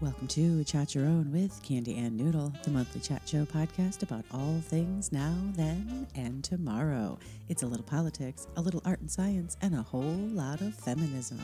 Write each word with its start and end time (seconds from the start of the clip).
Welcome 0.00 0.26
to 0.28 0.64
Chat 0.64 0.94
Your 0.94 1.04
Own 1.04 1.30
with 1.32 1.62
Candy 1.62 1.96
and 1.96 2.16
Noodle, 2.16 2.52
the 2.64 2.70
monthly 2.70 3.00
chat 3.00 3.22
show 3.26 3.44
podcast 3.44 4.02
about 4.02 4.24
all 4.32 4.60
things 4.60 5.12
now, 5.12 5.34
then, 5.54 6.06
and 6.16 6.42
tomorrow. 6.42 7.16
It's 7.48 7.62
a 7.62 7.66
little 7.66 7.86
politics, 7.86 8.48
a 8.56 8.60
little 8.60 8.82
art 8.84 9.00
and 9.00 9.10
science, 9.10 9.56
and 9.62 9.74
a 9.74 9.82
whole 9.82 10.02
lot 10.02 10.60
of 10.60 10.74
feminism. 10.74 11.40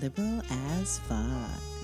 Liberal 0.00 0.42
as 0.50 0.98
fuck. 1.00 1.79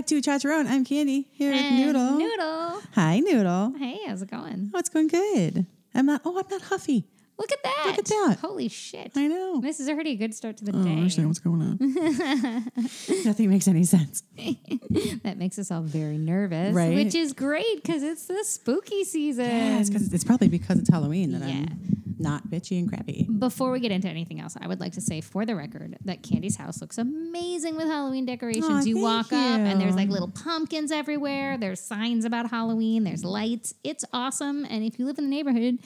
Back 0.00 0.06
to 0.06 0.22
Chat 0.22 0.42
Your 0.44 0.54
Own. 0.54 0.66
I'm 0.66 0.82
Candy 0.82 1.28
here 1.32 1.52
with 1.52 1.72
Noodle. 1.72 2.16
Noodle. 2.18 2.80
Hi, 2.94 3.20
Noodle. 3.20 3.74
Hey, 3.78 3.98
how's 4.06 4.22
it 4.22 4.30
going? 4.30 4.70
Oh, 4.72 4.78
it's 4.78 4.88
going 4.88 5.08
good. 5.08 5.66
I'm 5.94 6.06
not. 6.06 6.22
Oh, 6.24 6.38
I'm 6.38 6.46
not 6.50 6.62
huffy. 6.62 7.04
Look 7.38 7.52
at 7.52 7.62
that. 7.62 7.82
Look 7.88 7.98
at 7.98 8.04
that. 8.06 8.38
Holy 8.40 8.68
shit. 8.68 9.12
I 9.14 9.26
know. 9.26 9.60
This 9.60 9.78
is 9.78 9.90
already 9.90 10.12
a 10.12 10.16
good 10.16 10.34
start 10.34 10.56
to 10.56 10.64
the 10.64 10.72
Oh, 10.74 10.80
I 10.80 10.84
day. 10.84 10.92
understand 10.92 11.28
what's 11.28 11.38
going 11.38 11.60
on. 11.60 11.76
Nothing 13.26 13.50
makes 13.50 13.68
any 13.68 13.84
sense. 13.84 14.22
That 15.22 15.36
makes 15.36 15.58
us 15.58 15.70
all 15.70 15.82
very 15.82 16.16
nervous, 16.16 16.74
Right. 16.74 16.94
which 16.94 17.14
is 17.14 17.34
great 17.34 17.82
because 17.82 18.02
it's 18.02 18.24
the 18.24 18.42
spooky 18.44 19.04
season. 19.04 19.44
Yeah, 19.44 19.80
it's, 19.80 19.90
'cause- 19.90 20.10
it's 20.14 20.24
probably 20.24 20.48
because 20.48 20.78
it's 20.78 20.88
Halloween 20.88 21.32
that 21.32 21.42
Yeah. 21.46 21.56
I'm 21.56 22.09
not 22.20 22.48
bitchy 22.48 22.78
and 22.78 22.88
crappy. 22.88 23.26
Before 23.38 23.70
we 23.70 23.80
get 23.80 23.90
into 23.90 24.08
anything 24.08 24.40
else, 24.40 24.56
I 24.60 24.68
would 24.68 24.80
like 24.80 24.92
to 24.92 25.00
say 25.00 25.20
for 25.20 25.44
the 25.46 25.56
record 25.56 25.96
that 26.04 26.22
Candy's 26.22 26.56
house 26.56 26.80
looks 26.80 26.98
amazing 26.98 27.76
with 27.76 27.86
Halloween 27.86 28.26
decorations. 28.26 28.64
Aw, 28.68 28.82
you 28.82 29.00
walk 29.00 29.32
up 29.32 29.60
and 29.60 29.80
there's 29.80 29.96
like 29.96 30.08
little 30.08 30.30
pumpkins 30.30 30.92
everywhere. 30.92 31.56
There's 31.58 31.80
signs 31.80 32.24
about 32.24 32.50
Halloween. 32.50 33.04
There's 33.04 33.24
lights. 33.24 33.74
It's 33.82 34.04
awesome. 34.12 34.64
And 34.64 34.84
if 34.84 34.98
you 34.98 35.06
live 35.06 35.18
in 35.18 35.24
the 35.24 35.30
neighborhood, 35.30 35.78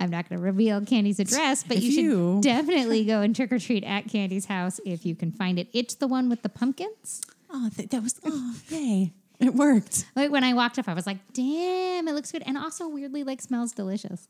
I'm 0.00 0.10
not 0.10 0.28
going 0.28 0.38
to 0.40 0.44
reveal 0.44 0.84
Candy's 0.84 1.18
address, 1.20 1.64
but 1.64 1.76
If 1.76 1.82
you 1.82 1.92
should 1.92 2.42
definitely 2.42 3.04
go 3.04 3.20
and 3.20 3.34
trick 3.34 3.52
or 3.52 3.58
treat 3.58 3.84
at 3.84 4.08
Candy's 4.08 4.46
house 4.46 4.80
if 4.84 5.04
you 5.04 5.14
can 5.14 5.32
find 5.32 5.58
it. 5.58 5.68
It's 5.72 5.94
the 5.94 6.06
one 6.06 6.28
with 6.28 6.42
the 6.42 6.48
pumpkins. 6.48 7.20
Oh, 7.50 7.70
th- 7.74 7.88
that 7.90 8.02
was. 8.02 8.20
Oh, 8.24 8.54
yay! 8.68 9.12
It 9.40 9.54
worked. 9.54 10.04
Like 10.14 10.30
when 10.30 10.44
I 10.44 10.52
walked 10.52 10.78
up, 10.78 10.88
I 10.88 10.94
was 10.94 11.06
like, 11.06 11.18
"Damn, 11.32 12.06
it 12.08 12.12
looks 12.12 12.30
good," 12.30 12.42
and 12.44 12.58
also 12.58 12.88
weirdly 12.88 13.24
like 13.24 13.40
smells 13.40 13.72
delicious. 13.72 14.28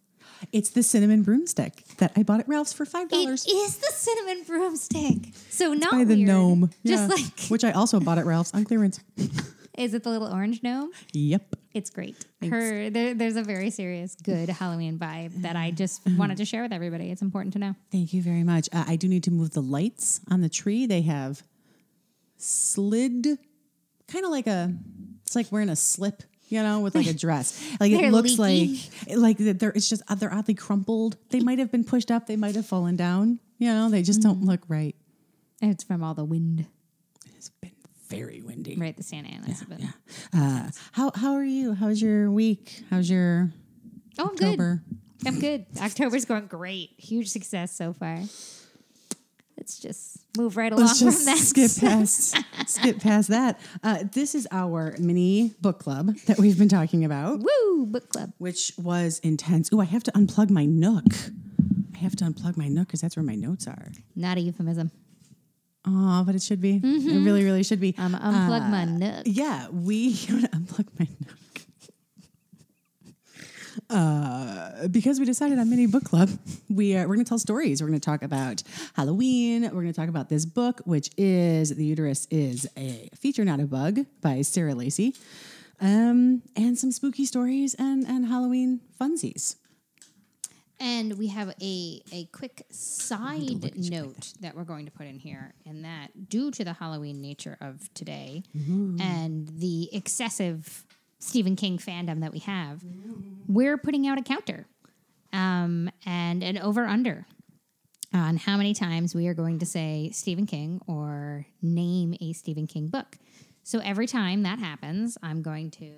It's 0.53 0.71
the 0.71 0.83
cinnamon 0.83 1.23
broomstick 1.23 1.85
that 1.99 2.13
I 2.17 2.23
bought 2.23 2.41
at 2.41 2.49
Ralph's 2.49 2.73
for 2.73 2.85
five 2.85 3.09
dollars 3.09 3.45
It 3.47 3.51
is 3.53 3.77
the 3.79 3.93
cinnamon 3.93 4.45
broomstick. 4.47 5.35
So 5.51 5.75
not 5.75 5.91
by 5.93 6.05
the 6.05 6.15
weird. 6.17 6.29
gnome. 6.29 6.71
Just 6.87 7.09
Yeah. 7.09 7.15
like 7.15 7.49
which 7.49 7.65
I 7.65 7.73
also 7.73 7.99
bought 8.01 8.19
at 8.19 8.27
Ralph's 8.27 8.53
on 8.55 8.65
clearance. 8.65 9.01
Is 9.77 9.95
it 9.95 10.03
the 10.03 10.11
little 10.11 10.27
orange 10.27 10.61
gnome? 10.65 10.91
Yep. 11.13 11.55
It's 11.73 11.91
great. 11.91 12.27
Her 12.43 12.91
there, 12.91 13.15
there's 13.15 13.37
a 13.37 13.45
very 13.45 13.71
serious, 13.71 14.17
good 14.17 14.49
Halloween 14.49 14.99
vibe 14.99 15.43
that 15.43 15.55
I 15.55 15.71
just 15.71 16.03
wanted 16.17 16.39
to 16.39 16.45
share 16.45 16.63
with 16.63 16.73
everybody. 16.73 17.13
It's 17.13 17.23
important 17.23 17.53
to 17.53 17.61
know. 17.61 17.77
Thank 17.93 18.13
you 18.13 18.21
very 18.21 18.43
much. 18.43 18.69
Uh, 18.73 18.85
I 18.89 18.97
do 18.97 19.07
need 19.07 19.23
to 19.25 19.31
move 19.31 19.51
the 19.51 19.63
lights 19.63 20.21
on 20.29 20.41
the 20.41 20.49
tree. 20.49 20.87
They 20.87 21.03
have 21.03 21.45
slid, 22.37 23.27
kind 24.09 24.25
of 24.25 24.31
like 24.31 24.47
a. 24.47 24.73
It's 25.23 25.37
like 25.37 25.53
wearing 25.53 25.69
a 25.69 25.77
slip, 25.77 26.23
you 26.49 26.63
know, 26.63 26.81
with 26.81 26.95
like 26.95 27.07
a 27.07 27.13
dress. 27.15 27.63
Like 27.81 27.93
it 27.93 28.11
looks 28.11 28.39
leaky. 28.39 28.91
like 29.09 29.17
like 29.19 29.39
that 29.39 29.59
they're. 29.61 29.71
It's 29.71 29.89
just 29.89 30.03
uh, 30.09 30.15
they're 30.15 30.33
oddly 30.33 30.55
crumpled. 30.55 31.17
They 31.31 31.41
might 31.41 31.59
have 31.59 31.71
been 31.71 31.85
pushed 31.85 32.11
up. 32.11 32.27
They 32.27 32.37
might 32.37 32.55
have 32.57 32.67
fallen 32.67 32.97
down. 32.97 33.39
You 33.59 33.69
know, 33.73 33.89
they 33.91 34.03
just 34.03 34.21
don't 34.23 34.43
look 34.45 34.61
right. 34.69 34.95
And 35.61 35.71
It's 35.73 35.83
from 35.85 36.03
all 36.05 36.15
the 36.15 36.25
wind, 36.25 36.67
It's 37.37 37.49
been 37.61 37.73
very 38.09 38.41
windy. 38.43 38.77
right? 38.77 38.97
The 38.97 39.03
Santa 39.03 39.29
Ana's 39.29 39.63
been. 39.65 39.81
Yeah. 39.81 39.91
Uh, 40.33 40.71
how 40.93 41.11
how 41.15 41.35
are 41.35 41.45
you? 41.45 41.75
How's 41.75 42.01
your 42.01 42.31
week? 42.31 42.83
How's 42.91 43.11
your 43.11 43.51
Oh, 44.19 44.29
I'm 44.31 44.37
good. 44.37 44.45
October? 44.47 44.83
I'm 45.27 45.41
good. 45.41 45.67
October's 45.81 46.25
going 46.25 46.47
great. 46.47 46.91
Huge 46.97 47.29
success 47.29 47.73
so 47.73 47.93
far. 47.93 48.21
Let's 49.59 49.81
just 49.81 50.19
move 50.37 50.57
right 50.57 50.73
along 50.73 50.87
Let's 50.87 51.01
from 51.01 51.09
just 51.09 51.25
that. 51.27 51.37
skip 51.37 51.71
past 51.81 52.37
skip 52.71 53.01
past 53.01 53.29
that. 53.29 53.59
Uh, 53.83 54.05
this 54.13 54.35
is 54.37 54.47
our 54.53 54.95
mini 55.01 55.53
book 55.61 55.81
club 55.81 56.15
that 56.27 56.39
we've 56.39 56.57
been 56.57 56.69
talking 56.69 57.05
about, 57.05 57.41
Woo! 57.41 57.87
Book 57.87 58.09
club. 58.09 58.33
which 58.39 58.73
was 58.79 59.19
intense. 59.25 59.73
Ooh, 59.73 59.81
I 59.81 59.85
have 59.85 60.05
to 60.05 60.13
unplug 60.13 60.49
my 60.51 60.65
Nook. 60.65 61.05
I 61.95 61.99
have 61.99 62.15
to 62.17 62.25
unplug 62.25 62.57
my 62.57 62.69
Nook 62.69 62.87
because 62.87 63.01
that's 63.01 63.17
where 63.17 63.25
my 63.25 63.35
notes 63.35 63.67
are. 63.67 63.91
Not 64.15 64.39
a 64.39 64.41
euphemism. 64.41 64.93
Oh, 65.85 66.23
but 66.25 66.35
it 66.37 66.43
should 66.43 66.61
be. 66.61 66.77
It 66.83 67.25
really, 67.25 67.45
really 67.45 67.65
should 67.65 67.81
be. 67.81 67.95
I'm 67.99 68.13
gonna 68.13 68.25
unplug 68.25 68.71
my 68.71 68.85
nook. 68.85 69.23
Yeah, 69.27 69.69
we 69.71 70.15
unplug 70.15 70.87
my 70.99 71.09
Nook. 71.21 71.38
Uh, 73.91 74.89
because 74.89 75.19
we 75.19 75.27
decided 75.27 75.59
on 75.59 75.69
mini 75.71 75.87
book 75.87 76.05
club, 76.05 76.31
we 76.69 76.97
are, 76.97 77.03
we're 77.09 77.15
going 77.15 77.25
to 77.25 77.29
tell 77.29 77.39
stories. 77.39 77.81
We're 77.83 77.89
going 77.89 78.01
to 78.01 78.05
talk 78.05 78.23
about 78.23 78.63
Halloween. 78.95 79.63
We're 79.63 79.71
going 79.71 79.87
to 79.87 79.93
talk 79.93 80.09
about 80.09 80.29
this 80.29 80.45
book, 80.45 80.81
which 80.85 81.11
is 81.17 81.75
"The 81.75 81.85
Uterus 81.85 82.27
Is 82.31 82.67
a 82.77 83.09
Feature, 83.15 83.45
Not 83.45 83.61
a 83.61 83.67
Bug" 83.67 84.07
by 84.21 84.43
Sarah 84.43 84.75
Lacy, 84.75 85.15
um, 85.81 86.43
and 86.57 86.79
some 86.79 86.93
spooky 86.93 87.25
stories 87.25 87.75
and 87.79 88.07
and 88.07 88.27
Halloween 88.27 88.81
funsies. 89.01 89.57
And 90.81 91.19
we 91.19 91.27
have 91.29 91.49
a, 91.61 92.03
a 92.13 92.27
quick 92.27 92.65
side 92.71 93.77
note 93.91 94.33
that 94.41 94.55
we're 94.55 94.63
going 94.63 94.85
to 94.87 94.93
put 94.93 95.07
in 95.07 95.19
here, 95.19 95.55
and 95.67 95.85
that 95.85 96.29
due 96.29 96.53
to 96.53 96.65
the 96.65 96.73
Halloween 96.73 97.21
nature 97.21 97.57
of 97.61 97.93
today 97.95 98.45
and 99.01 99.49
the 99.49 99.89
excessive 99.93 100.85
Stephen 101.19 101.57
King 101.57 101.79
fandom 101.79 102.21
that 102.21 102.33
we 102.33 102.39
have, 102.41 102.83
we're 103.47 103.77
putting 103.77 104.07
out 104.07 104.19
a 104.19 104.23
counter 104.23 104.67
um, 105.33 105.91
and 106.07 106.43
an 106.43 106.59
over 106.59 106.87
under 106.87 107.27
on 108.15 108.37
how 108.37 108.57
many 108.57 108.73
times 108.73 109.15
we 109.15 109.27
are 109.27 109.35
going 109.35 109.59
to 109.59 109.67
say 109.67 110.11
Stephen 110.13 110.47
King 110.47 110.81
or 110.87 111.47
name 111.61 112.15
a 112.21 112.33
Stephen 112.33 112.67
King 112.67 112.89
book. 112.89 113.19
So 113.63 113.81
every 113.81 114.07
time 114.07 114.43
that 114.45 114.59
happens, 114.59 115.19
I'm 115.23 115.43
going 115.43 115.71
to 115.73 115.93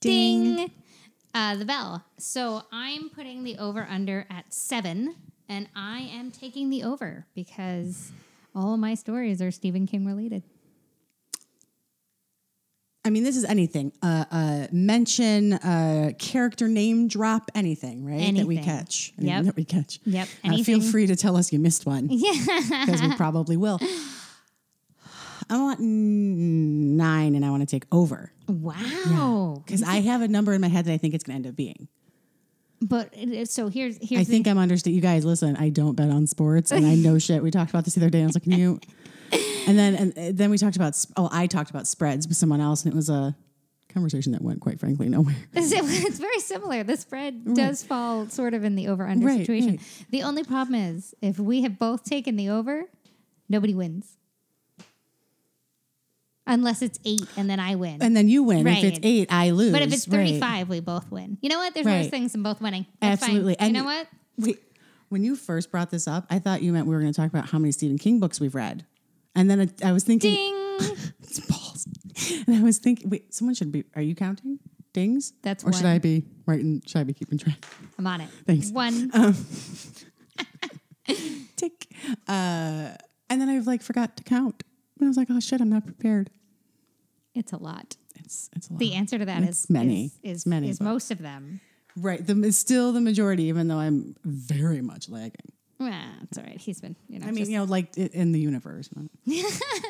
ding, 0.00 0.70
Uh, 1.34 1.54
the 1.56 1.64
bell. 1.64 2.04
So 2.18 2.62
I'm 2.72 3.10
putting 3.10 3.44
the 3.44 3.58
over 3.58 3.86
under 3.88 4.26
at 4.30 4.52
seven, 4.52 5.14
and 5.48 5.68
I 5.76 6.00
am 6.00 6.30
taking 6.30 6.70
the 6.70 6.82
over 6.82 7.26
because 7.34 8.12
all 8.54 8.74
of 8.74 8.80
my 8.80 8.94
stories 8.94 9.42
are 9.42 9.50
Stephen 9.50 9.86
King 9.86 10.06
related. 10.06 10.42
I 13.08 13.10
mean, 13.10 13.24
this 13.24 13.36
is 13.38 13.44
anything. 13.46 13.90
Uh, 14.02 14.24
uh, 14.30 14.66
mention, 14.70 15.54
uh, 15.54 16.12
character 16.18 16.68
name 16.68 17.08
drop, 17.08 17.50
anything, 17.54 18.04
right? 18.04 18.34
That 18.36 18.46
we 18.46 18.58
catch. 18.58 19.12
Anything 19.18 19.34
Yep. 19.36 19.44
That 19.46 19.56
we 19.56 19.64
catch. 19.64 19.98
Yep, 20.04 20.28
Uh, 20.44 20.62
feel 20.62 20.80
free 20.82 21.06
to 21.06 21.16
tell 21.16 21.36
us 21.36 21.50
you 21.52 21.58
missed 21.58 21.86
one 21.86 22.08
Yeah. 22.10 22.32
because 22.86 23.00
we 23.02 23.14
probably 23.16 23.56
will. 23.56 23.80
I 25.50 25.56
want 25.56 25.80
nine 25.80 27.34
and 27.34 27.44
I 27.44 27.50
want 27.50 27.62
to 27.62 27.66
take 27.66 27.86
over 27.90 28.32
Wow. 28.46 29.62
because 29.64 29.82
I 29.82 29.96
have 30.02 30.20
a 30.20 30.28
number 30.28 30.52
in 30.52 30.60
my 30.60 30.68
head 30.68 30.84
that 30.84 30.92
I 30.92 30.98
think 30.98 31.14
it's 31.14 31.24
going 31.24 31.34
to 31.34 31.36
end 31.36 31.46
up 31.46 31.56
being. 31.56 31.88
But 32.80 33.08
it, 33.12 33.50
so 33.50 33.68
here's 33.68 33.96
here's 34.00 34.20
I 34.20 34.24
the- 34.24 34.30
think 34.30 34.46
I'm 34.46 34.58
understoanding. 34.58 34.94
You 34.96 35.00
guys, 35.02 35.24
listen, 35.24 35.56
I 35.56 35.68
don't 35.70 35.94
bet 35.96 36.10
on 36.10 36.26
sports 36.28 36.70
and 36.70 36.86
I 36.86 36.94
know 36.94 37.18
shit. 37.26 37.42
We 37.42 37.50
talked 37.50 37.70
about 37.70 37.84
this 37.84 37.94
the 37.94 38.00
other 38.02 38.10
day. 38.10 38.18
And 38.18 38.26
I 38.26 38.28
was 38.28 38.36
like, 38.36 38.44
can 38.44 38.52
you? 38.52 38.78
And 39.68 39.78
then 39.78 39.94
and 40.16 40.36
then 40.38 40.50
we 40.50 40.58
talked 40.58 40.76
about, 40.76 41.04
oh, 41.16 41.28
I 41.30 41.46
talked 41.46 41.70
about 41.70 41.86
spreads 41.86 42.26
with 42.26 42.36
someone 42.36 42.60
else 42.60 42.84
and 42.84 42.92
it 42.92 42.96
was 42.96 43.08
a 43.10 43.36
conversation 43.92 44.32
that 44.32 44.42
went, 44.42 44.60
quite 44.60 44.78
frankly, 44.80 45.08
nowhere. 45.08 45.36
it's 45.54 46.18
very 46.18 46.40
similar. 46.40 46.82
The 46.84 46.96
spread 46.96 47.54
does 47.54 47.82
fall 47.82 48.28
sort 48.28 48.54
of 48.54 48.64
in 48.64 48.74
the 48.76 48.88
over 48.88 49.06
under 49.06 49.26
Right, 49.26 49.40
situation. 49.40 49.70
right. 49.76 49.80
The 50.10 50.22
only 50.22 50.44
problem 50.44 50.74
is 50.74 51.14
if 51.22 51.38
we 51.38 51.62
have 51.62 51.78
both 51.78 52.04
taken 52.04 52.36
the 52.36 52.48
over, 52.50 52.84
nobody 53.48 53.74
wins. 53.74 54.16
Unless 56.46 56.80
it's 56.80 56.98
eight 57.04 57.26
and 57.36 57.48
then 57.50 57.60
I 57.60 57.74
win. 57.74 57.98
And 58.00 58.16
then 58.16 58.26
you 58.28 58.42
win. 58.42 58.66
If 58.66 58.82
it's 58.84 59.00
eight, 59.02 59.28
I 59.30 59.50
lose. 59.50 59.70
but 59.72 59.82
if 59.82 59.92
it's 59.92 60.08
Right. 60.08 60.28
35, 60.28 60.70
we 60.70 60.80
both 60.80 61.10
win. 61.10 61.36
You 61.42 61.50
know 61.50 61.58
what? 61.58 61.74
There's 61.74 61.84
worse 61.84 62.08
things 62.08 62.32
than 62.32 62.42
both 62.42 62.60
winning. 62.62 62.86
That's 63.00 63.20
fine. 63.20 63.36
Absolutely. 63.36 63.66
You 63.66 63.72
know 63.72 63.84
what? 63.84 64.06
Wait, 64.38 64.58
when 65.10 65.22
you 65.24 65.36
first 65.36 65.70
brought 65.70 65.90
this 65.90 66.08
up, 66.08 66.26
I 66.30 66.38
thought 66.38 66.62
you 66.62 66.72
meant 66.72 66.86
we 66.86 66.94
were 66.94 67.00
going 67.02 67.12
to 67.12 67.16
talk 67.20 67.28
about 67.30 67.50
how 67.50 67.58
many 67.58 67.72
Stephen 67.72 67.98
King 67.98 68.18
books 68.18 68.40
we've 68.40 68.54
read. 68.54 68.86
And 69.38 69.48
then 69.48 69.60
it, 69.60 69.84
I 69.84 69.92
was 69.92 70.02
thinking, 70.02 70.34
Ding. 70.34 70.54
it's 71.22 71.38
balls. 71.40 71.86
And 72.46 72.56
I 72.56 72.60
was 72.60 72.78
thinking, 72.78 73.08
wait, 73.08 73.32
someone 73.32 73.54
should 73.54 73.70
be, 73.70 73.84
are 73.94 74.02
you 74.02 74.16
counting 74.16 74.58
dings? 74.92 75.32
That's 75.42 75.62
Or 75.62 75.72
should. 75.72 75.86
I 75.86 75.98
be 75.98 76.24
writing, 76.44 76.82
should 76.84 76.98
I 76.98 77.04
be 77.04 77.14
keeping 77.14 77.38
track? 77.38 77.64
I'm 77.96 78.06
on 78.08 78.20
it. 78.20 78.28
Thanks. 78.48 78.70
One. 78.70 79.12
Tick. 81.56 81.86
Uh, 82.26 82.90
and 83.30 83.40
then 83.40 83.48
I 83.48 83.60
like 83.60 83.80
forgot 83.82 84.16
to 84.16 84.24
count. 84.24 84.64
And 84.98 85.06
I 85.06 85.08
was 85.08 85.16
like, 85.16 85.28
oh 85.30 85.38
shit, 85.38 85.60
I'm 85.60 85.70
not 85.70 85.86
prepared. 85.86 86.30
it's 87.32 87.52
a 87.52 87.58
lot. 87.58 87.96
It's, 88.16 88.50
it's 88.56 88.68
a 88.68 88.72
lot. 88.72 88.80
The 88.80 88.94
answer 88.94 89.18
to 89.18 89.24
that 89.24 89.42
is 89.42 89.48
It's 89.50 89.70
many. 89.70 90.06
Is, 90.24 90.40
is, 90.40 90.46
many 90.46 90.68
is 90.68 90.80
most 90.80 91.12
of 91.12 91.18
them. 91.18 91.60
Right. 91.96 92.26
The, 92.26 92.36
it's 92.42 92.58
still 92.58 92.92
the 92.92 93.00
majority, 93.00 93.44
even 93.44 93.68
though 93.68 93.78
I'm 93.78 94.16
very 94.24 94.80
much 94.80 95.08
lagging. 95.08 95.52
Well, 95.78 95.92
it's 96.22 96.36
all 96.38 96.44
right. 96.44 96.60
He's 96.60 96.80
been, 96.80 96.96
you 97.08 97.20
know, 97.20 97.26
I 97.26 97.30
mean, 97.30 97.38
just- 97.38 97.50
you 97.50 97.58
know, 97.58 97.64
like 97.64 97.96
in 97.96 98.32
the 98.32 98.40
universe. 98.40 98.90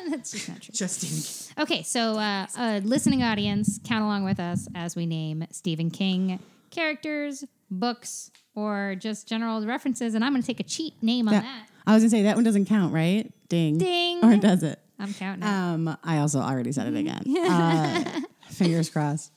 that's 0.09 0.31
just 0.31 0.47
not 0.49 0.61
true. 0.61 0.73
Just 0.73 1.57
Okay, 1.59 1.81
so 1.83 2.17
uh, 2.17 2.45
uh, 2.57 2.81
listening 2.83 3.23
audience, 3.23 3.79
count 3.83 4.03
along 4.03 4.23
with 4.23 4.39
us 4.39 4.67
as 4.75 4.95
we 4.95 5.05
name 5.05 5.45
Stephen 5.51 5.89
King 5.89 6.39
characters, 6.69 7.43
books, 7.71 8.29
or 8.55 8.95
just 8.99 9.27
general 9.27 9.65
references. 9.65 10.13
And 10.13 10.23
I'm 10.23 10.31
going 10.31 10.41
to 10.43 10.47
take 10.47 10.59
a 10.59 10.63
cheat 10.63 10.93
name 11.01 11.27
on 11.27 11.33
that. 11.35 11.65
I 11.87 11.93
was 11.95 12.03
gonna 12.03 12.11
say 12.11 12.21
that 12.23 12.35
one 12.35 12.43
doesn't 12.43 12.65
count, 12.65 12.93
right? 12.93 13.31
Ding. 13.47 13.79
Ding. 13.79 14.23
Or 14.23 14.37
does 14.37 14.61
it? 14.61 14.79
I'm 14.99 15.11
counting. 15.13 15.43
Um, 15.43 15.97
I 16.03 16.19
also 16.19 16.39
already 16.39 16.71
said 16.71 16.93
it 16.93 16.95
again. 16.97 17.23
Uh, 17.49 18.03
fingers 18.51 18.89
crossed. 18.91 19.31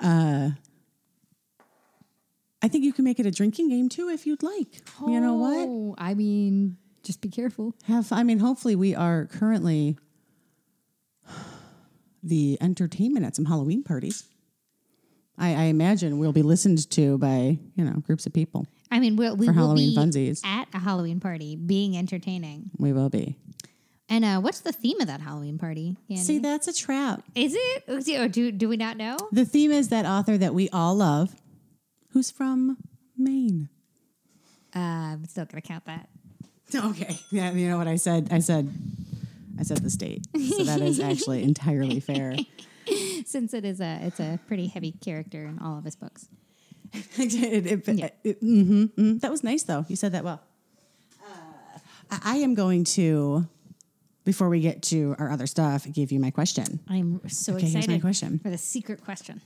Uh, 0.00 0.50
I 2.62 2.68
think 2.68 2.84
you 2.84 2.92
can 2.92 3.04
make 3.04 3.18
it 3.18 3.26
a 3.26 3.30
drinking 3.30 3.68
game 3.70 3.88
too 3.88 4.08
if 4.08 4.26
you'd 4.26 4.42
like. 4.42 4.82
You 5.06 5.20
know 5.20 5.34
what? 5.34 5.66
Oh, 5.68 5.94
I 5.98 6.14
mean, 6.14 6.76
just 7.02 7.20
be 7.20 7.28
careful. 7.28 7.74
Have 7.84 8.12
I 8.12 8.22
mean, 8.22 8.38
hopefully 8.38 8.76
we 8.76 8.94
are 8.94 9.26
currently 9.26 9.96
the 12.22 12.58
entertainment 12.60 13.26
at 13.26 13.34
some 13.36 13.46
Halloween 13.46 13.82
parties. 13.82 14.24
I, 15.38 15.48
I 15.54 15.62
imagine 15.64 16.18
we'll 16.18 16.32
be 16.32 16.42
listened 16.42 16.88
to 16.90 17.18
by 17.18 17.58
you 17.74 17.84
know 17.84 17.94
groups 18.06 18.26
of 18.26 18.32
people. 18.32 18.66
I 18.90 19.00
mean, 19.00 19.16
we'll, 19.16 19.36
we 19.36 19.46
For 19.46 19.52
will 19.52 19.58
Halloween 19.68 19.90
be 19.94 19.96
funsies. 19.96 20.44
at 20.44 20.68
a 20.74 20.78
Halloween 20.78 21.18
party, 21.18 21.56
being 21.56 21.96
entertaining. 21.96 22.70
We 22.78 22.92
will 22.92 23.08
be. 23.08 23.36
And 24.10 24.24
uh, 24.26 24.40
what's 24.40 24.60
the 24.60 24.72
theme 24.72 25.00
of 25.00 25.06
that 25.06 25.22
Halloween 25.22 25.58
party? 25.58 25.96
Andy? 26.10 26.20
See, 26.22 26.38
that's 26.38 26.68
a 26.68 26.74
trap. 26.74 27.22
is 27.34 27.54
it- 27.56 28.18
Or 28.20 28.28
do 28.28 28.52
do 28.52 28.68
we 28.68 28.76
not 28.76 28.98
know? 28.98 29.16
The 29.32 29.46
theme 29.46 29.72
is 29.72 29.88
that 29.88 30.04
author 30.04 30.36
that 30.36 30.52
we 30.54 30.68
all 30.68 30.94
love, 30.94 31.34
who's 32.12 32.30
from 32.30 32.76
Maine. 33.16 33.68
Uh, 34.74 34.78
I'm 34.78 35.24
still 35.26 35.44
gonna 35.44 35.60
count 35.62 35.84
that. 35.86 36.08
Okay. 36.74 37.18
Yeah, 37.30 37.52
you 37.52 37.68
know 37.68 37.76
what 37.76 37.86
I 37.88 37.96
said? 37.96 38.28
I 38.30 38.38
said 38.38 38.72
I 39.58 39.62
said 39.62 39.78
the 39.78 39.90
state. 39.90 40.26
So 40.34 40.64
that 40.64 40.80
is 40.80 40.98
actually 41.10 41.42
entirely 41.42 42.00
fair. 42.00 42.34
Since 43.26 43.52
it 43.52 43.64
is 43.66 43.80
a 43.80 43.98
it's 44.02 44.18
a 44.20 44.38
pretty 44.48 44.68
heavy 44.68 44.92
character 44.92 45.44
in 45.44 45.58
all 45.58 45.76
of 45.78 45.84
his 45.84 45.96
books. 45.96 46.28
It- 46.94 47.34
it- 47.66 47.88
Yeah. 47.98 48.08
it- 48.24 48.42
mhm, 48.42 48.90
mhm. 48.94 49.20
That 49.20 49.30
was 49.30 49.44
nice 49.44 49.62
though. 49.64 49.84
You 49.88 49.96
said 49.96 50.12
that 50.12 50.24
well. 50.24 50.40
Uh, 51.22 51.78
I 52.10 52.18
I 52.24 52.36
am 52.36 52.54
going 52.54 52.84
to 52.96 53.46
before 54.24 54.48
we 54.48 54.60
get 54.60 54.82
to 54.84 55.14
our 55.18 55.30
other 55.30 55.46
stuff, 55.46 55.86
give 55.92 56.10
you 56.12 56.20
my 56.20 56.30
question. 56.30 56.80
I'm 56.88 57.20
so 57.28 57.52
Okay, 57.54 57.62
here's 57.62 57.74
my 57.74 57.80
excited 57.80 58.00
question. 58.00 58.38
for 58.38 58.48
the 58.50 58.58
secret 58.58 59.04
question. 59.04 59.42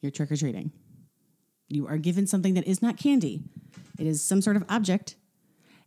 You're 0.00 0.10
trick 0.12 0.32
or 0.32 0.36
treating. 0.36 0.70
You 1.70 1.86
are 1.86 1.96
given 1.98 2.26
something 2.26 2.54
that 2.54 2.66
is 2.66 2.82
not 2.82 2.96
candy. 2.98 3.42
It 3.98 4.06
is 4.06 4.22
some 4.22 4.42
sort 4.42 4.56
of 4.56 4.64
object, 4.68 5.16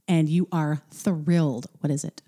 and 0.07 0.27
you 0.29 0.47
are 0.51 0.81
thrilled. 0.91 1.67
What 1.81 1.91
is 1.91 2.03
it? 2.03 2.21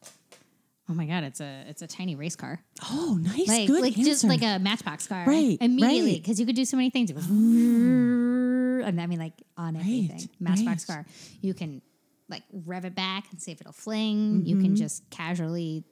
Oh 0.88 0.94
my 0.94 1.06
god, 1.08 1.24
it's 1.24 1.42
a 1.42 1.64
it's 1.68 1.82
a 1.82 1.88
tiny 1.88 2.16
race 2.16 2.36
car. 2.36 2.60
Oh, 2.92 3.18
nice. 3.20 3.48
Like 3.48 3.68
Good 3.68 3.82
like 3.82 3.98
answer. 3.98 4.10
just 4.12 4.24
like 4.26 4.44
a 4.44 4.60
matchbox 4.60 5.08
car. 5.08 5.26
Right, 5.26 5.58
Immediately. 5.60 6.12
right. 6.14 6.22
Because 6.22 6.40
you 6.40 6.46
could 6.46 6.56
do 6.56 6.66
so 6.66 6.78
many 6.78 6.90
things. 6.92 7.10
It 7.10 7.18
and 7.18 9.02
I 9.02 9.08
mean 9.08 9.20
like 9.20 9.34
on 9.58 9.76
everything. 9.76 10.12
Right, 10.12 10.30
Matchbox 10.40 10.88
right. 10.90 10.96
car. 10.96 11.06
You 11.42 11.54
can 11.54 11.82
like 12.30 12.44
rev 12.52 12.86
it 12.86 12.96
back 12.96 13.26
and 13.32 13.42
see 13.42 13.52
if 13.52 13.62
it'll 13.62 13.74
fling. 13.74 14.46
You 14.46 14.56
Mm-hmm. 14.56 14.66
can 14.66 14.76
just 14.76 15.10
casually 15.10 15.84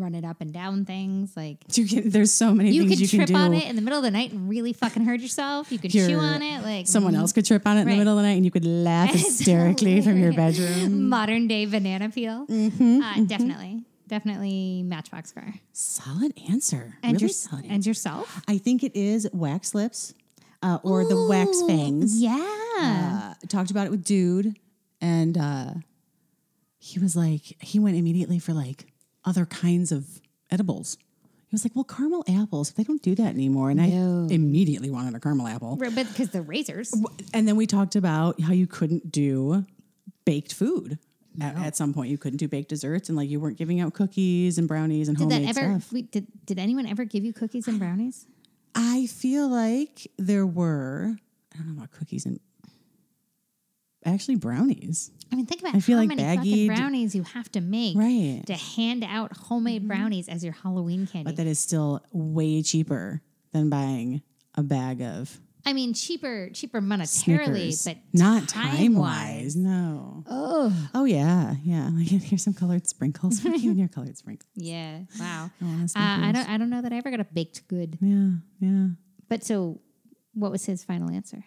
run 0.00 0.14
it 0.14 0.24
up 0.24 0.40
and 0.40 0.52
down 0.52 0.84
things. 0.84 1.36
Like 1.36 1.58
You 1.76 1.86
can, 1.86 2.10
there's 2.10 2.32
so 2.32 2.52
many 2.54 2.70
you 2.70 2.82
things 2.82 2.92
could 2.92 3.00
you 3.00 3.18
trip 3.18 3.28
can 3.28 3.36
do. 3.36 3.40
on 3.42 3.54
it 3.54 3.68
in 3.68 3.76
the 3.76 3.82
middle 3.82 3.98
of 3.98 4.04
the 4.04 4.10
night 4.10 4.32
and 4.32 4.48
really 4.48 4.72
fucking 4.72 5.04
hurt 5.04 5.20
yourself. 5.20 5.70
You 5.72 5.78
could 5.78 5.90
chew 5.90 6.18
on 6.18 6.42
it. 6.42 6.62
Like 6.62 6.86
Someone 6.86 7.14
else 7.14 7.32
could 7.32 7.46
trip 7.46 7.66
on 7.66 7.76
it 7.76 7.80
in 7.82 7.86
Right. 7.86 7.92
the 7.94 7.98
middle 7.98 8.18
of 8.18 8.22
the 8.22 8.28
night, 8.28 8.34
and 8.36 8.44
you 8.44 8.50
could 8.50 8.64
laugh 8.66 9.10
hysterically 9.12 10.00
from 10.02 10.18
your 10.18 10.32
bedroom. 10.42 11.08
modern 11.08 11.46
day 11.48 11.66
banana 11.66 12.10
peel. 12.10 12.46
Mm-hmm, 12.46 13.00
uh, 13.02 13.20
Definitely. 13.24 13.82
Definitely 14.08 14.82
matchbox 14.84 15.32
car. 15.32 15.54
Solid 15.72 16.32
answer. 16.48 16.96
And, 17.02 17.14
really 17.14 17.22
your, 17.22 17.28
solid 17.30 17.64
answer. 17.64 17.74
and 17.74 17.86
yourself? 17.86 18.40
I 18.46 18.58
think 18.58 18.84
it 18.84 18.94
is 18.94 19.28
wax 19.32 19.74
lips 19.74 20.14
uh, 20.62 20.78
or 20.84 21.04
the 21.04 21.26
wax 21.26 21.60
fangs. 21.66 22.20
Yeah. 22.22 22.36
Uh, 22.80 23.34
talked 23.48 23.70
about 23.72 23.86
it 23.86 23.90
with 23.90 24.04
dude, 24.04 24.56
and 25.00 25.36
uh, 25.36 25.70
he 26.78 26.98
was 27.00 27.16
like, 27.16 27.42
he 27.60 27.78
went 27.78 27.96
immediately 27.96 28.38
for 28.38 28.52
like 28.52 28.86
other 29.26 29.44
kinds 29.46 29.92
of 29.92 30.20
edibles. 30.50 30.96
He 31.48 31.54
was 31.54 31.64
like, 31.64 31.74
well, 31.76 31.84
caramel 31.84 32.24
apples, 32.28 32.70
they 32.72 32.82
don't 32.84 33.02
do 33.02 33.14
that 33.16 33.28
anymore. 33.34 33.70
And 33.70 33.78
No. 33.80 34.26
I 34.30 34.34
immediately 34.34 34.90
wanted 34.90 35.14
a 35.14 35.20
caramel 35.20 35.46
apple. 35.46 35.76
Right, 35.76 35.94
But 35.94 36.08
because 36.08 36.30
the 36.30 36.42
razors. 36.42 36.92
And 37.34 37.46
then 37.46 37.56
we 37.56 37.66
talked 37.66 37.94
about 37.96 38.40
how 38.40 38.52
you 38.52 38.66
couldn't 38.66 39.12
do 39.12 39.64
baked 40.24 40.52
food. 40.54 40.98
At, 41.40 41.56
at 41.58 41.76
some 41.76 41.92
point, 41.92 42.10
you 42.10 42.16
couldn't 42.16 42.38
do 42.38 42.48
baked 42.48 42.70
desserts, 42.70 43.10
and 43.10 43.18
like 43.18 43.28
you 43.28 43.38
weren't 43.38 43.58
giving 43.58 43.78
out 43.78 43.92
cookies 43.92 44.56
and 44.56 44.66
brownies 44.66 45.08
and 45.08 45.18
Did 45.18 45.24
homemade 45.24 45.54
that 45.54 45.58
ever? 45.62 45.80
stuff. 45.80 46.02
Did 46.10 46.26
did 46.46 46.58
anyone 46.58 46.86
ever 46.86 47.04
give 47.04 47.24
you 47.26 47.34
cookies 47.34 47.68
and 47.68 47.78
brownies? 47.78 48.26
I 48.74 49.06
feel 49.06 49.46
like 49.46 50.10
there 50.16 50.46
were, 50.46 51.14
I 51.54 51.58
don't 51.58 51.66
know 51.68 51.74
about 51.76 51.90
cookies 51.92 52.24
and 52.24 52.40
actually 54.06 54.36
brownies. 54.36 55.10
I 55.32 55.36
mean, 55.36 55.46
think 55.46 55.60
about 55.60 55.74
I 55.74 55.80
feel 55.80 55.96
how 55.96 56.02
like 56.02 56.08
many 56.16 56.22
fucking 56.22 56.52
baggied- 56.52 56.66
brownies 56.76 57.14
you 57.14 57.22
have 57.24 57.50
to 57.52 57.60
make 57.60 57.96
Right. 57.96 58.42
to 58.46 58.54
hand 58.54 59.02
out 59.04 59.36
homemade 59.36 59.86
brownies 59.88 60.28
as 60.28 60.44
your 60.44 60.52
Halloween 60.52 61.06
candy. 61.06 61.24
But 61.30 61.36
that 61.36 61.46
is 61.46 61.58
still 61.58 62.00
way 62.12 62.62
cheaper 62.62 63.22
than 63.52 63.68
buying 63.68 64.22
a 64.54 64.62
bag 64.62 65.02
of 65.02 65.40
I 65.68 65.72
mean, 65.72 65.94
cheaper, 65.94 66.48
cheaper 66.50 66.80
monetarily, 66.80 67.72
Snickers. 67.72 67.84
but 67.84 67.96
not 68.12 68.48
time 68.48 68.94
wise. 68.94 69.56
No. 69.56 70.22
Oh, 70.28 70.88
Oh 70.94 71.04
yeah, 71.06 71.56
yeah. 71.64 71.90
Like 71.92 72.06
here's 72.06 72.44
some 72.44 72.54
colored 72.54 72.86
sprinkles 72.86 73.40
for 73.40 73.48
you 73.48 73.70
and 73.70 73.78
your 73.80 73.88
colored 73.88 74.16
sprinkles. 74.16 74.46
yeah, 74.54 75.00
wow. 75.18 75.50
I 75.60 75.64
want 75.64 75.80
a 75.80 75.98
Uh, 75.98 76.02
I 76.02 76.16
Snickers. 76.18 76.32
don't, 76.46 76.54
I 76.54 76.56
don't 76.58 76.70
know 76.70 76.82
that 76.82 76.92
I 76.92 76.98
ever 76.98 77.10
got 77.10 77.18
a 77.18 77.24
baked 77.24 77.66
good. 77.66 77.98
Yeah, 78.00 78.30
yeah. 78.60 78.86
But 79.28 79.42
so, 79.44 79.80
what 80.34 80.52
was 80.52 80.64
his 80.66 80.84
final 80.84 81.10
answer? 81.10 81.44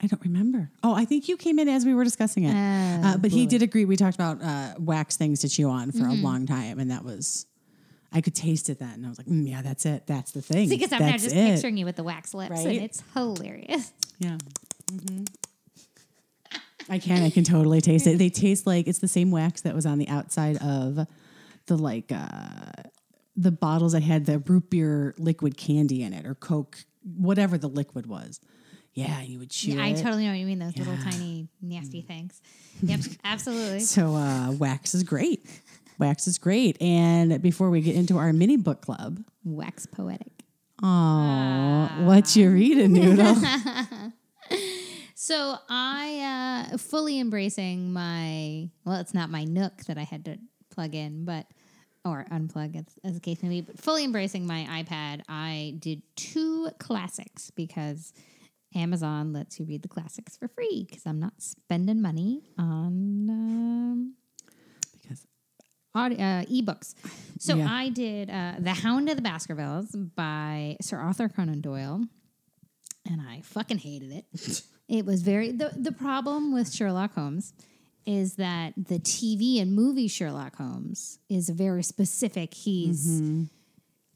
I 0.00 0.06
don't 0.06 0.22
remember. 0.22 0.70
Oh, 0.82 0.94
I 0.94 1.04
think 1.04 1.28
you 1.28 1.36
came 1.36 1.58
in 1.58 1.68
as 1.68 1.84
we 1.84 1.92
were 1.92 2.04
discussing 2.04 2.44
it. 2.44 2.54
Oh, 2.54 3.08
uh, 3.08 3.16
but 3.16 3.32
he 3.32 3.46
did 3.46 3.62
agree. 3.62 3.84
We 3.84 3.96
talked 3.96 4.14
about 4.14 4.40
uh, 4.42 4.74
wax 4.78 5.16
things 5.16 5.40
to 5.40 5.48
chew 5.48 5.68
on 5.68 5.90
for 5.92 6.06
a 6.06 6.12
long 6.14 6.46
time, 6.46 6.78
and 6.78 6.90
that 6.90 7.04
was. 7.04 7.46
I 8.10 8.22
could 8.22 8.34
taste 8.34 8.70
it 8.70 8.78
then, 8.78 8.94
and 8.94 9.04
I 9.06 9.08
was 9.10 9.18
like, 9.18 9.26
mm, 9.26 9.46
"Yeah, 9.46 9.60
that's 9.60 9.84
it. 9.84 10.06
That's 10.06 10.32
the 10.32 10.40
thing. 10.40 10.68
Because 10.68 10.92
I'm 10.92 11.00
now 11.02 11.12
just 11.18 11.34
it." 11.34 11.52
picturing 11.54 11.76
you 11.76 11.84
with 11.84 11.96
the 11.96 12.04
wax 12.04 12.32
lips, 12.32 12.64
and 12.64 12.76
it's 12.76 13.02
hilarious. 13.12 13.92
Yeah. 14.18 14.38
hmm 14.90 15.24
I 16.88 16.98
can. 16.98 17.22
I 17.22 17.30
can 17.30 17.44
totally 17.44 17.80
taste 17.80 18.06
it. 18.06 18.18
They 18.18 18.30
taste 18.30 18.66
like 18.66 18.86
it's 18.88 19.00
the 19.00 19.08
same 19.08 19.30
wax 19.30 19.60
that 19.62 19.74
was 19.74 19.84
on 19.84 19.98
the 19.98 20.08
outside 20.08 20.56
of 20.58 21.06
the 21.66 21.76
like 21.76 22.10
uh, 22.10 22.70
the 23.36 23.50
bottles 23.50 23.92
that 23.92 24.02
had 24.02 24.24
the 24.26 24.38
root 24.38 24.70
beer 24.70 25.14
liquid 25.18 25.56
candy 25.58 26.02
in 26.02 26.12
it 26.14 26.24
or 26.24 26.34
Coke, 26.34 26.78
whatever 27.02 27.58
the 27.58 27.68
liquid 27.68 28.06
was. 28.06 28.40
Yeah, 28.98 29.22
you 29.22 29.38
would 29.38 29.50
chew 29.50 29.80
I 29.80 29.88
it. 29.88 30.02
totally 30.02 30.24
know 30.24 30.30
what 30.30 30.38
you 30.38 30.46
mean. 30.46 30.58
Those 30.58 30.76
little 30.76 30.96
tiny 30.96 31.48
nasty 31.62 32.02
things. 32.02 32.40
Yep, 32.82 33.00
absolutely. 33.24 33.80
So 33.80 34.14
uh, 34.14 34.52
wax 34.52 34.94
is 34.94 35.02
great. 35.02 35.46
Wax 35.98 36.26
is 36.26 36.38
great. 36.38 36.80
And 36.80 37.40
before 37.42 37.70
we 37.70 37.80
get 37.80 37.96
into 37.96 38.18
our 38.18 38.32
mini 38.32 38.56
book 38.56 38.82
club, 38.82 39.20
Wax 39.44 39.86
poetic. 39.86 40.32
oh, 40.82 41.88
what 42.00 42.36
you 42.36 42.50
read 42.50 42.76
reading, 42.76 42.92
Noodle? 42.92 43.36
So 45.20 45.56
I 45.68 46.70
uh, 46.72 46.78
fully 46.78 47.18
embracing 47.20 47.92
my 47.92 48.70
well, 48.86 48.98
it's 49.00 49.12
not 49.12 49.28
my 49.28 49.44
Nook 49.44 49.84
that 49.84 49.98
I 49.98 50.04
had 50.04 50.24
to 50.24 50.38
plug 50.70 50.94
in, 50.94 51.26
but 51.26 51.44
or 52.02 52.24
unplug 52.30 52.76
as, 52.76 52.84
as 53.04 53.14
the 53.14 53.20
case 53.20 53.42
may 53.42 53.48
be, 53.48 53.60
but 53.60 53.78
fully 53.78 54.04
embracing 54.04 54.46
my 54.46 54.66
iPad. 54.82 55.22
I 55.28 55.74
did 55.80 56.02
two 56.16 56.70
classics 56.78 57.50
because 57.50 58.14
Amazon 58.74 59.32
lets 59.32 59.58
you 59.58 59.64
read 59.66 59.82
the 59.82 59.88
classics 59.88 60.36
for 60.36 60.48
free 60.48 60.86
because 60.88 61.06
I'm 61.06 61.18
not 61.18 61.34
spending 61.38 62.02
money 62.02 62.42
on 62.58 63.28
um, 63.30 64.14
because 64.92 65.26
audio, 65.94 66.18
uh, 66.18 66.44
ebooks. 66.44 66.94
So 67.38 67.56
Yeah. 67.56 67.68
I 67.70 67.88
did 67.88 68.28
uh, 68.30 68.54
The 68.58 68.74
Hound 68.74 69.08
of 69.08 69.16
the 69.16 69.22
Baskervilles 69.22 69.94
by 70.14 70.76
Sir 70.80 70.98
Arthur 70.98 71.28
Conan 71.28 71.60
Doyle, 71.60 72.04
and 73.10 73.20
I 73.22 73.40
fucking 73.42 73.78
hated 73.78 74.12
it. 74.12 74.62
it 74.88 75.04
was 75.06 75.22
very 75.22 75.50
the 75.52 75.72
the 75.74 75.92
problem 75.92 76.52
with 76.52 76.72
Sherlock 76.72 77.14
Holmes 77.14 77.54
is 78.06 78.36
that 78.36 78.72
the 78.76 78.98
TV 78.98 79.60
and 79.60 79.74
movie 79.74 80.08
Sherlock 80.08 80.56
Holmes 80.56 81.18
is 81.28 81.50
very 81.50 81.82
specific. 81.82 82.54
He's 82.54 83.20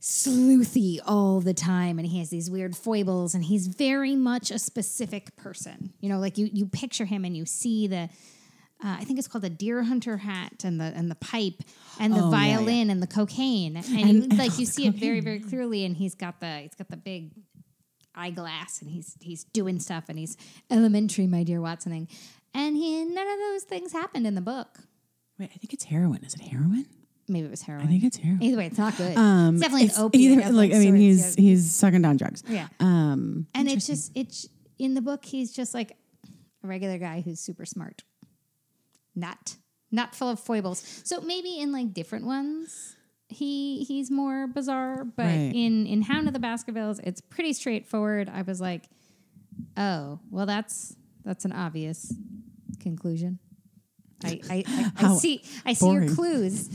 sleuthy 0.02 0.98
all 1.06 1.40
the 1.40 1.54
time 1.54 1.98
and 2.00 2.08
he 2.08 2.18
has 2.18 2.28
these 2.28 2.50
weird 2.50 2.76
foibles 2.76 3.34
and 3.36 3.44
he's 3.44 3.68
very 3.68 4.16
much 4.16 4.50
a 4.50 4.58
specific 4.58 5.36
person. 5.36 5.92
You 6.00 6.08
know, 6.08 6.18
like 6.18 6.36
you 6.36 6.50
you 6.52 6.66
picture 6.66 7.04
him 7.04 7.24
and 7.24 7.36
you 7.36 7.46
see 7.46 7.86
the 7.86 8.08
uh, 8.84 8.96
I 8.98 9.04
think 9.04 9.20
it's 9.20 9.28
called 9.28 9.44
the 9.44 9.50
deer 9.50 9.84
hunter 9.84 10.16
hat 10.16 10.64
and 10.64 10.80
the 10.80 10.86
and 10.96 11.08
the 11.08 11.14
pipe 11.14 11.62
and 12.00 12.12
the 12.12 12.18
Oh, 12.20 12.30
yeah, 12.32 12.44
yeah. 12.46 12.56
violin 12.56 12.90
and 12.90 13.00
the 13.00 13.06
cocaine 13.06 13.76
and, 13.76 13.86
And- 13.86 14.22
and 14.24 14.38
like 14.38 14.58
you 14.58 14.66
see 14.66 14.86
it 14.88 14.94
very 14.96 15.20
very 15.20 15.38
clearly 15.38 15.84
and 15.84 15.96
he's 15.96 16.16
got 16.16 16.40
the 16.40 16.58
he's 16.62 16.74
got 16.74 16.88
the 16.88 16.96
big 16.96 17.30
eyeglass 18.14 18.82
and 18.82 18.90
he's 18.90 19.16
he's 19.20 19.44
doing 19.44 19.78
stuff 19.78 20.04
and 20.08 20.18
he's 20.18 20.36
elementary 20.68 21.28
my 21.28 21.44
dear 21.44 21.60
Watsoning 21.60 22.08
and 22.52 22.76
he 22.76 23.04
none 23.04 23.28
of 23.28 23.38
those 23.38 23.62
things 23.62 23.92
happened 23.92 24.26
in 24.26 24.34
the 24.34 24.40
book. 24.40 24.80
Wait, 25.38 25.50
I 25.54 25.58
think 25.58 25.72
it's 25.72 25.84
heroin. 25.84 26.24
Is 26.24 26.34
it 26.34 26.40
heroin? 26.40 26.86
Maybe 27.28 27.46
it 27.46 27.50
was 27.50 27.62
heroin. 27.62 27.86
I 27.86 27.88
think 27.88 28.04
it's 28.04 28.16
heroin. 28.16 28.42
Either 28.42 28.56
way, 28.56 28.66
it's 28.66 28.78
not 28.78 28.96
good. 28.96 29.16
Um, 29.16 29.54
it's 29.54 29.62
definitely 29.62 29.86
it's 29.86 29.98
an 29.98 30.04
opiate. 30.04 30.38
either- 30.38 30.48
of, 30.48 30.54
like 30.54 30.72
I 30.74 30.78
mean, 30.78 30.96
he's 30.96 31.36
yeah. 31.36 31.42
he's 31.42 31.74
sucking 31.74 32.02
down 32.02 32.16
drugs. 32.16 32.42
Yeah. 32.48 32.68
Um, 32.80 33.46
And 33.54 33.68
it's 33.68 33.86
just 33.86 34.10
it's 34.14 34.48
in 34.78 34.94
the 34.94 35.00
book 35.02 35.24
he's 35.24 35.52
just 35.52 35.72
like 35.74 35.96
a 36.64 36.66
regular 36.66 36.98
guy 36.98 37.20
who's 37.20 37.40
super 37.40 37.64
smart. 37.64 38.02
Not 39.14 39.56
not 39.90 40.14
full 40.14 40.30
of 40.30 40.40
foibles. 40.40 40.82
So 41.04 41.20
maybe 41.20 41.58
in 41.58 41.70
like 41.72 41.92
different 41.92 42.26
ones 42.26 42.96
he 43.28 43.84
he's 43.84 44.10
more 44.10 44.46
bizarre, 44.46 45.04
but 45.04 45.24
Right. 45.26 45.52
in 45.54 45.86
in 45.86 46.02
Hound 46.02 46.26
of 46.26 46.34
the 46.34 46.40
Baskervilles 46.40 46.98
it's 47.04 47.20
pretty 47.20 47.52
straightforward. 47.52 48.28
I 48.28 48.42
was 48.42 48.60
like, 48.60 48.88
"Oh, 49.76 50.18
well 50.30 50.44
that's 50.46 50.96
that's 51.24 51.44
an 51.44 51.52
obvious 51.52 52.12
conclusion." 52.80 53.38
I 54.24 54.40
I, 54.50 54.64
I, 54.66 54.92
I 54.96 55.14
see 55.16 55.42
I 55.66 55.72
see 55.74 55.90
your 55.90 56.08
clues 56.14 56.68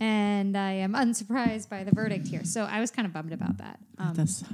and 0.00 0.56
I 0.56 0.72
am 0.72 0.94
unsurprised 0.94 1.70
by 1.70 1.84
the 1.84 1.92
verdict 1.92 2.26
here. 2.28 2.44
So 2.44 2.64
I 2.64 2.80
was 2.80 2.90
kind 2.90 3.06
of 3.06 3.12
bummed 3.12 3.32
about 3.32 3.58
that. 3.58 3.78
Um, 3.98 4.14
that 4.14 4.28
suck. 4.28 4.50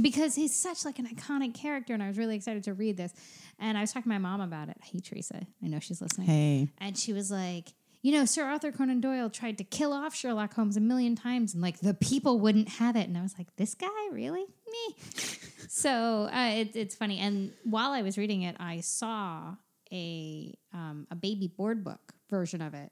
because 0.00 0.34
he's 0.34 0.54
such 0.54 0.84
like 0.84 0.98
an 0.98 1.06
iconic 1.06 1.54
character 1.54 1.94
and 1.94 2.02
I 2.02 2.08
was 2.08 2.18
really 2.18 2.36
excited 2.36 2.64
to 2.64 2.74
read 2.74 2.96
this. 2.96 3.12
And 3.58 3.78
I 3.78 3.80
was 3.80 3.90
talking 3.92 4.04
to 4.04 4.08
my 4.08 4.18
mom 4.18 4.40
about 4.40 4.68
it. 4.68 4.76
Hey 4.82 5.00
Teresa, 5.00 5.46
I 5.62 5.66
know 5.68 5.78
she's 5.80 6.00
listening. 6.02 6.26
Hey, 6.26 6.68
And 6.78 6.96
she 6.98 7.12
was 7.12 7.30
like, 7.30 7.72
you 8.02 8.10
know, 8.10 8.24
Sir 8.24 8.44
Arthur 8.44 8.72
Conan 8.72 9.00
Doyle 9.00 9.30
tried 9.30 9.58
to 9.58 9.64
kill 9.64 9.92
off 9.92 10.12
Sherlock 10.14 10.54
Holmes 10.54 10.76
a 10.76 10.80
million 10.80 11.14
times 11.14 11.54
and 11.54 11.62
like 11.62 11.78
the 11.78 11.94
people 11.94 12.40
wouldn't 12.40 12.68
have 12.68 12.96
it. 12.96 13.06
And 13.08 13.16
I 13.16 13.22
was 13.22 13.34
like, 13.38 13.54
this 13.56 13.74
guy, 13.74 13.86
really? 14.10 14.40
Me. 14.44 14.96
so 15.68 16.28
uh, 16.32 16.50
it, 16.52 16.74
it's 16.74 16.96
funny. 16.96 17.18
And 17.20 17.52
while 17.62 17.92
I 17.92 18.02
was 18.02 18.18
reading 18.18 18.42
it, 18.42 18.56
I 18.58 18.80
saw 18.80 19.54
a 19.92 20.54
um, 20.72 21.06
a 21.10 21.16
baby 21.16 21.48
board 21.48 21.84
book 21.84 22.14
version 22.30 22.62
of 22.62 22.74
it. 22.74 22.90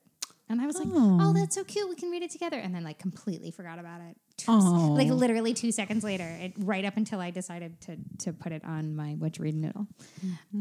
And 0.48 0.60
I 0.60 0.66
was 0.66 0.76
like, 0.76 0.88
oh, 0.90 1.32
that's 1.32 1.54
so 1.54 1.62
cute. 1.62 1.88
We 1.88 1.94
can 1.94 2.10
read 2.10 2.24
it 2.24 2.30
together. 2.32 2.58
And 2.58 2.74
then 2.74 2.82
like 2.82 2.98
completely 2.98 3.52
forgot 3.52 3.78
about 3.78 4.00
it. 4.00 4.16
Oh. 4.48 4.94
Like 4.96 5.08
literally 5.08 5.52
two 5.52 5.70
seconds 5.70 6.02
later, 6.02 6.24
it, 6.24 6.54
right 6.56 6.86
up 6.86 6.96
until 6.96 7.20
I 7.20 7.30
decided 7.30 7.78
to 7.82 7.98
to 8.24 8.32
put 8.32 8.52
it 8.52 8.64
on 8.64 8.96
my 8.96 9.10
what 9.10 9.36
you 9.36 9.44
read 9.44 9.54
noodle. 9.54 9.86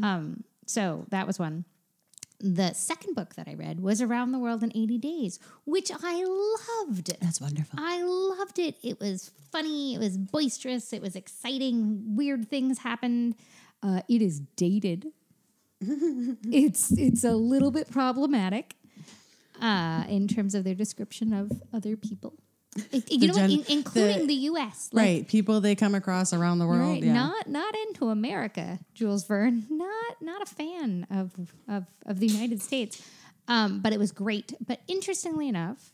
Um, 0.02 0.44
so 0.66 1.06
that 1.08 1.26
was 1.26 1.38
one. 1.38 1.64
The 2.40 2.72
second 2.74 3.14
book 3.14 3.34
that 3.34 3.48
I 3.48 3.54
read 3.54 3.80
was 3.80 4.00
Around 4.00 4.32
the 4.32 4.38
World 4.38 4.62
in 4.62 4.70
80 4.74 4.98
Days, 4.98 5.38
which 5.66 5.90
I 5.90 6.24
loved. 6.78 7.10
that's 7.20 7.40
wonderful. 7.40 7.78
I 7.78 8.02
loved 8.02 8.58
it. 8.58 8.76
It 8.82 8.98
was 9.00 9.30
funny, 9.50 9.94
it 9.94 9.98
was 9.98 10.16
boisterous, 10.16 10.92
it 10.92 11.02
was 11.02 11.16
exciting, 11.16 12.16
weird 12.16 12.48
things 12.48 12.78
happened. 12.78 13.34
Uh, 13.82 14.02
it 14.08 14.22
is 14.22 14.40
dated. 14.56 15.12
It's 15.80 16.90
it's 16.92 17.24
a 17.24 17.32
little 17.32 17.70
bit 17.70 17.90
problematic 17.90 18.74
uh, 19.60 20.04
in 20.08 20.28
terms 20.28 20.54
of 20.54 20.64
their 20.64 20.74
description 20.74 21.32
of 21.32 21.50
other 21.72 21.96
people. 21.96 22.34
It- 22.92 23.10
you 23.10 23.26
know, 23.28 23.34
gen- 23.34 23.50
In- 23.50 23.64
including 23.68 24.20
the- 24.20 24.26
the, 24.26 24.34
U.S. 24.50 24.90
Like, 24.92 25.04
right, 25.04 25.28
people 25.28 25.60
they 25.60 25.74
come 25.74 25.94
across 25.94 26.32
around 26.32 26.60
the 26.60 26.66
world. 26.66 26.92
Right, 26.94 27.02
yeah. 27.02 27.12
not 27.12 27.48
not 27.48 27.74
into 27.88 28.08
America, 28.08 28.78
Jules 28.94 29.24
Verne. 29.26 29.66
Not 29.70 30.22
not 30.22 30.42
a 30.42 30.46
fan 30.46 31.06
of 31.10 31.32
of, 31.68 31.86
of 32.06 32.20
the 32.20 32.26
United 32.28 32.62
States, 32.62 33.02
um, 33.48 33.80
but 33.80 33.92
it 33.92 33.98
was 33.98 34.12
great. 34.12 34.54
But 34.64 34.80
interestingly 34.86 35.48
enough, 35.48 35.92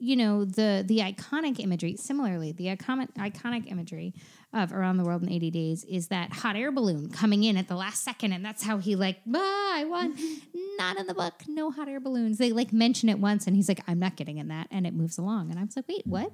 you 0.00 0.16
know 0.16 0.44
the 0.44 0.82
the 0.84 0.98
iconic 0.98 1.60
imagery. 1.60 1.94
Similarly, 1.96 2.52
the 2.52 2.66
iconic 2.66 3.12
iconic 3.14 3.70
imagery 3.70 4.14
of 4.52 4.72
Around 4.72 4.96
the 4.96 5.04
World 5.04 5.22
in 5.22 5.30
eighty 5.30 5.50
days 5.50 5.84
is 5.84 6.08
that 6.08 6.32
hot 6.32 6.56
air 6.56 6.72
balloon 6.72 7.10
coming 7.10 7.44
in 7.44 7.56
at 7.56 7.68
the 7.68 7.76
last 7.76 8.02
second, 8.02 8.32
and 8.32 8.44
that's 8.44 8.62
how 8.62 8.78
he 8.78 8.96
like, 8.96 9.18
ah, 9.34 9.76
I 9.76 9.84
won. 9.84 10.16
Not 10.78 10.98
in 10.98 11.06
the 11.06 11.14
book. 11.14 11.34
No 11.46 11.70
hot 11.70 11.88
air 11.88 12.00
balloons. 12.00 12.38
They 12.38 12.52
like 12.52 12.72
mention 12.72 13.08
it 13.08 13.18
once, 13.18 13.46
and 13.46 13.54
he's 13.54 13.68
like, 13.68 13.80
I'm 13.86 13.98
not 13.98 14.16
getting 14.16 14.38
in 14.38 14.48
that, 14.48 14.66
and 14.70 14.86
it 14.86 14.94
moves 14.94 15.18
along. 15.18 15.50
And 15.50 15.58
I 15.58 15.62
was 15.64 15.76
like, 15.76 15.86
wait, 15.88 16.06
what? 16.06 16.32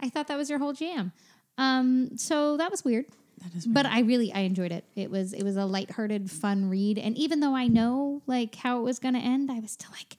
I 0.00 0.08
thought 0.08 0.28
that 0.28 0.36
was 0.36 0.48
your 0.50 0.58
whole 0.58 0.72
jam. 0.72 1.12
Um, 1.58 2.16
so 2.16 2.56
that 2.56 2.70
was 2.70 2.84
weird. 2.84 3.06
That 3.42 3.54
is 3.54 3.66
But 3.66 3.86
I 3.86 4.00
really 4.00 4.32
I 4.32 4.40
enjoyed 4.40 4.72
it. 4.72 4.84
It 4.94 5.10
was 5.10 5.32
it 5.32 5.42
was 5.42 5.56
a 5.56 5.66
lighthearted, 5.66 6.30
fun 6.30 6.68
read. 6.70 6.98
And 6.98 7.16
even 7.18 7.40
though 7.40 7.54
I 7.54 7.68
know 7.68 8.22
like 8.26 8.54
how 8.54 8.80
it 8.80 8.82
was 8.82 8.98
gonna 8.98 9.18
end, 9.18 9.50
I 9.50 9.60
was 9.60 9.72
still 9.72 9.90
like, 9.92 10.16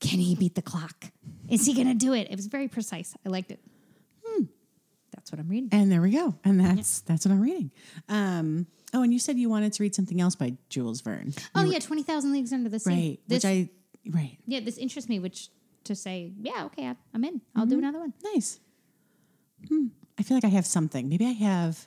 can 0.00 0.18
he 0.18 0.34
beat 0.34 0.54
the 0.54 0.62
clock? 0.62 1.06
Is 1.48 1.66
he 1.66 1.74
gonna 1.74 1.94
do 1.94 2.12
it? 2.14 2.28
It 2.30 2.36
was 2.36 2.46
very 2.46 2.68
precise. 2.68 3.14
I 3.24 3.28
liked 3.28 3.50
it. 3.52 3.60
That's 5.28 5.36
what 5.36 5.44
I'm 5.44 5.50
reading. 5.50 5.68
And 5.72 5.92
there 5.92 6.00
we 6.00 6.10
go. 6.10 6.34
And 6.42 6.58
that's 6.58 7.00
that's 7.00 7.26
what 7.26 7.32
I'm 7.32 7.40
reading. 7.42 7.70
Um, 8.08 8.66
oh, 8.94 9.02
and 9.02 9.12
you 9.12 9.18
said 9.18 9.36
you 9.36 9.50
wanted 9.50 9.74
to 9.74 9.82
read 9.82 9.94
something 9.94 10.22
else 10.22 10.34
by 10.34 10.54
Jules 10.70 11.02
Verne. 11.02 11.34
Oh 11.54 11.64
yeah, 11.64 11.80
twenty 11.80 12.02
thousand 12.02 12.32
leagues 12.32 12.50
under 12.50 12.70
the 12.70 12.78
sea. 12.78 12.90
Right. 12.90 13.18
This, 13.28 13.44
which 13.44 13.44
I 13.44 13.68
right. 14.10 14.38
yeah, 14.46 14.60
this 14.60 14.78
interests 14.78 15.06
me. 15.10 15.18
Which 15.18 15.50
to 15.84 15.94
say, 15.94 16.32
yeah, 16.40 16.64
okay, 16.64 16.94
I'm 17.12 17.24
in. 17.24 17.42
I'll 17.54 17.66
do 17.66 17.76
another 17.76 17.98
one. 17.98 18.14
Nice. 18.32 18.58
Hmm. 19.68 19.88
I 20.18 20.22
feel 20.22 20.36
like 20.36 20.44
I 20.44 20.48
have 20.48 20.64
something. 20.64 21.10
Maybe 21.10 21.26
I 21.26 21.32
have 21.32 21.86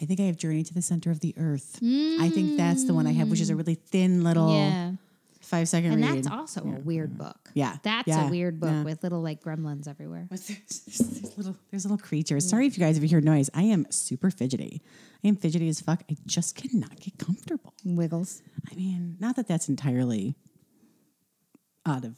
I 0.00 0.06
think 0.06 0.18
I 0.18 0.22
have 0.22 0.38
Journey 0.38 0.62
to 0.62 0.72
the 0.72 0.80
Center 0.80 1.10
of 1.10 1.20
the 1.20 1.34
Earth. 1.36 1.78
I 1.82 2.30
think 2.32 2.56
that's 2.56 2.86
the 2.86 2.94
one 2.94 3.06
I 3.06 3.12
have, 3.12 3.28
which 3.28 3.42
is 3.42 3.50
a 3.50 3.56
really 3.56 3.74
thin 3.74 4.24
little 4.24 4.54
Yeah, 4.54 4.92
five 5.50 5.68
second 5.68 5.92
and 5.92 6.02
read. 6.02 6.16
that's 6.24 6.28
also 6.30 6.60
a 6.62 6.80
weird 6.80 7.18
book. 7.18 7.50
Yeah. 7.54 7.76
that's 7.82 8.08
Yeah. 8.08 8.26
a 8.28 8.30
weird 8.30 8.60
book 8.60 8.70
Yeah. 8.70 8.84
with 8.84 9.02
little 9.02 9.20
like 9.20 9.42
gremlins 9.42 9.86
everywhere. 9.88 10.26
There's, 10.30 10.46
there's 10.46 11.36
little 11.36 11.56
there's 11.70 11.84
little 11.84 11.98
creatures. 11.98 12.48
Sorry 12.48 12.66
if 12.66 12.78
you 12.78 12.84
guys 12.84 12.96
if 12.96 13.02
you 13.02 13.08
hear 13.08 13.20
noise. 13.20 13.50
I 13.52 13.64
am 13.64 13.86
super 13.90 14.30
fidgety. 14.30 14.80
I 15.24 15.28
am 15.28 15.36
fidgety 15.36 15.68
as 15.68 15.80
fuck. 15.80 16.02
I 16.10 16.16
just 16.26 16.54
cannot 16.56 16.98
get 17.00 17.18
comfortable. 17.18 17.74
Wiggles. 17.84 18.42
I 18.70 18.74
mean, 18.74 19.16
not 19.20 19.36
that 19.36 19.46
that's 19.48 19.68
entirely 19.68 20.36
out 21.86 22.04
of 22.04 22.16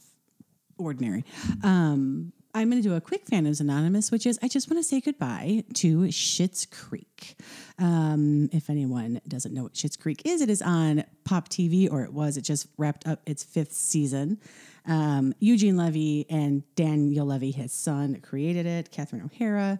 ordinary. 0.77 1.25
Um, 1.63 2.33
I'm 2.55 2.69
going 2.69 2.81
to 2.81 2.87
do 2.87 2.93
a 2.93 3.01
quick 3.01 3.25
Fandoms 3.25 3.59
Anonymous, 3.59 4.11
which 4.11 4.27
is 4.27 4.37
I 4.43 4.47
just 4.47 4.69
want 4.69 4.77
to 4.77 4.87
say 4.87 5.01
goodbye 5.01 5.63
to 5.75 6.01
Schitt's 6.03 6.67
Creek. 6.67 7.35
Um, 7.79 8.49
if 8.51 8.69
anyone 8.69 9.21
doesn't 9.27 9.53
know 9.53 9.63
what 9.63 9.73
Schitt's 9.73 9.95
Creek 9.95 10.21
is, 10.25 10.39
it 10.41 10.49
is 10.49 10.61
on 10.61 11.03
Pop 11.23 11.49
TV, 11.49 11.91
or 11.91 12.03
it 12.03 12.13
was. 12.13 12.37
It 12.37 12.41
just 12.41 12.67
wrapped 12.77 13.07
up 13.07 13.21
its 13.25 13.43
fifth 13.43 13.73
season. 13.73 14.39
Um, 14.85 15.33
Eugene 15.39 15.77
Levy 15.77 16.27
and 16.29 16.63
Daniel 16.75 17.25
Levy, 17.25 17.51
his 17.51 17.71
son, 17.71 18.19
created 18.21 18.67
it. 18.67 18.91
Catherine 18.91 19.23
O'Hara. 19.23 19.79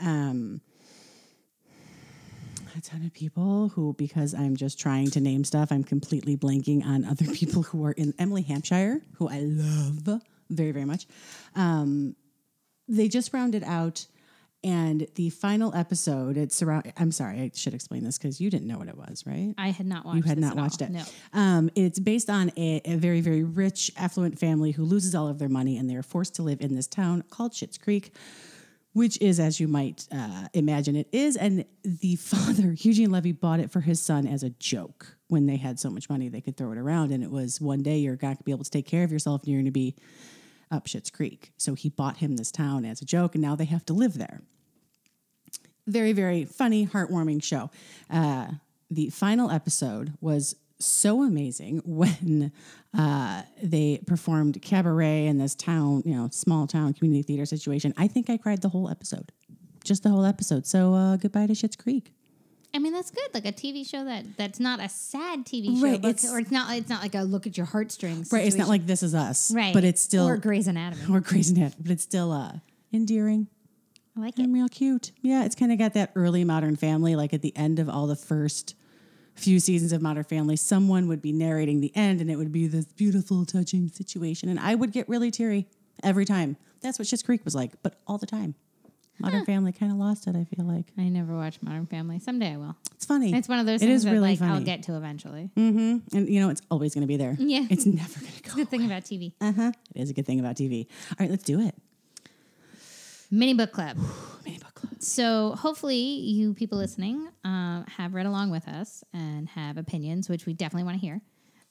Um, 0.00 0.60
a 2.76 2.80
ton 2.82 3.04
of 3.04 3.14
people 3.14 3.68
who, 3.70 3.94
because 3.94 4.34
I'm 4.34 4.56
just 4.56 4.78
trying 4.78 5.10
to 5.12 5.20
name 5.20 5.44
stuff, 5.44 5.72
I'm 5.72 5.84
completely 5.84 6.36
blanking 6.36 6.84
on 6.84 7.04
other 7.04 7.24
people 7.32 7.62
who 7.62 7.84
are 7.86 7.92
in 7.92 8.12
Emily 8.18 8.42
Hampshire, 8.42 9.00
who 9.14 9.28
I 9.28 9.40
love 9.40 10.04
very, 10.50 10.72
very 10.72 10.84
much. 10.84 11.06
Um, 11.54 12.16
they 12.88 13.08
just 13.08 13.32
rounded 13.32 13.62
out, 13.64 14.06
and 14.62 15.06
the 15.14 15.30
final 15.30 15.74
episode, 15.74 16.36
it's 16.36 16.60
around. 16.60 16.92
I'm 16.98 17.12
sorry, 17.12 17.40
I 17.40 17.50
should 17.54 17.72
explain 17.72 18.04
this 18.04 18.18
because 18.18 18.40
you 18.40 18.50
didn't 18.50 18.66
know 18.66 18.78
what 18.78 18.88
it 18.88 18.96
was, 18.96 19.24
right? 19.26 19.54
I 19.56 19.70
had 19.70 19.86
not 19.86 20.04
watched. 20.04 20.18
It. 20.18 20.24
You 20.24 20.28
had 20.28 20.38
not 20.38 20.52
at 20.52 20.58
all. 20.58 20.64
watched 20.64 20.82
it. 20.82 20.90
No. 20.90 21.02
Um, 21.32 21.70
it's 21.74 21.98
based 21.98 22.28
on 22.28 22.50
a, 22.58 22.82
a 22.84 22.96
very, 22.96 23.22
very 23.22 23.42
rich, 23.42 23.90
affluent 23.96 24.38
family 24.38 24.72
who 24.72 24.84
loses 24.84 25.14
all 25.14 25.28
of 25.28 25.38
their 25.38 25.48
money 25.48 25.78
and 25.78 25.88
they 25.88 25.96
are 25.96 26.02
forced 26.02 26.34
to 26.34 26.42
live 26.42 26.60
in 26.60 26.74
this 26.74 26.86
town 26.86 27.24
called 27.30 27.52
Schitt's 27.52 27.78
Creek, 27.78 28.12
which 28.92 29.18
is, 29.22 29.40
as 29.40 29.60
you 29.60 29.66
might 29.68 30.06
uh, 30.12 30.48
imagine, 30.52 30.94
it 30.94 31.08
is. 31.10 31.36
And 31.36 31.64
the 31.82 32.16
father, 32.16 32.74
Eugene 32.76 33.10
Levy, 33.10 33.32
bought 33.32 33.60
it 33.60 33.70
for 33.70 33.80
his 33.80 34.00
son 34.02 34.26
as 34.26 34.42
a 34.42 34.50
joke 34.50 35.16
when 35.28 35.46
they 35.46 35.56
had 35.56 35.78
so 35.80 35.88
much 35.88 36.10
money 36.10 36.28
they 36.28 36.42
could 36.42 36.58
throw 36.58 36.72
it 36.72 36.78
around. 36.78 37.12
And 37.12 37.24
it 37.24 37.30
was 37.30 37.62
one 37.62 37.82
day 37.82 37.96
you're 37.96 38.12
not 38.12 38.20
going 38.20 38.36
to 38.36 38.44
be 38.44 38.52
able 38.52 38.64
to 38.64 38.70
take 38.70 38.86
care 38.86 39.04
of 39.04 39.12
yourself 39.12 39.42
and 39.42 39.52
you're 39.52 39.60
going 39.60 39.64
to 39.66 39.70
be 39.70 39.96
up 40.70 40.86
Schitt's 40.86 41.10
Creek. 41.10 41.52
So 41.56 41.74
he 41.74 41.88
bought 41.88 42.18
him 42.18 42.36
this 42.36 42.50
town 42.50 42.84
as 42.84 43.02
a 43.02 43.04
joke, 43.04 43.34
and 43.34 43.42
now 43.42 43.56
they 43.56 43.64
have 43.64 43.84
to 43.86 43.92
live 43.92 44.18
there. 44.18 44.42
Very 45.86 46.12
very 46.12 46.44
funny 46.44 46.86
heartwarming 46.86 47.42
show. 47.42 47.70
Uh, 48.08 48.52
the 48.90 49.10
final 49.10 49.50
episode 49.50 50.14
was 50.20 50.56
so 50.78 51.22
amazing 51.22 51.82
when 51.84 52.52
uh, 52.96 53.42
they 53.62 54.00
performed 54.06 54.60
cabaret 54.62 55.26
in 55.26 55.38
this 55.38 55.54
town 55.54 56.02
you 56.04 56.14
know 56.14 56.28
small 56.32 56.66
town 56.66 56.92
community 56.94 57.22
theater 57.22 57.46
situation. 57.46 57.92
I 57.96 58.06
think 58.06 58.30
i 58.30 58.36
cried 58.36 58.62
the 58.62 58.68
whole 58.68 58.88
episode. 58.88 59.32
Just 59.82 60.02
the 60.02 60.10
whole 60.10 60.26
episode. 60.26 60.66
So 60.66 60.94
uh, 60.94 61.16
goodbye 61.16 61.46
to 61.46 61.54
Schitt's 61.54 61.76
creek 61.76 62.12
I 62.72 62.78
mean, 62.78 62.92
that's 62.92 63.10
good. 63.10 63.28
Like 63.34 63.44
a 63.46 63.52
TV 63.52 63.84
show 63.88 64.04
that 64.04 64.24
that's 64.36 64.60
not 64.60 64.80
a 64.80 64.88
sad 64.88 65.44
TV 65.44 65.76
show, 65.78 65.82
Right, 65.84 66.00
but, 66.00 66.08
it's- 66.10 66.30
or 66.30 66.38
it's 66.38 66.50
not. 66.50 66.74
It's 66.76 66.88
not 66.88 67.02
like 67.02 67.14
a 67.14 67.22
look 67.22 67.46
at 67.46 67.56
your 67.56 67.66
heartstrings. 67.66 68.32
right 68.32 68.46
it's 68.46 68.56
not 68.56 68.68
like 68.68 68.86
this 68.86 69.02
is 69.02 69.14
us 69.14 69.52
right, 69.52 69.74
but 69.74 69.82
it's 69.84 70.00
still 70.00 70.26
or 70.28 70.36
Grey's 70.36 70.66
Anatomy. 70.68 71.02
or 71.14 71.20
Grey's 71.20 71.50
Anatomy, 71.50 71.82
but 71.82 71.90
it's 71.92 72.02
still 72.02 72.30
uh, 72.32 72.52
endearing 72.92 73.48
I 74.16 74.20
like 74.20 74.38
it. 74.38 74.42
and 74.44 74.54
real 74.54 74.68
cute. 74.68 75.12
Yeah, 75.20 75.44
it's 75.44 75.54
kind 75.56 75.72
of 75.72 75.78
got 75.78 75.94
that 75.94 76.12
early 76.14 76.44
Modern 76.44 76.76
Family. 76.76 77.16
Like 77.16 77.32
at 77.34 77.42
the 77.42 77.56
end 77.56 77.78
of 77.80 77.88
all 77.88 78.06
the 78.06 78.16
first 78.16 78.74
few 79.34 79.58
seasons 79.58 79.92
of 79.92 80.00
Modern 80.02 80.24
Family, 80.24 80.54
someone 80.56 81.08
would 81.08 81.22
be 81.22 81.32
narrating 81.32 81.80
the 81.80 81.90
end, 81.96 82.20
and 82.20 82.30
it 82.30 82.36
would 82.36 82.52
be 82.52 82.66
this 82.68 82.84
beautiful, 82.86 83.44
touching 83.44 83.88
situation, 83.88 84.48
and 84.48 84.60
I 84.60 84.74
would 84.76 84.92
get 84.92 85.08
really 85.08 85.30
teary 85.30 85.66
every 86.04 86.24
time. 86.24 86.56
That's 86.82 86.98
what 86.98 87.08
Schitt's 87.08 87.22
Creek 87.22 87.44
was 87.44 87.54
like, 87.54 87.72
but 87.82 87.94
all 88.06 88.16
the 88.18 88.26
time. 88.26 88.54
Modern 89.20 89.44
Family 89.44 89.72
kind 89.72 89.92
of 89.92 89.98
lost 89.98 90.26
it. 90.26 90.36
I 90.36 90.44
feel 90.44 90.64
like 90.64 90.86
I 90.98 91.08
never 91.08 91.34
watched 91.34 91.62
Modern 91.62 91.86
Family. 91.86 92.18
Someday 92.18 92.54
I 92.54 92.56
will. 92.56 92.76
it's 92.94 93.04
funny. 93.04 93.34
It's 93.34 93.48
one 93.48 93.58
of 93.58 93.66
those 93.66 93.82
It 93.82 93.86
things 93.86 93.96
is 93.96 94.04
that 94.04 94.12
really 94.12 94.36
like 94.36 94.42
I'll 94.42 94.60
get 94.60 94.84
to 94.84 94.96
eventually. 94.96 95.50
Mm-hmm. 95.56 96.16
And 96.16 96.28
you 96.28 96.40
know, 96.40 96.48
it's 96.50 96.62
always 96.70 96.94
going 96.94 97.02
to 97.02 97.08
be 97.08 97.16
there. 97.16 97.36
Yeah. 97.38 97.66
It's 97.70 97.86
never 97.86 98.20
going 98.20 98.32
to 98.32 98.42
go. 98.42 98.54
Good 98.54 98.68
thing 98.68 98.84
about 98.84 99.04
TV. 99.04 99.32
Uh 99.40 99.52
huh. 99.52 99.72
It 99.94 100.02
is 100.02 100.10
a 100.10 100.14
good 100.14 100.26
thing 100.26 100.40
about 100.40 100.56
TV. 100.56 100.86
All 101.10 101.16
right, 101.20 101.30
let's 101.30 101.44
do 101.44 101.60
it. 101.60 101.74
Mini 103.30 103.54
book 103.54 103.72
club. 103.72 103.96
Mini 104.44 104.58
book 104.58 104.74
club. 104.74 104.94
So 105.00 105.54
hopefully 105.56 105.96
you 105.96 106.54
people 106.54 106.78
listening 106.78 107.28
uh, 107.44 107.84
have 107.96 108.14
read 108.14 108.26
along 108.26 108.50
with 108.50 108.66
us 108.66 109.04
and 109.12 109.48
have 109.50 109.76
opinions, 109.76 110.28
which 110.28 110.46
we 110.46 110.52
definitely 110.52 110.84
want 110.84 111.00
to 111.00 111.00
hear. 111.00 111.20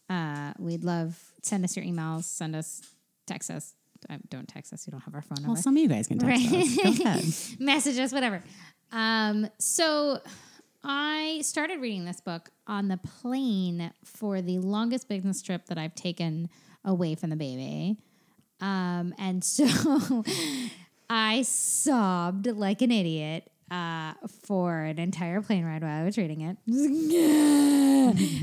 Uh, 0.09 0.53
we'd 0.57 0.83
love 0.83 1.19
send 1.43 1.63
us 1.63 1.75
your 1.75 1.85
emails, 1.85 2.23
send 2.23 2.55
us, 2.55 2.81
text 3.27 3.51
us. 3.51 3.75
Uh, 4.09 4.17
don't 4.29 4.47
text 4.47 4.71
us; 4.73 4.85
you 4.87 4.91
don't 4.91 5.01
have 5.01 5.15
our 5.15 5.21
phone 5.21 5.37
Well, 5.41 5.47
number. 5.47 5.61
some 5.61 5.75
of 5.75 5.81
you 5.81 5.87
guys 5.89 6.07
can 6.07 6.19
text 6.19 6.51
Right. 6.51 7.05
us. 7.05 7.55
Message 7.59 7.97
us, 7.99 8.11
whatever. 8.13 8.43
Um, 8.91 9.47
so 9.59 10.19
I 10.83 11.41
started 11.43 11.79
reading 11.81 12.05
this 12.05 12.21
book 12.21 12.49
on 12.67 12.87
the 12.87 12.97
plane 12.97 13.91
for 14.03 14.41
the 14.41 14.59
longest 14.59 15.07
business 15.09 15.41
trip 15.41 15.65
that 15.67 15.77
I've 15.77 15.95
taken 15.95 16.49
away 16.85 17.15
from 17.15 17.29
the 17.29 17.35
baby. 17.35 17.97
Um, 18.61 19.13
and 19.17 19.43
so 19.43 19.65
I 21.09 21.41
sobbed 21.43 22.47
like 22.47 22.81
an 22.81 22.91
idiot 22.91 23.49
uh, 23.71 24.13
for 24.43 24.79
an 24.81 24.99
entire 24.99 25.41
plane 25.41 25.65
ride 25.65 25.81
while 25.81 26.01
I 26.01 26.03
was 26.05 26.17
reading 26.17 26.41
it. 26.41 26.57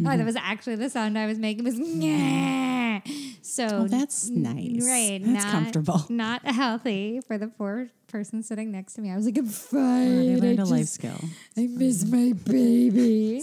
oh, 0.06 0.16
that 0.16 0.24
was 0.24 0.36
actually 0.36 0.76
the 0.76 0.90
sound 0.90 1.18
I 1.18 1.26
was 1.26 1.38
making 1.38 1.64
was 1.64 1.76
so 3.42 3.68
Oh, 3.70 3.88
that's 3.88 4.28
nice. 4.28 4.86
right 4.86 5.20
That's 5.22 5.44
not, 5.44 5.52
comfortable. 5.52 6.06
not 6.08 6.46
healthy 6.46 7.20
for 7.26 7.38
the 7.38 7.48
poor 7.48 7.88
person 8.08 8.42
sitting 8.42 8.70
next 8.70 8.94
to 8.94 9.00
me. 9.00 9.10
I 9.10 9.16
was 9.16 9.26
like, 9.26 9.38
I'm 9.38 9.46
They 9.46 9.52
fine. 9.52 10.36
I, 10.36 10.38
learned 10.38 10.60
a 10.60 10.64
life 10.64 10.86
skill. 10.86 11.18
I 11.56 11.66
miss 11.66 12.04
my 12.04 12.32
baby. 12.32 13.42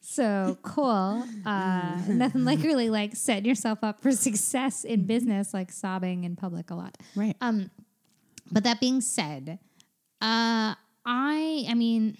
So 0.00 0.56
cool. 0.62 1.26
Uh, 1.44 2.00
nothing 2.08 2.44
like 2.44 2.62
really 2.62 2.88
like 2.88 3.14
setting 3.16 3.44
yourself 3.44 3.80
up 3.82 4.00
for 4.00 4.12
success 4.12 4.84
in 4.84 5.04
business, 5.04 5.52
like 5.52 5.70
sobbing 5.72 6.24
in 6.24 6.36
public 6.36 6.70
a 6.70 6.74
lot. 6.74 6.96
Right. 7.14 7.36
Um, 7.40 7.70
but 8.50 8.64
that 8.64 8.80
being 8.80 9.00
said, 9.00 9.58
uh, 10.22 10.74
I, 11.06 11.64
I 11.68 11.74
mean, 11.74 12.16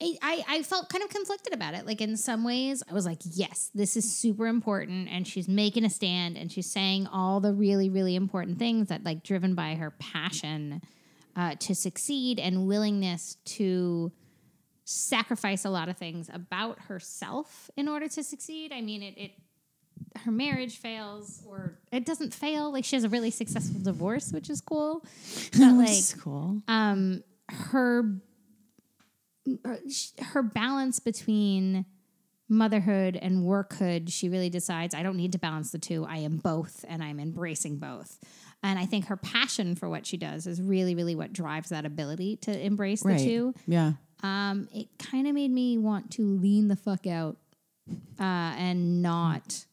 I, 0.00 0.44
I, 0.48 0.62
felt 0.62 0.88
kind 0.88 1.04
of 1.04 1.10
conflicted 1.10 1.52
about 1.52 1.74
it. 1.74 1.84
Like 1.84 2.00
in 2.00 2.16
some 2.16 2.42
ways, 2.42 2.82
I 2.88 2.94
was 2.94 3.04
like, 3.04 3.18
yes, 3.24 3.70
this 3.74 3.96
is 3.96 4.16
super 4.16 4.46
important, 4.46 5.08
and 5.10 5.26
she's 5.26 5.46
making 5.46 5.84
a 5.84 5.90
stand, 5.90 6.38
and 6.38 6.50
she's 6.50 6.70
saying 6.70 7.06
all 7.08 7.40
the 7.40 7.52
really, 7.52 7.90
really 7.90 8.16
important 8.16 8.58
things 8.58 8.88
that, 8.88 9.04
like, 9.04 9.22
driven 9.22 9.54
by 9.54 9.74
her 9.74 9.90
passion 9.90 10.80
uh, 11.36 11.56
to 11.56 11.74
succeed 11.74 12.38
and 12.38 12.66
willingness 12.66 13.36
to 13.44 14.10
sacrifice 14.84 15.64
a 15.64 15.70
lot 15.70 15.88
of 15.88 15.98
things 15.98 16.30
about 16.32 16.80
herself 16.80 17.70
in 17.76 17.86
order 17.86 18.08
to 18.08 18.22
succeed. 18.22 18.72
I 18.72 18.80
mean, 18.80 19.02
it, 19.02 19.18
it 19.18 19.30
her 20.24 20.30
marriage 20.30 20.78
fails, 20.78 21.42
or 21.46 21.78
it 21.92 22.06
doesn't 22.06 22.32
fail. 22.32 22.72
Like 22.72 22.84
she 22.84 22.96
has 22.96 23.04
a 23.04 23.08
really 23.08 23.30
successful 23.30 23.80
divorce, 23.80 24.32
which 24.32 24.48
is 24.48 24.60
cool. 24.60 25.04
But 25.52 25.72
like, 25.74 25.86
That's 25.88 26.14
cool. 26.14 26.62
um 26.68 27.22
her 27.52 28.20
her 30.22 30.42
balance 30.42 30.98
between 31.00 31.84
motherhood 32.48 33.16
and 33.20 33.44
workhood 33.44 34.10
she 34.10 34.28
really 34.28 34.50
decides 34.50 34.94
i 34.94 35.02
don't 35.02 35.16
need 35.16 35.32
to 35.32 35.38
balance 35.38 35.70
the 35.70 35.78
two. 35.78 36.04
I 36.04 36.18
am 36.18 36.36
both 36.38 36.84
and 36.88 37.02
i'm 37.02 37.20
embracing 37.20 37.78
both. 37.78 38.18
And 38.62 38.78
i 38.78 38.86
think 38.86 39.06
her 39.06 39.16
passion 39.16 39.76
for 39.76 39.88
what 39.88 40.04
she 40.06 40.16
does 40.16 40.46
is 40.46 40.60
really 40.60 40.94
really 40.94 41.14
what 41.14 41.32
drives 41.32 41.68
that 41.70 41.84
ability 41.86 42.36
to 42.42 42.58
embrace 42.58 43.02
the 43.02 43.24
two. 43.24 43.54
Yeah. 43.66 43.92
um, 44.22 44.68
it 44.72 44.88
kind 44.98 45.26
of 45.28 45.34
made 45.34 45.50
me 45.50 45.78
want 45.78 46.10
to 46.12 46.22
lean 46.26 46.68
the 46.68 46.76
fuck 46.76 47.06
out 47.06 47.36
uh, 48.18 48.54
and 48.58 49.00
not 49.00 49.64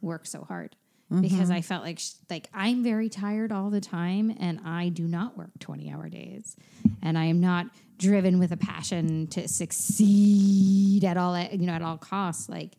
work 0.00 0.26
so 0.26 0.42
hard 0.44 0.76
because 1.22 1.50
I 1.50 1.60
felt 1.60 1.84
like 1.84 1.98
sh- 1.98 2.12
like 2.30 2.48
I'm 2.52 2.82
very 2.82 3.08
tired 3.08 3.52
all 3.52 3.70
the 3.70 3.80
time 3.80 4.34
and 4.38 4.60
I 4.64 4.88
do 4.88 5.06
not 5.06 5.36
work 5.36 5.50
20 5.60 5.90
hour 5.92 6.08
days. 6.08 6.56
And 7.02 7.18
I 7.18 7.26
am 7.26 7.40
not 7.40 7.66
driven 7.98 8.38
with 8.38 8.52
a 8.52 8.56
passion 8.56 9.26
to 9.28 9.46
succeed 9.46 11.04
at 11.04 11.16
all 11.16 11.38
you 11.38 11.66
know 11.66 11.72
at 11.72 11.82
all 11.82 11.98
costs. 11.98 12.48
Like 12.48 12.72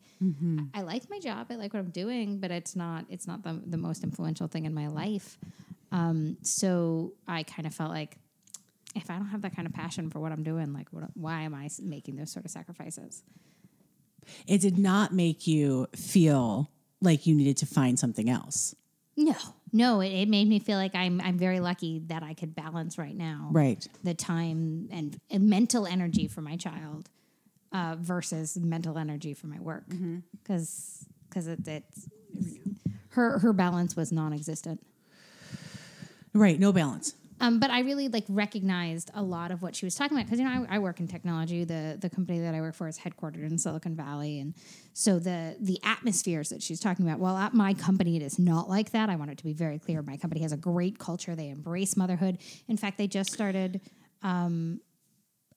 I 0.74 0.82
like 0.82 1.08
my 1.10 1.18
job 1.18 1.46
I 1.50 1.56
like 1.56 1.74
what 1.74 1.80
I'm 1.80 1.90
doing 1.90 2.38
but 2.38 2.50
it's 2.50 2.74
not 2.74 3.04
it's 3.10 3.26
not 3.26 3.42
the, 3.42 3.60
the 3.66 3.76
most 3.76 4.02
influential 4.04 4.46
thing 4.46 4.64
in 4.64 4.74
my 4.74 4.88
life. 4.88 5.38
Um, 5.92 6.36
so 6.42 7.12
I 7.28 7.42
kind 7.42 7.66
of 7.66 7.74
felt 7.74 7.90
like 7.90 8.18
if 8.96 9.10
I 9.10 9.16
don't 9.16 9.26
have 9.28 9.42
that 9.42 9.54
kind 9.54 9.66
of 9.66 9.74
passion 9.74 10.10
for 10.10 10.18
what 10.20 10.32
I'm 10.32 10.42
doing, 10.42 10.72
like, 10.72 10.88
what, 10.90 11.04
why 11.14 11.42
am 11.42 11.54
I 11.54 11.68
making 11.82 12.16
those 12.16 12.32
sort 12.32 12.44
of 12.44 12.50
sacrifices? 12.50 13.22
It 14.46 14.60
did 14.60 14.78
not 14.78 15.12
make 15.12 15.46
you 15.46 15.86
feel 15.94 16.70
like 17.00 17.26
you 17.26 17.34
needed 17.34 17.56
to 17.58 17.66
find 17.66 17.98
something 17.98 18.28
else. 18.30 18.74
No, 19.16 19.34
no, 19.72 20.00
it, 20.00 20.08
it 20.08 20.28
made 20.28 20.46
me 20.48 20.58
feel 20.58 20.76
like 20.78 20.94
I'm 20.94 21.20
I'm 21.20 21.38
very 21.38 21.60
lucky 21.60 22.00
that 22.06 22.22
I 22.22 22.34
could 22.34 22.54
balance 22.54 22.98
right 22.98 23.16
now 23.16 23.48
Right. 23.52 23.86
the 24.04 24.12
time 24.14 24.88
and, 24.92 25.18
and 25.30 25.48
mental 25.48 25.86
energy 25.86 26.28
for 26.28 26.42
my 26.42 26.56
child 26.56 27.08
uh, 27.72 27.96
versus 27.98 28.56
mental 28.58 28.98
energy 28.98 29.32
for 29.34 29.46
my 29.46 29.58
work 29.60 29.84
because 30.42 31.06
because 31.28 31.46
it, 31.46 31.66
it's 31.66 32.08
her 33.10 33.38
her 33.38 33.52
balance 33.54 33.96
was 33.96 34.12
non-existent. 34.12 34.84
Right. 36.34 36.60
No 36.60 36.72
balance. 36.72 37.14
Um, 37.40 37.60
but 37.60 37.70
I 37.70 37.80
really 37.80 38.08
like 38.08 38.24
recognized 38.28 39.10
a 39.14 39.22
lot 39.22 39.50
of 39.50 39.62
what 39.62 39.76
she 39.76 39.84
was 39.84 39.94
talking 39.94 40.16
about 40.16 40.26
because 40.26 40.38
you 40.38 40.46
know 40.46 40.66
I, 40.70 40.76
I 40.76 40.78
work 40.78 41.00
in 41.00 41.08
technology. 41.08 41.64
The 41.64 41.98
the 42.00 42.08
company 42.08 42.40
that 42.40 42.54
I 42.54 42.60
work 42.60 42.74
for 42.74 42.88
is 42.88 42.98
headquartered 42.98 43.44
in 43.44 43.58
Silicon 43.58 43.94
Valley, 43.94 44.40
and 44.40 44.54
so 44.94 45.18
the 45.18 45.56
the 45.60 45.78
atmospheres 45.82 46.48
that 46.48 46.62
she's 46.62 46.80
talking 46.80 47.06
about. 47.06 47.20
Well, 47.20 47.36
at 47.36 47.52
my 47.52 47.74
company, 47.74 48.16
it 48.16 48.22
is 48.22 48.38
not 48.38 48.68
like 48.68 48.90
that. 48.92 49.10
I 49.10 49.16
want 49.16 49.30
it 49.30 49.38
to 49.38 49.44
be 49.44 49.52
very 49.52 49.78
clear. 49.78 50.02
My 50.02 50.16
company 50.16 50.42
has 50.42 50.52
a 50.52 50.56
great 50.56 50.98
culture. 50.98 51.34
They 51.34 51.50
embrace 51.50 51.96
motherhood. 51.96 52.38
In 52.68 52.76
fact, 52.76 52.96
they 52.96 53.06
just 53.06 53.32
started 53.32 53.80
um, 54.22 54.80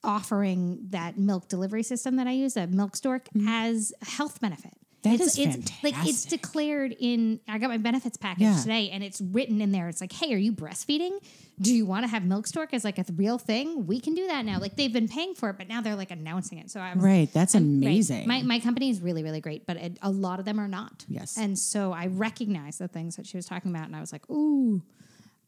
offering 0.03 0.79
that 0.89 1.17
milk 1.17 1.47
delivery 1.47 1.83
system 1.83 2.17
that 2.17 2.27
I 2.27 2.31
use, 2.31 2.57
a 2.57 2.67
Milk 2.67 2.95
Stork, 2.95 3.27
as 3.47 3.93
a 4.01 4.05
health 4.05 4.41
benefit. 4.41 4.78
That 5.03 5.13
it's, 5.21 5.37
is 5.37 5.55
it's 5.55 5.71
like 5.83 5.93
it's 5.99 6.25
declared 6.25 6.93
in. 6.99 7.39
I 7.47 7.57
got 7.57 7.69
my 7.69 7.77
benefits 7.77 8.17
package 8.17 8.41
Yeah. 8.41 8.59
today, 8.61 8.89
and 8.89 9.01
it's 9.01 9.21
written 9.21 9.61
in 9.61 9.71
there. 9.71 9.87
It's 9.87 10.01
like, 10.01 10.11
hey, 10.11 10.33
are 10.33 10.37
you 10.37 10.51
breastfeeding? 10.51 11.23
Do 11.61 11.73
you 11.73 11.85
want 11.85 12.03
to 12.03 12.07
have 12.09 12.25
milk 12.25 12.47
stork 12.47 12.73
as 12.73 12.83
like 12.83 12.97
a 12.97 13.05
real 13.15 13.37
thing? 13.37 13.85
We 13.87 14.01
can 14.01 14.13
do 14.13 14.27
that 14.27 14.43
now. 14.43 14.59
Like 14.59 14.75
they've 14.75 14.91
been 14.91 15.07
paying 15.07 15.35
for 15.35 15.49
it, 15.51 15.57
but 15.57 15.69
now 15.69 15.79
they're 15.81 15.95
like 15.95 16.11
announcing 16.11 16.57
it. 16.57 16.69
So 16.69 16.81
I'm 16.81 16.99
Right. 16.99 17.31
That's 17.31 17.53
Right. 17.55 17.61
amazing. 17.63 18.27
My 18.27 18.41
my 18.41 18.59
company 18.59 18.89
is 18.89 18.99
really 19.01 19.23
really 19.23 19.39
great, 19.39 19.65
but 19.65 19.77
it, 19.77 19.97
a 20.01 20.11
lot 20.11 20.39
of 20.39 20.45
them 20.45 20.59
are 20.59 20.67
not. 20.67 21.05
Yes. 21.07 21.37
And 21.37 21.57
so 21.57 21.93
I 21.93 22.07
recognized 22.07 22.79
the 22.79 22.89
things 22.89 23.15
that 23.15 23.25
she 23.25 23.37
was 23.37 23.45
talking 23.45 23.71
about, 23.71 23.85
and 23.87 23.95
I 23.95 24.01
was 24.01 24.11
like, 24.11 24.29
ooh. 24.29 24.81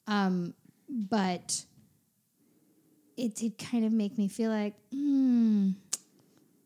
Um, 0.08 0.54
but 0.90 1.66
it 3.18 3.36
did 3.36 3.58
kind 3.58 3.84
of 3.86 3.92
make 3.92 4.18
me 4.18 4.28
feel 4.30 4.50
like, 4.50 4.76
hmm, 4.94 5.72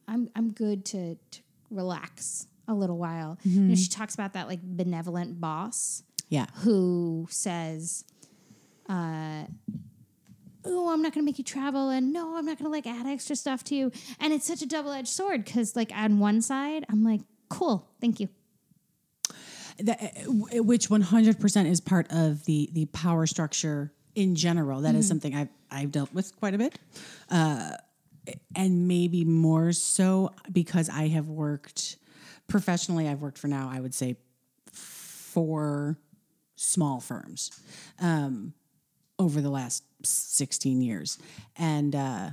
I'm 0.08 0.30
I'm 0.36 0.52
good 0.52 0.86
to, 0.86 1.16
to 1.16 1.40
relax 1.72 2.48
a 2.68 2.74
little 2.74 2.98
while. 2.98 3.38
You 3.44 3.62
know, 3.62 3.76
she 3.76 3.90
talks 3.90 4.14
about 4.14 4.34
that 4.34 4.48
like 4.48 4.60
benevolent 4.62 5.40
boss 5.40 6.04
yeah. 6.30 6.46
who 6.58 7.28
says, 7.30 8.04
uh, 8.90 9.44
"Oh, 10.64 10.92
I'm 10.92 11.02
not 11.02 11.14
going 11.14 11.24
to 11.24 11.26
make 11.26 11.38
you 11.38 11.44
travel," 11.44 11.90
and 11.90 12.12
"No, 12.12 12.38
I'm 12.38 12.46
not 12.46 12.58
going 12.58 12.66
to 12.66 12.72
like 12.72 12.88
add 12.88 13.06
extra 13.06 13.36
stuff 13.36 13.64
to 13.66 13.76
you." 13.76 13.92
And 14.20 14.34
it's 14.34 14.46
such 14.46 14.62
a 14.62 14.66
double 14.66 14.92
edged 14.92 15.08
sword 15.08 15.46
because, 15.46 15.76
like, 15.76 15.92
on 15.94 16.20
one 16.20 16.42
side, 16.42 16.86
I'm 16.90 17.04
like, 17.04 17.22
"Cool, 17.50 17.88
thank 18.02 18.20
you." 18.20 18.30
That, 19.80 20.02
uh, 20.02 20.64
which 20.64 20.90
100% 20.90 21.70
is 21.70 21.82
part 21.82 22.08
of 22.12 22.46
the 22.46 22.70
the 22.74 22.86
power 22.88 23.26
structure 23.26 23.94
in 24.16 24.36
general. 24.36 24.82
That 24.82 24.96
is 24.96 25.08
something 25.08 25.36
I've 25.36 25.50
I've 25.70 25.92
dealt 25.92 26.14
with 26.14 26.36
quite 26.38 26.54
a 26.54 26.58
bit, 26.58 26.80
uh, 27.30 27.72
and 28.56 28.88
maybe 28.88 29.26
more 29.26 29.74
so 29.74 30.32
because 30.52 30.90
I 30.90 31.10
have 31.10 31.28
worked 31.28 31.98
professionally. 32.48 33.08
I've 33.08 33.22
worked 33.22 33.38
for 33.38 33.48
now. 33.48 33.70
I 33.72 33.80
would 33.80 33.94
say 33.94 34.18
four 34.72 35.98
small 36.56 37.00
firms 37.00 37.52
um, 38.00 38.54
over 39.20 39.42
the 39.42 39.50
last 39.50 39.84
16 40.04 40.82
years, 40.82 41.18
and. 41.58 41.96
Uh, 41.96 42.30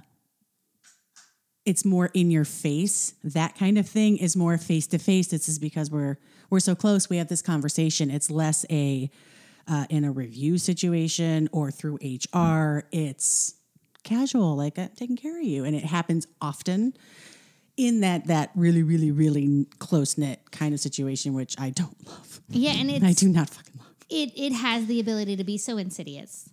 it's 1.65 1.85
more 1.85 2.11
in 2.13 2.31
your 2.31 2.45
face. 2.45 3.15
That 3.23 3.57
kind 3.57 3.79
of 3.79 3.89
thing 3.89 4.17
is 4.17 4.37
more 4.37 4.59
face 4.59 4.87
to 4.89 4.99
face. 4.99 5.29
This 5.29 5.49
is 5.49 5.59
because 5.59 5.93
we're 5.93 6.19
we're 6.51 6.61
so 6.61 6.75
close. 6.75 7.09
We 7.09 7.19
have 7.19 7.29
this 7.29 7.41
conversation. 7.41 8.11
It's 8.11 8.31
less 8.31 8.67
a 8.69 9.11
uh, 9.69 9.87
in 9.89 10.05
a 10.05 10.11
review 10.11 10.59
situation 10.59 11.49
or 11.53 11.71
through 11.71 11.99
HR. 12.03 12.85
It's 12.91 13.55
casual, 14.03 14.57
like 14.57 14.79
uh, 14.79 14.89
taking 14.97 15.17
care 15.17 15.39
of 15.39 15.45
you, 15.45 15.65
and 15.65 15.77
it 15.77 15.85
happens 15.85 16.27
often 16.41 16.95
in 17.87 18.01
that 18.01 18.27
that 18.29 18.51
really, 18.55 18.83
really, 18.83 19.11
really 19.11 19.67
close 19.79 20.17
knit 20.19 20.51
kind 20.51 20.73
of 20.75 20.81
situation, 20.81 21.35
which 21.35 21.55
I 21.59 21.71
don't 21.71 21.97
love. 22.07 22.41
Yeah, 22.49 22.73
and 22.73 22.91
it's 22.91 23.05
I 23.05 23.13
do 23.13 23.29
not 23.29 23.49
fucking 23.51 23.75
love. 23.79 23.95
it 24.11 24.33
it 24.37 24.53
has 24.53 24.87
the 24.87 25.01
ability 25.01 25.37
to 25.37 25.45
be 25.45 25.59
so 25.59 25.77
insidious 25.79 26.49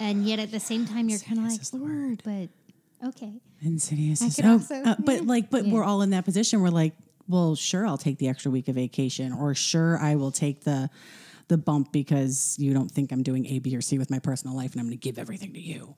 and 0.00 0.24
yet 0.26 0.38
at 0.38 0.50
the 0.50 0.60
same 0.60 0.84
time 0.86 1.08
you're 1.08 1.18
kind 1.20 1.38
of 1.38 1.44
like, 1.44 1.62
the 1.62 1.76
word. 1.78 2.22
but 2.24 2.48
okay. 3.08 3.32
Insidious. 3.60 4.20
I 4.22 4.26
is- 4.26 4.40
oh, 4.42 4.52
also- 4.52 4.74
uh, 4.82 4.96
but 4.98 5.26
like, 5.26 5.50
but 5.50 5.66
Yeah. 5.66 5.72
we're 5.72 5.84
all 5.84 6.02
in 6.02 6.10
that 6.10 6.24
position. 6.24 6.60
We're 6.60 6.70
like, 6.70 6.94
well, 7.28 7.54
sure, 7.54 7.86
I'll 7.86 7.98
take 7.98 8.18
the 8.18 8.28
extra 8.28 8.50
week 8.50 8.66
of 8.68 8.74
vacation, 8.74 9.32
or 9.32 9.54
sure, 9.54 9.98
I 9.98 10.16
will 10.16 10.32
take 10.32 10.62
the 10.64 10.90
the 11.48 11.58
bump 11.58 11.92
because 11.92 12.56
you 12.58 12.72
don't 12.72 12.90
think 12.90 13.12
I'm 13.12 13.22
doing 13.22 13.46
A, 13.46 13.58
B, 13.58 13.76
or 13.76 13.80
C 13.82 13.98
with 13.98 14.10
my 14.10 14.18
personal 14.18 14.56
life, 14.56 14.72
and 14.72 14.80
I'm 14.80 14.86
going 14.86 14.98
to 14.98 15.02
give 15.08 15.18
everything 15.18 15.52
to 15.52 15.60
you. 15.60 15.94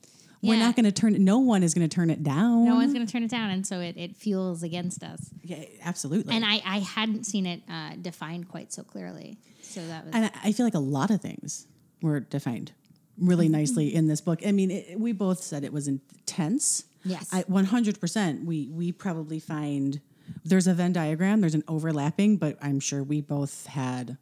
We're 0.49 0.59
not 0.59 0.75
going 0.75 0.85
to 0.85 0.91
turn. 0.91 1.15
it, 1.15 1.21
No 1.21 1.39
one 1.39 1.63
is 1.63 1.73
going 1.73 1.87
to 1.87 1.93
turn 1.93 2.09
it 2.09 2.23
down. 2.23 2.65
No 2.65 2.75
one's 2.75 2.93
going 2.93 3.05
to 3.05 3.11
turn 3.11 3.23
it 3.23 3.29
down, 3.29 3.49
and 3.51 3.65
so 3.65 3.79
it, 3.79 3.95
it 3.97 4.15
fuels 4.15 4.63
against 4.63 5.03
us. 5.03 5.29
Yeah, 5.43 5.63
absolutely. 5.83 6.35
And 6.35 6.45
I, 6.45 6.61
I 6.65 6.79
hadn't 6.79 7.25
seen 7.25 7.45
it 7.45 7.61
uh, 7.69 7.91
defined 8.01 8.47
quite 8.49 8.71
so 8.73 8.83
clearly. 8.83 9.37
So 9.61 9.85
that 9.87 10.05
was 10.05 10.13
And 10.15 10.25
I- 10.25 10.31
I 10.45 10.51
feel 10.51 10.65
like 10.65 10.73
a 10.75 10.79
lot 10.79 11.11
of 11.11 11.21
things 11.21 11.67
were 12.01 12.19
defined 12.19 12.71
really 13.17 13.47
nicely 13.49 13.93
in 13.95 14.07
this 14.07 14.21
book. 14.21 14.39
I 14.45 14.51
mean, 14.51 14.71
it, 14.71 14.99
we 14.99 15.11
both 15.11 15.41
said 15.41 15.63
it 15.63 15.73
was 15.73 15.87
intense. 15.87 16.83
Yes. 17.03 17.29
I, 17.31 17.43
100%. 17.43 18.45
We, 18.45 18.67
we 18.69 18.91
probably 18.91 19.39
find 19.39 20.01
there's 20.43 20.65
a 20.67 20.73
Venn 20.73 20.91
diagram, 20.93 21.41
there's 21.41 21.53
an 21.55 21.63
overlapping, 21.67 22.37
but 22.37 22.57
I'm 22.61 22.79
sure 22.79 23.03
we 23.03 23.21
both 23.21 23.67
had 23.67 24.17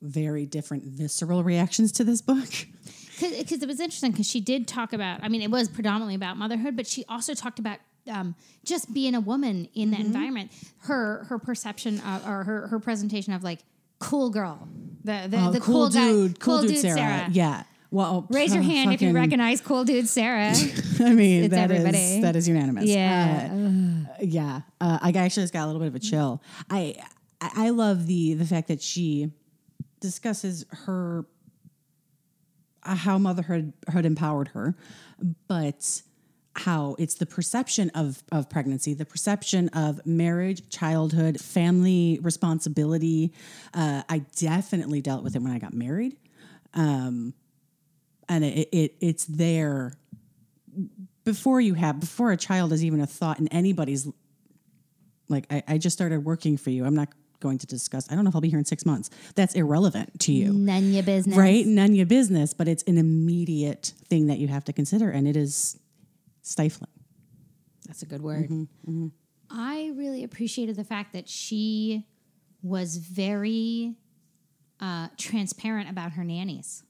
very 0.00 0.46
different 0.46 0.84
visceral 0.84 1.42
reactions 1.42 1.90
to 1.92 2.04
this 2.04 2.20
book. 2.22 2.48
because 3.20 3.62
it 3.62 3.66
was 3.66 3.80
interesting 3.80 4.10
because 4.10 4.28
she 4.28 4.40
did 4.40 4.66
talk 4.68 4.92
about 4.92 5.20
i 5.22 5.28
mean 5.28 5.42
it 5.42 5.50
was 5.50 5.68
predominantly 5.68 6.14
about 6.14 6.36
motherhood 6.36 6.76
but 6.76 6.86
she 6.86 7.04
also 7.08 7.34
talked 7.34 7.58
about 7.58 7.78
um, 8.10 8.34
just 8.64 8.92
being 8.92 9.14
a 9.14 9.20
woman 9.20 9.66
in 9.74 9.90
Mm-hmm. 9.90 9.90
that 9.92 10.00
environment 10.06 10.52
her 10.80 11.24
her 11.30 11.38
perception 11.38 12.00
of, 12.00 12.26
or 12.28 12.44
her, 12.44 12.66
her 12.68 12.78
presentation 12.78 13.32
of 13.32 13.42
like 13.42 13.60
cool 13.98 14.28
girl 14.30 14.68
the 15.04 15.26
the, 15.28 15.38
Oh, 15.38 15.50
the 15.52 15.60
cool, 15.60 15.88
guy, 15.88 16.08
dude, 16.08 16.38
cool, 16.40 16.62
dude, 16.62 16.76
Sarah. 16.78 17.28
Yeah. 17.30 17.62
Well, 17.90 18.26
raise 18.28 18.52
your 18.54 18.62
uh, 18.62 18.66
hand 18.72 18.92
if 18.92 19.00
you 19.00 19.12
recognize 19.12 19.60
cool 19.62 19.84
dude 19.84 20.08
sarah 20.08 20.52
I 21.00 21.12
mean, 21.14 21.44
It's 21.44 21.54
that 21.54 21.70
is 21.70 21.78
everybody. 21.78 22.20
that 22.22 22.36
is 22.36 22.46
unanimous. 22.48 22.84
Yeah. 22.84 23.50
Uh, 23.52 24.14
yeah. 24.20 24.60
Uh, 24.80 24.98
I 25.00 25.08
actually 25.10 25.44
just 25.44 25.52
got 25.54 25.64
a 25.64 25.66
little 25.66 25.80
bit 25.80 25.88
of 25.88 25.94
a 25.94 26.00
chill. 26.00 26.42
I 26.68 26.96
I 27.40 27.70
love 27.70 28.06
the 28.06 28.34
the 28.34 28.44
fact 28.44 28.68
that 28.68 28.82
she 28.82 29.30
discusses 30.00 30.66
her 30.86 31.24
how 32.84 33.18
motherhood 33.18 33.72
had 33.88 34.04
empowered 34.06 34.48
her, 34.48 34.74
but 35.48 36.02
how 36.56 36.94
it's 36.98 37.14
the 37.14 37.26
perception 37.26 37.90
of 37.90 38.22
of 38.30 38.48
pregnancy, 38.48 38.94
the 38.94 39.04
perception 39.04 39.68
of 39.70 40.04
marriage, 40.06 40.68
childhood, 40.68 41.40
family 41.40 42.18
responsibility. 42.22 43.32
Uh, 43.72 44.02
I 44.08 44.18
definitely 44.36 45.00
dealt 45.00 45.24
with 45.24 45.34
it 45.34 45.42
when 45.42 45.52
I 45.52 45.58
got 45.58 45.74
married, 45.74 46.16
um, 46.74 47.34
and 48.28 48.44
it, 48.44 48.68
it 48.72 48.94
it's 49.00 49.24
there 49.24 49.94
before 51.24 51.60
you 51.60 51.74
have 51.74 52.00
before 52.00 52.30
a 52.30 52.36
child 52.36 52.72
is 52.72 52.84
even 52.84 53.00
a 53.00 53.06
thought 53.06 53.38
in 53.38 53.48
anybody's 53.48 54.06
like 55.28 55.46
I, 55.50 55.62
I 55.66 55.78
just 55.78 55.96
started 55.96 56.24
working 56.24 56.56
for 56.56 56.70
you 56.70 56.84
i'm 56.84 56.94
not 56.94 57.08
going 57.46 57.58
to 57.64 57.66
discuss 57.76 58.02
i 58.10 58.14
don't 58.14 58.24
know 58.24 58.30
if 58.32 58.34
i'll 58.36 58.40
be 58.48 58.48
here 58.54 58.58
in 58.64 58.64
six 58.74 58.84
months 58.92 59.06
that's 59.38 59.54
irrelevant 59.54 60.08
to 60.18 60.32
you 60.32 60.52
none 60.52 60.86
your 60.92 61.02
business 61.02 61.36
right 61.36 61.64
none 61.66 61.94
your 61.94 62.06
business 62.18 62.48
but 62.60 62.66
it's 62.72 62.82
an 62.92 62.96
immediate 62.98 63.92
thing 64.10 64.26
that 64.30 64.38
you 64.42 64.48
have 64.48 64.64
to 64.64 64.72
consider 64.72 65.08
and 65.16 65.28
it 65.28 65.36
is 65.36 65.78
stifling 66.42 66.90
That's 67.86 68.02
a 68.02 68.06
good 68.12 68.22
word. 68.22 68.48
Mm-hmm, 68.50 69.08
I 69.50 69.92
really 69.94 70.24
appreciated 70.24 70.74
the 70.76 70.84
fact 70.94 71.12
that 71.12 71.28
she 71.28 72.06
was 72.62 72.96
very 72.96 73.94
uh, 74.80 75.08
transparent 75.18 75.88
about 75.94 76.12
her 76.12 76.24
nannies. 76.24 76.82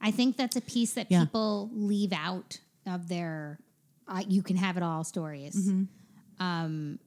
I 0.00 0.10
think 0.18 0.36
that's 0.36 0.56
a 0.56 0.60
piece 0.60 0.92
that 0.94 1.06
Yeah. 1.10 1.24
people 1.24 1.70
leave 1.72 2.12
out 2.12 2.50
of 2.86 3.08
their 3.08 3.58
uh, 4.06 4.22
"you 4.28 4.42
can 4.42 4.56
have 4.56 4.76
it 4.76 4.82
all" 4.82 5.02
stories. 5.04 5.56
Mm-hmm. 5.56 5.84
Um, 6.46 6.98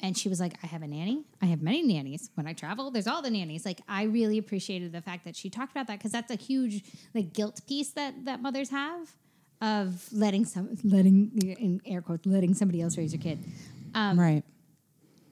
and 0.00 0.16
she 0.16 0.28
was 0.28 0.38
like, 0.40 0.54
"I 0.62 0.66
have 0.68 0.82
a 0.82 0.86
nanny. 0.86 1.24
I 1.42 1.46
have 1.46 1.60
many 1.62 1.82
nannies. 1.82 2.30
When 2.34 2.46
I 2.46 2.52
travel, 2.52 2.90
there's 2.90 3.06
all 3.06 3.22
the 3.22 3.30
nannies." 3.30 3.64
Like, 3.64 3.80
I 3.88 4.04
really 4.04 4.38
appreciated 4.38 4.92
the 4.92 5.00
fact 5.02 5.24
that 5.24 5.34
she 5.36 5.50
talked 5.50 5.72
about 5.72 5.86
that 5.88 5.98
because 5.98 6.12
that's 6.12 6.30
a 6.30 6.36
huge 6.36 6.84
like 7.14 7.32
guilt 7.32 7.60
piece 7.66 7.90
that 7.90 8.24
that 8.24 8.40
mothers 8.42 8.70
have 8.70 9.10
of 9.60 10.08
letting 10.12 10.44
some 10.44 10.68
letting 10.84 11.32
in 11.58 11.80
air 11.84 12.00
quotes 12.00 12.24
letting 12.26 12.54
somebody 12.54 12.80
else 12.80 12.96
raise 12.96 13.12
your 13.12 13.20
kid. 13.20 13.38
right 13.94 14.44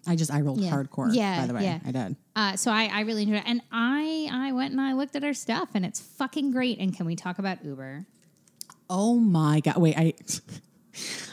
i 0.09 0.17
just 0.17 0.33
i 0.33 0.41
rolled 0.41 0.59
Um, 0.59 0.65
Yeah. 0.65 0.73
hardcore 0.73 1.15
Yeah, 1.15 1.41
by 1.41 1.47
the 1.47 1.55
way 1.55 1.63
yeah. 1.63 1.79
i 1.87 1.93
did 1.93 2.17
Uh, 2.35 2.57
so 2.57 2.71
I, 2.73 2.87
I 2.93 3.01
really 3.03 3.23
enjoyed 3.23 3.39
it, 3.39 3.45
and 3.47 3.63
I 3.71 4.29
I 4.33 4.51
went 4.53 4.73
and 4.73 4.81
I 4.81 4.93
looked 4.95 5.15
at 5.15 5.23
her 5.23 5.33
stuff, 5.33 5.69
and 5.75 5.85
it's 5.87 6.01
fucking 6.01 6.51
great. 6.51 6.79
And 6.81 6.95
can 6.97 7.07
we 7.07 7.15
talk 7.17 7.39
about 7.39 7.65
Uber? 7.65 8.05
Oh 8.91 9.15
my 9.19 9.61
god! 9.61 9.77
Wait, 9.79 9.97
I 9.97 10.15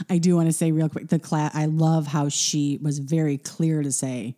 I 0.09 0.17
do 0.17 0.35
want 0.35 0.47
to 0.47 0.53
say 0.53 0.71
real 0.71 0.89
quick 0.89 1.09
the 1.09 1.19
class. 1.19 1.53
I 1.55 1.65
love 1.65 2.07
how 2.07 2.29
she 2.29 2.79
was 2.81 2.99
very 2.99 3.37
clear 3.37 3.81
to 3.83 3.91
say 3.91 4.35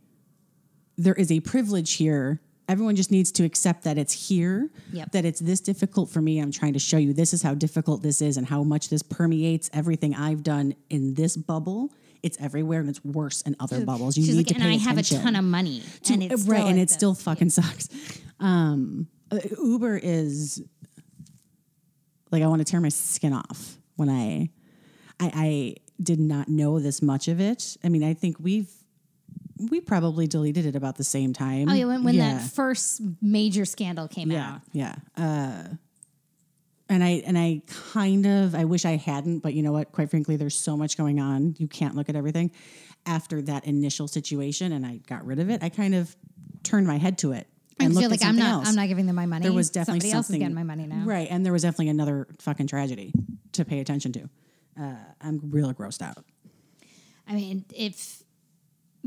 there 0.97 1.13
is 1.13 1.31
a 1.31 1.39
privilege 1.41 1.93
here. 1.93 2.41
Everyone 2.67 2.95
just 2.95 3.11
needs 3.11 3.31
to 3.33 3.43
accept 3.43 3.83
that 3.83 3.97
it's 3.97 4.27
here. 4.29 4.69
Yep. 4.91 5.11
That 5.11 5.25
it's 5.25 5.39
this 5.39 5.59
difficult 5.59 6.09
for 6.09 6.21
me. 6.21 6.39
I'm 6.39 6.51
trying 6.51 6.73
to 6.73 6.79
show 6.79 6.97
you 6.97 7.13
this 7.13 7.33
is 7.33 7.41
how 7.43 7.53
difficult 7.53 8.01
this 8.01 8.21
is 8.21 8.37
and 8.37 8.47
how 8.47 8.63
much 8.63 8.89
this 8.89 9.03
permeates 9.03 9.69
everything 9.73 10.15
I've 10.15 10.41
done 10.41 10.75
in 10.89 11.13
this 11.13 11.37
bubble. 11.37 11.93
It's 12.23 12.37
everywhere 12.41 12.79
and 12.79 12.89
it's 12.89 13.05
worse 13.05 13.41
in 13.41 13.55
other 13.59 13.85
bubbles. 13.85 14.17
You 14.17 14.23
She's 14.25 14.35
need 14.35 14.37
like, 14.37 14.47
to 14.47 14.53
and 14.55 14.63
pay 14.63 14.73
I 14.73 14.77
have 14.77 14.97
a 14.97 15.03
ton 15.03 15.35
of 15.35 15.45
money, 15.45 15.83
to- 16.03 16.13
and 16.13 16.23
it's 16.23 16.45
right, 16.45 16.65
and 16.65 16.79
it 16.79 16.89
still 16.89 17.13
fucking 17.13 17.51
sucks. 17.51 17.87
Um, 18.39 19.07
uh, 19.29 19.37
Uber 19.61 19.97
is 20.01 20.63
like 22.31 22.41
I 22.41 22.47
want 22.47 22.65
to 22.65 22.65
tear 22.69 22.81
my 22.81 22.89
skin 22.89 23.31
off 23.33 23.77
when 23.95 24.09
I, 24.09 24.49
I, 25.19 25.31
I 25.33 25.75
did 26.01 26.19
not 26.19 26.47
know 26.47 26.79
this 26.79 27.01
much 27.01 27.27
of 27.27 27.39
it. 27.39 27.77
I 27.83 27.89
mean, 27.89 28.03
I 28.03 28.13
think 28.13 28.37
we've 28.39 28.69
we 29.69 29.79
probably 29.79 30.27
deleted 30.27 30.65
it 30.65 30.75
about 30.75 30.97
the 30.97 31.03
same 31.03 31.33
time. 31.33 31.69
Oh 31.69 31.73
yeah, 31.73 31.85
when, 31.85 32.03
when 32.03 32.15
yeah. 32.15 32.33
that 32.33 32.41
first 32.51 33.01
major 33.21 33.65
scandal 33.65 34.07
came 34.07 34.31
yeah, 34.31 34.55
out. 34.55 34.61
yeah. 34.73 34.95
Uh, 35.17 35.63
and 36.89 37.03
I 37.03 37.23
and 37.25 37.37
I 37.37 37.61
kind 37.93 38.25
of 38.25 38.53
I 38.53 38.65
wish 38.65 38.85
I 38.85 38.97
hadn't, 38.97 39.39
but 39.39 39.53
you 39.53 39.63
know 39.63 39.71
what? 39.71 39.91
Quite 39.91 40.09
frankly, 40.09 40.35
there's 40.35 40.55
so 40.55 40.77
much 40.77 40.97
going 40.97 41.19
on. 41.19 41.55
You 41.57 41.67
can't 41.67 41.95
look 41.95 42.09
at 42.09 42.15
everything. 42.15 42.51
After 43.07 43.41
that 43.43 43.65
initial 43.65 44.07
situation, 44.07 44.71
and 44.71 44.85
I 44.85 44.97
got 45.07 45.25
rid 45.25 45.39
of 45.39 45.49
it, 45.49 45.63
I 45.63 45.69
kind 45.69 45.93
of 45.95 46.15
turned 46.63 46.87
my 46.87 46.97
head 46.97 47.19
to 47.19 47.33
it 47.33 47.47
I 47.79 47.85
and 47.85 47.93
feel 47.93 48.09
looked 48.09 48.21
like 48.21 48.29
I'm 48.29 48.35
not 48.35 48.49
else. 48.49 48.69
I'm 48.69 48.75
not 48.75 48.87
giving 48.87 49.05
them 49.05 49.15
my 49.15 49.25
money. 49.25 49.43
there 49.43 49.53
was 49.53 49.69
definitely 49.69 50.01
somebody 50.01 50.15
else 50.15 50.29
is 50.29 50.37
getting 50.37 50.55
my 50.55 50.63
money 50.63 50.87
now. 50.87 51.03
right? 51.05 51.27
And 51.29 51.45
there 51.45 51.53
was 51.53 51.61
definitely 51.61 51.89
another 51.89 52.27
fucking 52.39 52.67
tragedy 52.67 53.13
to 53.53 53.65
pay 53.65 53.79
attention 53.79 54.11
to. 54.13 54.29
Uh, 54.79 54.95
I'm 55.21 55.39
real 55.49 55.73
grossed 55.73 56.01
out. 56.01 56.23
I 57.27 57.33
mean, 57.33 57.65
if 57.73 58.23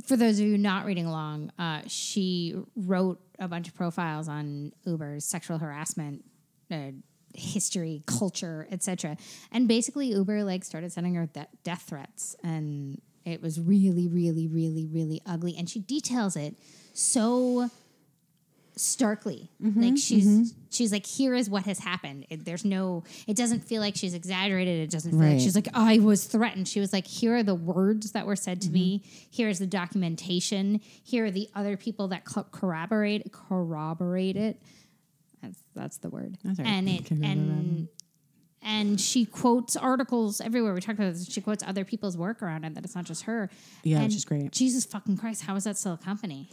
for 0.07 0.17
those 0.17 0.39
of 0.39 0.47
you 0.47 0.59
not 0.59 0.87
reading 0.87 1.07
along, 1.07 1.53
uh, 1.59 1.83
she 1.87 2.55
wrote 2.77 3.21
a 3.39 3.49
bunch 3.49 3.69
of 3.69 3.75
profiles 3.75 4.29
on 4.29 4.73
Uber's 4.85 5.25
sexual 5.25 5.59
harassment 5.59 6.25
uh, 6.71 6.91
history, 7.35 8.03
culture, 8.07 8.67
etc. 8.71 9.17
And 9.53 9.69
basically, 9.69 10.09
Uber 10.09 10.45
like 10.45 10.65
started 10.65 10.93
sending 10.93 11.15
her 11.15 11.27
de- 11.27 11.49
death 11.65 11.85
threats, 11.89 12.37
and 12.43 13.01
it 13.25 13.43
was 13.43 13.61
really, 13.61 14.09
really, 14.09 14.47
really, 14.47 14.87
really 14.87 15.21
ugly. 15.27 15.57
And 15.57 15.69
she 15.69 15.81
details 15.81 16.37
it 16.37 16.57
so 16.93 17.71
starkly. 18.81 19.51
Mm-hmm, 19.63 19.83
like 19.83 19.99
she's 19.99 20.27
mm-hmm. 20.27 20.59
she's 20.71 20.93
like 20.93 21.07
here 21.07 21.35
is 21.35 21.51
what 21.51 21.65
has 21.65 21.79
happened. 21.79 22.27
It, 22.31 22.45
there's 22.45 22.65
no 22.65 23.05
it 23.27 23.37
doesn't 23.37 23.61
feel 23.61 23.81
like 23.81 23.97
she's 23.97 24.15
exaggerated. 24.15 24.81
It 24.81 24.91
doesn't 24.91 25.13
feel 25.13 25.21
like 25.21 25.41
she's 25.41 25.55
like 25.55 25.69
i 25.75 25.99
was 25.99 26.25
threatened. 26.25 26.69
She 26.69 26.81
was 26.81 26.93
like 26.93 27.07
here 27.07 27.37
are 27.37 27.43
the 27.43 27.55
words 27.55 28.13
that 28.13 28.27
were 28.27 28.37
said 28.37 28.61
to 28.63 28.71
me. 28.71 28.99
Mm-hmm. 28.99 29.27
Here 29.31 29.49
is 29.49 29.59
the 29.59 29.67
documentation. 29.67 30.81
Here 31.03 31.27
are 31.27 31.31
the 31.31 31.49
other 31.55 31.77
people 31.77 32.09
that 32.09 32.25
co- 32.25 32.47
corroborate 32.51 33.33
corroborate 33.33 34.37
it 34.37 34.61
that's 35.43 35.63
that's 35.75 35.99
the 35.99 36.09
word. 36.09 36.37
That's 36.45 36.59
right. 36.59 36.69
and 36.69 36.89
it 36.89 37.11
and 37.11 37.89
and 38.63 39.01
she 39.01 39.25
quotes 39.25 39.77
articles 39.77 40.41
everywhere. 40.41 40.75
We 40.75 40.81
talked 40.81 40.99
about 40.99 41.15
this. 41.15 41.29
She 41.31 41.41
quotes 41.41 41.63
other 41.63 41.85
people's 41.85 42.17
work 42.17 42.43
around 42.43 42.65
it 42.65 42.75
that 42.75 42.85
it's 42.85 42.95
not 42.95 43.05
just 43.05 43.23
her. 43.25 43.49
Yeah, 43.85 43.99
and 43.99 44.07
which 44.07 44.17
is 44.17 44.25
great. 44.25 44.53
jesus 44.53 44.85
fucking 44.85 45.17
christ 45.17 45.43
how 45.43 45.55
is 45.57 45.65
that 45.65 45.77
still 45.77 45.95
a 45.95 45.99
company 45.99 46.49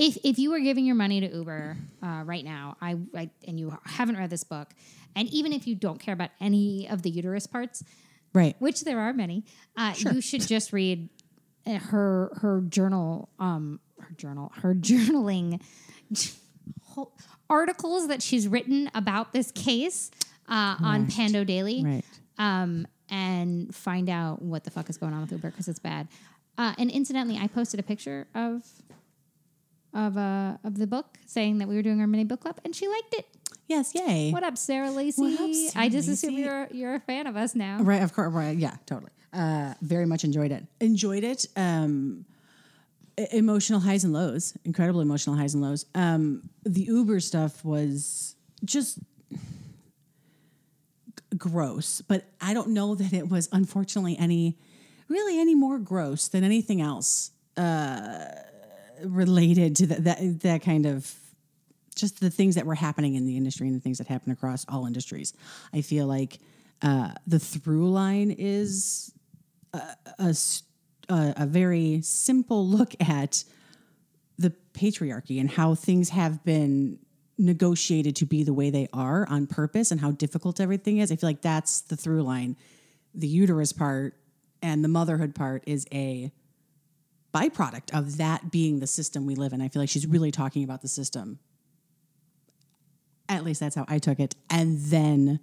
if 0.00 0.16
if 0.24 0.38
you 0.38 0.50
were 0.50 0.60
giving 0.60 0.84
your 0.86 0.94
money 0.96 1.20
to 1.20 1.28
Uber 1.32 1.76
uh, 2.02 2.22
right 2.24 2.44
now, 2.44 2.76
I, 2.80 2.96
I 3.14 3.30
and 3.46 3.60
you 3.60 3.76
haven't 3.84 4.16
read 4.16 4.30
this 4.30 4.44
book, 4.44 4.68
and 5.14 5.28
even 5.28 5.52
if 5.52 5.66
you 5.66 5.74
don't 5.74 6.00
care 6.00 6.14
about 6.14 6.30
any 6.40 6.88
of 6.88 7.02
the 7.02 7.10
uterus 7.10 7.46
parts, 7.46 7.84
Right. 8.32 8.56
which 8.60 8.82
there 8.84 8.98
are 9.00 9.12
many, 9.12 9.44
uh, 9.76 9.92
you 9.98 10.20
should 10.20 10.40
just 10.46 10.72
read 10.72 11.08
uh, 11.66 11.74
her 11.78 12.32
her 12.40 12.62
journal, 12.62 13.28
um, 13.38 13.78
her 14.00 14.14
journal, 14.16 14.52
her 14.62 14.74
journaling 14.90 15.60
articles 17.48 18.08
that 18.08 18.22
she's 18.22 18.48
written 18.48 18.90
about 18.94 19.32
this 19.32 19.50
case 19.52 20.10
uh, 20.48 20.76
on 20.82 21.06
Pando 21.08 21.44
Daily 21.44 21.84
Right. 21.84 22.04
um, 22.38 22.86
and 23.08 23.74
find 23.74 24.08
out 24.08 24.40
what 24.40 24.64
the 24.64 24.70
fuck 24.70 24.88
is 24.88 24.96
going 24.96 25.12
on 25.12 25.20
with 25.22 25.32
Uber 25.32 25.50
because 25.50 25.68
it's 25.68 25.78
bad. 25.80 26.08
Uh, 26.56 26.74
and 26.78 26.90
incidentally, 26.90 27.36
I 27.38 27.46
posted 27.48 27.80
a 27.80 27.82
picture 27.82 28.26
of 28.34 28.62
of 29.94 30.16
uh, 30.16 30.56
of 30.64 30.78
the 30.78 30.86
book 30.86 31.18
saying 31.26 31.58
that 31.58 31.68
we 31.68 31.76
were 31.76 31.82
doing 31.82 32.00
our 32.00 32.06
mini 32.06 32.24
book 32.24 32.40
club, 32.40 32.58
and 32.64 32.74
she 32.74 32.88
liked 32.88 33.14
it. 33.14 33.26
Yes, 33.66 33.94
yay. 33.94 34.32
What 34.32 34.42
up, 34.42 34.58
Sarah 34.58 34.90
Lacy? 34.90 35.22
What 35.22 35.40
up, 35.40 35.54
Sarah 35.54 35.84
I 35.84 35.88
just 35.88 36.08
assume 36.08 36.34
you're 36.34 36.68
you're 36.72 36.94
a 36.94 37.00
fan 37.00 37.26
of 37.26 37.36
us 37.36 37.54
now. 37.54 37.78
Right, 37.80 38.02
of 38.02 38.12
course. 38.12 38.32
Right, 38.32 38.56
yeah, 38.56 38.76
totally. 38.86 39.12
Uh, 39.32 39.74
very 39.80 40.06
much 40.06 40.24
enjoyed 40.24 40.50
it. 40.50 40.64
Enjoyed 40.80 41.22
it. 41.22 41.46
Um, 41.56 42.24
emotional 43.32 43.80
highs 43.80 44.04
and 44.04 44.12
lows. 44.12 44.56
Incredible 44.64 45.00
emotional 45.00 45.36
highs 45.36 45.54
and 45.54 45.62
lows. 45.62 45.86
Um, 45.94 46.50
the 46.64 46.82
Uber 46.82 47.20
stuff 47.20 47.64
was 47.64 48.34
just 48.64 48.98
g- 49.30 49.36
gross, 51.36 52.00
but 52.02 52.24
I 52.40 52.54
don't 52.54 52.70
know 52.70 52.94
that 52.94 53.12
it 53.12 53.28
was 53.28 53.48
unfortunately 53.52 54.16
any, 54.18 54.58
really 55.08 55.38
any 55.38 55.54
more 55.54 55.78
gross 55.78 56.28
than 56.28 56.42
anything 56.44 56.80
else 56.80 57.30
uh, 57.56 58.24
related 59.04 59.76
to 59.76 59.86
that 59.86 60.04
that 60.04 60.40
that 60.40 60.62
kind 60.62 60.86
of 60.86 61.12
just 61.94 62.20
the 62.20 62.30
things 62.30 62.54
that 62.54 62.66
were 62.66 62.74
happening 62.74 63.14
in 63.14 63.26
the 63.26 63.36
industry 63.36 63.66
and 63.66 63.76
the 63.76 63.80
things 63.80 63.98
that 63.98 64.06
happen 64.06 64.32
across 64.32 64.64
all 64.68 64.86
industries. 64.86 65.34
I 65.72 65.80
feel 65.80 66.06
like 66.06 66.38
uh, 66.82 67.12
the 67.26 67.38
through 67.38 67.90
line 67.90 68.30
is 68.30 69.12
a 69.72 71.46
very 71.46 72.00
simple 72.02 72.66
look 72.66 72.94
at 73.00 73.44
the 74.38 74.52
patriarchy 74.72 75.40
and 75.40 75.50
how 75.50 75.74
things 75.74 76.10
have 76.10 76.42
been 76.44 76.98
negotiated 77.36 78.16
to 78.16 78.26
be 78.26 78.42
the 78.42 78.52
way 78.52 78.70
they 78.70 78.88
are 78.92 79.26
on 79.28 79.46
purpose 79.46 79.90
and 79.90 80.00
how 80.00 80.10
difficult 80.12 80.60
everything 80.60 80.98
is. 80.98 81.10
I 81.10 81.16
feel 81.16 81.28
like 81.28 81.42
that's 81.42 81.82
the 81.82 81.96
through 81.96 82.22
line. 82.22 82.56
The 83.14 83.26
uterus 83.26 83.72
part 83.72 84.14
and 84.62 84.84
the 84.84 84.88
motherhood 84.88 85.34
part 85.34 85.64
is 85.66 85.86
a 85.92 86.30
byproduct 87.32 87.96
of 87.96 88.16
that 88.18 88.50
being 88.50 88.80
the 88.80 88.86
system 88.86 89.26
we 89.26 89.34
live 89.34 89.52
in. 89.52 89.60
I 89.60 89.68
feel 89.68 89.82
like 89.82 89.88
she's 89.88 90.06
really 90.06 90.30
talking 90.30 90.64
about 90.64 90.82
the 90.82 90.88
system. 90.88 91.38
At 93.28 93.44
least 93.44 93.60
that's 93.60 93.76
how 93.76 93.84
I 93.88 93.98
took 93.98 94.18
it. 94.18 94.34
And 94.48 94.78
then 94.78 95.40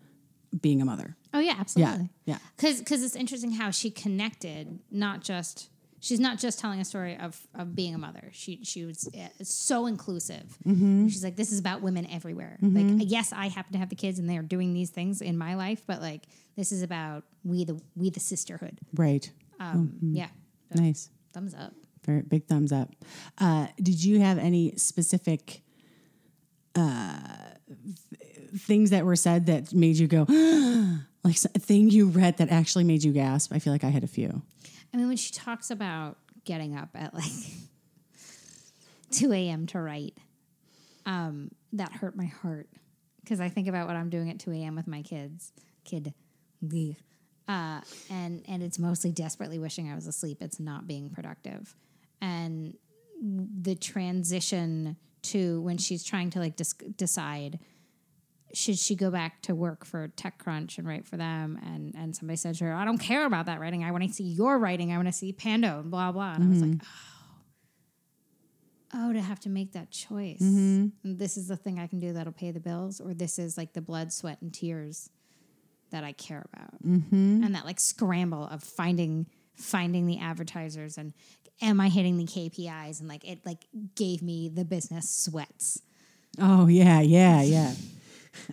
being 0.60 0.82
a 0.82 0.86
mother. 0.86 1.16
Oh 1.34 1.40
yeah, 1.40 1.56
absolutely. 1.58 2.10
yeah. 2.26 2.38
Because 2.56 2.80
because 2.80 3.04
it's 3.04 3.16
interesting 3.16 3.52
how 3.52 3.72
she 3.72 3.90
connected, 3.90 4.80
not 4.92 5.22
just 5.22 5.70
she's 6.00 6.20
not 6.20 6.38
just 6.38 6.60
telling 6.60 6.80
a 6.80 6.86
story 6.86 7.18
of 7.18 7.40
of 7.56 7.76
being 7.76 7.96
a 7.96 7.98
mother. 7.98 8.30
She 8.34 8.60
she 8.64 8.84
was 8.86 9.10
uh, 9.18 9.28
so 9.44 9.86
inclusive. 9.88 10.58
Mm-hmm. 10.66 11.08
She's 11.08 11.24
like, 11.24 11.36
this 11.36 11.52
is 11.52 11.60
about 11.60 11.82
women 11.82 12.08
everywhere. 12.10 12.58
Like, 12.62 13.08
yes, 13.10 13.32
I 13.34 13.48
happen 13.48 13.74
to 13.74 13.80
have 13.80 13.90
the 13.90 13.96
kids 13.96 14.20
and 14.20 14.30
they 14.30 14.38
are 14.38 14.42
doing 14.44 14.74
these 14.74 14.90
things 14.90 15.22
in 15.22 15.38
my 15.38 15.56
life, 15.56 15.84
but 15.88 16.02
like, 16.02 16.24
this 16.56 16.72
is 16.72 16.82
about 16.82 17.24
we 17.44 17.64
the 17.66 17.80
we 17.96 18.10
the 18.10 18.20
sisterhood. 18.20 18.80
Right. 18.94 19.30
Um, 19.60 19.94
Mm-hmm. 19.98 20.16
Yeah, 20.16 20.28
Nice. 20.76 21.10
Thumbs 21.38 21.54
up. 21.54 21.74
Very 22.04 22.24
big 22.24 22.48
thumbs 22.48 22.72
up. 22.72 22.96
Uh, 23.38 23.68
did 23.82 24.04
you 24.04 24.20
have 24.20 24.40
any 24.40 24.76
specific 24.76 25.62
uh, 26.76 27.20
th- 27.68 28.62
things 28.62 28.90
that 28.90 29.06
were 29.06 29.16
said 29.16 29.46
that 29.46 29.72
made 29.72 29.98
you 29.98 30.08
go, 30.08 30.26
like 31.24 31.36
a 31.54 31.60
thing 31.60 31.92
you 31.92 32.08
read 32.08 32.38
that 32.38 32.50
actually 32.50 32.86
made 32.86 33.04
you 33.04 33.14
gasp? 33.14 33.54
I 33.54 33.60
feel 33.60 33.72
like 33.72 33.84
I 33.84 33.90
had 33.90 34.04
a 34.04 34.08
few. 34.08 34.42
I 34.92 34.98
mean, 34.98 35.08
when 35.08 35.18
she 35.18 35.32
talks 35.32 35.70
about 35.70 36.18
getting 36.44 36.76
up 36.76 36.90
at 36.96 37.14
like 37.14 37.24
2 39.12 39.32
a.m. 39.34 39.68
to 39.68 39.80
write, 39.80 40.18
um, 41.06 41.52
that 41.74 41.92
hurt 41.92 42.16
my 42.16 42.26
heart 42.26 42.68
because 43.22 43.40
I 43.40 43.50
think 43.50 43.68
about 43.68 43.86
what 43.86 43.96
I'm 43.96 44.10
doing 44.10 44.32
at 44.32 44.40
2 44.40 44.54
a.m. 44.54 44.76
with 44.76 44.88
my 44.88 45.04
kids, 45.04 45.54
kid. 45.84 46.16
Uh, 47.48 47.82
and 48.10 48.44
and 48.48 48.62
it's 48.64 48.80
mostly 48.80 49.12
desperately 49.12 49.60
wishing 49.60 49.90
I 49.90 49.96
was 49.96 50.08
asleep. 50.08 50.42
It's 50.42 50.60
not 50.60 50.88
being 50.88 51.10
productive, 51.10 51.76
and 52.22 52.76
the 53.22 53.76
transition 53.76 54.98
to 55.24 55.62
when 55.62 55.78
she's 55.78 56.04
trying 56.04 56.30
to 56.32 56.40
like 56.40 56.56
decide 56.96 57.60
should 58.54 58.78
she 58.78 58.96
go 58.96 59.12
back 59.12 59.42
to 59.42 59.54
work 59.54 59.86
for 59.86 60.08
TechCrunch 60.10 60.78
and 60.78 60.88
write 60.88 61.06
for 61.06 61.18
them? 61.18 61.60
And 61.64 61.94
and 61.96 62.16
somebody 62.16 62.38
said 62.38 62.56
to 62.56 62.66
her, 62.66 62.74
I 62.74 62.86
don't 62.86 62.98
care 62.98 63.26
about 63.26 63.46
that 63.48 63.60
writing. 63.60 63.84
I 63.84 63.92
want 63.92 64.04
to 64.04 64.14
see 64.14 64.24
your 64.24 64.58
writing. 64.58 64.92
I 64.92 64.96
want 64.96 65.08
to 65.08 65.14
see 65.14 65.34
Pando 65.34 65.80
and 65.80 65.92
blah 65.92 66.12
blah. 66.12 66.34
And 66.34 66.44
I 66.44 66.48
was 66.48 66.62
like, 66.62 66.82
oh, 68.94 69.10
oh, 69.10 69.14
to 69.14 69.22
have 69.22 69.40
to 69.42 69.50
make 69.50 69.74
that 69.74 69.92
choice. 69.92 70.40
And 70.40 70.94
This 71.04 71.38
is 71.38 71.48
the 71.48 71.58
thing 71.58 71.80
I 71.80 71.88
can 71.88 72.00
do 72.00 72.14
that'll 72.14 72.34
pay 72.34 72.52
the 72.52 72.60
bills, 72.60 73.02
or 73.02 73.14
this 73.14 73.38
is 73.38 73.58
like 73.58 73.74
the 73.74 73.82
blood, 73.82 74.14
sweat, 74.14 74.42
and 74.42 74.54
tears 74.54 75.10
that 75.92 76.04
I 76.04 76.12
care 76.12 76.46
about, 76.54 76.82
and 76.82 77.56
that 77.56 77.66
like 77.66 77.80
scramble 77.80 78.46
of 78.46 78.64
finding 78.64 79.28
finding 79.56 80.06
the 80.06 80.20
advertisers 80.20 80.98
and 80.98 81.14
am 81.62 81.80
I 81.80 81.90
hitting 81.90 82.18
the 82.18 82.26
KPIs 82.26 83.00
and 83.00 83.10
like 83.10 83.28
it 83.28 83.46
like 83.46 83.66
gave 83.96 84.22
me 84.22 84.50
the 84.50 84.66
business 84.66 85.10
sweats. 85.10 85.82
Oh, 86.40 86.68
yeah, 86.68 87.02
yeah, 87.02 87.42
yeah. 87.42 87.74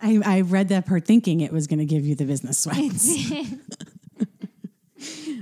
I, 0.00 0.20
I 0.24 0.40
read 0.40 0.68
that 0.68 0.86
part 0.86 1.04
thinking 1.04 1.40
it 1.40 1.52
was 1.52 1.66
going 1.66 1.80
to 1.80 1.84
give 1.84 2.06
you 2.06 2.14
the 2.14 2.24
business 2.24 2.58
sweats. 2.58 3.30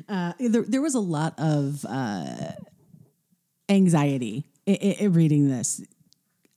uh, 0.08 0.32
there, 0.38 0.62
there 0.62 0.82
was 0.82 0.94
a 0.94 1.00
lot 1.00 1.34
of 1.38 1.84
uh, 1.88 2.52
anxiety 3.68 4.44
reading 4.66 5.48
this. 5.48 5.82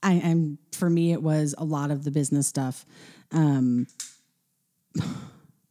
I, 0.02 0.14
am 0.14 0.58
for 0.72 0.90
me, 0.90 1.12
it 1.12 1.22
was 1.22 1.54
a 1.56 1.64
lot 1.64 1.90
of 1.90 2.04
the 2.04 2.10
business 2.10 2.46
stuff. 2.46 2.84
Um, 3.32 3.86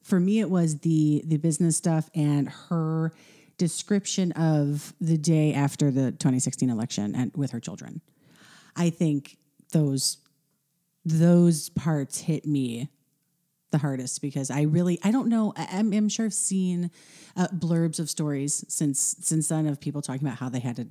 for 0.01 0.19
me, 0.19 0.39
it 0.39 0.49
was 0.49 0.79
the 0.79 1.23
the 1.25 1.37
business 1.37 1.77
stuff 1.77 2.09
and 2.15 2.49
her 2.69 3.11
description 3.57 4.31
of 4.33 4.93
the 4.99 5.17
day 5.17 5.53
after 5.53 5.89
the 5.91 6.11
2016 6.11 6.69
election 6.69 7.15
and 7.15 7.31
with 7.35 7.51
her 7.51 7.59
children. 7.59 8.01
I 8.75 8.89
think 8.89 9.37
those 9.71 10.17
those 11.05 11.69
parts 11.69 12.19
hit 12.21 12.45
me 12.45 12.89
the 13.71 13.77
hardest 13.77 14.21
because 14.21 14.49
I 14.51 14.63
really 14.63 14.99
I 15.03 15.11
don't 15.11 15.27
know 15.29 15.53
I'm, 15.55 15.93
I'm 15.93 16.09
sure 16.09 16.25
I've 16.25 16.33
seen 16.33 16.91
uh, 17.35 17.47
blurbs 17.47 17.99
of 17.99 18.09
stories 18.09 18.63
since 18.67 19.15
since 19.21 19.47
then 19.49 19.67
of 19.67 19.79
people 19.79 20.01
talking 20.01 20.25
about 20.25 20.37
how 20.39 20.49
they 20.49 20.59
had 20.59 20.75
to 20.77 20.87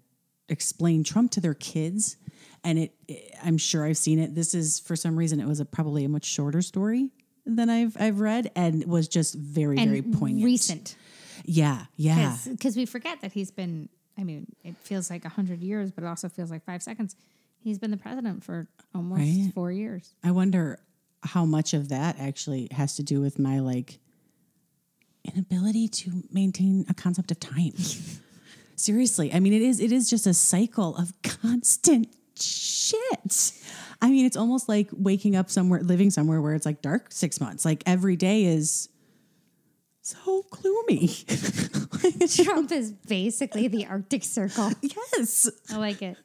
explain 0.48 1.04
Trump 1.04 1.30
to 1.32 1.40
their 1.40 1.54
kids. 1.54 2.16
And 2.62 2.78
it, 2.78 2.94
it- 3.08 3.34
I'm 3.42 3.56
sure 3.58 3.84
I've 3.84 3.96
seen 3.96 4.18
it. 4.18 4.34
This 4.34 4.54
is 4.54 4.80
for 4.80 4.96
some 4.96 5.16
reason 5.16 5.40
it 5.40 5.46
was 5.46 5.60
a 5.60 5.64
probably 5.64 6.04
a 6.04 6.08
much 6.08 6.24
shorter 6.24 6.62
story 6.62 7.10
than 7.46 7.68
I've 7.70 7.96
I've 8.00 8.20
read 8.20 8.50
and 8.56 8.84
was 8.86 9.08
just 9.08 9.34
very 9.34 9.76
very 9.76 9.98
and 9.98 10.18
poignant 10.18 10.44
recent. 10.44 10.96
yeah 11.44 11.86
yeah 11.96 12.36
because 12.50 12.76
we 12.76 12.86
forget 12.86 13.20
that 13.20 13.32
he's 13.32 13.50
been 13.50 13.88
i 14.16 14.24
mean 14.24 14.46
it 14.64 14.76
feels 14.82 15.10
like 15.10 15.24
100 15.24 15.60
years 15.62 15.90
but 15.90 16.04
it 16.04 16.06
also 16.06 16.28
feels 16.28 16.50
like 16.50 16.64
five 16.64 16.82
seconds 16.82 17.16
he's 17.62 17.78
been 17.78 17.90
the 17.90 17.96
president 17.98 18.42
for 18.44 18.66
almost 18.94 19.20
Right. 19.20 19.50
four 19.54 19.70
years 19.72 20.14
I 20.24 20.30
wonder 20.30 20.78
how 21.22 21.44
much 21.44 21.74
of 21.74 21.88
that 21.88 22.18
actually 22.18 22.68
has 22.72 22.96
to 22.96 23.02
do 23.02 23.20
with 23.20 23.38
my 23.38 23.58
like 23.60 23.98
inability 25.24 25.88
to 25.88 26.22
maintain 26.30 26.84
a 26.88 26.94
concept 26.94 27.30
of 27.30 27.40
time. 27.40 27.72
Seriously, 28.76 29.32
I 29.32 29.40
mean 29.40 29.52
it 29.52 29.62
is 29.62 29.80
it 29.80 29.92
is 29.92 30.10
just 30.10 30.26
a 30.26 30.34
cycle 30.34 30.96
of 30.96 31.12
constant 31.22 32.08
shit. 32.40 33.52
I 34.02 34.10
mean 34.10 34.26
it's 34.26 34.36
almost 34.36 34.68
like 34.68 34.88
waking 34.92 35.36
up 35.36 35.50
somewhere 35.50 35.80
living 35.82 36.10
somewhere 36.10 36.40
where 36.40 36.54
it's 36.54 36.66
like 36.66 36.82
dark 36.82 37.06
6 37.10 37.40
months. 37.40 37.64
Like 37.64 37.82
every 37.86 38.16
day 38.16 38.44
is 38.44 38.88
so 40.02 40.44
gloomy. 40.50 41.08
trump 42.44 42.70
is 42.72 42.92
basically 42.92 43.68
the 43.68 43.86
arctic 43.86 44.22
circle 44.22 44.70
yes. 44.82 45.48
i 45.70 45.76
like 45.78 46.02
it 46.02 46.16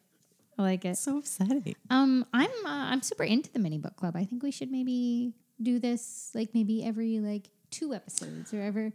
i 0.57 0.61
like 0.61 0.83
it 0.83 0.97
So 0.97 1.19
upsetting. 1.19 1.75
um 1.89 2.25
i'm 2.33 2.49
uh, 2.65 2.91
i'm 2.91 3.01
super 3.01 3.23
into 3.23 3.49
the 3.53 3.59
mini 3.59 3.77
book 3.77 3.95
club 3.95 4.15
i 4.17 4.25
think 4.25 4.43
we 4.43 4.51
should 4.51 4.71
maybe 4.71 5.33
do 5.61 5.79
this 5.79 6.31
like 6.35 6.49
maybe 6.53 6.83
every 6.83 7.19
like 7.19 7.49
two 7.71 7.93
episodes 7.93 8.53
or 8.53 8.61
ever 8.61 8.91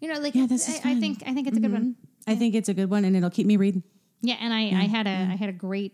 you 0.00 0.12
know 0.12 0.20
like 0.20 0.34
Yeah, 0.34 0.46
this 0.46 0.68
is 0.68 0.74
I, 0.84 0.90
I. 0.90 0.92
Mm-hmm. 0.92 1.00
think 1.00 1.22
i 1.26 1.32
think 1.34 1.46
it's 1.48 1.56
a 1.56 1.60
good 1.60 1.72
one 1.72 1.96
I 2.28 2.34
think 2.34 2.54
it's 2.56 2.68
a 2.68 2.74
good 2.74 2.90
one 2.90 3.04
and 3.04 3.16
it'll 3.16 3.30
keep 3.30 3.46
me 3.46 3.56
reading. 3.56 3.84
Yeah, 4.20 4.34
and 4.40 4.52
I, 4.52 4.62
I 4.82 4.86
had 4.88 5.06
a 5.06 5.10
I 5.30 5.36
had 5.36 5.48
a 5.48 5.52
great 5.52 5.92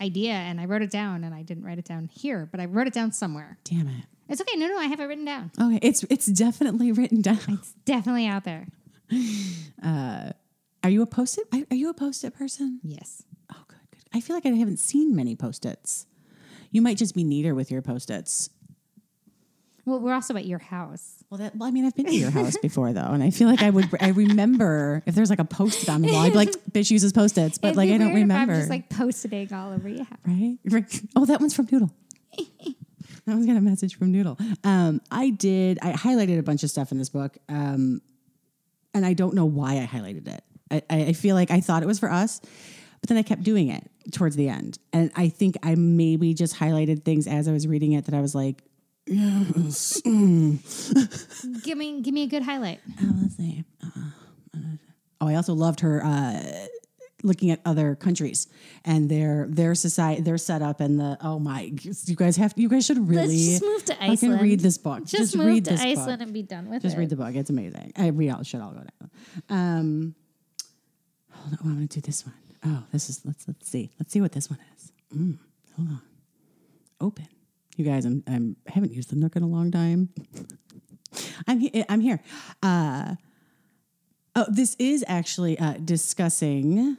idea 0.00 0.32
and 0.32 0.60
I 0.60 0.64
wrote 0.66 0.82
it 0.82 0.90
down 0.90 1.24
and 1.24 1.34
I 1.34 1.42
didn't 1.42 1.64
write 1.64 1.78
it 1.78 1.84
down 1.84 2.08
here, 2.12 2.48
but 2.50 2.60
I 2.60 2.66
wrote 2.66 2.86
it 2.86 2.92
down 2.92 3.12
somewhere. 3.12 3.58
Damn 3.64 3.88
it. 3.88 4.04
It's 4.28 4.40
okay. 4.40 4.56
No, 4.56 4.66
no, 4.66 4.78
I 4.78 4.86
have 4.86 5.00
it 5.00 5.04
written 5.04 5.24
down. 5.24 5.50
Okay, 5.60 5.78
it's 5.82 6.04
it's 6.04 6.26
definitely 6.26 6.92
written 6.98 7.22
down. 7.22 7.40
It's 7.48 7.72
definitely 7.84 8.26
out 8.26 8.44
there. 8.44 8.66
Uh, 9.82 10.32
are 10.84 10.90
you 10.90 11.02
a 11.02 11.06
post-it? 11.06 11.46
Are 11.70 11.74
you 11.74 11.88
a 11.88 11.94
post-it 11.94 12.34
person? 12.34 12.80
Yes. 12.82 13.22
Oh, 13.52 13.64
good, 13.66 13.78
good. 13.90 14.02
I 14.12 14.20
feel 14.20 14.36
like 14.36 14.44
I 14.46 14.50
haven't 14.50 14.78
seen 14.78 15.16
many 15.16 15.34
post-its. 15.34 16.06
You 16.70 16.82
might 16.82 16.98
just 16.98 17.14
be 17.14 17.24
neater 17.24 17.54
with 17.54 17.70
your 17.70 17.80
post-its. 17.80 18.50
Well, 19.86 20.00
we're 20.00 20.12
also 20.12 20.36
at 20.36 20.44
your 20.44 20.58
house. 20.58 21.17
Well, 21.30 21.38
that 21.38 21.56
well, 21.56 21.68
I 21.68 21.72
mean, 21.72 21.84
I've 21.84 21.94
been 21.94 22.06
to 22.06 22.14
your 22.14 22.30
house 22.30 22.56
before 22.62 22.92
though, 22.94 23.02
and 23.02 23.22
I 23.22 23.30
feel 23.30 23.48
like 23.48 23.62
I 23.62 23.68
would. 23.68 23.86
I 24.00 24.08
remember 24.08 25.02
if 25.04 25.14
there's 25.14 25.28
like 25.28 25.40
a 25.40 25.44
post-it 25.44 25.88
on 25.88 26.00
the 26.00 26.10
wall, 26.10 26.22
I'd 26.22 26.32
be 26.32 26.38
like, 26.38 26.50
"Bitch 26.72 26.90
uses 26.90 27.12
post-its," 27.12 27.58
but 27.58 27.68
It'd 27.68 27.76
like 27.76 27.90
I 27.90 27.98
don't 27.98 28.14
remember. 28.14 28.54
I'm 28.54 28.60
just 28.60 28.70
like 28.70 28.88
posting 28.88 29.52
all 29.52 29.72
over 29.72 29.88
your 29.88 30.04
house. 30.04 30.18
right? 30.26 30.56
Right. 30.64 31.02
Oh, 31.16 31.26
that 31.26 31.40
one's 31.40 31.54
from 31.54 31.68
Noodle. 31.70 31.90
that 32.38 32.74
one's 33.26 33.46
got 33.46 33.56
a 33.56 33.60
message 33.60 33.98
from 33.98 34.10
Noodle. 34.10 34.38
Um, 34.64 35.02
I 35.10 35.28
did. 35.30 35.78
I 35.82 35.92
highlighted 35.92 36.38
a 36.38 36.42
bunch 36.42 36.62
of 36.62 36.70
stuff 36.70 36.92
in 36.92 36.98
this 36.98 37.10
book, 37.10 37.36
um, 37.50 38.00
and 38.94 39.04
I 39.04 39.12
don't 39.12 39.34
know 39.34 39.44
why 39.46 39.82
I 39.82 39.86
highlighted 39.86 40.28
it. 40.28 40.44
I 40.70 40.82
I 40.88 41.12
feel 41.12 41.34
like 41.34 41.50
I 41.50 41.60
thought 41.60 41.82
it 41.82 41.86
was 41.86 41.98
for 41.98 42.10
us, 42.10 42.40
But 43.00 43.08
then 43.10 43.18
I 43.18 43.22
kept 43.22 43.42
doing 43.42 43.68
it 43.68 43.88
towards 44.12 44.34
the 44.36 44.48
end. 44.48 44.78
And 44.94 45.10
I 45.14 45.28
think 45.28 45.56
I 45.62 45.74
maybe 45.74 46.32
just 46.32 46.56
highlighted 46.56 47.04
things 47.04 47.26
as 47.26 47.48
I 47.48 47.52
was 47.52 47.66
reading 47.66 47.92
it 47.92 48.06
that 48.06 48.14
I 48.14 48.20
was 48.22 48.34
like, 48.34 48.62
yes. 49.08 50.00
mm. 50.04 51.62
Give 51.64 51.78
me 51.78 52.00
give 52.00 52.14
me 52.14 52.22
a 52.24 52.26
good 52.26 52.42
highlight. 52.42 52.80
Oh, 53.00 53.14
let's 53.22 53.36
see. 53.36 53.64
Uh, 53.82 54.58
oh, 55.20 55.28
I 55.28 55.34
also 55.34 55.54
loved 55.54 55.80
her 55.80 56.04
uh, 56.04 56.66
looking 57.22 57.50
at 57.50 57.60
other 57.64 57.94
countries 57.94 58.46
and 58.84 59.08
their 59.08 59.46
their 59.48 59.74
society, 59.74 60.22
their 60.22 60.38
setup, 60.38 60.80
and 60.80 60.98
the 60.98 61.18
oh 61.20 61.38
my, 61.38 61.72
you 61.82 62.16
guys 62.16 62.36
have 62.36 62.54
you 62.56 62.68
guys 62.68 62.86
should 62.86 63.08
really 63.08 63.36
just 63.36 63.62
move 63.62 63.84
to 63.86 63.94
Iceland. 63.94 64.18
fucking 64.18 64.32
Iceland. 64.32 64.42
read 64.42 64.60
this 64.60 64.78
book. 64.78 65.04
Just, 65.04 65.36
move 65.36 65.46
read 65.46 65.64
to 65.64 65.70
this 65.72 65.80
Iceland 65.80 66.18
book. 66.18 66.26
and 66.26 66.32
be 66.32 66.42
done 66.42 66.68
with 66.68 66.82
Just 66.82 66.84
it. 66.84 66.88
Just 66.88 66.98
read 66.98 67.10
the 67.10 67.16
book. 67.16 67.34
It's 67.34 67.50
amazing. 67.50 67.92
I, 67.96 68.10
we 68.10 68.30
all 68.30 68.42
should 68.42 68.60
all 68.60 68.70
go 68.70 68.80
down. 68.80 69.10
Um, 69.48 70.14
hold 71.30 71.52
on. 71.54 71.58
Oh, 71.60 71.68
I'm 71.68 71.74
going 71.76 71.88
to 71.88 72.00
do 72.00 72.06
this 72.06 72.24
one. 72.24 72.34
Oh, 72.64 72.84
this 72.92 73.08
is 73.10 73.20
let's 73.24 73.46
let's 73.48 73.68
see. 73.68 73.90
Let's 73.98 74.12
see 74.12 74.20
what 74.20 74.32
this 74.32 74.50
one 74.50 74.58
is. 74.76 74.92
Mm, 75.14 75.38
hold 75.76 75.88
on. 75.88 76.02
Open. 77.00 77.28
You 77.78 77.84
guys, 77.84 78.04
I'm 78.04 78.24
I'm 78.26 78.56
I 78.66 78.72
haven't 78.72 78.92
used 78.92 79.10
the 79.10 79.16
Nook 79.16 79.36
in 79.36 79.44
a 79.44 79.46
long 79.46 79.70
time. 79.70 80.08
I'm 81.46 81.60
he- 81.60 81.84
I'm 81.88 82.00
here. 82.00 82.20
Uh, 82.60 83.14
oh, 84.34 84.46
this 84.48 84.74
is 84.80 85.04
actually 85.06 85.56
uh, 85.60 85.74
discussing. 85.84 86.96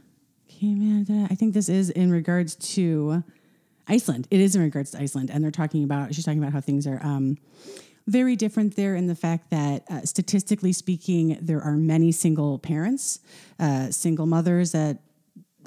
Amanda, 0.62 1.28
I 1.30 1.36
think 1.36 1.54
this 1.54 1.68
is 1.68 1.90
in 1.90 2.12
regards 2.12 2.56
to 2.76 3.26
Iceland. 3.90 4.30
It 4.32 4.40
is 4.40 4.56
in 4.56 4.62
regards 4.62 4.92
to 4.92 5.02
Iceland, 5.02 5.30
and 5.30 5.44
they're 5.44 5.52
talking 5.52 5.84
about. 5.84 6.16
She's 6.16 6.24
talking 6.24 6.40
about 6.40 6.54
how 6.54 6.62
things 6.62 6.88
are 6.88 7.04
um, 7.04 7.38
very 8.08 8.38
different 8.38 8.78
there 8.78 8.96
in 8.96 9.08
the 9.08 9.16
fact 9.16 9.50
that 9.50 9.84
uh, 9.90 10.04
statistically 10.04 10.72
speaking, 10.72 11.38
there 11.42 11.62
are 11.62 11.76
many 11.76 12.14
single 12.14 12.58
parents, 12.58 13.20
uh, 13.60 13.92
single 13.92 14.28
mothers 14.28 14.72
that 14.72 15.00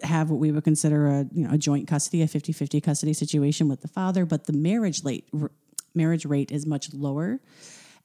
have 0.04 0.30
what 0.30 0.38
we 0.38 0.50
would 0.50 0.64
consider 0.64 1.06
a 1.08 1.26
you 1.32 1.46
know 1.46 1.54
a 1.54 1.58
joint 1.58 1.88
custody, 1.88 2.22
a 2.22 2.26
50-50 2.26 2.82
custody 2.82 3.12
situation 3.12 3.68
with 3.68 3.80
the 3.80 3.88
father, 3.88 4.24
but 4.24 4.46
the 4.46 4.52
marriage 4.52 5.04
rate 5.04 5.28
r- 5.38 5.50
marriage 5.94 6.24
rate 6.24 6.50
is 6.50 6.66
much 6.66 6.92
lower 6.92 7.40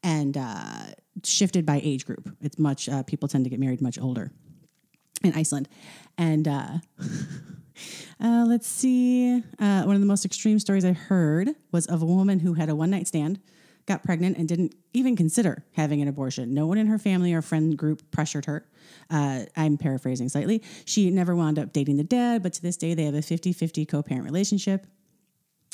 and 0.04 0.38
uh, 0.38 0.86
shifted 1.24 1.66
by 1.66 1.82
age 1.84 2.06
group. 2.06 2.30
It's 2.42 2.60
much 2.60 2.88
uh, 2.90 3.04
people 3.04 3.28
tend 3.28 3.44
to 3.46 3.50
get 3.50 3.60
married 3.60 3.82
much 3.82 4.00
older 4.00 4.32
in 5.24 5.34
Iceland, 5.34 5.68
and 6.18 6.48
uh, 6.48 6.70
uh, 8.24 8.46
let's 8.48 8.68
see. 8.68 9.44
Uh, 9.60 9.84
one 9.84 9.96
of 9.96 10.02
the 10.02 10.08
most 10.08 10.26
extreme 10.26 10.60
stories 10.60 10.86
I 10.86 10.94
heard 10.94 11.50
was 11.72 11.88
of 11.88 12.02
a 12.02 12.06
woman 12.06 12.40
who 12.40 12.54
had 12.54 12.70
a 12.70 12.76
one 12.76 12.90
night 12.90 13.08
stand, 13.08 13.40
got 13.88 14.04
pregnant, 14.04 14.38
and 14.38 14.48
didn't 14.48 14.76
even 14.94 15.16
consider 15.16 15.64
having 15.72 16.02
an 16.02 16.08
abortion. 16.08 16.54
No 16.54 16.68
one 16.68 16.78
in 16.78 16.88
her 16.88 17.00
family 17.00 17.34
or 17.34 17.42
friend 17.42 17.78
group 17.78 18.12
pressured 18.12 18.46
her. 18.46 18.68
Uh, 19.10 19.46
I'm 19.56 19.78
paraphrasing 19.78 20.30
slightly. 20.30 20.62
She 20.86 21.10
never 21.10 21.36
wound 21.36 21.58
up 21.58 21.74
dating 21.74 21.98
the 21.98 22.04
dad, 22.04 22.44
but 22.44 22.54
to 22.54 22.62
this 22.62 22.78
day, 22.78 22.94
they 22.94 23.06
have 23.06 23.16
a 23.16 23.22
50 23.22 23.54
50 23.54 23.86
co 23.86 24.04
parent 24.04 24.26
relationship, 24.26 24.86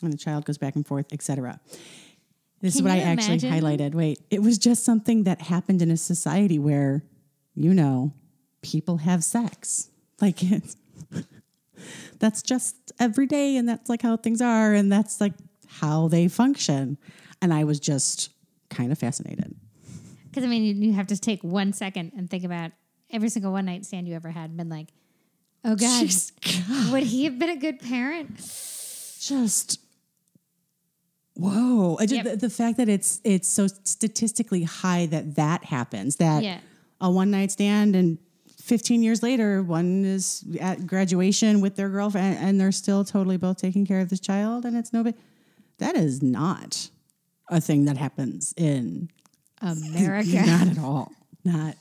and 0.02 0.14
the 0.14 0.18
child 0.18 0.46
goes 0.46 0.58
back 0.58 0.76
and 0.76 0.86
forth, 0.86 1.12
etc. 1.12 1.60
This 2.62 2.76
is 2.76 2.82
what 2.82 2.92
I 2.92 3.00
actually 3.00 3.40
imagine? 3.40 3.52
highlighted. 3.52 3.94
Wait, 3.94 4.20
it 4.30 4.42
was 4.42 4.58
just 4.58 4.86
something 4.86 5.24
that 5.24 5.42
happened 5.42 5.82
in 5.82 5.92
a 5.92 5.98
society 5.98 6.58
where, 6.58 7.04
you 7.56 7.74
know, 7.74 8.14
people 8.62 8.98
have 8.98 9.24
sex. 9.24 9.90
Like 10.22 10.42
it's 10.42 10.78
that's 12.20 12.42
just 12.42 12.94
every 13.00 13.26
day 13.26 13.58
and 13.58 13.68
that's 13.68 13.90
like 13.90 14.02
how 14.02 14.16
things 14.16 14.42
are 14.42 14.74
and 14.74 14.90
that's 14.90 15.20
like 15.20 15.34
how 15.68 16.08
they 16.08 16.30
function. 16.30 16.98
And 17.44 17.54
I 17.54 17.66
was 17.66 17.80
just 17.80 18.30
kind 18.70 18.92
of 18.94 18.98
fascinated. 18.98 19.54
Because 20.30 20.46
I 20.46 20.48
mean, 20.48 20.64
you, 20.64 20.74
you 20.88 20.94
have 20.94 21.08
to 21.08 21.18
take 21.18 21.44
one 21.44 21.74
second 21.74 22.14
and 22.16 22.30
think 22.30 22.46
about 22.46 22.72
every 23.12 23.28
single 23.28 23.52
one 23.52 23.66
night 23.66 23.86
stand 23.86 24.08
you 24.08 24.16
ever 24.16 24.30
had, 24.32 24.50
and 24.50 24.58
been 24.58 24.70
like, 24.70 24.88
"Oh 25.66 25.76
God, 25.76 26.06
Jeez, 26.06 26.32
would 26.94 27.04
he 27.04 27.26
have 27.26 27.38
been 27.38 27.50
a 27.50 27.58
good 27.58 27.80
parent?" 27.80 28.38
just 29.20 29.80
whoa 31.36 31.98
just, 32.02 32.14
Yep. 32.14 32.24
the, 32.26 32.36
the 32.38 32.50
fact 32.50 32.78
that 32.78 32.90
it's 32.90 33.20
it's 33.24 33.48
so 33.48 33.68
statistically 33.68 34.64
high 34.64 35.06
that 35.08 35.36
that 35.36 35.64
happens 35.66 36.18
that 36.18 36.44
Yeah. 36.44 36.60
a 37.02 37.10
one 37.12 37.32
night 37.32 37.52
stand 37.52 37.96
and 37.96 38.18
15 38.62 39.02
years 39.04 39.22
later 39.24 39.64
one 39.64 40.06
is 40.06 40.46
at 40.62 40.86
graduation 40.88 41.60
with 41.62 41.76
their 41.76 41.90
girlfriend 41.90 42.38
and 42.40 42.60
they're 42.60 42.72
still 42.72 43.04
totally 43.04 43.38
both 43.38 43.58
taking 43.58 43.86
care 43.86 44.00
of 44.00 44.10
this 44.10 44.20
child 44.20 44.66
and 44.66 44.76
it's 44.78 44.94
no 44.94 45.04
big 45.04 45.16
that 45.80 45.96
is 45.96 46.22
not 46.22 46.90
a 47.50 47.62
thing 47.62 47.86
that 47.86 47.98
happens 47.98 48.54
in 48.58 49.10
America. 49.62 50.30
not 50.46 50.68
at 50.68 50.80
all 50.80 51.12
not 51.44 51.76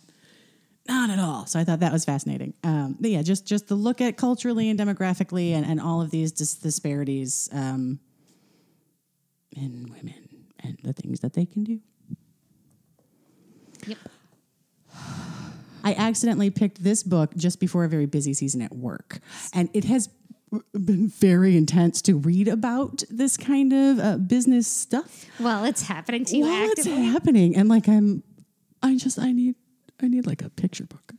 not 0.89 1.11
at 1.11 1.19
all 1.19 1.47
so 1.47 1.59
i 1.59 1.65
thought 1.65 1.81
that 1.81 1.93
was 1.93 2.05
fascinating 2.05 2.53
um, 2.65 2.97
but 3.01 3.11
yeah 3.11 3.23
just 3.23 3.47
just 3.47 3.69
the 3.69 3.75
look 3.75 4.01
at 4.01 4.17
culturally 4.17 4.69
and 4.69 4.79
demographically 4.79 5.53
and, 5.53 5.65
and 5.65 5.81
all 5.81 6.01
of 6.01 6.11
these 6.11 6.33
dis- 6.33 6.55
disparities 6.55 7.49
um, 7.53 8.01
in 9.57 9.87
women 9.91 10.45
and 10.61 10.79
the 10.83 10.93
things 10.93 11.21
that 11.21 11.35
they 11.35 11.47
can 11.47 11.65
do 11.65 11.81
Yep. 13.87 13.99
I 15.85 15.95
accidentally 15.95 16.51
picked 16.51 16.83
this 16.83 17.03
book 17.03 17.35
just 17.37 17.59
before 17.59 17.85
a 17.85 17.89
very 17.89 18.07
busy 18.07 18.35
season 18.35 18.63
at 18.63 18.73
work. 18.73 19.19
And 19.53 19.69
it 19.75 19.85
has 19.85 20.09
been 20.73 21.09
very 21.09 21.57
intense 21.57 22.03
to 22.03 22.17
read 22.17 22.49
about 22.49 23.03
this 23.11 23.37
kind 23.37 23.73
of 23.73 23.99
uh, 23.99 24.17
business 24.19 24.67
stuff 24.67 25.27
Well, 25.41 25.65
it's 25.65 25.83
happening 25.83 26.25
to 26.27 26.37
you 26.37 26.45
while 26.45 26.71
it's 26.71 26.85
happening. 26.87 27.57
And 27.57 27.69
like, 27.69 27.89
I'm, 27.89 28.23
I 28.83 28.97
just, 28.97 29.19
I 29.19 29.33
need, 29.33 29.55
I 30.03 30.09
need 30.09 30.27
like 30.27 30.43
a 30.43 30.51
picture 30.51 30.85
book. 30.85 31.13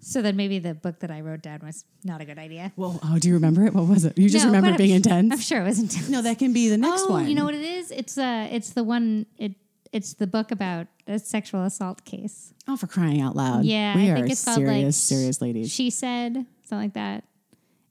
So 0.00 0.22
then 0.22 0.36
maybe 0.36 0.58
the 0.58 0.74
book 0.74 1.00
that 1.00 1.10
I 1.10 1.20
wrote 1.20 1.42
down 1.42 1.60
was 1.62 1.84
not 2.04 2.20
a 2.20 2.24
good 2.24 2.38
idea. 2.38 2.72
Well, 2.76 2.98
oh, 3.02 3.18
do 3.18 3.28
you 3.28 3.34
remember 3.34 3.64
it? 3.66 3.74
What 3.74 3.86
was 3.86 4.04
it? 4.04 4.16
You 4.16 4.28
just 4.28 4.46
No, 4.46 4.52
remember 4.52 4.76
being 4.78 4.92
I'm, 4.92 4.96
intense? 4.96 5.32
I'm 5.32 5.38
sure 5.40 5.60
it 5.60 5.64
was 5.64 5.78
intense. 5.78 6.08
no, 6.08 6.22
that 6.22 6.38
can 6.38 6.52
be 6.52 6.68
the 6.68 6.78
next 6.78 7.02
oh, 7.06 7.10
one. 7.12 7.28
you 7.28 7.34
know 7.34 7.44
what 7.44 7.54
it 7.54 7.62
is? 7.64 7.90
It's 7.90 8.16
uh 8.16 8.48
it's 8.50 8.70
the 8.70 8.82
one 8.84 9.26
it 9.36 9.52
it's 9.92 10.14
the 10.14 10.26
book 10.26 10.50
about 10.50 10.86
a 11.06 11.18
sexual 11.18 11.64
assault 11.64 12.04
case. 12.04 12.54
Oh, 12.66 12.76
for 12.76 12.86
crying 12.86 13.20
out 13.20 13.36
loud. 13.36 13.64
Yeah, 13.64 13.94
We 13.96 14.08
I 14.08 14.12
are 14.12 14.16
think 14.16 14.30
it's 14.30 14.44
called 14.44 14.56
serious, 14.56 14.84
like 14.84 14.92
serious 14.94 15.40
ladies. 15.42 15.70
She 15.72 15.90
said 15.90 16.46
something 16.64 16.78
like 16.86 16.94
that. 16.94 17.24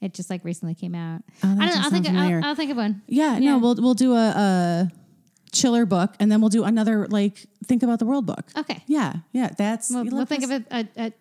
It 0.01 0.13
just 0.13 0.29
like 0.29 0.43
recently 0.45 0.75
came 0.75 0.93
out. 0.93 1.21
Oh, 1.43 1.47
I 1.47 1.47
don't 1.47 1.57
know. 1.57 1.81
I'll 1.83 1.89
think. 1.89 2.05
familiar. 2.05 2.37
I'll, 2.37 2.45
I'll 2.49 2.55
think 2.55 2.71
of 2.71 2.77
one. 2.77 3.01
yeah, 3.07 3.37
yeah. 3.37 3.51
no, 3.51 3.57
we'll, 3.57 3.75
we'll 3.75 3.93
do 3.95 4.13
a, 4.13 4.27
a 4.29 4.91
chiller 5.51 5.85
book 5.85 6.13
and 6.19 6.31
then 6.31 6.39
we'll 6.39 6.49
do 6.49 6.63
another 6.63 7.07
like 7.07 7.45
think 7.65 7.81
about 7.83 7.99
the 7.99 8.05
world 8.05 8.25
book. 8.25 8.45
Okay. 8.55 8.83
Yeah, 8.87 9.13
yeah, 9.31 9.49
that's. 9.57 9.89
We'll, 9.89 10.05
we'll 10.05 10.25
think 10.25 10.43
of 10.43 10.51
a, 10.51 10.63
a, 10.71 10.87
a 10.97 11.13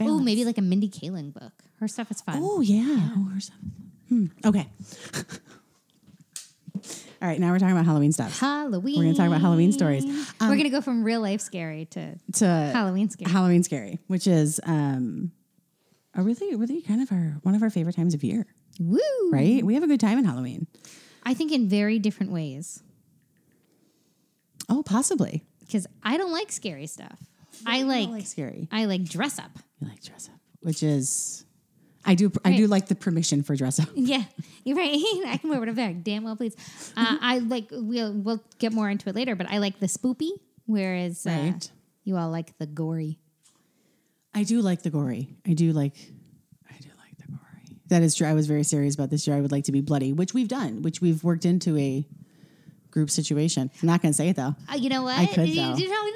oh 0.00 0.18
maybe 0.20 0.44
like 0.44 0.58
a 0.58 0.62
Mindy 0.62 0.88
Kaling 0.88 1.32
book. 1.34 1.52
Her 1.80 1.88
stuff 1.88 2.10
is 2.10 2.22
fun. 2.22 2.38
Oh 2.40 2.60
yeah. 2.60 3.10
Oh, 3.14 3.26
where's 3.30 3.48
that? 3.50 3.56
Hmm. 4.08 4.26
Okay. 4.44 4.68
All 7.22 7.30
right, 7.30 7.40
now 7.40 7.52
we're 7.52 7.58
talking 7.58 7.72
about 7.72 7.86
Halloween 7.86 8.12
stuff. 8.12 8.38
Halloween. 8.38 8.98
We're 8.98 9.04
gonna 9.04 9.14
talk 9.14 9.28
about 9.28 9.40
Halloween 9.40 9.72
stories. 9.72 10.04
Um, 10.40 10.50
We're 10.50 10.56
gonna 10.58 10.68
go 10.68 10.82
from 10.82 11.02
real 11.04 11.22
life 11.22 11.40
scary 11.40 11.86
to 11.86 12.16
To 12.34 12.44
Halloween 12.46 13.08
scary. 13.08 13.30
Halloween 13.32 13.62
scary, 13.62 13.98
which 14.08 14.26
is 14.26 14.60
um, 14.64 15.32
a 16.14 16.22
really, 16.22 16.54
really 16.54 16.80
kind 16.82 17.02
of 17.02 17.10
our 17.12 17.38
one 17.42 17.54
of 17.54 17.62
our 17.62 17.70
favorite 17.70 17.96
times 17.96 18.14
of 18.14 18.22
year, 18.24 18.46
Woo! 18.80 18.98
right? 19.32 19.64
We 19.64 19.74
have 19.74 19.82
a 19.82 19.86
good 19.86 20.00
time 20.00 20.18
in 20.18 20.24
Halloween. 20.24 20.66
I 21.24 21.34
think 21.34 21.52
in 21.52 21.68
very 21.68 21.98
different 21.98 22.32
ways 22.32 22.82
Oh, 24.68 24.82
possibly. 24.82 25.44
because 25.60 25.86
I 26.02 26.16
don't 26.16 26.32
like 26.32 26.50
scary 26.52 26.86
stuff. 26.86 27.18
I 27.66 27.82
like, 27.82 28.08
like 28.08 28.26
scary. 28.26 28.68
I 28.72 28.86
like 28.86 29.04
dress 29.04 29.38
up. 29.38 29.50
You 29.80 29.88
like 29.88 30.02
dress 30.02 30.28
up, 30.32 30.40
which 30.60 30.82
is, 30.82 31.44
I 32.04 32.14
do, 32.14 32.30
I 32.44 32.56
do 32.56 32.66
like 32.66 32.88
the 32.88 32.94
permission 32.94 33.42
for 33.42 33.54
dress 33.56 33.78
up. 33.78 33.88
Yeah, 33.94 34.24
you're 34.64 34.76
right. 34.76 34.94
I 35.26 35.38
can 35.40 35.50
wear 35.50 35.60
whatever 35.60 35.80
heck. 35.80 36.02
Damn 36.02 36.24
well, 36.24 36.36
please. 36.36 36.56
Uh, 36.96 37.16
I 37.20 37.38
like. 37.38 37.68
We'll 37.70 38.12
we'll 38.12 38.42
get 38.58 38.72
more 38.72 38.90
into 38.90 39.08
it 39.08 39.14
later, 39.14 39.34
but 39.36 39.48
I 39.50 39.58
like 39.58 39.78
the 39.80 39.86
spoopy, 39.86 40.30
whereas 40.66 41.26
uh, 41.26 41.52
you 42.04 42.16
all 42.16 42.30
like 42.30 42.56
the 42.58 42.66
gory. 42.66 43.18
I 44.34 44.42
do 44.42 44.60
like 44.60 44.82
the 44.82 44.90
gory. 44.90 45.36
I 45.46 45.52
do 45.54 45.72
like, 45.72 45.94
I 46.68 46.76
do 46.80 46.88
like 46.98 47.16
the 47.18 47.26
gory. 47.28 47.78
That 47.88 48.02
is 48.02 48.14
true. 48.14 48.26
I 48.26 48.34
was 48.34 48.46
very 48.46 48.64
serious 48.64 48.94
about 48.94 49.10
this 49.10 49.26
year. 49.26 49.36
I 49.36 49.40
would 49.40 49.52
like 49.52 49.64
to 49.64 49.72
be 49.72 49.80
bloody, 49.80 50.12
which 50.12 50.34
we've 50.34 50.48
done, 50.48 50.82
which 50.82 51.00
we've 51.00 51.22
worked 51.22 51.44
into 51.44 51.76
a 51.78 52.06
group 52.90 53.10
situation. 53.10 53.70
I'm 53.82 53.86
not 53.86 54.02
going 54.02 54.12
to 54.12 54.16
say 54.16 54.28
it 54.28 54.36
though. 54.36 54.54
Uh, 54.70 54.76
you 54.76 54.88
know 54.88 55.02
what? 55.02 55.18
I 55.18 55.26
could, 55.26 55.48
You- 55.48 55.54
though. 55.56 55.76
you 55.76 55.88
know, 55.88 56.10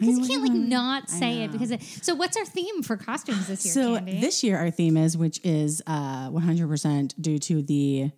because 0.00 0.18
you 0.18 0.26
can't 0.26 0.42
like 0.42 0.52
not 0.52 1.10
say 1.10 1.42
it 1.44 1.52
because. 1.52 1.70
It, 1.70 1.82
so 1.82 2.14
what's 2.14 2.36
our 2.36 2.44
theme 2.44 2.82
for 2.82 2.96
costumes 2.96 3.46
this 3.46 3.64
year? 3.64 3.74
So 3.74 3.94
Candy? 3.96 4.20
this 4.20 4.42
year 4.42 4.58
our 4.58 4.70
theme 4.70 4.96
is, 4.96 5.16
which 5.16 5.38
is 5.44 5.80
uh, 5.86 6.28
100% 6.30 7.14
due 7.20 7.38
to 7.38 7.62
the 7.62 8.10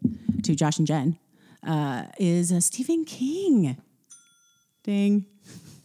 to 0.44 0.54
Josh 0.54 0.78
and 0.78 0.86
Jen, 0.86 1.18
uh, 1.66 2.04
is 2.18 2.52
uh, 2.52 2.60
Stephen 2.60 3.04
King. 3.04 3.76
Ding. 4.84 5.26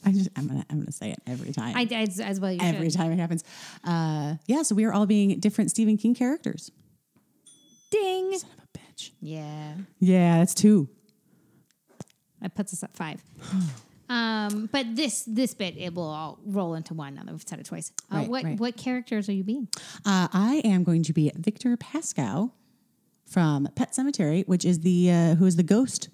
I 0.06 0.12
just 0.12 0.30
I'm 0.36 0.47
gonna 0.47 0.66
I'm 0.70 0.80
gonna 0.80 0.91
say 0.91 1.12
it 1.12 1.20
every 1.28 1.52
time. 1.52 1.76
I, 1.76 1.84
as, 1.93 2.20
as 2.20 2.39
well. 2.39 2.52
You 2.52 2.60
every 2.62 2.89
should. 2.89 2.97
time 3.00 3.12
it 3.12 3.20
happens. 3.20 3.43
Uh, 3.84 4.36
yeah, 4.47 4.62
so 4.64 4.76
we 4.76 4.86
are 4.86 4.93
all 4.93 5.06
being 5.06 5.39
different 5.39 5.72
Stephen 5.72 5.97
King 5.97 6.16
characters. 6.16 6.72
Ding. 7.91 8.38
Son 8.38 8.50
of 8.58 8.64
a 8.64 8.78
bitch. 8.78 9.12
Yeah, 9.22 9.74
Yeah, 10.00 10.38
that's 10.39 10.54
two. 10.54 10.88
that 12.41 12.56
puts 12.56 12.74
us 12.74 12.84
at 12.84 12.95
five. 12.95 13.22
Um, 14.12 14.68
but 14.72 14.95
this 14.95 15.24
this 15.28 15.54
bit 15.54 15.78
it 15.78 15.93
will 15.93 16.10
all 16.10 16.39
roll 16.43 16.74
into 16.74 16.95
one 16.95 17.14
now 17.14 17.22
that 17.26 17.32
we've 17.32 17.43
said 17.47 17.60
it 17.60 17.68
twice. 17.68 17.91
Uh, 18.12 18.16
Right, 18.16 18.28
what 18.28 18.43
right. 18.43 18.60
what 18.60 18.76
characters 18.76 19.30
are 19.30 19.34
you 19.34 19.43
being? 19.43 19.68
Uh, 20.04 20.28
I 20.34 20.64
am 20.66 20.84
going 20.84 21.04
to 21.04 21.14
be 21.14 21.32
Victor 21.36 21.78
Pascow 21.78 22.52
from 23.28 23.68
Pet 23.76 23.91
Sematary, 23.91 24.47
which 24.47 24.66
is 24.66 24.80
the 24.80 25.12
uh, 25.12 25.36
who 25.36 25.45
is 25.45 25.58
the 25.58 25.64
ghost 25.64 26.10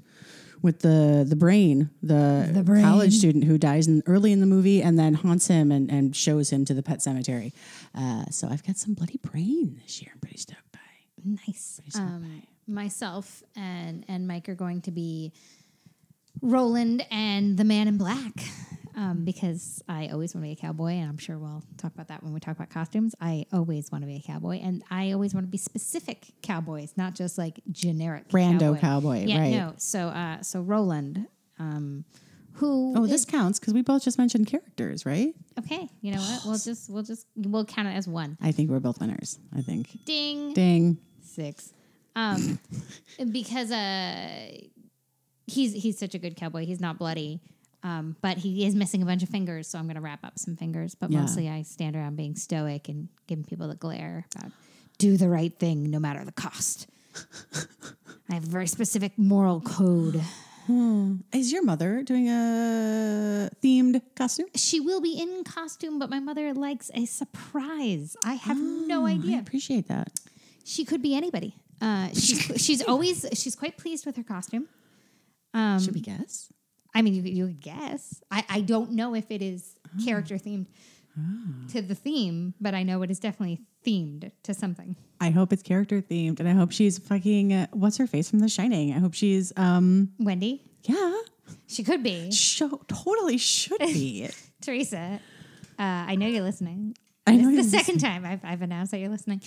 with 0.65 0.79
the 0.79 1.23
the 1.27 1.35
brain, 1.35 1.89
the, 2.01 2.49
The 2.51 2.63
brain. 2.63 2.83
college 2.83 3.13
student 3.13 3.43
who 3.45 3.57
dies 3.57 3.87
in, 3.87 4.01
early 4.07 4.31
in 4.31 4.39
the 4.39 4.45
movie 4.55 4.81
and 4.81 4.97
then 4.99 5.13
haunts 5.13 5.47
him 5.47 5.71
and, 5.71 5.89
and 5.91 6.15
shows 6.15 6.49
him 6.49 6.65
to 6.65 6.73
the 6.73 6.81
Pet 6.83 6.99
Sematary. 6.99 7.53
Uh, 7.93 8.25
so 8.31 8.47
I've 8.51 8.63
got 8.65 8.75
some 8.77 8.93
bloody 8.95 9.19
brain 9.29 9.79
this 9.83 10.01
year. 10.01 10.11
I'm 10.13 10.19
pretty 10.19 10.37
stoked 10.37 10.71
by. 10.73 10.79
Nice. 11.47 11.79
Stoked 11.87 12.03
Um, 12.03 12.41
myself 12.67 13.43
and 13.55 14.03
and 14.07 14.27
Mike 14.27 14.49
are 14.49 14.55
going 14.65 14.81
to 14.81 14.91
be 14.91 15.31
Roland 16.41 17.05
and 17.11 17.55
the 17.57 17.63
Man 17.63 17.87
in 17.87 17.97
Black. 17.97 18.33
Um, 18.97 19.25
because 19.25 19.83
I 19.89 20.07
always 20.07 20.33
want 20.33 20.45
to 20.45 20.47
be 20.47 20.53
a 20.53 20.55
cowboy, 20.55 20.93
and 20.93 21.09
I'm 21.09 21.17
sure 21.17 21.37
we'll 21.37 21.63
talk 21.77 21.93
about 21.93 22.07
that 22.07 22.23
when 22.23 22.31
we 22.33 22.39
talk 22.39 22.55
about 22.55 22.69
costumes. 22.69 23.13
I 23.19 23.45
always 23.51 23.91
want 23.91 24.03
to 24.03 24.07
be 24.07 24.15
a 24.15 24.21
cowboy, 24.21 24.59
and 24.63 24.83
I 24.89 25.11
always 25.11 25.33
want 25.33 25.45
to 25.45 25.51
be 25.51 25.57
specific 25.57 26.27
cowboys, 26.41 26.93
not 26.95 27.13
just 27.13 27.37
like 27.37 27.59
generic 27.71 28.29
Rando 28.29 28.79
cowboy, 28.79 29.25
Yeah, 29.25 29.39
right. 29.39 29.51
no. 29.51 29.73
So, 29.77 30.07
uh, 30.07 30.41
so 30.43 30.61
Roland, 30.61 31.27
um, 31.59 32.05
who 32.53 32.93
Oh, 32.97 33.03
is- 33.03 33.09
this 33.09 33.25
counts 33.25 33.59
because 33.59 33.73
we 33.73 33.81
both 33.81 34.01
just 34.03 34.17
mentioned 34.17 34.47
characters, 34.47 35.05
right? 35.05 35.35
okay? 35.59 35.89
You 36.01 36.13
know 36.13 36.21
what? 36.21 36.45
We'll 36.45 36.57
just 36.57 36.89
we'll 36.89 37.03
just 37.03 37.27
we'll 37.35 37.65
count 37.65 37.89
it 37.89 37.95
as 37.95 38.07
one. 38.07 38.37
I 38.41 38.53
think 38.53 38.69
we're 38.69 38.79
both 38.79 39.01
winners. 39.01 39.39
I 39.53 39.61
think. 39.61 40.05
Ding. 40.05 40.53
Ding. 40.53 40.97
six 41.21 41.73
um 42.15 42.59
because 43.33 43.71
uh 43.71 44.51
he's 45.47 45.73
he's 45.73 45.99
such 45.99 46.15
a 46.15 46.17
good 46.17 46.37
cowboy 46.37 46.65
he's 46.65 46.79
not 46.79 46.97
bloody 46.97 47.41
um 47.85 48.15
but 48.21 48.37
he 48.37 48.65
is 48.65 48.73
missing 48.75 49.01
a 49.01 49.05
bunch 49.05 49.23
of 49.23 49.29
fingers 49.29 49.67
so 49.69 49.77
i'm 49.79 49.87
gonna 49.87 50.01
wrap 50.01 50.23
up 50.25 50.37
some 50.37 50.55
fingers 50.57 50.95
but 50.95 51.09
Yeah. 51.11 51.21
mostly 51.21 51.47
i 51.49 51.61
stand 51.61 51.95
around 51.95 52.15
being 52.17 52.35
stoic 52.35 52.89
and 52.89 53.07
giving 53.27 53.45
people 53.45 53.67
the 53.69 53.75
glare 53.75 54.25
about 54.35 54.51
do 54.97 55.15
the 55.17 55.29
right 55.29 55.53
thing 55.57 55.89
no 55.89 55.99
matter 55.99 56.25
the 56.25 56.31
cost 56.45 56.87
i 58.29 58.33
have 58.33 58.43
a 58.43 58.49
very 58.49 58.67
specific 58.67 59.13
moral 59.17 59.61
code 59.61 60.21
Is 61.31 61.51
your 61.53 61.63
mother 61.63 62.01
doing 62.01 62.27
a 62.27 63.49
themed 63.63 64.01
costume? 64.15 64.47
she 64.55 64.79
will 64.79 64.99
be 64.99 65.13
in 65.21 65.43
costume 65.43 65.99
but 65.99 66.09
my 66.09 66.19
mother 66.19 66.53
likes 66.55 66.89
a 66.95 67.05
surprise 67.05 68.17
i 68.25 68.33
have 68.33 68.57
no 68.59 69.05
idea. 69.05 69.35
I 69.37 69.39
appreciate 69.39 69.87
that. 69.89 70.09
She 70.63 70.83
could 70.83 71.01
be 71.03 71.13
anybody. 71.15 71.53
Uh, 71.79 72.07
she's 72.13 72.41
she's 72.57 72.81
always 72.81 73.25
she's 73.33 73.55
quite 73.55 73.77
pleased 73.77 74.03
with 74.07 74.15
her 74.17 74.23
costume. 74.23 74.67
Um, 75.53 75.79
Should 75.79 75.93
we 75.93 76.01
guess? 76.01 76.49
I 76.95 77.01
mean, 77.03 77.13
you 77.13 77.21
you 77.23 77.47
guess. 77.49 78.23
I 78.31 78.43
I 78.49 78.61
don't 78.61 78.91
know 78.93 79.13
if 79.13 79.29
it 79.29 79.41
is 79.41 79.77
character 80.03 80.35
themed 80.37 80.67
to 81.71 81.81
the 81.81 81.95
theme, 81.95 82.53
but 82.59 82.73
I 82.73 82.83
know 82.83 83.01
it 83.03 83.11
is 83.11 83.19
definitely 83.19 83.61
themed 83.85 84.31
to 84.43 84.53
something. 84.53 84.95
I 85.21 85.29
hope 85.29 85.53
it's 85.53 85.61
character 85.63 86.01
themed, 86.01 86.39
and 86.39 86.49
I 86.49 86.53
hope 86.53 86.71
she's 86.71 86.97
fucking. 86.97 87.53
Uh, 87.53 87.67
what's 87.71 87.97
her 87.97 88.07
face 88.07 88.29
from 88.29 88.39
The 88.39 88.49
Shining? 88.49 88.93
I 88.93 88.99
hope 88.99 89.13
she's. 89.13 89.53
um 89.57 90.11
Wendy, 90.19 90.61
Yeah, 90.83 91.15
she 91.67 91.83
could 91.83 92.01
be 92.03 92.31
show 92.31 92.81
totally 92.87 93.37
should 93.37 93.79
be. 93.79 94.29
Teresa. 94.61 95.19
Uh, 95.77 95.81
I 96.11 96.15
know 96.15 96.27
you're 96.27 96.43
listening. 96.43 96.95
I 97.27 97.33
This 97.37 97.41
know 97.43 97.49
is 97.49 97.53
you're 97.55 97.63
the 97.63 97.69
second 97.85 97.99
time 97.99 98.25
I've 98.25 98.43
I've 98.43 98.61
announced 98.61 98.91
that 98.91 98.99
you're 98.99 99.09
listening. 99.09 99.41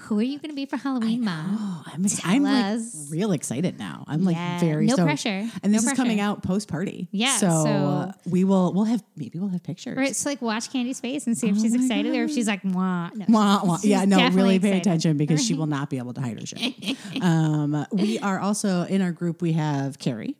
Who 0.00 0.18
are 0.20 0.22
you 0.22 0.38
going 0.38 0.50
to 0.50 0.54
be 0.54 0.66
for 0.66 0.76
Halloween, 0.76 1.24
Mom? 1.24 1.56
Oh, 1.58 1.82
I'm, 1.92 2.04
ex- 2.04 2.20
I'm 2.24 2.44
us. 2.44 2.94
like 2.94 3.10
real 3.10 3.32
excited 3.32 3.76
now. 3.78 4.04
I'm 4.06 4.24
like 4.24 4.36
Yeah, 4.36 4.60
very 4.60 4.86
no 4.86 4.94
stoked. 4.94 5.06
pressure. 5.06 5.48
And 5.64 5.74
this 5.74 5.84
No 5.84 5.90
is 5.90 5.96
coming 5.96 6.20
out 6.20 6.42
post 6.44 6.68
party. 6.68 7.08
Yeah, 7.10 7.36
so, 7.38 7.48
so- 7.64 7.70
uh, 7.70 8.12
we 8.28 8.44
will. 8.44 8.72
We'll 8.72 8.84
have 8.84 9.02
maybe 9.16 9.38
we'll 9.40 9.48
have 9.48 9.64
pictures. 9.64 9.98
Or 9.98 10.02
it's 10.02 10.24
like 10.24 10.40
watch 10.40 10.70
Candy's 10.70 11.00
face 11.00 11.26
and 11.26 11.36
see 11.36 11.48
if 11.48 11.56
Oh 11.58 11.62
she's 11.62 11.74
excited 11.74 12.14
or 12.14 12.24
if 12.24 12.30
she's 12.30 12.46
like, 12.46 12.62
Mwah. 12.62 13.14
No, 13.16 13.24
Wah, 13.28 13.60
wah. 13.64 13.78
Yeah, 13.82 14.04
no, 14.04 14.28
really 14.30 14.58
pay 14.60 14.68
excited. 14.68 14.80
attention 14.86 15.16
because 15.16 15.44
she 15.44 15.54
will 15.54 15.66
not 15.66 15.90
be 15.90 15.98
able 15.98 16.14
to 16.14 16.20
hide 16.20 16.38
her 16.40 16.46
shit. 16.46 16.96
um, 17.22 17.84
we 17.90 18.18
are 18.20 18.38
also 18.38 18.82
in 18.84 19.02
our 19.02 19.12
group. 19.12 19.42
We 19.42 19.54
have 19.54 19.98
Carrie. 19.98 20.36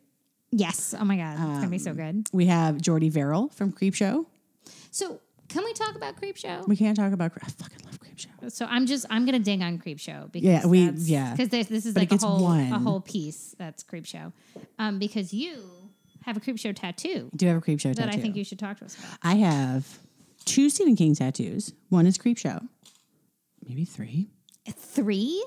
Yes. 0.51 0.95
Oh 0.97 1.03
my 1.03 1.17
God. 1.17 1.33
It's 1.33 1.41
going 1.41 1.61
to 1.63 1.67
be 1.67 1.77
so 1.77 1.91
Um, 1.91 1.97
good. 1.97 2.27
We 2.31 2.45
have 2.45 2.79
Jordy 2.81 3.09
Verrill 3.09 3.49
from 3.49 3.73
Creep 3.73 3.95
Show. 3.95 4.27
So, 4.91 5.19
can 5.49 5.63
we 5.65 5.73
talk 5.73 5.95
about 5.95 6.15
Creep 6.15 6.37
Show? 6.37 6.63
We 6.67 6.77
can't 6.77 6.95
talk 6.95 7.11
about. 7.11 7.31
I 7.43 7.47
fucking 7.49 7.79
love 8.25 8.29
Creep 8.39 8.43
Show. 8.43 8.49
So 8.49 8.65
I'm 8.65 8.85
just 8.85 9.05
I'm 9.09 9.25
gonna 9.25 9.39
ding 9.39 9.63
on 9.63 9.77
Creep 9.79 9.99
Show 9.99 10.29
because 10.31 10.47
Yeah, 10.47 10.65
we- 10.65 10.89
yeah. 10.91 11.31
because 11.31 11.49
this, 11.49 11.67
this 11.67 11.85
is 11.85 11.93
But 11.93 12.09
like 12.09 12.11
a 12.11 12.17
whole 12.25 12.43
one. 12.43 12.71
a 12.71 12.79
whole 12.79 13.01
piece 13.01 13.55
that's 13.57 13.83
Creep 13.83 14.05
Show, 14.05 14.31
um, 14.79 14.99
because 14.99 15.33
you 15.33 15.63
have 16.23 16.37
a 16.37 16.39
Creep 16.39 16.57
Show 16.59 16.73
tattoo 16.73 17.29
Do 17.35 17.45
you 17.45 17.49
have 17.49 17.57
a 17.59 17.61
Creep 17.61 17.79
Show 17.79 17.89
that 17.89 17.97
tattoo? 18.05 18.17
I 18.17 18.21
think 18.21 18.35
you 18.35 18.43
should 18.43 18.59
talk 18.59 18.79
to 18.79 18.85
us 18.85 18.97
about. 18.97 19.17
I 19.23 19.35
have 19.35 19.99
two 20.45 20.69
Stephen 20.69 20.95
King 20.95 21.15
tattoos. 21.15 21.73
One 21.89 22.05
is 22.07 22.17
Creep 22.17 22.37
Show. 22.37 22.59
Maybe 23.67 23.85
three. 23.85 24.27
Three? 24.69 25.43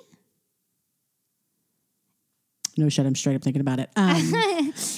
No 2.77 2.89
shit. 2.89 3.05
I'm 3.05 3.15
straight 3.15 3.35
up 3.37 3.43
thinking 3.43 3.61
about 3.61 3.79
it. 3.81 3.91
Um, 3.97 4.31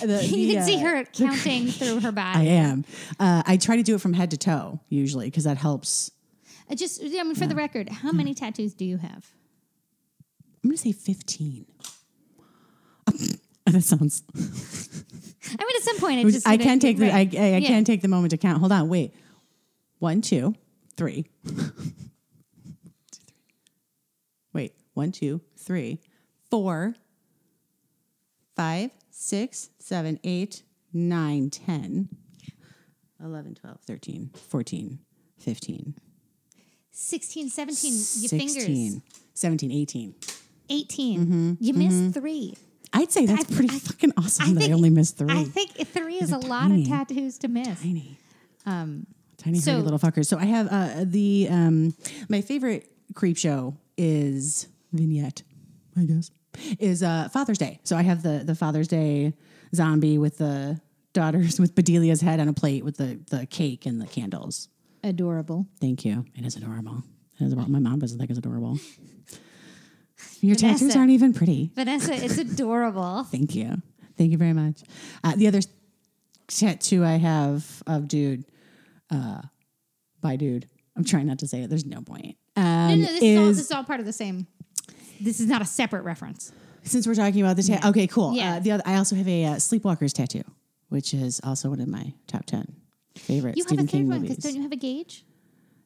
the- 0.09 0.25
you 0.25 0.49
the, 0.49 0.55
can 0.55 0.63
see 0.65 0.77
uh, 0.77 0.81
her 0.81 1.05
counting 1.05 1.67
through 1.69 2.01
her 2.01 2.13
back. 2.13 2.37
I 2.43 2.43
am. 2.43 2.85
Uh, 3.19 3.43
I 3.47 3.57
try 3.57 3.77
to 3.77 3.83
do 3.83 3.95
it 3.95 4.01
from 4.01 4.13
head 4.13 4.31
to 4.33 4.37
toe 4.37 4.81
usually 4.89 5.27
because 5.27 5.45
that 5.45 5.57
helps. 5.57 6.11
I 6.73 6.75
just 6.75 7.03
I 7.03 7.05
mean, 7.23 7.35
for 7.35 7.47
the 7.47 7.55
record, 7.55 7.91
how 7.91 8.13
many 8.13 8.33
tattoos 8.33 8.73
do 8.73 8.87
you 8.87 8.97
have? 8.97 9.31
I'm 10.65 10.71
going 10.71 10.77
to 10.79 10.83
say 10.83 10.93
15. 10.93 11.67
that 13.67 13.83
sounds. 13.83 14.23
I 14.35 14.39
mean, 15.65 15.77
at 15.77 15.83
some 15.83 15.99
point, 15.99 16.21
I 16.21 16.23
just 16.31 16.49
I 16.49 16.57
can't 16.57 16.81
take 16.81 16.97
the 16.97 17.11
I. 17.13 17.19
I, 17.19 17.21
I 17.21 17.25
Yeah. 17.59 17.61
can 17.69 17.85
take 17.85 18.01
the 18.01 18.09
moment 18.09 18.31
to 18.31 18.39
count. 18.39 18.59
Hold 18.61 18.73
on, 18.73 18.89
wait. 18.89 19.13
One, 19.99 20.23
two, 20.23 20.55
three. 20.97 21.27
wait, 24.55 24.73
one, 24.95 25.13
two, 25.13 25.43
three, 25.59 26.01
four, 26.49 26.95
five, 28.57 28.93
six, 29.11 29.69
seven, 29.79 30.19
eight, 30.25 30.63
nine, 30.95 31.51
ten, 31.51 32.09
eleven, 33.23 33.55
twelve, 33.55 33.81
thirteen, 33.83 34.31
fourteen, 34.49 35.01
fifteen, 35.39 35.97
16, 36.93 37.49
17, 37.51 37.93
your 38.21 38.29
fingers. 38.29 39.01
17, 39.35 39.73
18. 39.73 40.15
18. 40.69 41.21
Mm-hmm, 41.21 41.53
you 41.61 41.75
missed 41.75 42.15
three. 42.15 42.55
I'd 42.93 43.11
say 43.11 43.25
that's 43.27 43.51
I- 43.51 43.55
pretty 43.55 43.75
I- 43.75 43.79
fucking 43.79 44.13
awesome 44.19 44.51
I 44.51 44.61
that 44.61 44.71
I 44.71 44.73
only 44.73 44.91
missed 44.91 45.17
three. 45.19 45.31
I 45.31 45.45
think 45.45 45.71
three 45.89 46.17
is 46.17 46.33
a 46.33 46.39
lot 46.39 46.71
of 46.71 46.87
tattoos 46.87 47.39
to 47.39 47.49
miss. 47.49 47.81
Tiny. 47.81 48.19
Um, 48.67 49.07
Tiny 49.39 49.59
So- 49.59 49.79
little 49.79 49.99
fuckers. 49.99 50.27
So 50.27 50.39
I 50.39 50.45
have 50.45 50.69
uh, 50.71 51.05
the 51.05 51.49
um, 51.51 51.95
my 52.29 52.43
favorite 52.43 52.91
creep 53.15 53.37
show 53.39 53.75
is 53.97 54.69
vignette, 54.93 55.43
I 55.97 56.05
guess, 56.05 56.31
is 56.79 57.03
uh, 57.03 57.29
Father's 57.33 57.59
Day. 57.59 57.81
So 57.83 57.97
I 57.97 58.03
have 58.03 58.23
the 58.23 58.43
the 58.45 58.55
Father's 58.55 58.87
Day 58.89 59.33
zombie 59.75 60.19
with 60.19 60.39
the 60.39 60.81
daughters 61.13 61.59
with 61.61 61.75
Bedelia's 61.75 62.21
head 62.21 62.39
on 62.39 62.49
a 62.49 62.53
plate 62.53 62.85
with 62.85 62.99
the 62.99 63.19
the 63.31 63.47
cake 63.47 63.85
and 63.87 64.01
the 64.01 64.07
candles. 64.07 64.69
Adorable. 65.03 65.67
Thank 65.81 66.05
you. 66.05 66.25
It 66.37 66.45
is 66.45 66.57
adorable. 66.57 67.03
It 67.41 67.45
is 67.45 67.53
adorable. 67.53 67.73
My 67.73 67.79
mom 67.79 67.99
doesn't 67.99 68.19
think 68.19 68.31
it's 68.31 68.39
adorable. 68.39 68.79
Your 70.41 70.57
Vanessa. 70.57 70.79
tattoos 70.85 70.97
aren't 70.97 71.11
even 71.11 71.33
pretty. 71.33 71.71
Vanessa, 71.75 72.15
it's 72.15 72.39
adorable. 72.53 73.25
Thank 73.25 73.55
you. 73.55 73.81
Thank 74.17 74.31
you 74.33 74.39
very 74.39 74.53
much. 74.53 74.83
Uh, 75.25 75.35
the 75.37 75.47
other 75.49 75.61
tattoo 76.49 77.05
I 77.05 77.17
have 77.17 77.83
of 77.87 78.09
dude, 78.09 78.45
uh, 79.11 79.43
by 80.21 80.37
dude. 80.37 80.69
I'm 80.97 81.05
trying 81.05 81.27
not 81.27 81.39
to 81.41 81.49
say 81.49 81.63
it. 81.63 81.71
There's 81.71 81.87
no 81.87 82.03
point. 82.03 82.37
Um, 82.57 82.65
No, 82.65 82.95
no, 82.97 82.97
this 83.07 83.23
is, 83.23 83.39
all, 83.39 83.47
this 83.47 83.59
is 83.61 83.73
all 83.73 83.85
part 83.85 84.01
of 84.01 84.07
the 84.07 84.13
same. 84.13 84.47
This 85.21 85.41
is 85.41 85.47
not 85.47 85.63
a 85.63 85.65
separate 85.65 86.03
reference. 86.03 86.53
since 86.83 87.07
we're 87.07 87.15
talking 87.15 87.41
about 87.41 87.57
the 87.57 87.63
tattoo, 87.63 87.89
okay, 87.89 88.07
cool. 88.07 88.35
Yeah. 88.35 88.57
Uh, 88.57 88.61
the 88.61 88.73
other, 88.73 88.83
I 88.85 88.97
also 88.97 89.17
have 89.17 89.29
a 89.29 89.45
uh, 89.47 89.55
Sleepwalkers 89.55 90.13
tattoo, 90.13 90.43
which 90.89 91.15
is 91.15 91.41
also 91.45 91.71
one 91.71 91.81
of 91.81 91.89
my 91.89 92.13
top 92.27 92.45
ten 92.45 92.77
favorite 93.17 93.57
You 93.57 93.63
Stephen 93.63 93.79
have 93.79 93.87
a 93.87 93.91
third 93.91 93.99
King 93.99 94.09
one 94.09 94.21
because 94.23 94.37
movies. 94.39 94.45
don't 94.45 94.55
you 94.57 94.63
have 94.63 94.73
a 94.73 94.77
gauge? 94.77 95.25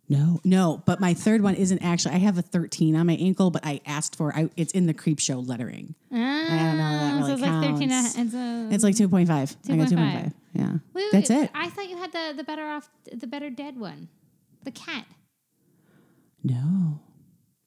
no, 0.08 0.40
no, 0.44 0.82
but 0.86 1.00
my 1.00 1.14
third 1.14 1.42
one 1.42 1.54
isn't 1.56 1.80
actually. 1.82 2.14
I 2.14 2.18
have 2.18 2.38
a 2.38 2.42
13 2.42 2.94
on 2.94 3.06
my 3.08 3.14
ankle, 3.14 3.50
but 3.50 3.66
I 3.66 3.80
asked 3.86 4.14
for. 4.14 4.32
I, 4.36 4.48
it's 4.56 4.72
in 4.72 4.86
the 4.86 4.94
creep 4.94 5.18
show 5.18 5.40
lettering. 5.40 5.94
Ah, 6.12 6.16
I 6.16 6.64
don't 6.64 6.76
know 6.78 6.82
how 6.84 6.90
that 7.00 7.10
so 7.10 7.18
really 7.18 7.32
it's 7.32 7.42
like 7.42 7.62
13 7.62 7.92
and 7.92 8.70
a, 8.70 8.74
It's 8.74 8.84
like 8.84 8.94
2.5. 8.94 9.28
I 9.68 9.76
got 9.76 9.88
2.5. 9.88 9.96
2.5. 9.96 10.32
Yeah, 10.52 10.64
Wait, 10.72 10.80
wait, 10.94 11.04
that's 11.12 11.28
wait. 11.30 11.42
it. 11.44 11.50
I 11.54 11.68
thought 11.70 11.88
you 11.88 11.96
had 11.98 12.12
the, 12.12 12.34
the 12.36 12.44
better 12.44 12.66
off, 12.66 12.88
the 13.12 13.26
better 13.26 13.50
dead 13.50 13.78
one. 13.78 14.08
The 14.64 14.70
cat. 14.70 15.06
No. 16.42 17.00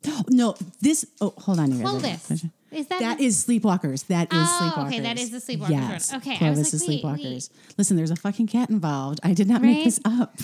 No, 0.29 0.55
this. 0.81 1.05
Oh, 1.19 1.33
hold 1.37 1.59
on. 1.59 1.71
You 1.71 1.79
guys. 1.79 1.87
Hold 1.89 2.01
this. 2.03 2.45
Is 2.71 2.87
that, 2.87 2.99
That 2.99 3.19
is 3.19 3.43
Sleepwalkers. 3.43 4.07
That 4.07 4.31
is 4.31 4.39
Oh, 4.39 4.71
Sleepwalkers. 4.75 4.87
okay, 4.87 4.99
that 5.01 5.19
is 5.19 5.31
the 5.31 5.37
Sleepwalkers 5.37 5.69
Yes. 5.69 6.11
one. 6.11 6.21
Okay, 6.21 6.33
I 6.33 6.37
Clovis 6.37 6.57
was 6.57 6.73
is 6.73 6.81
like, 6.87 6.89
wait, 6.89 7.03
Sleepwalkers. 7.03 7.49
Listen, 7.77 7.97
there's 7.97 8.11
a 8.11 8.15
fucking 8.15 8.47
cat 8.47 8.69
involved. 8.69 9.19
I 9.23 9.33
did 9.33 9.47
not 9.47 9.61
Right? 9.61 9.75
make 9.75 9.85
this 9.85 9.99
up. 10.05 10.37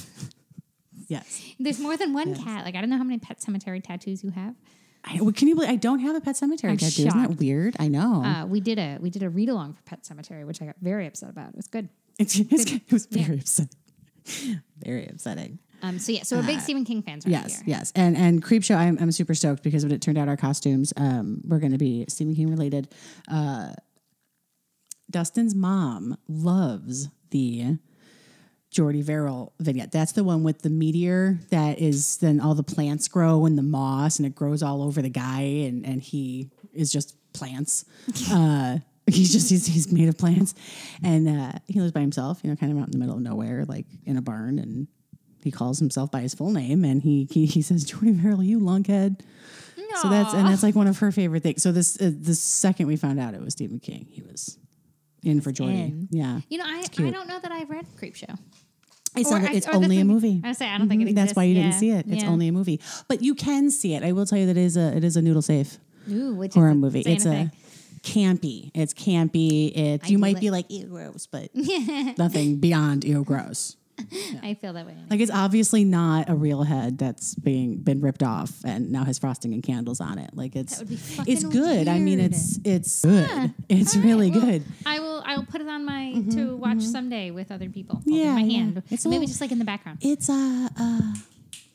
yes. 1.08 1.42
There's 1.60 1.80
more 1.80 1.98
than 1.98 2.14
one 2.14 2.36
cat. 2.36 2.66
Like 2.66 2.76
I 2.76 2.82
don't 2.82 2.90
know 2.90 2.98
how 2.98 3.04
many 3.04 3.20
pet 3.20 3.42
cemetery 3.42 3.80
tattoos 3.80 4.24
you 4.24 4.32
have. 4.32 4.56
I, 5.08 5.22
well, 5.22 5.32
can 5.32 5.48
you 5.48 5.54
believe 5.56 5.70
I 5.70 5.76
don't 5.76 6.00
have 6.00 6.16
a 6.16 6.22
pet 6.22 6.36
cemetery 6.36 6.72
I'm 6.72 6.78
tattoo? 6.78 7.06
Isn't 7.06 7.22
that 7.22 7.38
weird? 7.38 7.76
I 7.80 7.88
know. 7.88 8.24
Uh, 8.24 8.46
we 8.48 8.60
did 8.60 8.80
a 8.80 8.98
we 9.00 9.10
did 9.12 9.22
a 9.22 9.30
read 9.30 9.50
along 9.50 9.74
for 9.74 9.84
Pet 9.84 10.02
Sematary, 10.04 10.46
which 10.48 10.62
I 10.62 10.66
got 10.66 10.78
very 10.82 11.06
upset 11.06 11.30
about. 11.30 11.50
It 11.50 11.56
was 11.56 11.68
good. 11.68 11.90
it's, 12.18 12.40
it's, 12.40 12.72
it 12.72 12.92
was 12.92 13.08
yeah. 13.12 13.26
very 13.26 13.38
upsetting. 13.40 13.78
very 14.84 15.06
upsetting. 15.08 15.60
Um, 15.86 16.00
so 16.00 16.12
yeah, 16.12 16.24
so 16.24 16.38
we're 16.38 16.44
big 16.48 16.62
Stephen 16.62 16.84
King 16.84 17.02
fans 17.04 17.26
right 17.26 17.32
Yes, 17.32 17.58
here. 17.62 17.76
yes, 17.78 17.92
and 17.96 18.18
and 18.18 18.42
creep 18.42 18.64
show. 18.64 18.76
I'm, 18.76 18.98
I'm 19.00 19.12
super 19.12 19.36
stoked 19.36 19.62
because 19.62 19.84
when 19.84 19.92
it 19.92 20.02
turned 20.02 20.18
out 20.18 20.28
our 20.28 20.38
costumes 20.38 20.94
um, 20.98 21.42
were 21.46 21.60
going 21.60 21.74
to 21.74 21.78
be 21.78 22.06
Stephen 22.08 22.36
King 22.36 22.50
related. 22.50 22.88
Uh, 23.28 23.74
Dustin's 25.12 25.54
mom 25.54 26.18
loves 26.28 27.10
the 27.30 27.78
Jordy 28.72 29.02
Verrill 29.04 29.54
vignette. 29.60 29.92
That's 29.92 30.14
the 30.14 30.24
one 30.24 30.44
with 30.44 30.64
the 30.64 30.70
meteor 30.72 31.40
that 31.52 31.80
is 31.80 32.18
then 32.18 32.40
all 32.40 32.56
the 32.56 32.64
plants 32.64 33.08
grow 33.08 33.46
and 33.46 33.58
the 33.58 33.64
moss 33.64 34.18
and 34.18 34.26
it 34.26 34.34
grows 34.34 34.64
all 34.64 34.82
over 34.82 35.02
the 35.02 35.10
guy 35.10 35.42
and 35.42 35.86
and 35.86 36.02
he 36.02 36.50
is 36.74 36.92
just 36.92 37.16
plants. 37.34 37.86
uh, 38.32 38.80
he's 39.06 39.32
just 39.32 39.50
he's, 39.52 39.68
he's 39.68 39.92
made 39.92 40.10
of 40.10 40.18
plants 40.18 40.56
and 41.04 41.30
uh, 41.30 41.52
he 41.68 41.80
lives 41.80 41.92
by 41.94 42.02
himself. 42.02 42.40
You 42.44 42.50
know, 42.50 42.56
kind 42.56 42.72
of 42.72 42.80
out 42.80 42.88
in 42.88 42.92
the 42.92 42.98
middle 42.98 43.16
of 43.16 43.22
nowhere, 43.22 43.66
like 43.66 43.86
in 44.06 44.18
a 44.18 44.22
barn 44.22 44.58
and. 44.58 44.88
He 45.46 45.52
calls 45.52 45.80
himself 45.80 46.12
by 46.12 46.20
his 46.20 46.34
full 46.34 46.52
name, 46.52 46.84
and 46.84 47.02
he 47.02 47.30
he, 47.32 47.46
he 47.46 47.62
says, 47.62 47.86
"Jordy 47.86 48.12
Verrill, 48.12 48.44
you 48.44 48.60
lunkhead." 48.60 49.22
So 50.02 50.10
that's 50.10 50.34
and 50.34 50.46
that's 50.48 50.64
like 50.64 50.76
one 50.76 50.88
of 50.88 50.98
her 50.98 51.12
favorite 51.12 51.42
things. 51.44 51.64
So 51.64 51.72
this 51.72 51.96
uh, 52.02 52.12
the 52.20 52.36
second 52.36 52.88
we 52.88 52.98
found 52.98 53.18
out 53.20 53.34
it 53.34 53.40
was 53.42 53.54
Stephen 53.54 53.80
King, 53.80 54.08
he 54.10 54.22
was 54.24 54.58
in 55.24 55.40
for 55.40 55.52
Jordy. 55.54 55.76
in. 55.80 56.08
Yeah, 56.12 56.42
You 56.50 56.58
know, 56.58 56.66
I, 56.68 56.84
I 57.00 57.10
don't 57.12 57.28
know 57.28 57.40
that 57.40 57.52
I've 57.52 57.70
read 57.70 57.86
Creep 57.98 58.16
Show. 58.16 58.26
it's 59.16 59.32
Or 59.32 59.40
not. 59.40 59.54
It's 59.54 59.68
only 59.68 60.00
a 60.00 60.04
movie. 60.06 60.42
I 60.44 60.52
say 60.52 60.68
I 60.68 60.78
don't 60.78 60.90
think 60.90 61.02
it 61.02 61.08
exists. 61.10 61.28
That's 61.30 61.38
why 61.38 61.44
you 61.44 61.56
didn't 61.56 61.74
see 61.74 61.92
it. 61.92 62.06
It's 62.10 62.24
yeah. 62.24 62.30
only 62.30 62.48
a 62.50 62.52
movie, 62.52 62.82
but 63.08 63.22
you 63.22 63.36
can 63.36 63.72
see 63.72 63.94
it. 63.94 64.04
I 64.04 64.12
will 64.12 64.26
tell 64.26 64.38
you 64.40 64.48
that 64.48 64.58
it 64.58 64.64
is 64.64 64.76
a 64.76 64.98
it 64.98 65.04
is 65.04 65.16
a 65.16 65.22
noodle 65.22 65.42
safe 65.42 65.78
Ooh, 66.12 66.34
which 66.36 66.56
horror 66.56 66.76
movie. 66.76 67.02
It's 67.02 67.26
a 67.26 67.52
campy. 68.02 68.72
It's 68.74 68.94
campy. 68.94 69.72
It's 69.76 70.06
I 70.06 70.10
you 70.10 70.18
might 70.18 70.34
like- 70.36 70.42
be 70.42 70.50
like 70.50 70.66
ew 70.70 70.88
gross, 70.88 71.26
but 71.28 71.50
nothing 72.18 72.58
beyond 72.58 73.04
ew 73.06 73.24
gross. 73.24 73.78
I 74.44 74.54
feel 74.56 74.74
that 74.74 74.86
way. 74.86 74.96
Like 75.10 75.20
it's 75.22 75.32
obviously 75.32 75.84
not 75.86 76.30
a 76.30 76.36
real 76.36 76.64
head 76.64 76.98
that's 76.98 77.34
being 77.36 77.78
been 77.78 78.02
ripped 78.02 78.24
off 78.24 78.52
and 78.66 78.92
now 78.92 79.04
has 79.06 79.18
frosting 79.20 79.54
and 79.54 79.64
candles 79.64 80.02
on 80.02 80.18
it. 80.20 80.32
Like 80.34 80.56
it's 80.56 80.82
it's 80.82 81.16
fucking 81.16 81.50
good. 81.50 81.88
I 81.88 82.00
mean 82.00 82.20
weird. 82.20 82.34
it's 82.34 82.60
it's 82.64 83.02
good. 83.06 83.54
It's 83.70 83.96
All 83.96 84.02
right, 84.02 84.08
really 84.08 84.32
well, 84.32 84.42
good. 84.42 84.64
I 84.86 85.00
will. 85.00 85.24
I 85.26 85.38
will 85.38 85.46
put 85.46 85.62
it 85.62 85.68
on 85.68 85.86
my 85.86 86.22
to 86.32 86.56
watch 86.58 86.82
someday 86.82 87.32
with 87.32 87.52
other 87.52 87.70
people. 87.70 87.98
Mm-hmm, 88.00 88.10
Yeah, 88.12 88.34
my 88.34 88.42
yeah. 88.42 88.58
hand. 88.58 88.84
It's 88.92 89.06
a 89.06 89.10
maybe 89.10 89.20
little- 89.22 89.28
just 89.30 89.42
like 89.42 89.52
in 89.52 89.60
the 89.60 89.66
background. 89.66 90.00
It's 90.02 90.30
uh 90.30 90.68
uh 90.78 91.14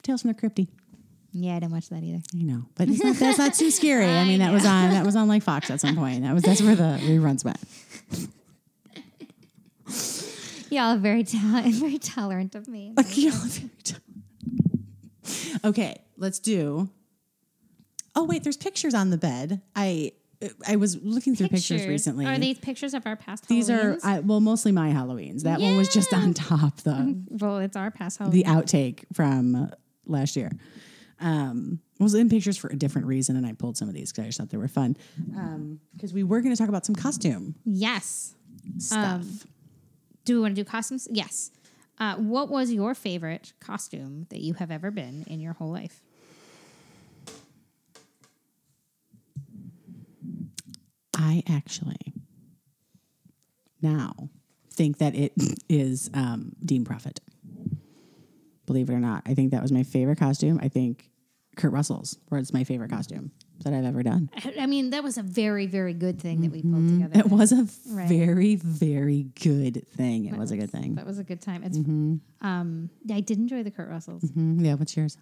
Tales 0.02 0.22
from 0.22 0.32
the 0.32 0.34
Crypty. 0.40 0.68
Yeah, 1.32 1.56
I 1.56 1.60
didn't 1.60 1.72
watch 1.72 1.88
that 1.90 2.02
either. 2.02 2.22
You 2.32 2.44
know, 2.46 2.62
but 2.74 2.88
it's 2.88 3.02
not, 3.02 3.16
that's 3.16 3.38
not 3.38 3.54
too 3.54 3.70
scary. 3.70 4.04
I 4.04 4.24
mean, 4.28 4.40
that 4.40 4.52
was 4.52 4.66
on 4.66 4.90
that 4.90 5.06
was 5.06 5.16
on 5.16 5.26
like 5.28 5.42
Fox 5.42 5.70
at 5.70 5.80
some 5.80 5.96
point. 5.96 6.22
That 6.22 6.34
was 6.34 6.42
that's 6.42 6.60
where 6.60 6.74
the 6.76 6.98
reruns 7.02 7.44
went. 7.44 7.58
Y'all 10.70 10.94
are 10.94 10.98
very 10.98 11.24
tolerant, 11.24 11.74
very 11.74 11.98
tolerant 11.98 12.54
of 12.54 12.68
me. 12.68 12.94
Yeah, 13.14 13.32
very 13.32 13.70
t- 13.82 13.96
okay, 15.64 16.02
let's 16.16 16.38
do. 16.38 16.90
Oh 18.14 18.24
wait, 18.24 18.42
there's 18.44 18.56
pictures 18.56 18.94
on 18.94 19.10
the 19.10 19.18
bed. 19.18 19.60
I 19.74 20.12
I 20.66 20.76
was 20.76 20.96
looking 21.02 21.36
through 21.36 21.48
pictures, 21.48 21.86
recently. 21.86 22.24
Are 22.24 22.38
these 22.38 22.58
pictures 22.58 22.94
of 22.94 23.06
our 23.06 23.16
past? 23.16 23.46
These 23.46 23.68
are 23.68 23.98
I, 24.02 24.20
well, 24.20 24.40
mostly 24.40 24.72
my 24.72 24.90
Halloweens. 24.90 25.42
That 25.42 25.60
one 25.60 25.76
was 25.76 25.92
just 25.92 26.14
on 26.14 26.32
top 26.34 26.78
the 26.78 27.22
well, 27.28 27.58
it's 27.58 27.76
our 27.76 27.90
past 27.90 28.18
Halloween. 28.18 28.42
the 28.42 28.48
outtake 28.48 29.04
from 29.12 29.70
last 30.06 30.36
year. 30.36 30.50
Um, 31.20 31.80
was 31.98 32.14
in 32.14 32.30
pictures 32.30 32.56
for 32.56 32.68
a 32.68 32.76
different 32.76 33.06
reason, 33.06 33.36
and 33.36 33.46
I 33.46 33.52
pulled 33.52 33.76
some 33.76 33.88
of 33.88 33.94
these 33.94 34.10
because 34.10 34.24
I 34.24 34.26
just 34.28 34.38
thought 34.38 34.48
they 34.48 34.56
were 34.56 34.68
fun. 34.68 34.96
Because 35.92 36.14
we 36.14 36.22
were 36.22 36.40
going 36.40 36.54
to 36.54 36.58
talk 36.58 36.70
about 36.70 36.86
some 36.86 36.94
costume 36.94 37.56
yes. 37.66 38.34
stuff. 38.78 39.24
Do 40.24 40.34
we 40.34 40.40
want 40.40 40.56
to 40.56 40.62
do 40.62 40.68
costumes? 40.68 41.08
Yes. 41.10 41.50
Uh, 41.98 42.16
what 42.16 42.48
was 42.48 42.72
your 42.72 42.94
favorite 42.94 43.52
costume 43.60 44.26
that 44.30 44.40
you 44.40 44.54
have 44.54 44.70
ever 44.70 44.90
been 44.90 45.24
in 45.26 45.40
your 45.40 45.52
whole 45.52 45.70
life? 45.70 46.00
I 51.16 51.42
actually 51.46 52.14
now 53.82 54.30
think 54.70 54.98
that 54.98 55.14
it 55.14 55.32
is 55.68 56.10
um, 56.14 56.52
Dean 56.64 56.84
Prophet. 56.84 57.20
Believe 58.66 58.88
it 58.88 58.94
or 58.94 59.00
not, 59.00 59.22
I 59.26 59.34
think 59.34 59.50
that 59.50 59.60
was 59.60 59.72
my 59.72 59.82
favorite 59.82 60.18
costume. 60.18 60.58
I 60.62 60.68
think 60.68 61.10
Kurt 61.56 61.72
Russell's 61.72 62.18
was 62.30 62.52
my 62.52 62.64
favorite 62.64 62.90
costume 62.90 63.32
that 63.64 63.72
I've 63.74 63.84
ever 63.84 64.02
done. 64.02 64.30
I- 64.58 64.66
mean, 64.66 64.90
that 64.90 65.02
was 65.02 65.18
a 65.18 65.22
very, 65.22 65.66
very 65.66 65.94
good 65.94 66.20
thing 66.20 66.40
that 66.42 66.50
we 66.52 66.62
pulled 66.62 66.88
together. 66.88 67.18
It 67.20 67.26
was 67.30 67.52
a 67.52 67.66
Right. 67.88 68.08
very, 68.08 68.54
very 68.56 69.24
good 69.42 69.86
thing. 69.88 70.26
It 70.26 70.36
was 70.36 70.50
a 70.50 70.56
good 70.56 70.70
thing. 70.70 70.94
That 70.94 71.06
was 71.06 71.18
a 71.18 71.24
good 71.24 71.40
time. 71.40 71.62
It's, 71.64 71.78
Mm-hmm. 71.78 72.16
um, 72.46 72.90
I 73.10 73.20
did 73.20 73.38
enjoy 73.38 73.62
the 73.62 73.70
Kurt 73.70 73.88
Russells. 73.88 74.22
Mhm. 74.22 74.64
Yeah, 74.64 74.74
what's 74.74 74.96
yours? 74.96 75.16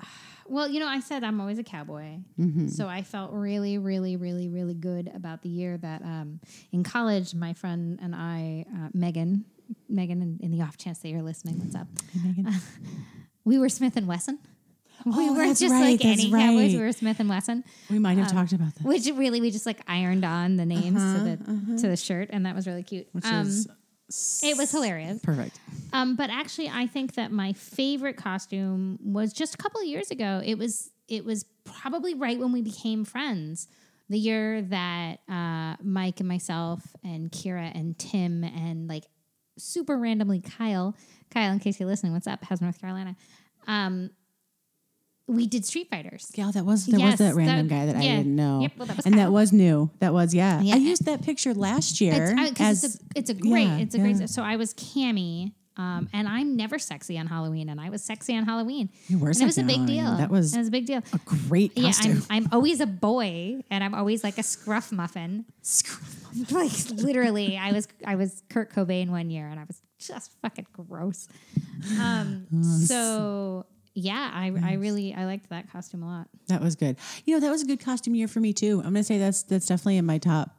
Well, 0.50 0.66
you 0.66 0.80
know, 0.80 0.86
I 0.88 1.00
said 1.00 1.24
I'm 1.24 1.42
always 1.42 1.58
a 1.58 1.62
cowboy. 1.62 2.20
Mm-hmm. 2.40 2.68
So 2.68 2.88
I 2.88 3.02
felt 3.02 3.32
really, 3.32 3.76
really, 3.76 4.16
really, 4.16 4.48
really 4.48 4.72
good 4.72 5.10
about 5.14 5.42
the 5.42 5.50
year 5.50 5.76
that 5.76 6.00
um, 6.00 6.40
in 6.72 6.82
college, 6.82 7.34
my 7.34 7.52
friend 7.52 7.98
and 8.00 8.14
I, 8.14 8.64
uh, 8.74 8.88
Megan, 8.94 9.44
Megan, 9.90 10.22
in, 10.22 10.38
in 10.40 10.50
the 10.50 10.62
off 10.62 10.78
chance 10.78 11.00
that 11.00 11.10
you're 11.10 11.20
listening, 11.20 11.58
what's 11.58 11.74
up? 11.74 11.86
Megan? 12.24 12.48
We 13.44 13.58
were 13.58 13.68
Smith 13.68 13.96
and 13.98 14.06
Wesson. 14.06 14.38
We 15.06 15.28
Oh, 15.28 15.32
weren't 15.34 15.56
just 15.58 15.72
right, 15.72 15.92
like 15.92 16.04
any 16.04 16.30
cowboys. 16.30 16.74
We 16.74 16.80
were 16.80 16.92
Smith 16.92 17.20
and 17.20 17.28
Wesson, 17.28 17.64
We 17.90 17.98
might 17.98 18.18
have 18.18 18.30
talked 18.30 18.52
about 18.52 18.74
that. 18.74 18.84
which 18.84 19.06
really 19.14 19.40
we 19.40 19.50
just 19.50 19.66
like 19.66 19.80
ironed 19.86 20.24
on 20.24 20.56
the 20.56 20.66
names 20.66 21.00
to 21.02 21.20
the 21.36 21.76
to 21.82 21.88
the 21.88 21.96
shirt, 21.96 22.30
and 22.32 22.46
that 22.46 22.54
was 22.54 22.66
really 22.66 22.82
cute. 22.82 23.06
Which 23.12 23.24
um, 23.24 23.46
is 23.46 23.68
it 24.42 24.56
was 24.56 24.70
hilarious. 24.70 25.20
perfect. 25.22 25.60
Um, 25.92 26.16
but 26.16 26.30
actually, 26.30 26.68
I 26.68 26.86
think 26.86 27.14
that 27.14 27.30
my 27.30 27.52
favorite 27.52 28.16
costume 28.16 28.98
was 29.04 29.32
just 29.32 29.54
a 29.54 29.58
couple 29.58 29.80
of 29.80 29.86
years 29.86 30.10
ago. 30.10 30.40
It 30.44 30.56
was 30.58 30.90
it 31.08 31.24
was 31.24 31.44
probably 31.64 32.14
right 32.14 32.38
when 32.38 32.52
we 32.52 32.62
became 32.62 33.04
friends. 33.04 33.68
The 34.10 34.18
year 34.18 34.62
that 34.62 35.18
uh, 35.28 35.76
Mike 35.82 36.20
and 36.20 36.28
myself 36.28 36.82
and 37.04 37.30
Kira 37.30 37.70
and 37.74 37.98
Tim 37.98 38.42
and 38.42 38.88
like 38.88 39.04
super 39.58 39.98
randomly 39.98 40.40
Kyle, 40.40 40.96
Kyle, 41.30 41.52
in 41.52 41.58
case 41.58 41.78
you're 41.78 41.88
listening, 41.88 42.14
what's 42.14 42.26
up? 42.26 42.42
How's 42.42 42.62
North 42.62 42.80
Carolina? 42.80 43.16
Um, 43.66 44.10
we 45.28 45.46
did 45.46 45.64
Street 45.64 45.88
Fighters. 45.90 46.30
Yeah, 46.34 46.50
that 46.52 46.64
was 46.64 46.86
there 46.86 46.98
Yes, 46.98 47.12
was 47.12 47.28
that 47.28 47.34
random 47.36 47.68
that- 47.68 47.74
guy 47.74 47.86
that 47.86 47.96
I 47.96 48.00
didn't 48.00 48.34
know. 48.34 48.60
Yep, 48.62 48.72
well, 48.78 48.86
that 48.86 48.96
was 48.96 49.06
and 49.06 49.14
Kyle. 49.14 49.24
that 49.26 49.32
was 49.32 49.52
new. 49.52 49.90
That 50.00 50.12
was 50.12 50.34
yeah. 50.34 50.60
Yeah. 50.62 50.74
I 50.74 50.78
used 50.78 51.04
that 51.04 51.22
picture 51.22 51.54
last 51.54 52.00
year 52.00 52.34
It's, 52.36 52.60
I- 52.60 52.64
as 52.64 52.84
it's, 52.84 52.94
a, 52.96 52.98
it's 53.14 53.30
a 53.30 53.34
great, 53.34 53.68
yeah, 53.68 53.78
it's 53.78 53.94
a 53.94 53.98
yeah. 53.98 54.12
great. 54.12 54.30
So 54.30 54.42
I 54.42 54.56
was 54.56 54.72
Cammy, 54.74 55.52
um, 55.76 56.08
and 56.12 56.26
I'm 56.26 56.56
never 56.56 56.78
sexy 56.78 57.18
on 57.18 57.26
Halloween, 57.28 57.68
and 57.68 57.80
I 57.80 57.88
was 57.90 58.02
sexy 58.02 58.34
on 58.36 58.44
Halloween. 58.46 58.88
You 59.06 59.18
were 59.18 59.28
and 59.30 59.40
it 59.40 59.44
was 59.44 59.58
a 59.58 59.62
big 59.62 59.76
Halloween. 59.76 59.96
deal. 60.04 60.16
That 60.16 60.30
was 60.30 60.54
it 60.54 60.58
was 60.58 60.68
a 60.68 60.72
big 60.72 60.86
deal. 60.86 61.02
a 61.12 61.18
great 61.24 61.76
Yeah, 61.76 61.84
costume. 61.88 62.22
I'm, 62.30 62.44
I'm 62.46 62.48
always 62.52 62.80
a 62.80 62.86
boy, 62.86 63.60
and 63.70 63.84
I'm 63.84 63.94
always 63.94 64.24
like 64.24 64.38
a 64.38 64.42
scruff 64.42 64.90
muffin. 65.00 65.44
like 66.50 66.72
literally, 66.90 67.56
I 67.56 67.72
was 67.72 67.86
I 68.06 68.16
was 68.16 68.42
Kurt 68.48 68.72
Cobain 68.72 69.08
one 69.10 69.30
year, 69.30 69.46
and 69.46 69.60
I 69.60 69.64
was 69.64 69.80
just 69.98 70.32
fucking 70.42 70.66
gross. 70.72 71.28
Um, 72.00 72.46
so 72.86 73.66
yeah, 73.98 74.30
I 74.32 74.52
I 74.62 74.72
really 74.74 75.14
I 75.14 75.24
liked 75.24 75.50
that 75.50 75.70
costume 75.72 76.02
a 76.02 76.06
lot. 76.06 76.28
That 76.46 76.60
was 76.60 76.76
good. 76.76 76.96
You 77.24 77.34
know, 77.34 77.40
that 77.40 77.50
was 77.50 77.62
a 77.62 77.66
good 77.66 77.80
costume 77.80 78.14
year 78.14 78.28
for 78.28 78.40
me 78.40 78.52
too. 78.52 78.78
I'm 78.78 78.92
gonna 78.92 79.04
say 79.04 79.18
that's 79.18 79.42
that's 79.42 79.66
definitely 79.66 79.96
in 79.96 80.06
my 80.06 80.18
top 80.18 80.50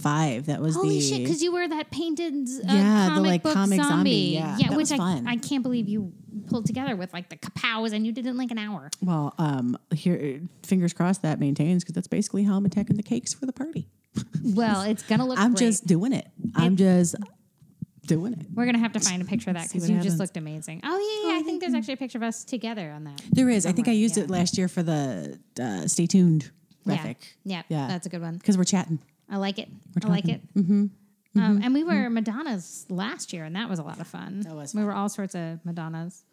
five. 0.00 0.46
That 0.46 0.60
was 0.60 0.76
Holy 0.76 0.96
the 0.96 1.00
shit! 1.00 1.18
Because 1.22 1.42
you 1.42 1.52
were 1.52 1.66
that 1.66 1.90
painted 1.90 2.32
uh, 2.34 2.72
Yeah, 2.72 3.04
the, 3.04 3.14
comic 3.14 3.28
like, 3.30 3.42
book 3.42 3.54
comic 3.54 3.80
zombie. 3.80 3.90
zombie. 3.90 4.10
Yeah, 4.12 4.56
yeah, 4.58 4.68
that 4.68 4.76
which 4.76 4.84
was 4.84 4.92
I 4.92 4.96
fun. 4.98 5.26
I 5.26 5.36
can't 5.36 5.62
believe 5.62 5.88
you 5.88 6.12
pulled 6.46 6.66
together 6.66 6.94
with 6.96 7.12
like 7.12 7.28
the 7.28 7.36
kapows, 7.36 7.92
and 7.92 8.06
you 8.06 8.12
did 8.12 8.26
it 8.26 8.30
in 8.30 8.36
like 8.36 8.50
an 8.52 8.58
hour. 8.58 8.90
well, 9.02 9.34
um, 9.38 9.76
here, 9.92 10.40
fingers 10.62 10.92
crossed 10.92 11.22
that 11.22 11.40
maintains 11.40 11.82
because 11.82 11.94
that's 11.94 12.08
basically 12.08 12.44
how 12.44 12.56
I'm 12.56 12.64
attacking 12.64 12.96
the 12.96 13.02
cakes 13.02 13.34
for 13.34 13.46
the 13.46 13.52
party. 13.52 13.88
Well, 14.44 14.82
it's 14.82 15.02
gonna 15.02 15.26
look. 15.26 15.38
I'm 15.38 15.54
great. 15.54 15.66
just 15.66 15.86
doing 15.86 16.12
it. 16.12 16.26
I'm 16.54 16.76
just 16.76 17.14
doing 18.10 18.32
it. 18.34 18.46
We're 18.54 18.66
gonna 18.66 18.78
have 18.78 18.92
to 18.92 19.00
find 19.00 19.22
a 19.22 19.24
picture 19.24 19.50
of 19.50 19.56
that 19.56 19.68
because 19.68 19.82
what 19.82 19.90
you 19.90 20.00
just 20.02 20.18
looked 20.18 20.36
amazing. 20.36 20.80
Oh 20.84 21.22
yeah, 21.24 21.32
yeah. 21.32 21.38
I 21.38 21.42
think 21.42 21.60
there's 21.60 21.74
actually 21.74 21.94
a 21.94 22.02
picture 22.04 22.18
of 22.18 22.24
us 22.24 22.44
together 22.44 22.90
on 22.90 23.04
that. 23.04 23.22
There 23.30 23.48
is. 23.48 23.64
I 23.66 23.72
think 23.72 23.86
I 23.88 23.92
used 23.92 24.16
yeah. 24.16 24.24
it 24.24 24.30
last 24.30 24.58
year 24.58 24.68
for 24.68 24.82
the 24.82 25.38
uh, 25.60 25.86
stay 25.86 26.06
tuned 26.06 26.50
Yeah. 26.84 26.94
graphic 26.96 27.18
yeah, 27.44 27.62
Yeah. 27.68 27.86
that's 27.86 28.06
a 28.06 28.10
good 28.10 28.20
one. 28.22 28.36
because 28.36 28.58
we're 28.58 28.64
chatting. 28.64 28.98
I 29.28 29.36
like 29.36 29.58
it. 29.58 29.68
I 30.04 30.08
like 30.08 30.28
it. 30.28 30.40
Mm-hmm. 30.54 30.86
Um, 31.40 31.60
and 31.62 31.72
we 31.72 31.84
were 31.84 32.10
Madonnas 32.10 32.86
last 32.90 33.32
year, 33.32 33.44
and 33.44 33.54
that 33.54 33.68
was 33.70 33.78
a 33.78 33.84
lot 33.84 34.00
of 34.00 34.06
fun. 34.08 34.40
That 34.40 34.54
was 34.56 34.74
We 34.74 34.82
were 34.82 34.92
all 34.92 35.08
sorts 35.08 35.36
of 35.36 35.64
Madonnas. 35.64 36.24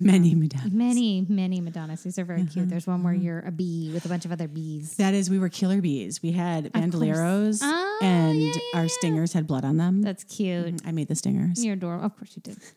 Many 0.00 0.34
Madonnas. 0.36 0.72
Many, 0.72 1.26
many 1.28 1.60
Madonnas. 1.60 2.02
These 2.04 2.18
are 2.20 2.24
very 2.24 2.42
Mm-hmm. 2.42 2.50
cute. 2.52 2.68
There's 2.68 2.86
one 2.86 3.02
where 3.02 3.12
you're 3.14 3.40
a 3.40 3.50
bee 3.50 3.90
with 3.92 4.04
a 4.04 4.08
bunch 4.08 4.24
of 4.24 4.30
other 4.32 4.46
bees. 4.46 4.94
That 4.96 5.12
is, 5.12 5.28
we 5.28 5.38
were 5.40 5.48
killer 5.48 5.80
bees. 5.80 6.22
We 6.22 6.30
had 6.32 6.72
bandoleros, 6.72 7.60
Oh, 7.62 7.98
and 8.00 8.40
yeah, 8.40 8.52
yeah, 8.54 8.80
our 8.80 8.88
stingers 8.88 9.32
had 9.32 9.46
blood 9.48 9.64
on 9.64 9.76
them. 9.76 10.02
That's 10.02 10.22
cute. 10.22 10.80
I 10.86 10.92
made 10.92 11.08
the 11.08 11.16
stingers. 11.16 11.64
You're 11.64 11.74
adorable. 11.74 12.04
Of 12.06 12.16
course 12.16 12.32
you 12.36 12.42
did. 12.42 12.58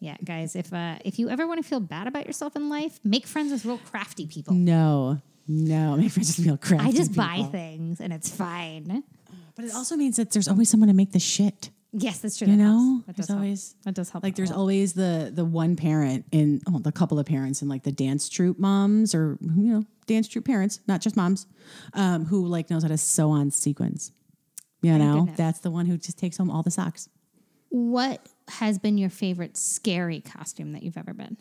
Yeah, 0.00 0.16
guys. 0.24 0.54
If 0.54 0.72
uh, 0.72 0.98
if 1.04 1.18
you 1.18 1.28
ever 1.28 1.44
want 1.48 1.60
to 1.60 1.68
feel 1.68 1.80
bad 1.80 2.06
about 2.06 2.24
yourself 2.24 2.54
in 2.54 2.68
life, 2.68 3.00
make 3.02 3.26
friends 3.26 3.50
with 3.50 3.64
real 3.64 3.78
crafty 3.78 4.28
people. 4.28 4.54
No, 4.54 5.20
no, 5.48 5.96
make 6.00 6.12
friends 6.12 6.36
with 6.38 6.46
feel 6.46 6.56
crafty. 6.56 6.86
I 6.86 6.92
just 6.92 7.16
buy 7.16 7.48
things 7.50 8.00
and 8.00 8.12
it's 8.12 8.30
fine. 8.30 9.02
But 9.56 9.64
it 9.64 9.74
also 9.74 9.96
means 9.96 10.14
that 10.14 10.30
there's 10.30 10.46
always 10.46 10.68
someone 10.68 10.86
to 10.86 10.94
make 10.94 11.10
the 11.10 11.18
shit. 11.18 11.70
Yes, 11.92 12.18
that's 12.18 12.36
true. 12.36 12.48
You 12.48 12.56
that 12.56 12.62
know, 12.62 13.02
that 13.06 13.16
does 13.16 13.28
help. 13.28 13.38
always 13.38 13.74
that 13.84 13.94
does 13.94 14.10
help. 14.10 14.22
like 14.22 14.36
there's 14.36 14.50
always 14.50 14.92
the 14.92 15.30
the 15.32 15.44
one 15.44 15.74
parent 15.74 16.26
in 16.32 16.60
oh, 16.68 16.78
the 16.80 16.92
couple 16.92 17.18
of 17.18 17.24
parents 17.24 17.62
in 17.62 17.68
like 17.68 17.82
the 17.82 17.92
dance 17.92 18.28
troupe 18.28 18.58
moms 18.58 19.14
or 19.14 19.38
you 19.40 19.72
know 19.72 19.84
dance 20.06 20.28
troupe 20.28 20.44
parents, 20.44 20.80
not 20.86 21.00
just 21.00 21.16
moms, 21.16 21.46
um, 21.94 22.26
who 22.26 22.46
like 22.46 22.68
knows 22.68 22.82
how 22.82 22.88
to 22.88 22.98
sew 22.98 23.30
on 23.30 23.50
sequins. 23.50 24.12
You 24.82 24.96
know, 24.96 25.20
goodness. 25.20 25.36
that's 25.36 25.58
the 25.60 25.70
one 25.70 25.86
who 25.86 25.96
just 25.96 26.18
takes 26.18 26.36
home 26.36 26.50
all 26.50 26.62
the 26.62 26.70
socks. 26.70 27.08
What 27.70 28.26
has 28.48 28.78
been 28.78 28.96
your 28.96 29.10
favorite 29.10 29.56
scary 29.56 30.20
costume 30.20 30.72
that 30.72 30.82
you've 30.82 30.96
ever 30.96 31.12
been? 31.12 31.36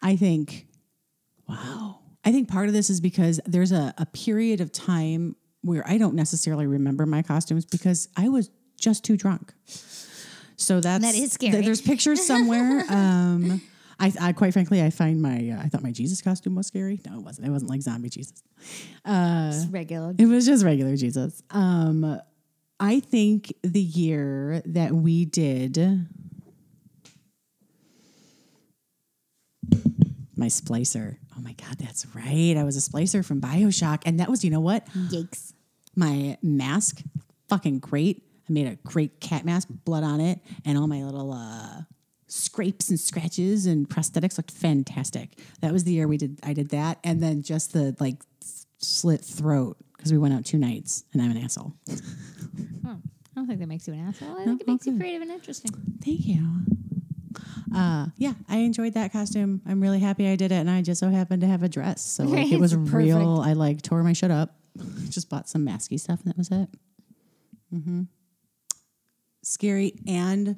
I 0.00 0.16
think, 0.16 0.66
wow. 1.48 2.00
I 2.24 2.32
think 2.32 2.48
part 2.48 2.68
of 2.68 2.74
this 2.74 2.90
is 2.90 3.00
because 3.00 3.40
there's 3.44 3.72
a, 3.72 3.92
a 3.98 4.06
period 4.06 4.60
of 4.60 4.70
time 4.72 5.36
where 5.62 5.82
I 5.88 5.98
don't 5.98 6.14
necessarily 6.14 6.66
remember 6.66 7.06
my 7.06 7.22
costumes 7.22 7.64
because 7.64 8.08
I 8.16 8.28
was 8.28 8.50
just 8.78 9.04
too 9.04 9.16
drunk. 9.16 9.52
So 10.56 10.80
that's 10.80 11.04
That 11.04 11.14
is 11.14 11.32
scary. 11.32 11.52
th- 11.52 11.64
there's 11.64 11.80
pictures 11.80 12.24
somewhere. 12.24 12.84
um, 12.88 13.60
I, 13.98 14.12
I 14.20 14.32
quite 14.32 14.52
frankly, 14.52 14.82
I 14.82 14.90
find 14.90 15.22
my 15.22 15.50
uh, 15.50 15.62
I 15.62 15.68
thought 15.68 15.82
my 15.82 15.92
Jesus 15.92 16.20
costume 16.20 16.54
was 16.56 16.66
scary. 16.66 17.00
No, 17.06 17.18
it 17.18 17.22
wasn't. 17.22 17.46
It 17.46 17.50
wasn't 17.50 17.70
like 17.70 17.82
zombie 17.82 18.10
Jesus. 18.10 18.42
Just 19.06 19.72
regular. 19.72 20.14
It 20.18 20.26
was 20.26 20.46
just 20.46 20.64
regular 20.64 20.96
Jesus. 20.96 21.42
Um, 21.50 22.20
I 22.80 22.98
think 23.00 23.52
the 23.62 23.80
year 23.80 24.62
that 24.66 24.92
we 24.92 25.24
did 25.24 25.78
my 30.36 30.46
splicer. 30.48 31.18
Oh 31.36 31.40
my 31.40 31.52
God, 31.54 31.78
that's 31.78 32.06
right. 32.14 32.56
I 32.56 32.64
was 32.64 32.76
a 32.76 32.90
splicer 32.90 33.24
from 33.24 33.40
Bioshock. 33.40 34.02
And 34.06 34.20
that 34.20 34.28
was, 34.28 34.44
you 34.44 34.50
know 34.50 34.60
what? 34.60 34.86
Yikes. 34.94 35.52
My 35.96 36.36
mask, 36.42 37.02
fucking 37.48 37.78
great. 37.78 38.22
I 38.48 38.52
made 38.52 38.66
a 38.66 38.76
great 38.76 39.20
cat 39.20 39.44
mask, 39.44 39.68
blood 39.70 40.04
on 40.04 40.20
it, 40.20 40.40
and 40.64 40.76
all 40.76 40.86
my 40.86 41.02
little 41.04 41.32
uh, 41.32 41.82
scrapes 42.26 42.88
and 42.90 42.98
scratches 42.98 43.66
and 43.66 43.88
prosthetics 43.88 44.36
looked 44.36 44.50
fantastic. 44.50 45.38
That 45.60 45.72
was 45.72 45.84
the 45.84 45.92
year 45.92 46.08
we 46.08 46.16
did. 46.16 46.40
I 46.42 46.52
did 46.52 46.70
that, 46.70 46.98
and 47.04 47.22
then 47.22 47.42
just 47.42 47.72
the 47.72 47.94
like 48.00 48.16
slit 48.78 49.20
throat 49.24 49.76
because 49.96 50.12
we 50.12 50.18
went 50.18 50.34
out 50.34 50.44
two 50.44 50.58
nights, 50.58 51.04
and 51.12 51.22
I'm 51.22 51.30
an 51.30 51.36
asshole. 51.38 51.74
I 51.88 53.36
don't 53.36 53.46
think 53.46 53.60
that 53.60 53.68
makes 53.68 53.86
you 53.86 53.94
an 53.94 54.08
asshole. 54.08 54.38
I 54.38 54.44
think 54.44 54.60
it 54.60 54.66
makes 54.66 54.86
you 54.86 54.98
creative 54.98 55.22
and 55.22 55.30
interesting. 55.30 55.70
Thank 56.04 56.26
you. 56.26 56.46
Uh, 57.74 58.06
yeah, 58.16 58.34
I 58.48 58.58
enjoyed 58.58 58.94
that 58.94 59.12
costume. 59.12 59.62
I'm 59.66 59.80
really 59.80 60.00
happy 60.00 60.28
I 60.28 60.36
did 60.36 60.52
it, 60.52 60.56
and 60.56 60.70
I 60.70 60.82
just 60.82 61.00
so 61.00 61.08
happened 61.10 61.42
to 61.42 61.48
have 61.48 61.62
a 61.62 61.68
dress, 61.68 62.02
so 62.02 62.24
like 62.24 62.52
it 62.52 62.60
was 62.60 62.72
It's 62.72 62.90
real. 62.90 63.40
I 63.40 63.54
like 63.54 63.82
tore 63.82 64.02
my 64.02 64.12
shit 64.12 64.30
up. 64.30 64.54
Just 65.08 65.28
bought 65.28 65.48
some 65.48 65.66
masky 65.66 65.98
stuff, 65.98 66.20
and 66.22 66.30
that 66.30 66.38
was 66.38 66.50
it. 66.50 66.68
Mm-hmm. 67.74 68.02
Scary 69.42 69.94
and 70.06 70.56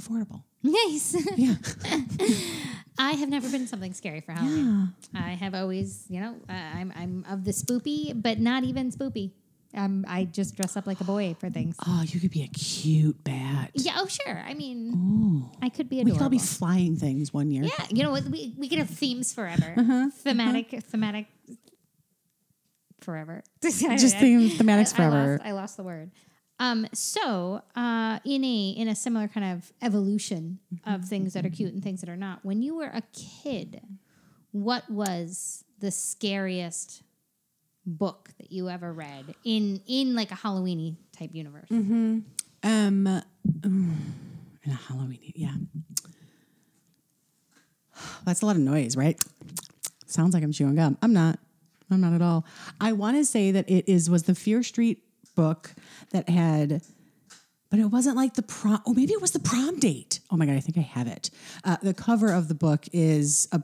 affordable. 0.00 0.44
Nice. 0.62 1.16
Yeah, 1.36 1.54
I 2.98 3.12
have 3.12 3.28
never 3.28 3.48
been 3.48 3.66
something 3.66 3.94
scary 3.94 4.20
for 4.20 4.32
Halloween. 4.32 4.92
I 5.14 5.30
have 5.30 5.54
always, 5.54 6.04
you 6.08 6.20
know, 6.20 6.36
uh, 6.48 6.52
I'm 6.52 6.92
I'm 6.96 7.24
of 7.28 7.44
the 7.44 7.52
spoopy, 7.52 8.20
but 8.20 8.38
not 8.38 8.64
even 8.64 8.90
spoopy. 8.90 9.32
Um, 9.74 10.04
I 10.08 10.24
just 10.24 10.56
dress 10.56 10.76
up 10.76 10.86
like 10.86 11.00
a 11.00 11.04
boy 11.04 11.36
for 11.38 11.48
things. 11.48 11.76
Oh, 11.86 12.02
you 12.04 12.18
could 12.18 12.30
be 12.32 12.42
a 12.42 12.48
cute 12.48 13.22
bat. 13.22 13.70
Yeah. 13.74 13.98
Oh, 13.98 14.06
sure. 14.08 14.42
I 14.44 14.54
mean, 14.54 15.48
I 15.62 15.68
could 15.68 15.88
be 15.88 16.00
Adorable. 16.00 16.12
We 16.12 16.18
could 16.18 16.22
all 16.24 16.28
be 16.30 16.38
flying 16.38 16.96
things 16.96 17.32
one 17.32 17.50
year. 17.52 17.62
yeah. 17.64 17.86
You 17.88 18.02
know 18.02 18.10
what? 18.10 18.24
We 18.24 18.54
we 18.58 18.68
can 18.68 18.78
have 18.78 18.90
themes 18.90 19.32
forever. 19.32 19.74
Uh-huh, 19.76 20.10
Thematic. 20.22 20.70
Thematic. 20.82 21.26
Forever. 23.00 23.42
Just 23.62 23.78
theme 24.18 24.50
thematics 24.50 24.92
I- 24.92 24.96
forever. 24.96 25.16
I 25.16 25.26
lost, 25.30 25.42
I 25.46 25.52
lost 25.52 25.76
the 25.76 25.82
word. 25.84 26.10
Um, 26.58 26.86
so 26.92 27.62
uh, 27.74 28.18
in 28.26 28.44
a 28.44 28.68
in 28.70 28.88
a 28.88 28.94
similar 28.94 29.28
kind 29.28 29.56
of 29.56 29.72
evolution 29.80 30.58
of 30.84 31.06
things 31.06 31.32
that 31.32 31.46
are 31.46 31.50
cute 31.50 31.72
and 31.72 31.82
things 31.82 32.00
that 32.02 32.10
are 32.10 32.16
not, 32.16 32.44
when 32.44 32.60
you 32.60 32.74
were 32.74 32.90
a 32.92 33.02
kid, 33.14 33.80
what 34.52 34.90
was 34.90 35.64
the 35.78 35.90
scariest 35.90 37.02
book 37.90 38.30
that 38.38 38.52
you 38.52 38.68
ever 38.68 38.92
read 38.92 39.34
in 39.44 39.80
in 39.86 40.14
like 40.14 40.30
a 40.30 40.34
Halloweeny 40.34 40.96
type 41.16 41.30
universe? 41.32 41.68
Um, 42.62 43.22
mm, 43.60 43.96
in 44.64 44.72
a 44.72 44.74
Halloweeny, 44.74 45.32
yeah. 45.34 45.54
That's 48.24 48.42
a 48.42 48.46
lot 48.46 48.56
of 48.56 48.62
noise, 48.62 48.96
right? 48.96 49.20
Sounds 50.06 50.34
like 50.34 50.42
I'm 50.42 50.52
chewing 50.52 50.74
gum. 50.74 50.98
I'm 51.02 51.12
not. 51.12 51.38
I'm 51.90 52.00
not 52.00 52.12
at 52.12 52.22
all. 52.22 52.46
I 52.80 52.92
want 52.92 53.16
to 53.16 53.24
say 53.24 53.50
that 53.50 53.68
it 53.68 53.90
is 53.90 54.08
was 54.08 54.24
the 54.24 54.34
Fear 54.34 54.62
Street 54.62 55.02
book 55.34 55.74
that 56.12 56.28
had, 56.28 56.82
but 57.68 57.80
it 57.80 57.86
wasn't 57.86 58.16
like 58.16 58.34
the 58.34 58.42
prom. 58.42 58.80
Oh, 58.86 58.94
maybe 58.94 59.12
it 59.12 59.20
was 59.20 59.32
the 59.32 59.40
prom 59.40 59.78
date. 59.80 60.20
Oh 60.30 60.36
my 60.36 60.46
god, 60.46 60.56
I 60.56 60.60
think 60.60 60.78
I 60.78 60.82
have 60.82 61.08
it. 61.08 61.30
Uh, 61.64 61.76
the 61.82 61.94
cover 61.94 62.32
of 62.32 62.48
the 62.48 62.54
book 62.54 62.86
is 62.92 63.48
a 63.52 63.62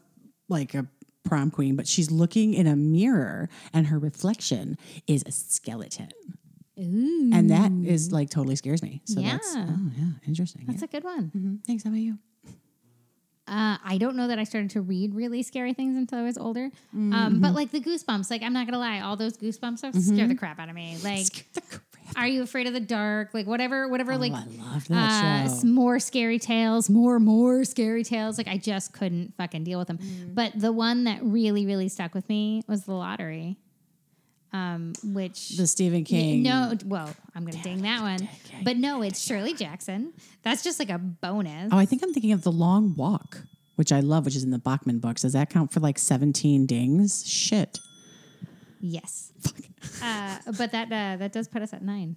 like 0.48 0.74
a 0.74 0.86
prom 1.26 1.50
queen, 1.50 1.76
but 1.76 1.86
she's 1.86 2.10
looking 2.10 2.54
in 2.54 2.66
a 2.66 2.76
mirror, 2.76 3.48
and 3.72 3.86
her 3.88 3.98
reflection 3.98 4.78
is 5.06 5.22
a 5.26 5.32
skeleton. 5.32 6.08
Ooh, 6.78 7.30
And 7.32 7.50
that 7.50 7.72
is 7.84 8.12
like 8.12 8.28
totally 8.30 8.56
scares 8.56 8.82
me. 8.82 9.00
So 9.06 9.20
that's 9.20 9.54
Yeah. 9.54 9.66
oh 9.68 9.90
yeah, 9.96 10.04
interesting. 10.26 10.64
that's 10.66 10.82
a 10.82 10.86
good 10.86 11.04
one. 11.04 11.30
yeah. 11.34 11.50
Thanks. 11.66 11.84
How 11.84 11.90
about 11.90 12.00
you? 12.00 12.18
Uh, 13.48 13.78
I 13.84 13.96
don't 13.98 14.16
know 14.16 14.26
that 14.26 14.40
I 14.40 14.44
started 14.44 14.70
to 14.70 14.80
read 14.80 15.14
really 15.14 15.42
scary 15.44 15.72
things 15.72 15.96
until 15.96 16.18
I 16.18 16.22
was 16.22 16.36
older. 16.36 16.66
Mm-hmm. 16.68 17.12
Um, 17.12 17.40
but 17.40 17.54
like 17.54 17.70
the 17.70 17.80
goosebumps, 17.80 18.28
like 18.28 18.42
I'm 18.42 18.52
not 18.52 18.66
gonna 18.66 18.80
lie, 18.80 19.00
all 19.00 19.16
those 19.16 19.36
goosebumps 19.38 19.78
stuff 19.78 19.94
scare 19.94 20.26
the 20.26 20.34
crap 20.34 20.58
out 20.58 20.68
of 20.68 20.74
me. 20.74 20.96
Like, 21.04 21.46
are 22.16 22.26
you 22.26 22.42
afraid 22.42 22.66
of 22.66 22.72
the 22.72 22.80
dark? 22.80 23.34
Like 23.34 23.46
whatever, 23.46 23.88
whatever. 23.88 24.16
like 24.16 24.32
oh, 24.32 24.36
I 24.36 24.72
love 24.72 24.84
uh, 24.90 24.94
that 24.94 25.44
s- 25.46 25.60
show. 25.62 25.66
more 25.68 25.98
scary 25.98 26.38
tales, 26.38 26.88
more 26.90 27.18
more 27.20 27.64
scary 27.64 28.04
tales. 28.04 28.38
Like 28.38 28.48
I 28.48 28.56
just 28.56 28.92
couldn't 28.92 29.34
fucking 29.36 29.64
deal 29.64 29.78
with 29.78 29.88
them. 29.88 29.98
Mm. 29.98 30.34
But 30.34 30.52
the 30.58 30.72
one 30.72 31.04
that 31.04 31.20
really 31.22 31.66
really 31.66 31.88
stuck 31.88 32.14
with 32.14 32.28
me 32.28 32.62
was 32.66 32.84
the 32.84 32.92
lottery, 32.94 33.56
um, 34.52 34.94
which 35.04 35.56
The 35.56 35.66
Stephen 35.66 36.04
King. 36.04 36.42
no, 36.42 36.72
well, 36.86 37.10
I'm 37.34 37.44
gonna 37.44 37.62
ding 37.62 37.82
that 37.82 38.00
one. 38.00 38.28
But 38.62 38.76
no, 38.78 39.02
it's 39.02 39.20
Shirley 39.20 39.52
Jackson. 39.54 40.12
That's 40.42 40.62
just 40.62 40.78
like 40.78 40.90
a 40.90 40.98
bonus. 40.98 41.70
Oh, 41.72 41.78
I 41.78 41.84
think 41.84 42.02
I'm 42.02 42.12
thinking 42.14 42.32
of 42.32 42.42
The 42.42 42.52
Long 42.52 42.94
Walk, 42.96 43.42
which 43.74 43.92
I 43.92 44.00
love, 44.00 44.24
which 44.24 44.36
is 44.36 44.44
in 44.44 44.50
the 44.50 44.58
Bachman 44.58 44.98
books. 45.00 45.22
Does 45.22 45.34
that 45.34 45.50
count 45.50 45.72
for 45.72 45.80
like 45.80 45.98
17 45.98 46.64
dings? 46.66 47.26
Shit. 47.28 47.78
Yes. 48.80 49.32
Uh, 50.02 50.38
but 50.58 50.72
that 50.72 50.86
uh, 50.92 51.16
that 51.18 51.32
does 51.32 51.48
put 51.48 51.62
us 51.62 51.72
at 51.72 51.82
nine. 51.82 52.16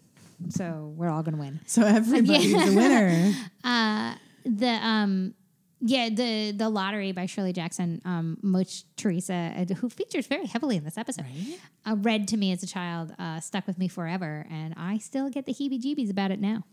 So 0.50 0.94
we're 0.96 1.10
all 1.10 1.24
gonna 1.24 1.38
win. 1.38 1.60
So 1.66 1.84
everybody's 1.84 2.54
a 2.54 2.76
winner. 2.76 3.34
Uh, 3.64 4.16
the 4.46 4.70
um 4.70 5.34
yeah 5.82 6.10
the 6.10 6.52
the 6.52 6.70
lottery 6.70 7.12
by 7.12 7.26
Shirley 7.26 7.54
Jackson, 7.54 8.02
um, 8.06 8.38
Teresa, 8.96 9.54
uh, 9.56 9.74
who 9.76 9.90
features 9.90 10.28
very 10.28 10.46
heavily 10.46 10.78
in 10.78 10.84
this 10.84 10.98
episode, 10.98 11.26
uh, 11.86 11.96
read 11.98 12.28
to 12.30 12.38
me 12.38 12.52
as 12.52 12.64
a 12.64 12.68
child, 12.68 13.14
uh, 13.20 13.40
stuck 13.40 13.68
with 13.68 13.78
me 13.78 13.88
forever, 13.88 14.46
and 14.50 14.74
I 14.78 14.98
still 14.98 15.30
get 15.30 15.46
the 15.46 15.54
heebie-jeebies 15.54 16.10
about 16.10 16.32
it 16.32 16.40
now. 16.40 16.64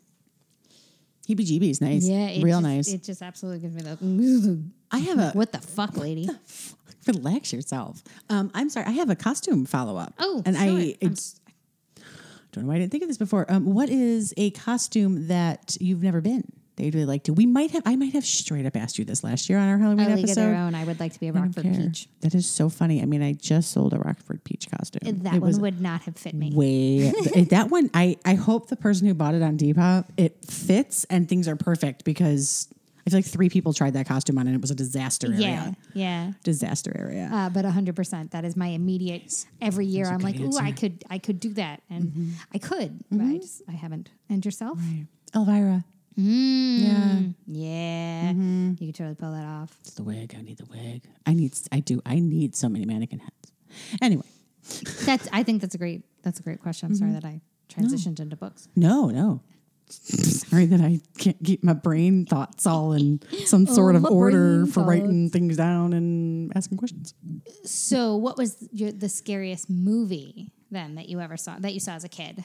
Heebie 1.28 1.45
jeebies, 1.45 1.80
nice. 1.80 2.07
it 2.09 2.43
Real 2.43 2.61
just- 2.61 2.62
nice. 2.62 2.89
It 2.93 3.03
just 3.03 3.20
absolutely 3.22 3.61
gives 3.61 3.74
me 3.74 3.82
the 3.82 4.62
I 4.93 4.99
have 4.99 5.18
a, 5.18 5.30
what 5.34 5.51
the 5.53 5.59
fuck, 5.59 5.97
lady. 5.97 6.28
Relax 7.07 7.53
yourself. 7.53 8.03
Um, 8.29 8.51
I'm 8.55 8.69
sorry, 8.71 8.87
I 8.87 8.93
have 8.93 9.11
a 9.11 9.17
costume 9.17 9.67
follow 9.67 9.97
up. 9.97 10.15
Oh, 10.19 10.43
and 10.45 10.57
sure. 10.57 10.65
I, 10.65 10.97
I'm 11.03 11.15
don't 12.57 12.65
know 12.65 12.71
why 12.71 12.77
I 12.77 12.79
didn't 12.79 12.93
think 12.93 13.03
of 13.03 13.09
this 13.09 13.19
before. 13.19 13.47
Um, 13.51 13.75
what 13.75 13.91
is 13.91 14.33
a 14.37 14.51
costume 14.51 15.29
that 15.29 15.77
you've 15.79 16.03
never 16.03 16.21
been 16.21 16.51
that 16.77 16.85
you'd 16.85 16.95
really 16.95 17.07
like 17.07 17.25
to? 17.25 17.33
We 17.33 17.45
might 17.45 17.71
have, 17.73 17.83
I 17.85 17.97
might 17.97 18.15
have 18.15 18.25
straight 18.25 18.65
up 18.65 18.77
asked 18.77 18.99
you 18.99 19.05
this 19.05 19.23
last 19.23 19.49
year 19.49 19.59
on 19.59 19.69
our 19.69 19.79
Halloween 19.79 20.07
A 20.07 20.17
League 20.17 20.25
of 20.25 20.31
episode. 20.31 20.41
Their 20.41 20.55
Own. 20.57 20.75
I 20.75 20.85
would 20.85 20.99
like 20.99 21.13
to 21.13 21.21
be 21.21 21.29
a 21.29 21.33
I 21.35 21.41
Rockford. 21.41 21.65
Peach. 21.65 22.09
That 22.21 22.35
is 22.35 22.47
so 22.47 22.69
funny. 22.69 23.03
I 23.03 23.05
mean, 23.05 23.23
I 23.23 23.35
just 23.35 23.73
sold 23.73 23.93
a 23.93 23.99
Rockford 23.99 24.43
Peach 24.45 24.71
costume. 24.71 25.19
That 25.23 25.35
it 25.35 25.43
one 25.43 25.61
would 25.61 25.81
not 25.81 26.03
have 26.03 26.17
fit 26.17 26.35
me. 26.35 26.53
way 26.55 27.11
that 27.51 27.71
one. 27.71 27.91
I 27.93 28.17
I 28.25 28.35
hope 28.35 28.69
the 28.69 28.77
person 28.77 29.07
who 29.07 29.15
bought 29.15 29.35
it 29.35 29.43
on 29.43 29.59
Depop 29.59 30.07
it 30.17 30.43
fits 30.45 31.05
and 31.05 31.29
things 31.29 31.49
are 31.49 31.57
perfect 31.57 32.05
because 32.05 32.69
I 33.07 33.11
feel 33.11 33.19
like 33.19 33.25
three 33.27 33.49
people 33.49 33.73
tried 33.73 33.93
that 33.95 34.07
costume 34.09 34.37
on 34.39 34.47
and 34.49 34.57
it 34.57 34.61
was 34.61 34.73
a 34.73 34.75
disaster 34.75 35.29
area. 35.29 35.39
Yeah, 35.39 35.73
yeah. 35.95 36.33
Disaster 36.43 36.93
area. 36.99 37.31
Uh, 37.33 37.49
but 37.51 37.65
hundred 37.65 37.95
percent, 37.95 38.33
that 38.33 38.45
is 38.45 38.57
my 38.57 38.67
immediate. 38.69 39.47
Every 39.61 39.87
year, 39.87 40.07
I'm 40.07 40.19
good 40.19 40.25
like, 40.25 40.41
ooh. 40.41 40.59
I 40.59 40.73
could, 40.73 41.05
I 41.09 41.19
could 41.19 41.39
do 41.39 41.55
that, 41.55 41.83
and 41.89 42.35
I 42.53 42.59
could, 42.59 42.99
but 43.11 43.23
I 43.25 43.37
just, 43.39 43.63
I 43.69 43.73
haven't. 43.73 44.11
And 44.29 44.45
yourself? 44.45 44.79
Elvira. 45.35 45.85
Mm, 46.19 47.35
yeah, 47.47 48.31
Mm-hmm. 48.33 48.71
you 48.81 48.87
could 48.89 48.95
totally 48.97 49.15
pull 49.15 49.33
that 49.33 49.45
off. 49.47 49.77
It's 49.81 49.95
the 49.95 50.03
wig. 50.03 50.35
I 50.37 50.41
need 50.43 50.57
the 50.59 50.65
wig. 50.65 51.03
I 51.27 51.35
need. 51.35 51.53
I 51.71 51.81
do. 51.81 52.01
I 52.07 52.19
need 52.19 52.57
so 52.57 52.69
many 52.69 52.87
mannequin 52.87 53.21
heads. 53.21 53.53
Anyway, 54.03 54.25
That's, 55.05 55.29
I 55.33 55.43
think 55.43 55.61
that's 55.61 55.75
a 55.75 55.79
great, 55.79 56.03
that's 56.23 56.41
a 56.41 56.43
great 56.43 56.61
question. 56.61 56.89
I'm 56.89 56.95
sorry 56.97 57.11
Mm-hmm. 57.13 57.21
that 57.21 57.25
I 57.29 57.41
transitioned 57.69 58.19
into 58.21 58.35
books. 58.37 58.69
no, 58.75 59.11
no. 59.11 59.41
Sorry 59.89 60.66
that 60.66 60.80
I 60.80 61.01
can't 61.18 61.37
keep 61.45 61.62
my 61.62 61.72
brain 61.72 62.26
thoughts 62.26 62.66
all 62.66 62.93
in 62.93 63.20
some 63.45 63.66
sort 63.66 63.95
of 63.95 64.05
order 64.05 64.62
brain 64.62 64.72
for 64.72 64.80
writing 64.82 65.30
things 65.30 65.57
down 65.57 65.93
and 65.93 66.53
asking 66.57 66.78
questions. 66.78 67.14
So, 67.64 68.16
what 68.16 68.37
was 68.37 68.68
your, 68.72 68.91
the 68.91 69.09
scariest 69.09 69.70
movie 69.70 70.51
then 70.70 70.97
that 70.97 71.09
you 71.09 71.20
ever 71.20 71.37
saw 71.37 71.59
that 71.59 71.72
you 71.72 71.80
saw 71.80 71.93
as 71.93 72.05
a 72.05 72.09
kid? 72.09 72.45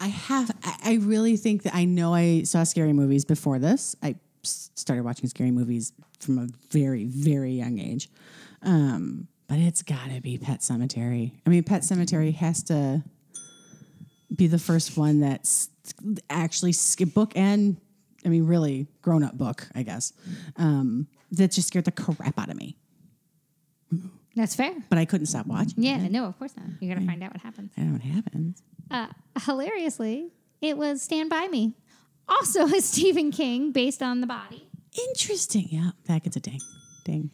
I 0.00 0.08
have. 0.08 0.50
I, 0.64 0.76
I 0.84 0.94
really 0.96 1.36
think 1.36 1.62
that 1.64 1.74
I 1.74 1.84
know 1.84 2.14
I 2.14 2.42
saw 2.42 2.64
scary 2.64 2.92
movies 2.92 3.24
before 3.24 3.58
this. 3.58 3.94
I 4.02 4.16
started 4.42 5.04
watching 5.04 5.28
scary 5.28 5.50
movies 5.50 5.92
from 6.20 6.38
a 6.38 6.48
very, 6.70 7.04
very 7.04 7.52
young 7.52 7.78
age. 7.78 8.08
Um, 8.62 9.28
but 9.48 9.58
it's 9.58 9.82
got 9.82 10.10
to 10.10 10.20
be 10.20 10.36
Pet 10.36 10.60
Sematary. 10.60 11.32
I 11.46 11.50
mean, 11.50 11.62
Pet 11.62 11.82
Sematary 11.82 12.34
has 12.34 12.62
to 12.64 13.02
be 14.34 14.46
the 14.46 14.58
first 14.58 14.96
one 14.96 15.20
that's 15.20 15.68
actually 16.28 16.72
skip 16.72 17.14
book 17.14 17.32
and 17.34 17.80
I 18.24 18.28
mean, 18.28 18.46
really 18.46 18.88
grown 19.00 19.22
up 19.22 19.38
book, 19.38 19.68
I 19.74 19.82
guess. 19.82 20.12
Um, 20.56 21.06
that 21.32 21.52
just 21.52 21.68
scared 21.68 21.84
the 21.84 21.92
crap 21.92 22.38
out 22.38 22.50
of 22.50 22.56
me. 22.56 22.76
That's 24.34 24.54
fair. 24.54 24.72
But 24.88 24.98
I 24.98 25.04
couldn't 25.04 25.26
stop 25.26 25.46
watching. 25.46 25.82
Yeah, 25.82 26.08
no, 26.08 26.24
of 26.24 26.38
course 26.38 26.56
not. 26.56 26.66
You 26.80 26.92
got 26.92 27.00
to 27.00 27.06
find 27.06 27.22
out 27.22 27.32
what 27.32 27.40
happens. 27.42 27.72
I 27.76 27.80
don't 27.80 27.92
know 27.92 27.98
what 27.98 28.02
happens. 28.02 28.62
Uh, 28.90 29.06
hilariously, 29.44 30.30
it 30.60 30.76
was 30.76 31.02
Stand 31.02 31.30
By 31.30 31.48
Me, 31.48 31.74
also 32.28 32.66
a 32.66 32.80
Stephen 32.80 33.30
King 33.30 33.72
based 33.72 34.02
on 34.02 34.20
The 34.20 34.26
Body. 34.26 34.68
Interesting. 35.10 35.68
Yeah, 35.70 35.90
that 36.06 36.22
gets 36.22 36.36
a 36.36 36.40
ding. 36.40 36.60
Ding. 37.04 37.30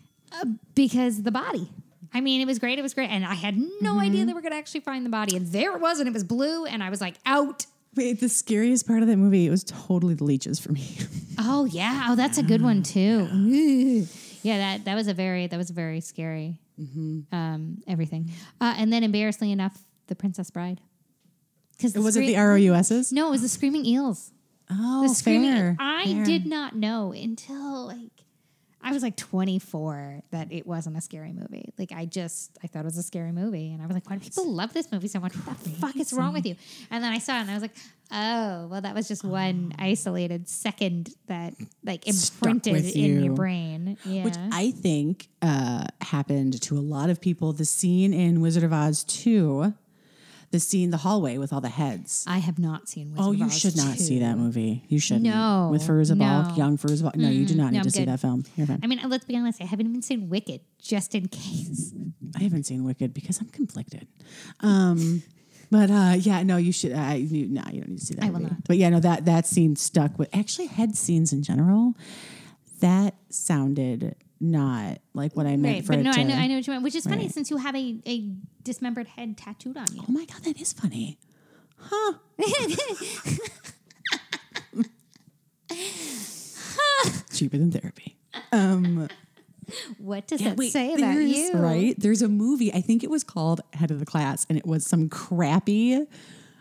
because 0.75 1.23
the 1.23 1.31
body. 1.31 1.69
I 2.15 2.21
mean, 2.21 2.41
it 2.41 2.47
was 2.47 2.59
great. 2.61 2.79
It 2.79 2.83
was 2.83 2.95
great, 2.95 3.11
and 3.11 3.25
I 3.25 3.35
had 3.35 3.59
no 3.81 3.99
idea 4.01 4.25
they 4.25 4.33
were 4.33 4.41
going 4.41 4.53
to 4.53 4.57
actually 4.59 4.81
find 4.81 5.05
the 5.05 5.11
body. 5.11 5.37
And 5.37 5.49
there 5.49 5.75
it 5.75 5.81
was, 5.81 5.99
and 5.99 6.09
it 6.09 6.12
was 6.15 6.23
blue, 6.25 6.65
and 6.65 6.83
I 6.83 6.89
was 6.91 7.01
like, 7.01 7.17
out. 7.27 7.67
Wait, 7.97 8.21
the 8.21 8.29
scariest 8.29 8.87
part 8.89 9.03
of 9.03 9.09
that 9.09 9.17
movie, 9.17 9.47
it 9.47 9.51
was 9.51 9.62
totally 9.65 10.15
the 10.15 10.25
leeches 10.25 10.59
for 10.59 10.73
me. 10.73 10.97
Oh 11.37 11.65
yeah, 11.65 12.07
oh 12.11 12.15
that's 12.15 12.39
a 12.39 12.45
good 12.45 12.62
one 12.62 12.85
too. 12.85 13.27
Yeah, 14.43 14.59
that 14.59 14.85
that 14.85 14.95
was 14.95 15.09
a 15.09 15.15
very 15.15 15.49
that 15.49 15.57
was 15.57 15.71
very 15.71 16.01
scary. 16.01 16.61
Um, 17.33 17.83
everything, 17.89 18.31
uh, 18.61 18.75
and 18.79 18.93
then 18.93 19.03
embarrassingly 19.03 19.51
enough, 19.53 19.77
the 20.07 20.15
Princess 20.15 20.51
Bride. 20.51 20.81
Because 21.77 21.95
was 21.95 22.17
it 22.17 22.27
the 22.27 22.37
ROUSs? 22.37 23.12
No, 23.12 23.29
it 23.29 23.31
was 23.31 23.43
the 23.43 23.49
Screaming 23.49 23.85
Eels. 23.85 24.31
Oh, 24.71 25.03
The 25.09 25.15
Screaming. 25.15 25.53
fair. 25.53 25.77
I 25.81 26.05
fair. 26.15 26.25
did 26.25 26.47
not 26.47 26.77
know 26.77 27.12
until 27.12 27.87
like 27.89 28.14
I 28.85 28.93
was 28.93 29.03
like 29.03 29.16
24 29.16 30.22
that 30.30 30.53
it 30.53 30.66
wasn't 30.66 30.99
a 30.99 31.01
scary 31.01 31.32
movie. 31.32 31.72
Like 31.78 31.91
I 31.91 32.05
just 32.05 32.59
I 32.62 32.66
thought 32.66 32.80
it 32.80 32.85
was 32.85 32.99
a 32.99 33.03
scary 33.03 33.32
movie, 33.32 33.72
and 33.72 33.82
I 33.82 33.87
was 33.87 33.95
like, 33.95 34.09
why 34.09 34.16
do 34.16 34.20
people 34.20 34.53
love 34.53 34.74
this 34.74 34.93
movie 34.93 35.09
so 35.09 35.20
much? 35.20 35.32
What 35.35 35.59
the 35.59 35.70
fuck 35.70 35.97
is 35.97 36.12
wrong 36.12 36.35
with 36.35 36.45
you? 36.45 36.55
And 36.91 37.03
then 37.03 37.11
I 37.11 37.18
saw 37.18 37.39
it, 37.39 37.41
and 37.41 37.51
I 37.51 37.55
was 37.55 37.62
like, 37.62 37.74
oh, 38.12 38.66
well, 38.66 38.80
that 38.82 38.95
was 38.95 39.09
just 39.09 39.24
one 39.24 39.72
isolated 39.78 40.51
second 40.51 41.14
that 41.28 41.55
like 41.82 42.07
imprinted 42.07 42.74
with 42.74 42.95
in 42.95 43.03
you. 43.03 43.24
your 43.24 43.35
brain. 43.35 43.97
Yeah. 44.05 44.24
Which 44.24 44.37
I 44.53 44.70
think 44.70 45.28
uh, 45.41 45.87
happened 46.03 46.61
to 46.62 46.76
a 46.76 46.80
lot 46.80 47.09
of 47.09 47.22
people. 47.22 47.55
The 47.55 47.64
scene 47.64 48.12
in 48.12 48.43
Wizard 48.43 48.64
of 48.64 48.72
Oz 48.72 49.03
2, 49.05 49.72
the 50.55 50.61
scene, 50.61 50.91
the 50.91 50.97
hallway 50.99 51.37
with 51.37 51.53
all 51.53 51.61
the 51.61 51.69
heads. 51.69 52.25
I 52.29 52.39
have 52.39 52.61
not 52.61 52.89
seen. 52.89 53.11
Wizard 53.11 53.25
Oh, 53.27 53.33
you 53.33 53.51
should 53.51 53.77
not 53.77 53.97
2. 53.97 54.03
see 54.05 54.19
that 54.21 54.39
movie. 54.39 54.85
You 54.89 55.01
shouldn't. 55.01 55.25
No, 55.25 55.69
With 55.73 55.83
Fairuza 55.83 56.17
Balk, 56.17 56.57
young 56.57 56.79
Fairuza 56.79 57.03
Balk. 57.03 57.17
No, 57.17 57.29
you 57.29 57.45
do 57.45 57.57
not 57.57 57.73
need 57.73 57.79
no, 57.79 57.83
to 57.83 57.87
I'm 57.89 57.91
see 57.91 57.99
good. 58.01 58.09
that 58.09 58.21
film. 58.21 58.45
You're 58.55 58.69
fine. 58.69 58.79
I 58.81 58.87
mean, 58.87 59.01
let's 59.09 59.25
be 59.25 59.37
honest. 59.37 59.61
I 59.61 59.65
haven't 59.65 59.89
even 59.89 60.01
seen 60.01 60.29
Wicked, 60.29 60.61
just 60.81 61.17
in 61.17 61.27
case. 61.27 61.93
I 62.37 62.45
haven't 62.45 62.67
seen 62.67 62.85
Wicked 62.85 63.13
because 63.13 63.41
I'm 63.41 63.49
conflicted. 63.49 64.07
Um, 64.61 65.25
but 65.73 65.91
uh, 65.91 66.15
yeah, 66.21 66.45
no, 66.45 66.57
you 66.57 66.71
should. 66.71 66.93
I 66.93 67.15
you, 67.15 67.49
no, 67.49 67.63
you 67.73 67.81
don't 67.81 67.91
need 67.91 67.99
to 67.99 68.07
see 68.07 68.15
that. 68.15 68.25
I 68.25 68.31
will 68.31 68.41
not. 68.41 68.65
But 68.69 68.77
yeah, 68.77 68.91
no, 68.91 69.01
that 69.01 69.25
that 69.25 69.47
scene 69.49 69.75
stuck 69.75 70.21
with. 70.21 70.29
Actually, 70.33 70.67
head 70.69 70.95
scenes 70.97 71.33
in 71.33 71.43
general, 71.43 71.95
that 72.79 73.15
sounded 73.29 74.15
not 74.41 74.99
like 75.14 75.35
what 75.37 75.47
I 75.47 75.57
meant 75.57 75.76
Right, 75.76 75.85
for 75.87 75.93
but 75.93 76.01
no, 76.03 76.12
to. 76.12 76.20
I 76.20 76.22
know, 76.22 76.35
I 76.35 76.47
know 76.47 76.57
what 76.57 76.66
you 76.66 76.72
meant. 76.72 76.85
Which 76.85 76.95
is 76.95 77.05
funny 77.07 77.28
since 77.28 77.51
you 77.51 77.57
have 77.59 77.74
a, 77.74 77.97
a 78.07 78.30
dismembered 78.62 79.07
head 79.09 79.37
tattooed 79.39 79.76
on 79.76 79.87
you. 79.95 80.03
Oh 80.09 80.12
my 80.12 80.24
god, 80.24 80.43
that 80.45 80.61
is 80.61 80.72
funny. 80.72 81.18
Huh? 81.78 82.14
Cheaper 87.32 87.59
than 87.59 87.70
therapy. 87.72 88.16
Um, 88.53 89.09
What 89.99 90.26
does 90.26 90.41
yeah, 90.41 90.51
that 90.51 90.59
wait, 90.59 90.72
say 90.72 90.95
about 90.95 91.14
you? 91.16 91.53
Right? 91.55 91.95
There's 91.99 92.22
a 92.22 92.28
movie. 92.28 92.72
I 92.72 92.80
think 92.80 93.03
it 93.03 93.11
was 93.11 93.24
called 93.24 93.61
Head 93.72 93.91
of 93.91 93.99
the 93.99 94.07
Class, 94.07 94.47
and 94.49 94.59
it 94.59 94.66
was 94.66 94.87
some 94.87 95.09
crappy. 95.09 96.07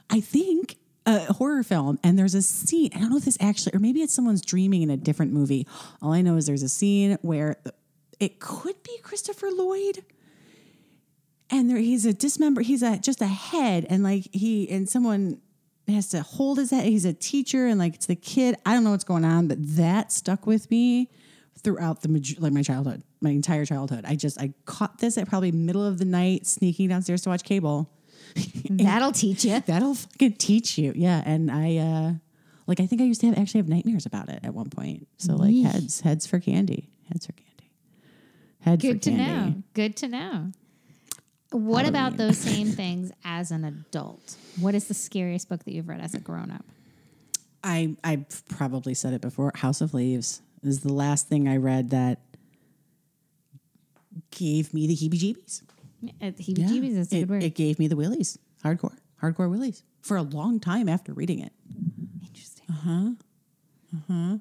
I 0.09 0.19
think 0.21 0.77
a 1.05 1.33
horror 1.33 1.63
film, 1.63 1.99
and 2.03 2.17
there's 2.17 2.35
a 2.35 2.41
scene. 2.41 2.89
I 2.95 2.99
don't 2.99 3.09
know 3.09 3.17
if 3.17 3.25
this 3.25 3.37
actually, 3.39 3.75
or 3.75 3.79
maybe 3.79 4.01
it's 4.01 4.13
someone's 4.13 4.41
dreaming 4.41 4.81
in 4.81 4.89
a 4.89 4.97
different 4.97 5.33
movie. 5.33 5.67
All 6.01 6.13
I 6.13 6.21
know 6.21 6.37
is 6.37 6.45
there's 6.45 6.63
a 6.63 6.69
scene 6.69 7.17
where 7.21 7.57
it 8.19 8.39
could 8.39 8.81
be 8.83 8.97
Christopher 9.01 9.49
Lloyd, 9.51 10.03
and 11.49 11.69
there 11.69 11.77
he's 11.77 12.05
a 12.05 12.13
dismember. 12.13 12.61
He's 12.61 12.83
a 12.83 12.97
just 12.97 13.21
a 13.21 13.27
head, 13.27 13.85
and 13.89 14.03
like 14.03 14.29
he 14.31 14.69
and 14.69 14.87
someone 14.87 15.41
has 15.87 16.07
to 16.09 16.21
hold 16.21 16.57
his 16.57 16.71
head. 16.71 16.85
He's 16.85 17.05
a 17.05 17.13
teacher, 17.13 17.67
and 17.67 17.79
like 17.79 17.95
it's 17.95 18.05
the 18.05 18.15
kid. 18.15 18.55
I 18.65 18.73
don't 18.73 18.83
know 18.83 18.91
what's 18.91 19.03
going 19.03 19.25
on, 19.25 19.47
but 19.47 19.57
that 19.75 20.11
stuck 20.11 20.47
with 20.47 20.71
me 20.71 21.09
throughout 21.59 22.01
the 22.01 22.37
like 22.39 22.53
my 22.53 22.63
childhood, 22.63 23.03
my 23.21 23.31
entire 23.31 23.65
childhood. 23.65 24.05
I 24.07 24.15
just 24.15 24.39
I 24.39 24.53
caught 24.65 24.99
this 24.99 25.17
at 25.17 25.27
probably 25.27 25.51
middle 25.51 25.85
of 25.85 25.97
the 25.97 26.05
night, 26.05 26.47
sneaking 26.47 26.89
downstairs 26.89 27.21
to 27.23 27.29
watch 27.29 27.43
cable. 27.43 27.89
That'll 28.69 29.11
teach 29.11 29.45
you. 29.45 29.59
That'll 29.59 29.95
fucking 29.95 30.33
teach 30.33 30.77
you. 30.77 30.93
Yeah. 30.95 31.21
And 31.25 31.51
I 31.51 31.77
uh 31.77 32.13
like 32.67 32.79
I 32.79 32.85
think 32.85 33.01
I 33.01 33.05
used 33.05 33.21
to 33.21 33.27
have 33.27 33.37
actually 33.37 33.59
have 33.59 33.69
nightmares 33.69 34.05
about 34.05 34.29
it 34.29 34.39
at 34.43 34.53
one 34.53 34.69
point. 34.69 35.07
So 35.17 35.35
like 35.35 35.55
heads, 35.55 36.01
heads 36.01 36.25
for 36.25 36.39
candy. 36.39 36.89
Heads 37.09 37.25
for 37.25 37.33
candy. 37.33 37.71
Head 38.61 38.79
Good 38.79 39.01
to 39.03 39.11
candy. 39.11 39.25
know. 39.25 39.63
Good 39.73 39.95
to 39.97 40.07
know. 40.07 40.51
What 41.51 41.87
about 41.87 42.17
those 42.17 42.37
same 42.37 42.67
things 42.71 43.11
as 43.23 43.51
an 43.51 43.63
adult? 43.65 44.35
What 44.59 44.73
is 44.73 44.87
the 44.87 44.93
scariest 44.93 45.49
book 45.49 45.63
that 45.65 45.73
you've 45.73 45.87
read 45.87 46.01
as 46.01 46.13
a 46.15 46.19
grown 46.19 46.49
up? 46.49 46.65
I 47.63 47.95
I've 48.03 48.43
probably 48.49 48.93
said 48.93 49.13
it 49.13 49.21
before. 49.21 49.51
House 49.55 49.81
of 49.81 49.93
Leaves 49.93 50.41
is 50.63 50.79
the 50.81 50.91
last 50.93 51.27
thing 51.27 51.47
I 51.47 51.57
read 51.57 51.89
that 51.91 52.19
gave 54.31 54.73
me 54.73 54.87
the 54.87 54.95
heebie 54.95 55.19
jeebies. 55.19 55.61
Heebie 56.21 56.55
jeebies 56.67 56.95
a 56.97 57.01
it, 57.01 57.09
good 57.09 57.29
word. 57.29 57.43
it 57.43 57.55
gave 57.55 57.79
me 57.79 57.87
the 57.87 57.95
willies. 57.95 58.37
Hardcore. 58.63 58.97
Hardcore 59.21 59.49
willies. 59.49 59.83
For 60.01 60.17
a 60.17 60.21
long 60.21 60.59
time 60.59 60.89
after 60.89 61.13
reading 61.13 61.39
it. 61.39 61.53
Interesting. 62.25 62.65
Uh 62.69 62.73
huh. 62.73 63.09
Uh 63.95 63.99
huh. 64.11 64.37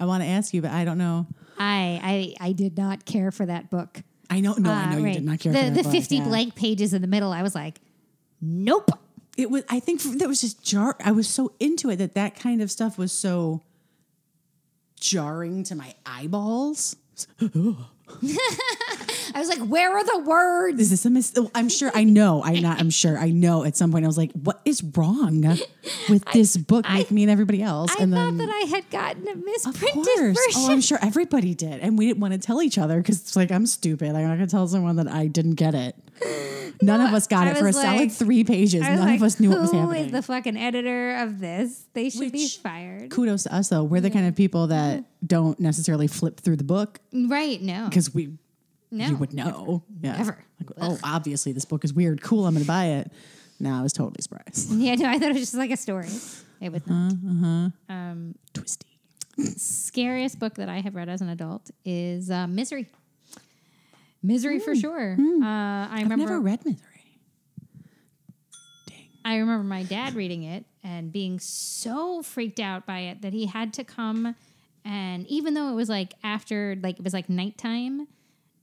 I 0.00 0.04
want 0.06 0.22
to 0.22 0.28
ask 0.28 0.52
you, 0.54 0.62
but 0.62 0.70
I 0.70 0.84
don't 0.84 0.98
know. 0.98 1.26
I, 1.58 2.34
I 2.40 2.48
I 2.48 2.52
did 2.52 2.76
not 2.76 3.04
care 3.04 3.30
for 3.30 3.46
that 3.46 3.70
book. 3.70 4.00
I 4.30 4.40
know 4.40 4.54
no, 4.54 4.70
I 4.70 4.84
Uh, 4.84 4.90
know 4.92 4.98
you 5.04 5.12
did 5.12 5.24
not 5.24 5.38
care 5.40 5.52
the, 5.52 5.58
for 5.58 5.64
that 5.66 5.74
the 5.74 5.82
book, 5.82 5.92
50 5.92 6.16
yeah. 6.16 6.24
blank 6.24 6.54
pages 6.54 6.94
in 6.94 7.02
the 7.02 7.08
middle. 7.08 7.30
I 7.32 7.42
was 7.42 7.54
like, 7.54 7.80
nope. 8.40 8.90
it 9.36 9.50
was 9.50 9.62
i 9.68 9.78
think 9.80 10.02
that 10.18 10.28
was 10.28 10.40
just 10.42 10.62
jar 10.62 10.94
i 11.02 11.10
was 11.12 11.26
so 11.28 11.52
into 11.58 11.88
it 11.90 11.96
that 11.96 12.14
that 12.14 12.34
kind 12.38 12.60
of 12.60 12.70
stuff 12.70 12.98
was 12.98 13.10
so 13.12 13.62
jarring 15.00 15.62
to 15.64 15.74
my 15.74 15.94
eyeballs 16.04 16.96
I 19.34 19.38
was 19.38 19.48
like, 19.48 19.60
where 19.60 19.96
are 19.96 20.04
the 20.04 20.18
words? 20.18 20.80
is 20.80 20.90
this 20.90 21.04
a 21.04 21.10
mis- 21.10 21.32
oh, 21.36 21.50
i'm 21.54 21.68
sure 21.68 21.90
i 21.94 22.04
know 22.04 22.42
i'm 22.44 22.60
not 22.62 22.80
i'm 22.80 22.90
sure 22.90 23.18
i 23.18 23.30
know 23.30 23.64
at 23.64 23.76
some 23.76 23.90
point 23.92 24.04
i 24.04 24.08
was 24.08 24.16
like 24.18 24.32
what 24.32 24.60
is 24.64 24.82
wrong 24.96 25.42
with 26.08 26.24
this 26.32 26.56
book 26.56 26.88
like 26.88 27.10
me 27.10 27.22
and 27.22 27.30
everybody 27.30 27.62
else? 27.62 27.90
I 27.98 28.02
and 28.02 28.12
thought 28.12 28.24
then 28.24 28.38
that 28.38 28.48
I 28.48 28.66
had 28.68 28.88
gotten 28.90 29.28
a 29.28 29.36
misprinted 29.36 30.04
version. 30.04 30.34
oh 30.56 30.68
i'm 30.70 30.80
sure 30.80 30.98
everybody 31.02 31.54
did. 31.54 31.80
And 31.80 31.98
we 31.98 32.06
didn't 32.06 32.20
want 32.20 32.34
to 32.34 32.38
tell 32.40 32.62
each 32.62 32.78
other 32.78 32.98
because 32.98 33.20
it's 33.20 33.36
like 33.36 33.50
i'm 33.50 33.66
stupid. 33.66 34.08
I'm 34.08 34.22
not 34.22 34.36
going 34.36 34.40
to 34.40 34.46
tell 34.46 34.66
someone 34.68 34.96
that 34.96 35.08
i 35.08 35.26
didn't 35.26 35.54
get 35.54 35.74
it. 35.74 35.94
None 36.80 37.00
of 37.00 37.12
us 37.14 37.26
got 37.26 37.46
I 37.46 37.50
it 37.50 37.56
for 37.58 37.64
a 37.64 37.68
was 37.68 37.80
solid 37.80 38.12
three 38.12 38.44
pages. 38.44 38.82
None 38.82 38.98
like, 38.98 39.16
of 39.16 39.22
us 39.22 39.38
knew 39.40 39.50
what 39.50 39.60
was 39.60 39.72
happening. 39.72 40.06
is 40.06 40.12
the 40.12 40.22
fucking 40.22 40.56
editor 40.56 41.16
of 41.16 41.38
this? 41.38 41.84
They 41.94 42.10
should 42.10 42.32
be 42.32 42.48
fired. 42.48 43.10
kudos 43.10 43.44
to 43.44 43.54
us 43.54 43.68
though. 43.68 43.84
We're 43.84 44.00
the 44.00 44.10
kind 44.10 44.26
of 44.26 44.34
people 44.34 44.68
that 44.68 45.04
don't 45.24 45.58
necessarily 45.60 46.06
flip 46.08 46.40
through 46.40 46.56
the 46.56 46.64
book. 46.64 46.98
Right? 47.12 47.60
No, 47.60 47.86
because 47.88 48.12
we 48.12 48.36
no. 48.92 49.06
you 49.06 49.16
would 49.16 49.32
know. 49.32 49.82
Yeah. 50.00 50.16
Never. 50.18 50.38
Like, 50.60 50.70
oh, 50.80 50.98
obviously 51.02 51.52
this 51.52 51.64
book 51.64 51.84
is 51.84 51.92
weird. 51.92 52.22
Cool, 52.22 52.46
I'm 52.46 52.54
going 52.54 52.62
to 52.64 52.68
buy 52.68 52.84
it. 52.86 53.10
No, 53.58 53.72
I 53.74 53.82
was 53.82 53.92
totally 53.92 54.20
surprised. 54.20 54.70
Yeah, 54.78 54.94
no. 54.96 55.08
I 55.08 55.18
thought 55.18 55.30
it 55.30 55.34
was 55.34 55.40
just 55.42 55.54
like 55.54 55.70
a 55.70 55.76
story. 55.76 56.08
It 56.60 56.70
was 56.72 56.86
not. 56.86 57.12
Uh-huh, 57.12 57.68
Um, 57.88 58.34
Twisty. 58.54 58.86
scariest 59.56 60.38
book 60.38 60.54
that 60.54 60.68
I 60.68 60.80
have 60.80 60.94
read 60.94 61.08
as 61.08 61.20
an 61.20 61.28
adult 61.28 61.70
is 61.84 62.30
uh, 62.30 62.46
Misery. 62.46 62.86
Misery 64.22 64.60
for 64.60 64.74
sure. 64.76 65.12
Uh, 65.12 65.16
I 65.16 65.18
remember 65.18 65.44
I've 65.94 66.02
remember. 66.02 66.16
never 66.24 66.40
read 66.40 66.64
Misery. 66.64 66.88
Dang. 68.86 69.08
I 69.24 69.36
remember 69.38 69.64
my 69.64 69.82
dad 69.82 70.14
reading 70.14 70.44
it 70.44 70.64
and 70.84 71.12
being 71.12 71.38
so 71.40 72.22
freaked 72.22 72.60
out 72.60 72.86
by 72.86 73.00
it 73.00 73.22
that 73.22 73.32
he 73.32 73.46
had 73.46 73.72
to 73.74 73.84
come 73.84 74.34
and 74.84 75.26
even 75.28 75.54
though 75.54 75.68
it 75.70 75.74
was 75.74 75.88
like 75.88 76.14
after 76.24 76.76
like 76.82 76.98
it 76.98 77.04
was 77.04 77.12
like 77.14 77.28
nighttime 77.28 78.06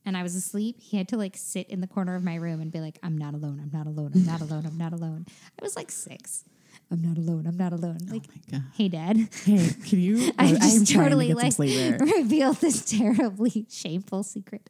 and 0.05 0.15
I 0.17 0.23
was 0.23 0.35
asleep, 0.35 0.77
he 0.79 0.97
had 0.97 1.07
to 1.09 1.17
like 1.17 1.35
sit 1.37 1.69
in 1.69 1.81
the 1.81 1.87
corner 1.87 2.15
of 2.15 2.23
my 2.23 2.35
room 2.35 2.61
and 2.61 2.71
be 2.71 2.79
like, 2.79 2.97
I'm 3.03 3.17
not 3.17 3.33
alone, 3.33 3.59
I'm 3.61 3.71
not 3.71 3.87
alone, 3.87 4.11
I'm 4.15 4.25
not 4.25 4.41
alone, 4.41 4.65
I'm 4.65 4.77
not 4.77 4.93
alone. 4.93 5.25
I 5.29 5.63
was 5.63 5.75
like 5.75 5.91
six. 5.91 6.43
I'm 6.91 7.03
not 7.03 7.17
alone. 7.19 7.45
I'm 7.45 7.57
not 7.57 7.71
alone. 7.71 7.99
Like, 8.09 8.23
Oh 8.51 8.63
hey, 8.73 8.87
Dad. 8.87 9.15
Hey, 9.45 9.69
can 9.85 9.99
you? 9.99 10.31
I 10.39 10.53
just 10.53 10.91
trying 10.91 11.03
totally 11.03 11.27
to 11.27 11.35
like 11.35 11.51
some 11.51 11.67
sleep 11.67 11.99
there. 11.99 11.99
revealed 12.17 12.57
this 12.57 12.83
terribly 12.89 13.67
shameful 13.69 14.23
secret. 14.23 14.67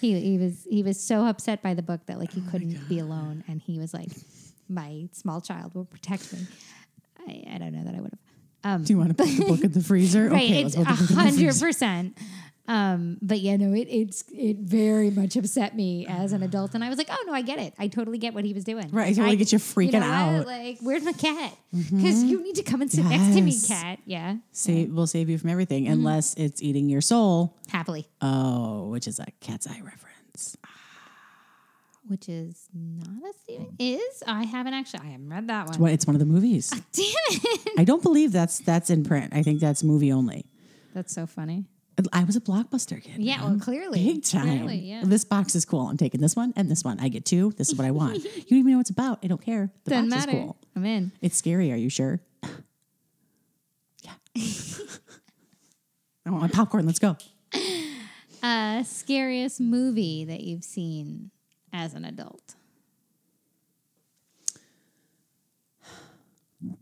He 0.00 0.20
he 0.20 0.36
was 0.36 0.66
he 0.68 0.82
was 0.82 1.00
so 1.00 1.24
upset 1.26 1.62
by 1.62 1.72
the 1.72 1.80
book 1.82 2.04
that 2.06 2.16
Oh 2.16 2.20
like 2.20 2.32
he 2.32 2.42
couldn't 2.42 2.88
be 2.90 2.98
alone, 2.98 3.42
and 3.48 3.62
he 3.62 3.78
was 3.78 3.94
like, 3.94 4.10
"My 4.68 5.08
small 5.12 5.40
child 5.40 5.74
will 5.74 5.86
protect 5.86 6.30
me." 6.34 6.40
I, 7.26 7.54
I 7.54 7.58
don't 7.58 7.72
know 7.72 7.84
that 7.84 7.94
I 7.94 8.00
would 8.00 8.12
have. 8.12 8.74
Um, 8.74 8.84
Do 8.84 8.92
you 8.92 8.98
want 8.98 9.08
to 9.10 9.14
put 9.14 9.28
the 9.28 9.44
book 9.46 9.64
in 9.64 9.72
the 9.72 9.82
freezer? 9.82 10.28
right, 10.28 10.44
okay, 10.44 10.62
it's 10.64 10.74
a 10.74 10.78
put 10.84 10.88
the 10.88 10.92
book 10.92 11.10
in 11.10 11.16
the 11.16 11.22
hundred 11.22 11.58
percent. 11.58 12.18
Um, 12.68 13.18
but 13.20 13.40
yeah, 13.40 13.56
no, 13.56 13.72
it 13.74 13.88
it's 13.90 14.22
it 14.32 14.58
very 14.58 15.10
much 15.10 15.34
upset 15.34 15.74
me 15.74 16.06
as 16.08 16.32
an 16.32 16.44
adult, 16.44 16.74
and 16.74 16.84
I 16.84 16.88
was 16.88 16.96
like, 16.96 17.08
oh 17.10 17.24
no, 17.26 17.32
I 17.32 17.42
get 17.42 17.58
it. 17.58 17.74
I 17.76 17.88
totally 17.88 18.18
get 18.18 18.34
what 18.34 18.44
he 18.44 18.52
was 18.54 18.62
doing. 18.62 18.88
Right, 18.92 19.08
I 19.08 19.12
totally 19.12 19.34
get 19.36 19.50
you 19.52 19.58
freaking 19.58 19.94
know 19.94 19.98
what? 20.00 20.06
out. 20.08 20.46
Like, 20.46 20.78
where's 20.80 21.02
my 21.02 21.12
cat? 21.12 21.52
Because 21.72 22.22
you 22.22 22.40
need 22.40 22.54
to 22.56 22.62
come 22.62 22.80
and 22.80 22.90
sit 22.90 23.04
next 23.04 23.34
to 23.34 23.40
me, 23.42 23.58
cat. 23.66 23.98
Yeah, 24.06 24.36
Save, 24.52 24.92
we'll 24.92 25.08
save 25.08 25.28
you 25.28 25.38
from 25.38 25.50
everything 25.50 25.84
Mm-hmm. 25.84 25.92
unless 25.94 26.34
it's 26.34 26.62
eating 26.62 26.88
your 26.88 27.00
soul. 27.00 27.56
happily. 27.68 28.06
Oh, 28.20 28.88
which 28.90 29.08
is 29.08 29.18
a 29.18 29.26
cat's 29.40 29.66
eye 29.66 29.80
reference. 29.82 30.56
which 32.06 32.28
is 32.28 32.68
not 32.72 33.28
a 33.28 33.32
Stephen 33.42 33.74
is. 33.78 34.22
I 34.26 34.44
haven't 34.44 34.74
actually. 34.74 35.00
I 35.04 35.10
haven't 35.10 35.28
read 35.30 35.48
that 35.48 35.66
one. 35.68 35.78
Well, 35.80 35.92
it's 35.92 36.06
one 36.06 36.14
of 36.14 36.20
the 36.20 36.26
movies. 36.26 36.70
Damn 36.70 36.80
it! 37.30 37.72
I 37.78 37.84
don't 37.84 38.02
believe 38.04 38.30
that's 38.32 38.60
that's 38.60 38.88
in 38.90 39.02
print. 39.02 39.32
I 39.34 39.42
think 39.42 39.58
that's 39.60 39.82
movie 39.82 40.12
only. 40.12 40.46
That's 40.94 41.12
so 41.12 41.26
funny. 41.26 41.64
I 42.12 42.24
was 42.24 42.36
a 42.36 42.40
blockbuster 42.40 43.02
kid. 43.02 43.18
Yeah, 43.18 43.44
well, 43.44 43.58
clearly, 43.58 44.04
Big 44.04 44.24
time. 44.24 44.44
Clearly, 44.46 44.76
yeah. 44.78 45.02
This 45.04 45.24
box 45.24 45.54
is 45.54 45.64
cool. 45.64 45.88
I'm 45.88 45.96
taking 45.96 46.20
this 46.20 46.34
one 46.34 46.52
and 46.56 46.70
this 46.70 46.82
one. 46.84 46.98
I 47.00 47.08
get 47.08 47.24
two. 47.24 47.52
This 47.56 47.68
is 47.70 47.76
what 47.76 47.86
I 47.86 47.90
want. 47.90 48.24
you 48.24 48.30
don't 48.30 48.58
even 48.58 48.70
know 48.72 48.76
what 48.78 48.82
it's 48.82 48.90
about. 48.90 49.18
I 49.22 49.26
don't 49.26 49.42
care. 49.42 49.70
The 49.84 49.90
Doesn't 49.90 50.08
box 50.10 50.26
matter. 50.26 50.38
is 50.38 50.44
cool. 50.44 50.56
I'm 50.74 50.84
in. 50.86 51.12
It's 51.20 51.36
scary. 51.36 51.70
Are 51.70 51.76
you 51.76 51.90
sure? 51.90 52.20
yeah. 54.02 54.12
I 56.26 56.30
want 56.30 56.42
my 56.42 56.48
popcorn. 56.48 56.86
Let's 56.86 56.98
go. 56.98 57.16
Uh, 58.42 58.82
scariest 58.82 59.60
movie 59.60 60.24
that 60.24 60.40
you've 60.40 60.64
seen 60.64 61.30
as 61.72 61.94
an 61.94 62.04
adult? 62.04 62.56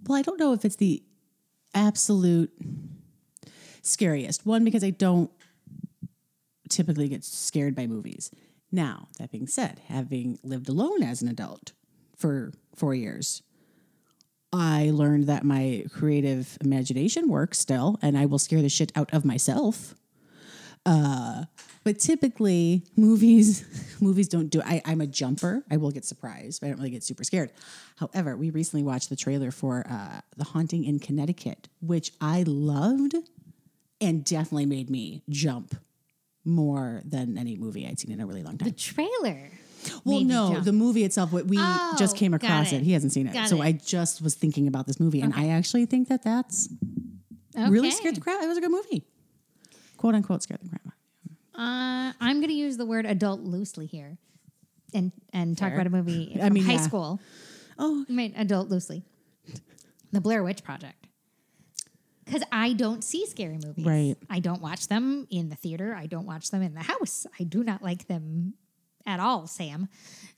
Well, 0.06 0.18
I 0.18 0.22
don't 0.22 0.38
know 0.40 0.54
if 0.54 0.64
it's 0.64 0.76
the 0.76 1.02
absolute 1.74 2.50
scariest 3.86 4.46
one 4.46 4.64
because 4.64 4.84
I 4.84 4.90
don't 4.90 5.30
typically 6.68 7.08
get 7.08 7.24
scared 7.24 7.74
by 7.74 7.86
movies. 7.86 8.30
Now, 8.72 9.08
that 9.18 9.32
being 9.32 9.46
said, 9.46 9.80
having 9.88 10.38
lived 10.42 10.68
alone 10.68 11.02
as 11.02 11.22
an 11.22 11.28
adult 11.28 11.72
for 12.16 12.52
four 12.74 12.94
years, 12.94 13.42
I 14.52 14.90
learned 14.92 15.26
that 15.26 15.44
my 15.44 15.84
creative 15.92 16.58
imagination 16.60 17.28
works 17.28 17.58
still, 17.58 17.98
and 18.02 18.16
I 18.16 18.26
will 18.26 18.38
scare 18.38 18.62
the 18.62 18.68
shit 18.68 18.92
out 18.96 19.12
of 19.12 19.24
myself. 19.24 19.94
Uh, 20.86 21.44
but 21.84 21.98
typically, 21.98 22.84
movies 22.96 23.64
movies 24.00 24.28
don't 24.28 24.48
do. 24.48 24.62
I, 24.62 24.80
I'm 24.84 25.00
a 25.00 25.06
jumper. 25.06 25.62
I 25.70 25.76
will 25.76 25.90
get 25.90 26.04
surprised, 26.04 26.60
but 26.60 26.66
I 26.66 26.70
don't 26.70 26.78
really 26.78 26.90
get 26.90 27.04
super 27.04 27.22
scared. 27.22 27.52
However, 27.96 28.36
we 28.36 28.50
recently 28.50 28.82
watched 28.82 29.10
the 29.10 29.16
trailer 29.16 29.50
for 29.50 29.86
uh, 29.88 30.20
The 30.36 30.44
Haunting 30.44 30.84
in 30.84 30.98
Connecticut, 30.98 31.68
which 31.80 32.12
I 32.20 32.44
loved, 32.46 33.14
and 34.00 34.24
definitely 34.24 34.66
made 34.66 34.90
me 34.90 35.22
jump 35.28 35.74
more 36.44 37.02
than 37.04 37.36
any 37.36 37.56
movie 37.56 37.86
I'd 37.86 37.98
seen 37.98 38.12
in 38.12 38.20
a 38.20 38.26
really 38.26 38.42
long 38.42 38.58
time. 38.58 38.68
The 38.70 38.74
trailer. 38.74 39.50
Well, 40.04 40.20
no, 40.20 40.60
the 40.60 40.72
movie 40.72 41.04
itself. 41.04 41.32
What 41.32 41.46
we 41.46 41.56
Oh, 41.58 41.94
just 41.98 42.16
came 42.16 42.34
across 42.34 42.72
it. 42.72 42.76
it. 42.76 42.82
He 42.82 42.92
hasn't 42.92 43.12
seen 43.12 43.26
it, 43.26 43.32
Got 43.32 43.48
so 43.48 43.62
it. 43.62 43.64
I 43.64 43.72
just 43.72 44.20
was 44.20 44.34
thinking 44.34 44.66
about 44.68 44.86
this 44.86 45.00
movie, 45.00 45.20
and 45.22 45.32
I 45.34 45.48
actually 45.48 45.86
think 45.86 46.08
that 46.08 46.22
that's 46.22 46.68
really 47.56 47.90
scared 47.90 48.14
the 48.16 48.20
crap. 48.20 48.42
It 48.42 48.46
was 48.46 48.58
a 48.58 48.60
good 48.60 48.70
movie, 48.70 49.04
quote 49.96 50.14
unquote, 50.14 50.42
scared 50.42 50.60
the 50.62 50.68
crap. 50.68 50.94
Uh, 51.54 52.12
I'm 52.20 52.36
going 52.40 52.48
to 52.48 52.54
use 52.54 52.76
the 52.76 52.86
word 52.86 53.06
adult 53.06 53.40
loosely 53.40 53.86
here, 53.86 54.18
and 54.94 55.12
and 55.32 55.56
talk 55.56 55.72
about 55.72 55.86
a 55.86 55.90
movie 55.90 56.38
I 56.42 56.50
mean, 56.50 56.64
high 56.64 56.72
yeah. 56.74 56.80
school. 56.80 57.20
Oh, 57.78 58.04
I 58.08 58.12
mean, 58.12 58.34
adult 58.36 58.68
loosely. 58.68 59.02
The 60.12 60.20
Blair 60.20 60.42
Witch 60.42 60.62
Project. 60.62 60.99
Because 62.30 62.46
I 62.52 62.72
don't 62.74 63.02
see 63.02 63.26
scary 63.26 63.58
movies. 63.64 63.84
Right. 63.84 64.16
I 64.28 64.40
don't 64.40 64.62
watch 64.62 64.88
them 64.88 65.26
in 65.30 65.48
the 65.48 65.56
theater. 65.56 65.94
I 65.94 66.06
don't 66.06 66.26
watch 66.26 66.50
them 66.50 66.62
in 66.62 66.74
the 66.74 66.82
house. 66.82 67.26
I 67.38 67.44
do 67.44 67.64
not 67.64 67.82
like 67.82 68.06
them 68.06 68.54
at 69.06 69.18
all, 69.18 69.46
Sam. 69.46 69.88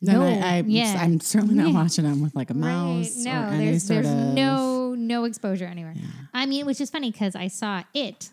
then 0.00 0.18
no, 0.18 0.24
I, 0.26 0.56
I, 0.58 0.64
yeah. 0.66 0.96
I'm 1.00 1.20
certainly 1.20 1.54
not 1.56 1.74
watching 1.74 2.04
them 2.04 2.22
with 2.22 2.34
like 2.34 2.50
a 2.50 2.54
Right. 2.54 2.60
mouse. 2.60 3.16
No, 3.16 3.32
or 3.32 3.46
any 3.46 3.66
there's 3.70 3.88
there's 3.88 4.06
of, 4.08 4.14
no 4.34 4.94
no 4.94 5.24
exposure 5.24 5.64
anywhere. 5.66 5.94
I 6.32 6.46
mean, 6.46 6.64
which 6.64 6.80
is 6.80 6.88
funny 6.88 7.10
because 7.10 7.34
I 7.34 7.48
saw 7.48 7.82
it. 7.92 8.30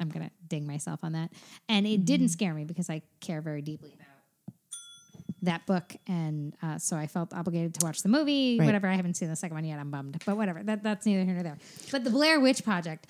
I'm 0.00 0.08
gonna 0.10 0.30
ding 0.48 0.66
myself 0.66 1.00
on 1.02 1.12
that, 1.12 1.30
and 1.68 1.86
it 1.86 1.90
Mm-hmm. 1.90 2.04
didn't 2.04 2.28
scare 2.30 2.54
me 2.54 2.64
because 2.64 2.90
I 2.90 3.02
care 3.20 3.40
very 3.40 3.62
deeply 3.62 3.92
about 3.94 4.07
that 5.42 5.66
book, 5.66 5.94
and 6.06 6.54
uh, 6.62 6.78
so 6.78 6.96
I 6.96 7.06
felt 7.06 7.32
obligated 7.32 7.74
to 7.74 7.86
watch 7.86 8.02
the 8.02 8.08
movie. 8.08 8.58
Right. 8.58 8.66
Whatever, 8.66 8.88
I 8.88 8.94
haven't 8.94 9.14
seen 9.14 9.28
the 9.28 9.36
second 9.36 9.54
one 9.54 9.64
yet. 9.64 9.78
I'm 9.78 9.90
bummed, 9.90 10.22
but 10.24 10.36
whatever. 10.36 10.62
That 10.62 10.82
that's 10.82 11.06
neither 11.06 11.24
here 11.24 11.34
nor 11.34 11.42
there. 11.42 11.58
But 11.90 12.04
the 12.04 12.10
Blair 12.10 12.40
Witch 12.40 12.64
Project. 12.64 13.06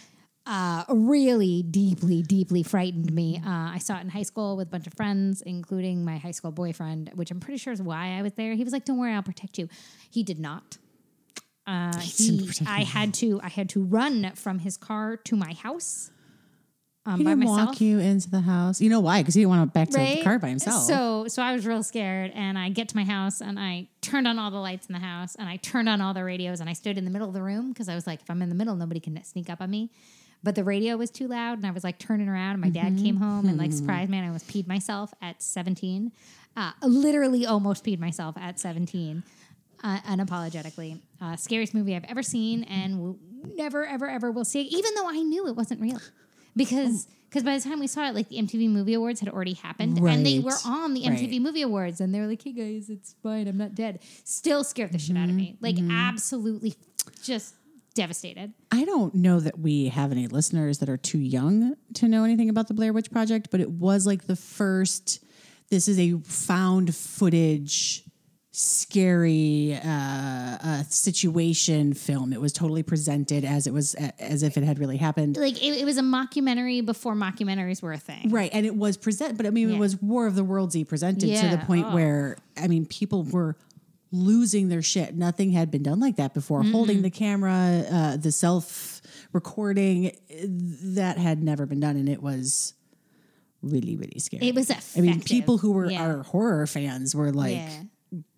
Uh, 0.50 0.82
really 0.88 1.62
deeply, 1.62 2.22
deeply 2.22 2.62
frightened 2.62 3.12
me. 3.12 3.36
Uh, 3.36 3.68
I 3.74 3.76
saw 3.76 3.98
it 3.98 4.00
in 4.00 4.08
high 4.08 4.22
school 4.22 4.56
with 4.56 4.68
a 4.68 4.70
bunch 4.70 4.86
of 4.86 4.94
friends, 4.94 5.42
including 5.42 6.06
my 6.06 6.16
high 6.16 6.30
school 6.30 6.52
boyfriend, 6.52 7.10
which 7.16 7.30
I'm 7.30 7.38
pretty 7.38 7.58
sure 7.58 7.70
is 7.70 7.82
why 7.82 8.18
I 8.18 8.22
was 8.22 8.32
there. 8.32 8.54
He 8.54 8.64
was 8.64 8.72
like, 8.72 8.86
"Don't 8.86 8.96
worry, 8.96 9.12
I'll 9.12 9.22
protect 9.22 9.58
you." 9.58 9.68
He 10.10 10.22
did 10.22 10.38
not. 10.38 10.78
Uh, 11.66 11.98
he, 11.98 12.50
I 12.66 12.82
had 12.84 13.12
to, 13.14 13.40
I 13.42 13.50
had 13.50 13.68
to 13.70 13.82
run 13.82 14.32
from 14.36 14.60
his 14.60 14.78
car 14.78 15.18
to 15.18 15.36
my 15.36 15.52
house 15.52 16.10
um, 17.08 17.18
He 17.18 17.24
by 17.24 17.30
didn't 17.30 17.44
myself. 17.44 17.68
walk 17.70 17.80
you 17.80 17.98
into 17.98 18.28
the 18.30 18.40
house. 18.40 18.80
You 18.80 18.90
know 18.90 19.00
why? 19.00 19.22
Because 19.22 19.34
he 19.34 19.40
didn't 19.40 19.50
want 19.50 19.62
to 19.72 19.72
back 19.72 19.88
to 19.90 19.98
the 19.98 20.22
car 20.22 20.38
by 20.38 20.48
himself. 20.50 20.84
So, 20.84 21.26
so 21.28 21.42
I 21.42 21.54
was 21.54 21.66
real 21.66 21.82
scared, 21.82 22.32
and 22.34 22.58
I 22.58 22.68
get 22.68 22.88
to 22.90 22.96
my 22.96 23.04
house, 23.04 23.40
and 23.40 23.58
I 23.58 23.88
turned 24.02 24.28
on 24.28 24.38
all 24.38 24.50
the 24.50 24.58
lights 24.58 24.86
in 24.88 24.92
the 24.92 24.98
house, 25.00 25.34
and 25.34 25.48
I 25.48 25.56
turned 25.56 25.88
on 25.88 26.00
all 26.02 26.12
the 26.12 26.22
radios, 26.22 26.60
and 26.60 26.68
I 26.68 26.74
stood 26.74 26.98
in 26.98 27.04
the 27.04 27.10
middle 27.10 27.26
of 27.26 27.34
the 27.34 27.42
room 27.42 27.72
because 27.72 27.88
I 27.88 27.94
was 27.94 28.06
like, 28.06 28.20
if 28.20 28.30
I'm 28.30 28.42
in 28.42 28.50
the 28.50 28.54
middle, 28.54 28.76
nobody 28.76 29.00
can 29.00 29.22
sneak 29.24 29.48
up 29.48 29.60
on 29.62 29.70
me. 29.70 29.90
But 30.42 30.54
the 30.54 30.62
radio 30.64 30.96
was 30.96 31.10
too 31.10 31.26
loud, 31.28 31.58
and 31.58 31.66
I 31.66 31.70
was 31.70 31.82
like 31.82 31.98
turning 31.98 32.28
around, 32.28 32.52
and 32.52 32.60
my 32.60 32.68
dad 32.70 32.96
came 32.98 33.16
home 33.16 33.48
and 33.48 33.58
like 33.58 33.72
surprised 33.72 34.10
me, 34.10 34.18
and 34.18 34.24
I 34.24 34.28
almost 34.28 34.46
peed 34.46 34.66
myself 34.68 35.12
at 35.22 35.42
17. 35.42 36.12
Uh, 36.56 36.72
literally, 36.82 37.46
almost 37.46 37.84
peed 37.84 37.98
myself 37.98 38.36
at 38.38 38.60
17. 38.60 39.22
Uh, 39.82 39.98
unapologetically, 40.00 41.00
uh, 41.20 41.36
scariest 41.36 41.72
movie 41.72 41.94
I've 41.96 42.04
ever 42.04 42.22
seen, 42.22 42.64
and 42.64 43.00
will 43.00 43.18
never, 43.56 43.86
ever, 43.86 44.08
ever 44.08 44.30
will 44.30 44.44
see. 44.44 44.62
Even 44.62 44.94
though 44.94 45.08
I 45.08 45.22
knew 45.22 45.46
it 45.48 45.56
wasn't 45.56 45.80
real, 45.80 46.00
because 46.58 47.06
because 47.30 47.42
by 47.44 47.56
the 47.58 47.62
time 47.62 47.78
we 47.80 47.86
saw 47.86 48.06
it, 48.08 48.14
like 48.14 48.28
the 48.28 48.36
MTV 48.38 48.68
Movie 48.70 48.94
Awards 48.94 49.20
had 49.20 49.28
already 49.28 49.54
happened, 49.54 49.98
and 49.98 50.24
they 50.26 50.38
were 50.40 50.52
on 50.66 50.94
the 50.94 51.02
MTV 51.02 51.30
Right. 51.32 51.40
Movie 51.42 51.62
Awards, 51.62 52.00
and 52.00 52.14
they 52.14 52.20
were 52.20 52.26
like, 52.26 52.42
"Hey 52.42 52.52
guys, 52.52 52.88
it's 52.90 53.14
fine, 53.22 53.46
I'm 53.48 53.56
not 53.58 53.74
dead." 53.74 54.00
Still 54.24 54.64
scared 54.64 54.92
the 54.92 54.98
shit 54.98 55.16
out 55.16 55.28
of 55.28 55.34
me, 55.34 55.56
Mm-hmm. 55.62 55.64
like 55.64 55.76
absolutely, 55.90 56.74
just 57.22 57.54
devastated. 57.94 58.52
I 58.70 58.84
don't 58.84 59.14
know 59.14 59.40
that 59.40 59.58
we 59.58 59.88
have 59.88 60.12
any 60.12 60.26
listeners 60.26 60.78
that 60.78 60.88
are 60.88 60.96
too 60.96 61.18
young 61.18 61.74
to 61.94 62.08
know 62.08 62.24
anything 62.24 62.48
about 62.48 62.68
the 62.68 62.74
Blair 62.74 62.92
Witch 62.92 63.10
Project, 63.10 63.48
but 63.50 63.60
it 63.60 63.70
was 63.70 64.06
like 64.06 64.26
the 64.26 64.36
first. 64.36 65.22
This 65.70 65.86
is 65.86 65.98
a 65.98 66.18
found 66.20 66.94
footage, 66.94 68.04
scary 68.58 69.78
uh, 69.84 69.88
uh, 69.88 70.82
situation 70.88 71.94
film. 71.94 72.32
It 72.32 72.40
was 72.40 72.52
totally 72.52 72.82
presented 72.82 73.44
as 73.44 73.66
it 73.66 73.72
was 73.72 73.94
as 74.18 74.42
if 74.42 74.56
it 74.56 74.64
had 74.64 74.78
really 74.78 74.96
happened. 74.96 75.36
Like 75.36 75.62
it, 75.62 75.80
it 75.80 75.84
was 75.84 75.96
a 75.96 76.02
mockumentary 76.02 76.84
before 76.84 77.14
mockumentaries 77.14 77.82
were 77.82 77.92
a 77.92 77.98
thing. 77.98 78.30
Right, 78.30 78.50
and 78.52 78.66
it 78.66 78.74
was 78.74 78.96
present, 78.96 79.36
but 79.36 79.46
I 79.46 79.50
mean, 79.50 79.68
Yeah. 79.68 79.76
it 79.76 79.78
was 79.78 80.00
War 80.02 80.26
of 80.26 80.34
the 80.34 80.44
Worlds 80.44 80.58
Worldsy 80.68 80.86
presented 80.86 81.36
to 81.36 81.48
the 81.48 81.58
point 81.58 81.86
oh. 81.88 81.94
where 81.94 82.36
I 82.56 82.66
mean, 82.68 82.86
people 82.86 83.22
were 83.24 83.56
losing 84.10 84.68
their 84.68 84.82
shit. 84.82 85.14
Nothing 85.14 85.50
had 85.50 85.70
been 85.70 85.82
done 85.82 86.00
like 86.00 86.16
that 86.16 86.34
before. 86.34 86.62
Holding 86.64 87.02
the 87.02 87.10
camera, 87.10 87.84
uh, 87.90 88.16
the 88.16 88.32
self 88.32 89.00
recording, 89.32 90.16
that 90.30 91.18
had 91.18 91.42
never 91.42 91.66
been 91.66 91.80
done, 91.80 91.96
and 91.96 92.08
it 92.08 92.22
was 92.22 92.74
really, 93.62 93.96
really 93.96 94.18
scary. 94.18 94.48
It 94.48 94.54
was 94.54 94.70
I 94.96 95.00
mean, 95.00 95.20
people 95.20 95.58
who 95.58 95.72
were 95.72 95.90
Yeah. 95.90 96.02
our 96.02 96.22
horror 96.22 96.66
fans 96.66 97.14
were 97.14 97.32
like 97.32 97.56
Yeah. 97.56 97.82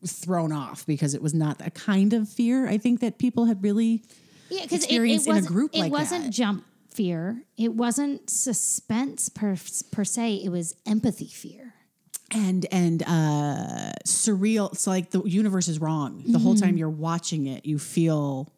Thrown 0.06 0.52
off 0.52 0.86
because 0.86 1.14
it 1.14 1.22
was 1.22 1.34
not 1.34 1.60
a 1.64 1.70
kind 1.70 2.12
of 2.12 2.28
fear. 2.28 2.68
I 2.68 2.78
think 2.78 3.00
that 3.00 3.18
people 3.18 3.44
had 3.46 3.62
really 3.62 4.02
Yeah, 4.48 4.62
because 4.62 4.84
it, 4.84 4.92
it 4.92 5.26
in 5.26 5.36
a 5.36 5.42
group 5.42 5.70
it 5.74 5.90
wasn't 5.90 6.24
that. 6.24 6.30
jump 6.32 6.64
fear. 6.88 7.42
It 7.56 7.74
wasn't 7.74 8.28
suspense 8.30 9.28
per 9.28 9.56
per 9.92 10.04
se. 10.04 10.40
It 10.44 10.48
was 10.50 10.74
empathy 10.86 11.26
fear. 11.28 11.74
and 12.32 12.64
and 12.70 13.02
uh 13.06 13.92
surreal 14.06 14.72
it's 14.72 14.86
like 14.86 15.10
the 15.10 15.20
universe 15.24 15.66
is 15.68 15.80
wrong 15.80 16.22
the 16.26 16.38
whole 16.38 16.54
Mm-hmm. 16.54 16.64
time 16.64 16.76
you're 16.76 16.88
watching 17.08 17.46
it 17.46 17.66
you 17.66 17.76
feel 17.78 18.52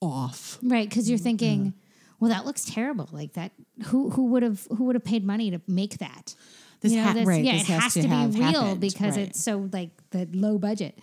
off 0.00 0.58
Right, 0.62 0.88
because 0.88 1.08
you're 1.08 1.18
thinking, 1.18 1.74
well, 2.20 2.30
that 2.30 2.44
looks 2.44 2.64
terrible. 2.64 3.08
Like 3.12 3.32
that, 3.34 3.52
who 3.86 4.10
who 4.10 4.26
would 4.26 4.42
have 4.42 4.66
who 4.76 4.84
would 4.84 4.94
have 4.94 5.04
paid 5.04 5.24
money 5.24 5.50
to 5.50 5.60
make 5.66 5.98
that? 5.98 6.34
This 6.82 6.92
you 6.92 6.98
know, 6.98 7.04
ha- 7.04 7.12
this- 7.14 7.26
right, 7.26 7.44
yeah, 7.44 7.52
this 7.52 7.62
it 7.62 7.72
has 7.72 7.82
has 7.84 7.94
to 7.94 8.02
to, 8.02 8.08
be 8.08 8.14
real 8.40 8.52
happened, 8.62 8.80
because 8.80 9.16
right. 9.16 9.28
it's 9.28 9.42
so 9.42 9.68
like 9.72 9.90
the 10.10 10.28
low 10.32 10.58
budget. 10.58 10.98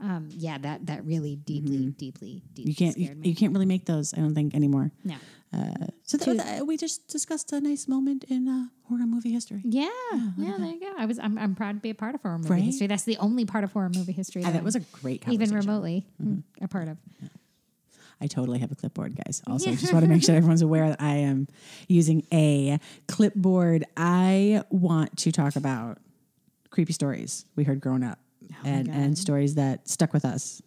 um, 0.00 0.28
yeah, 0.30 0.58
that 0.58 0.86
that 0.86 1.04
really 1.04 1.36
deeply, 1.36 1.86
deeply, 1.90 2.42
deeply 2.54 2.70
You 2.70 2.74
can't 2.74 2.96
you, 2.98 3.16
you 3.22 3.34
can't 3.34 3.52
really 3.52 3.66
make 3.66 3.84
those. 3.86 4.12
I 4.14 4.18
don't 4.18 4.34
think 4.34 4.54
anymore. 4.54 4.90
no. 5.04 5.16
So 6.02 6.18
th- 6.18 6.36
th- 6.36 6.62
we 6.62 6.76
just 6.76 7.06
discussed 7.08 7.52
a 7.52 7.60
nice 7.60 7.86
moment 7.86 8.24
in 8.24 8.48
uh, 8.48 8.66
horror 8.88 9.06
movie 9.06 9.30
history. 9.32 9.62
Yeah, 9.64 9.88
yeah, 10.36 10.56
there 10.58 10.66
you 10.66 10.80
go. 10.80 10.92
I 10.98 11.06
was, 11.06 11.18
I'm, 11.20 11.38
I'm 11.38 11.54
proud 11.54 11.76
to 11.76 11.80
be 11.80 11.90
a 11.90 11.94
part 11.94 12.14
of 12.16 12.22
horror 12.22 12.38
movie 12.38 12.50
Right? 12.50 12.62
history. 12.62 12.88
That's 12.88 13.04
the 13.04 13.16
only 13.18 13.44
part 13.44 13.62
of 13.62 13.72
horror 13.72 13.88
movie 13.94 14.10
history 14.12 14.42
Ah, 14.42 14.46
that, 14.46 14.54
that 14.54 14.64
was 14.64 14.74
a 14.74 14.80
great 14.80 15.26
even 15.28 15.50
remotely 15.54 16.06
mm, 16.22 16.42
a 16.60 16.66
part 16.68 16.88
of. 16.88 16.98
I 18.20 18.26
totally 18.26 18.58
have 18.60 18.72
a 18.72 18.74
clipboard, 18.74 19.16
guys. 19.16 19.42
Also, 19.46 19.70
just 19.72 19.92
want 19.92 20.04
to 20.04 20.08
make 20.08 20.22
sure 20.22 20.34
everyone's 20.34 20.62
aware 20.62 20.88
that 20.90 21.00
I 21.00 21.16
am 21.16 21.48
using 21.88 22.26
a 22.32 22.78
clipboard. 23.08 23.84
I 23.96 24.62
want 24.70 25.16
to 25.18 25.32
talk 25.32 25.56
about 25.56 25.98
creepy 26.70 26.92
stories 26.92 27.46
we 27.54 27.62
heard 27.62 27.80
growing 27.80 28.02
up 28.02 28.18
oh 28.50 28.56
and, 28.64 28.88
and 28.88 29.16
stories 29.16 29.54
that 29.54 29.88
stuck 29.88 30.12
with 30.12 30.24
us. 30.24 30.60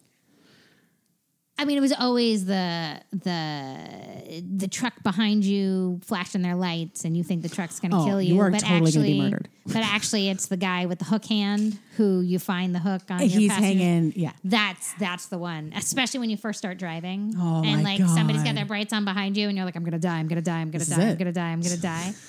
I 1.60 1.64
mean, 1.64 1.76
it 1.76 1.80
was 1.80 1.92
always 1.92 2.44
the 2.46 3.00
the 3.10 4.42
the 4.56 4.68
truck 4.68 5.02
behind 5.02 5.44
you 5.44 6.00
flashing 6.04 6.42
their 6.42 6.54
lights, 6.54 7.04
and 7.04 7.16
you 7.16 7.24
think 7.24 7.42
the 7.42 7.48
truck's 7.48 7.80
going 7.80 7.90
to 7.90 7.96
Oh, 7.96 8.04
kill 8.04 8.22
you 8.22 8.36
you, 8.36 8.40
are 8.40 8.50
but 8.50 8.60
totally 8.60 8.86
actually, 8.88 9.12
be 9.14 9.20
murdered. 9.22 9.48
but 9.66 9.82
actually, 9.82 10.28
it's 10.28 10.46
the 10.46 10.56
guy 10.56 10.86
with 10.86 11.00
the 11.00 11.04
hook 11.06 11.24
hand 11.24 11.76
who 11.96 12.20
you 12.20 12.38
find 12.38 12.72
the 12.74 12.78
hook 12.78 13.02
on. 13.10 13.18
your 13.20 13.28
He's 13.28 13.52
hanging, 13.52 14.12
yeah. 14.14 14.32
That's 14.44 14.92
that's 15.00 15.26
the 15.26 15.38
one, 15.38 15.72
especially 15.74 16.20
when 16.20 16.30
you 16.30 16.36
first 16.36 16.58
start 16.60 16.78
driving, 16.78 17.34
Oh, 17.36 17.64
and 17.64 17.82
like 17.82 17.98
somebody's 18.00 18.42
got 18.42 18.50
God. 18.50 18.56
their 18.58 18.66
brights 18.66 18.92
on 18.92 19.04
behind 19.04 19.36
you, 19.36 19.48
and 19.48 19.56
you're 19.56 19.66
like, 19.66 19.74
I'm 19.76 19.82
gonna 19.84 19.98
die, 19.98 20.18
I'm 20.18 20.28
gonna 20.28 20.40
die, 20.40 20.60
I'm 20.60 20.70
gonna 20.70 20.84
die, 20.84 21.02
I'm 21.10 21.16
gonna 21.16 21.32
die, 21.32 21.48
I'm 21.50 21.60
gonna 21.60 21.76
die. 21.76 22.12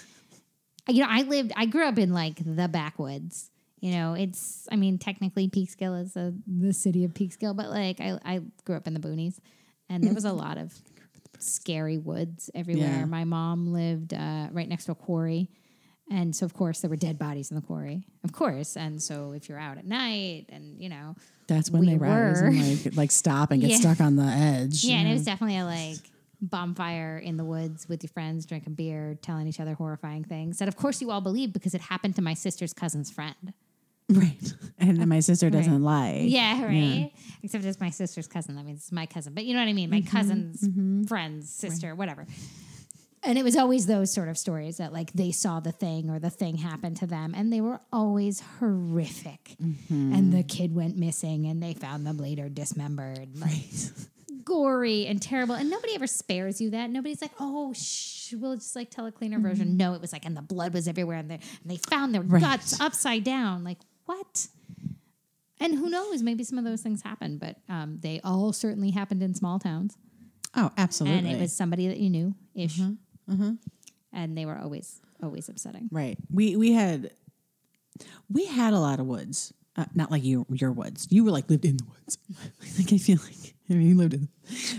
You 0.87 1.03
know, 1.03 1.07
I 1.07 1.21
lived, 1.21 1.51
I 1.55 1.67
grew 1.67 1.85
up 1.85 1.99
in 1.99 2.13
like 2.13 2.37
the 2.43 2.67
backwoods. 2.67 3.51
You 3.81 3.91
know, 3.91 4.13
it's, 4.13 4.67
I 4.71 4.75
mean, 4.75 4.97
technically 4.97 5.47
Peekskill 5.47 6.01
is 6.01 6.15
a, 6.17 6.33
the 6.47 6.73
city 6.73 7.05
of 7.05 7.13
Peekskill, 7.13 7.55
but 7.55 7.69
like 7.69 8.01
I, 8.01 8.19
I 8.25 8.41
grew 8.65 8.75
up 8.75 8.87
in 8.87 8.93
the 8.93 8.99
boonies, 8.99 9.37
and 9.89 10.03
there 10.03 10.13
was 10.13 10.25
a 10.25 10.33
lot 10.33 10.57
of 10.57 10.73
scary 11.39 11.97
woods 11.97 12.49
everywhere. 12.53 12.87
Yeah. 12.99 13.05
My 13.05 13.23
mom 13.23 13.71
lived 13.71 14.13
uh, 14.13 14.47
right 14.51 14.67
next 14.67 14.85
to 14.85 14.91
a 14.91 14.95
quarry. 14.95 15.49
And 16.11 16.35
so, 16.35 16.43
of 16.45 16.55
course, 16.55 16.79
there 16.81 16.89
were 16.89 16.95
dead 16.95 17.19
bodies 17.19 17.51
in 17.51 17.55
the 17.55 17.61
quarry, 17.61 18.03
of 18.23 18.33
course. 18.33 18.75
And 18.75 18.99
so, 19.01 19.31
if 19.33 19.47
you're 19.47 19.59
out 19.59 19.77
at 19.77 19.85
night 19.85 20.47
and, 20.49 20.81
you 20.81 20.89
know, 20.89 21.13
That's 21.47 21.69
when 21.69 21.81
We 21.81 21.87
they 21.89 21.97
rise 21.97 22.41
and 22.41 22.83
like, 22.85 22.95
like 22.97 23.11
stop 23.11 23.51
and 23.51 23.61
get 23.65 23.69
Yeah. 23.69 23.77
stuck 23.77 24.01
on 24.01 24.15
the 24.15 24.23
edge. 24.23 24.83
Yeah, 24.83 24.95
and 24.97 25.07
it 25.07 25.13
was 25.13 25.23
definitely 25.23 25.57
a 25.59 25.65
like 25.65 25.97
bonfire 26.41 27.19
in 27.19 27.37
the 27.37 27.45
woods 27.45 27.87
with 27.87 28.01
your 28.01 28.09
friends, 28.09 28.45
drinking 28.47 28.73
beer, 28.73 29.19
telling 29.21 29.47
each 29.47 29.59
other 29.59 29.75
horrifying 29.75 30.23
things 30.23 30.57
that, 30.57 30.67
of 30.67 30.75
course, 30.75 30.99
you 30.99 31.11
all 31.11 31.21
believe 31.21 31.53
because 31.53 31.75
it 31.75 31.81
happened 31.81 32.15
to 32.15 32.21
my 32.23 32.33
sister's 32.33 32.73
cousin's 32.73 33.11
friend. 33.11 33.53
Right. 34.09 34.53
And 34.81 35.05
my 35.07 35.19
sister 35.19 35.49
doesn't 35.49 35.83
lie. 35.83 36.23
Yeah, 36.25 36.63
right. 36.63 37.11
Except 37.43 37.65
it's 37.65 37.81
my 37.81 37.89
sister's 37.89 38.27
cousin. 38.27 38.55
That 38.55 38.65
means 38.65 38.79
it's 38.79 38.91
my 38.93 39.05
cousin, 39.05 39.33
but 39.33 39.43
you 39.43 39.53
know 39.53 39.59
what 39.59 39.67
I 39.67 39.73
mean. 39.73 39.89
My 39.89 39.99
mm-hmm. 39.99 40.17
cousin's 40.17 40.61
mm-hmm. 40.61 41.03
friend's 41.03 41.49
sister, 41.49 41.93
whatever. 41.95 42.25
And 43.23 43.37
it 43.37 43.43
was 43.43 43.57
always 43.57 43.87
those 43.87 44.13
sort 44.13 44.29
of 44.29 44.37
stories 44.37 44.77
that 44.77 44.93
like 44.93 45.11
they 45.11 45.33
saw 45.33 45.59
the 45.59 45.73
thing 45.73 46.09
or 46.09 46.17
the 46.17 46.29
thing 46.29 46.55
happened 46.55 46.95
to 46.97 47.07
them, 47.07 47.33
and 47.35 47.51
they 47.51 47.59
were 47.59 47.81
always 47.91 48.41
horrific. 48.59 49.57
Mm-hmm. 49.61 50.13
And 50.13 50.31
the 50.31 50.43
kid 50.43 50.73
went 50.73 50.95
missing, 50.95 51.45
and 51.45 51.61
they 51.61 51.73
found 51.73 52.07
them 52.07 52.17
later 52.17 52.47
dismembered. 52.47 53.37
Like, 53.37 53.65
gory 54.49 55.05
and 55.05 55.21
terrible. 55.21 55.55
And 55.55 55.69
nobody 55.69 55.95
ever 55.95 56.07
spares 56.07 56.59
you 56.59 56.71
that. 56.71 56.89
Nobody's 56.89 57.21
like, 57.21 57.31
oh, 57.39 57.73
shh, 57.73 58.33
we'll 58.33 58.55
just 58.55 58.75
like 58.75 58.89
tell 58.89 59.05
a 59.05 59.11
cleaner 59.11 59.39
version. 59.39 59.77
No, 59.77 59.93
it 59.93 60.01
was 60.01 60.13
like, 60.13 60.25
and 60.25 60.35
the 60.35 60.41
blood 60.41 60.73
was 60.73 60.87
everywhere, 60.87 61.17
and, 61.17 61.29
they 61.29 61.35
and 61.35 61.65
they 61.65 61.77
found 61.77 62.13
their 62.13 62.21
Right. 62.21 62.41
guts 62.41 62.79
upside 62.79 63.23
down. 63.23 63.63
Like, 63.63 63.79
what? 64.09 64.47
And 65.59 65.75
who 65.75 65.87
knows? 65.87 66.23
Maybe 66.23 66.43
some 66.43 66.57
of 66.57 66.63
those 66.63 66.81
things 66.81 67.03
happened, 67.03 67.39
but 67.39 67.57
um, 67.69 67.99
they 68.01 68.19
all 68.23 68.51
certainly 68.51 68.89
happened 68.89 69.21
in 69.21 69.35
small 69.35 69.59
towns. 69.59 69.97
Oh, 70.55 70.71
absolutely. 70.77 71.19
And 71.19 71.27
it 71.27 71.39
was 71.39 71.53
somebody 71.53 71.87
that 71.87 71.97
you 71.97 72.09
knew 72.09 72.33
ish. 72.55 72.79
And 74.11 74.35
they 74.35 74.47
were 74.47 74.57
always, 74.57 74.99
always 75.21 75.47
upsetting. 75.47 75.89
Right. 75.91 76.17
We 76.33 76.55
we 76.55 76.71
had 76.73 77.11
we 78.31 78.45
had 78.45 78.73
a 78.73 78.79
lot 78.79 78.99
of 78.99 79.05
woods. 79.05 79.53
Uh, 79.75 79.85
not 79.93 80.09
like 80.09 80.23
you 80.23 80.47
your 80.49 80.71
woods. 80.71 81.07
You 81.11 81.23
were 81.23 81.29
like 81.29 81.47
lived 81.47 81.65
in 81.65 81.77
the 81.77 81.85
woods. 81.85 82.17
like 82.79 82.91
I 82.91 82.97
feel 82.97 83.19
like 83.23 83.53
I 83.69 83.73
mean 83.73 83.89
you 83.89 83.95
lived 83.95 84.15
in. 84.15 84.27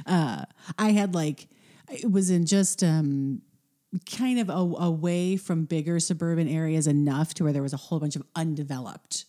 Uh, 0.06 0.44
I 0.76 0.90
had 0.90 1.14
like 1.14 1.46
it 1.88 2.10
was 2.10 2.30
in 2.30 2.46
just 2.46 2.82
um 2.82 3.42
kind 4.10 4.38
of 4.38 4.48
a, 4.48 4.52
away 4.52 5.36
from 5.36 5.64
bigger 5.64 5.98
suburban 5.98 6.48
areas 6.48 6.86
enough 6.86 7.34
to 7.34 7.44
where 7.44 7.52
there 7.52 7.62
was 7.62 7.72
a 7.72 7.78
whole 7.78 7.98
bunch 7.98 8.16
of 8.16 8.22
undeveloped 8.36 9.24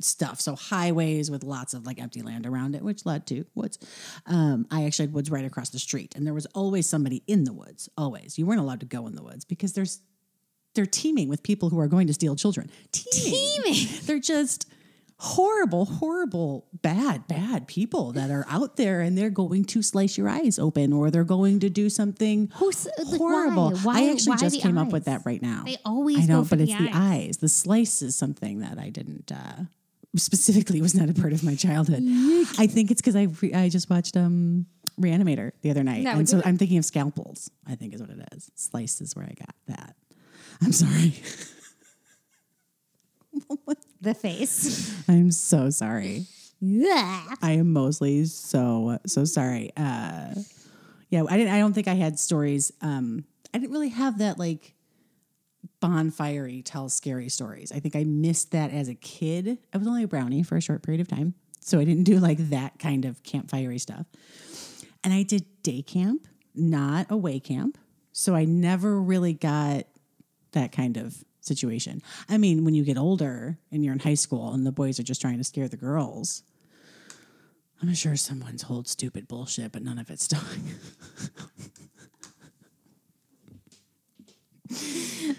stuff. 0.00 0.40
So 0.40 0.56
highways 0.56 1.30
with 1.30 1.44
lots 1.44 1.74
of 1.74 1.86
like 1.86 2.00
empty 2.00 2.22
land 2.22 2.46
around 2.46 2.74
it, 2.74 2.82
which 2.82 3.06
led 3.06 3.26
to 3.28 3.44
woods. 3.54 3.78
Um, 4.26 4.66
I 4.70 4.84
actually 4.84 5.06
had 5.06 5.14
woods 5.14 5.30
right 5.30 5.44
across 5.44 5.70
the 5.70 5.78
street, 5.78 6.14
and 6.16 6.26
there 6.26 6.34
was 6.34 6.46
always 6.46 6.88
somebody 6.88 7.22
in 7.26 7.44
the 7.44 7.52
woods. 7.52 7.88
Always, 7.96 8.38
you 8.38 8.46
weren't 8.46 8.60
allowed 8.60 8.80
to 8.80 8.86
go 8.86 9.06
in 9.06 9.14
the 9.14 9.22
woods 9.22 9.44
because 9.44 9.72
there's 9.72 10.00
they're 10.74 10.86
teeming 10.86 11.28
with 11.28 11.42
people 11.42 11.70
who 11.70 11.78
are 11.78 11.86
going 11.86 12.08
to 12.08 12.12
steal 12.12 12.34
children. 12.34 12.70
Teeming. 12.92 13.72
Teeming. 13.74 13.88
They're 14.02 14.18
just 14.18 14.68
horrible, 15.18 15.84
horrible, 15.86 16.66
bad, 16.82 17.26
bad 17.28 17.66
people 17.66 18.12
that 18.12 18.30
are 18.30 18.44
out 18.48 18.76
there 18.76 19.00
and 19.00 19.16
they're 19.16 19.30
going 19.30 19.64
to 19.64 19.82
slice 19.82 20.18
your 20.18 20.28
eyes 20.28 20.58
open 20.58 20.92
or 20.92 21.10
they're 21.10 21.24
going 21.24 21.60
to 21.60 21.70
do 21.70 21.88
something 21.88 22.50
Who's- 22.56 22.86
like, 22.98 23.18
horrible. 23.18 23.70
why? 23.70 23.80
Why- 23.82 24.00
I 24.08 24.10
actually 24.12 24.36
just 24.38 24.60
came 24.60 24.76
up 24.76 24.90
with 24.92 25.04
that 25.06 25.22
right 25.24 25.40
now. 25.40 25.62
They 25.64 25.76
always 25.84 26.18
I 26.18 26.26
know, 26.26 26.42
go 26.42 26.48
but 26.50 26.58
the 26.58 26.64
it's 26.64 26.72
the 26.76 26.88
eyes. 26.88 27.28
eyes. 27.28 27.36
The 27.38 27.48
slice 27.48 28.02
is 28.02 28.16
something 28.16 28.58
that 28.60 28.78
I 28.78 28.90
didn't 28.90 29.30
uh, 29.32 29.64
specifically 30.16 30.80
was 30.80 30.94
not 30.94 31.08
a 31.08 31.14
part 31.14 31.32
of 31.32 31.42
my 31.44 31.54
childhood. 31.54 32.02
I 32.58 32.66
think 32.66 32.90
it's 32.90 33.00
because 33.00 33.16
I 33.16 33.28
re- 33.40 33.54
I 33.54 33.68
just 33.68 33.88
watched 33.90 34.16
um 34.16 34.66
Reanimator 35.00 35.50
the 35.62 35.70
other 35.70 35.82
night, 35.82 36.06
and 36.06 36.28
so. 36.28 36.40
I'm 36.44 36.56
thinking 36.56 36.78
of 36.78 36.84
scalpels. 36.84 37.50
I 37.66 37.74
think 37.74 37.94
is 37.94 38.00
what 38.00 38.10
it 38.10 38.18
is. 38.32 38.48
Slice 38.54 39.00
is 39.00 39.16
where 39.16 39.24
I 39.24 39.34
got 39.34 39.54
that. 39.66 39.96
I'm 40.62 40.70
sorry. 40.72 41.14
The 44.00 44.14
face. 44.14 44.94
I'm 45.08 45.30
so 45.30 45.70
sorry. 45.70 46.26
Yeah. 46.60 47.24
I 47.40 47.52
am 47.52 47.72
mostly 47.72 48.24
so 48.26 48.98
so 49.06 49.24
sorry. 49.24 49.70
Uh, 49.76 50.34
yeah, 51.08 51.22
I 51.28 51.36
didn't. 51.36 51.52
I 51.52 51.58
don't 51.58 51.72
think 51.72 51.88
I 51.88 51.94
had 51.94 52.18
stories. 52.18 52.72
Um, 52.82 53.24
I 53.52 53.58
didn't 53.58 53.72
really 53.72 53.88
have 53.90 54.18
that 54.18 54.38
like 54.38 54.74
bonfirey 55.82 56.62
tell 56.64 56.88
scary 56.88 57.28
stories. 57.28 57.72
I 57.72 57.80
think 57.80 57.96
I 57.96 58.04
missed 58.04 58.52
that 58.52 58.72
as 58.72 58.88
a 58.88 58.94
kid. 58.94 59.58
I 59.72 59.78
was 59.78 59.86
only 59.86 60.02
a 60.02 60.08
brownie 60.08 60.42
for 60.42 60.56
a 60.56 60.60
short 60.60 60.82
period 60.82 61.00
of 61.00 61.08
time, 61.08 61.34
so 61.60 61.78
I 61.78 61.84
didn't 61.84 62.04
do 62.04 62.18
like 62.18 62.50
that 62.50 62.78
kind 62.78 63.04
of 63.04 63.22
campfirey 63.22 63.80
stuff. 63.80 64.06
And 65.02 65.12
I 65.12 65.22
did 65.22 65.44
day 65.62 65.82
camp, 65.82 66.26
not 66.54 67.06
away 67.10 67.40
camp, 67.40 67.78
so 68.12 68.34
I 68.34 68.44
never 68.44 69.00
really 69.00 69.34
got 69.34 69.84
that 70.52 70.72
kind 70.72 70.96
of 70.96 71.24
situation. 71.46 72.02
I 72.28 72.38
mean, 72.38 72.64
when 72.64 72.74
you 72.74 72.84
get 72.84 72.96
older 72.98 73.58
and 73.70 73.84
you're 73.84 73.92
in 73.92 74.00
high 74.00 74.14
school 74.14 74.52
and 74.52 74.66
the 74.66 74.72
boys 74.72 74.98
are 74.98 75.04
just 75.04 75.20
trying 75.20 75.38
to 75.38 75.44
scare 75.44 75.68
the 75.68 75.76
girls, 75.76 76.42
I'm 77.82 77.92
sure 77.94 78.16
someone's 78.16 78.62
told 78.62 78.88
stupid 78.88 79.28
bullshit, 79.28 79.72
but 79.72 79.82
none 79.82 79.98
of 79.98 80.10
it's 80.10 80.24
stuck. 80.24 80.42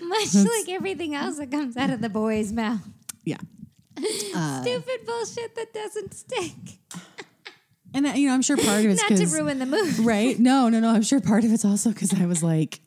Much 0.01 0.35
like 0.35 0.69
everything 0.69 1.15
else 1.15 1.37
that 1.37 1.51
comes 1.51 1.75
out 1.75 1.89
of 1.89 2.01
the 2.01 2.09
boy's 2.09 2.51
mouth. 2.51 2.81
yeah. 3.23 3.37
Stupid 4.61 5.05
bullshit 5.05 5.55
that 5.55 5.73
doesn't 5.73 6.13
stick. 6.13 6.53
And, 7.93 8.05
uh, 8.05 8.09
you 8.09 8.27
know, 8.27 8.33
I'm 8.33 8.41
sure 8.41 8.57
part 8.57 8.83
of 8.83 8.91
it's 8.91 9.01
Not 9.09 9.17
to 9.17 9.25
ruin 9.27 9.57
the 9.57 9.65
mood. 9.65 9.99
Right? 9.99 10.37
No, 10.37 10.67
no, 10.67 10.81
no. 10.81 10.89
I'm 10.89 11.01
sure 11.01 11.21
part 11.21 11.45
of 11.45 11.53
it's 11.53 11.63
also 11.63 11.91
because 11.91 12.13
I 12.13 12.25
was 12.25 12.43
like, 12.43 12.81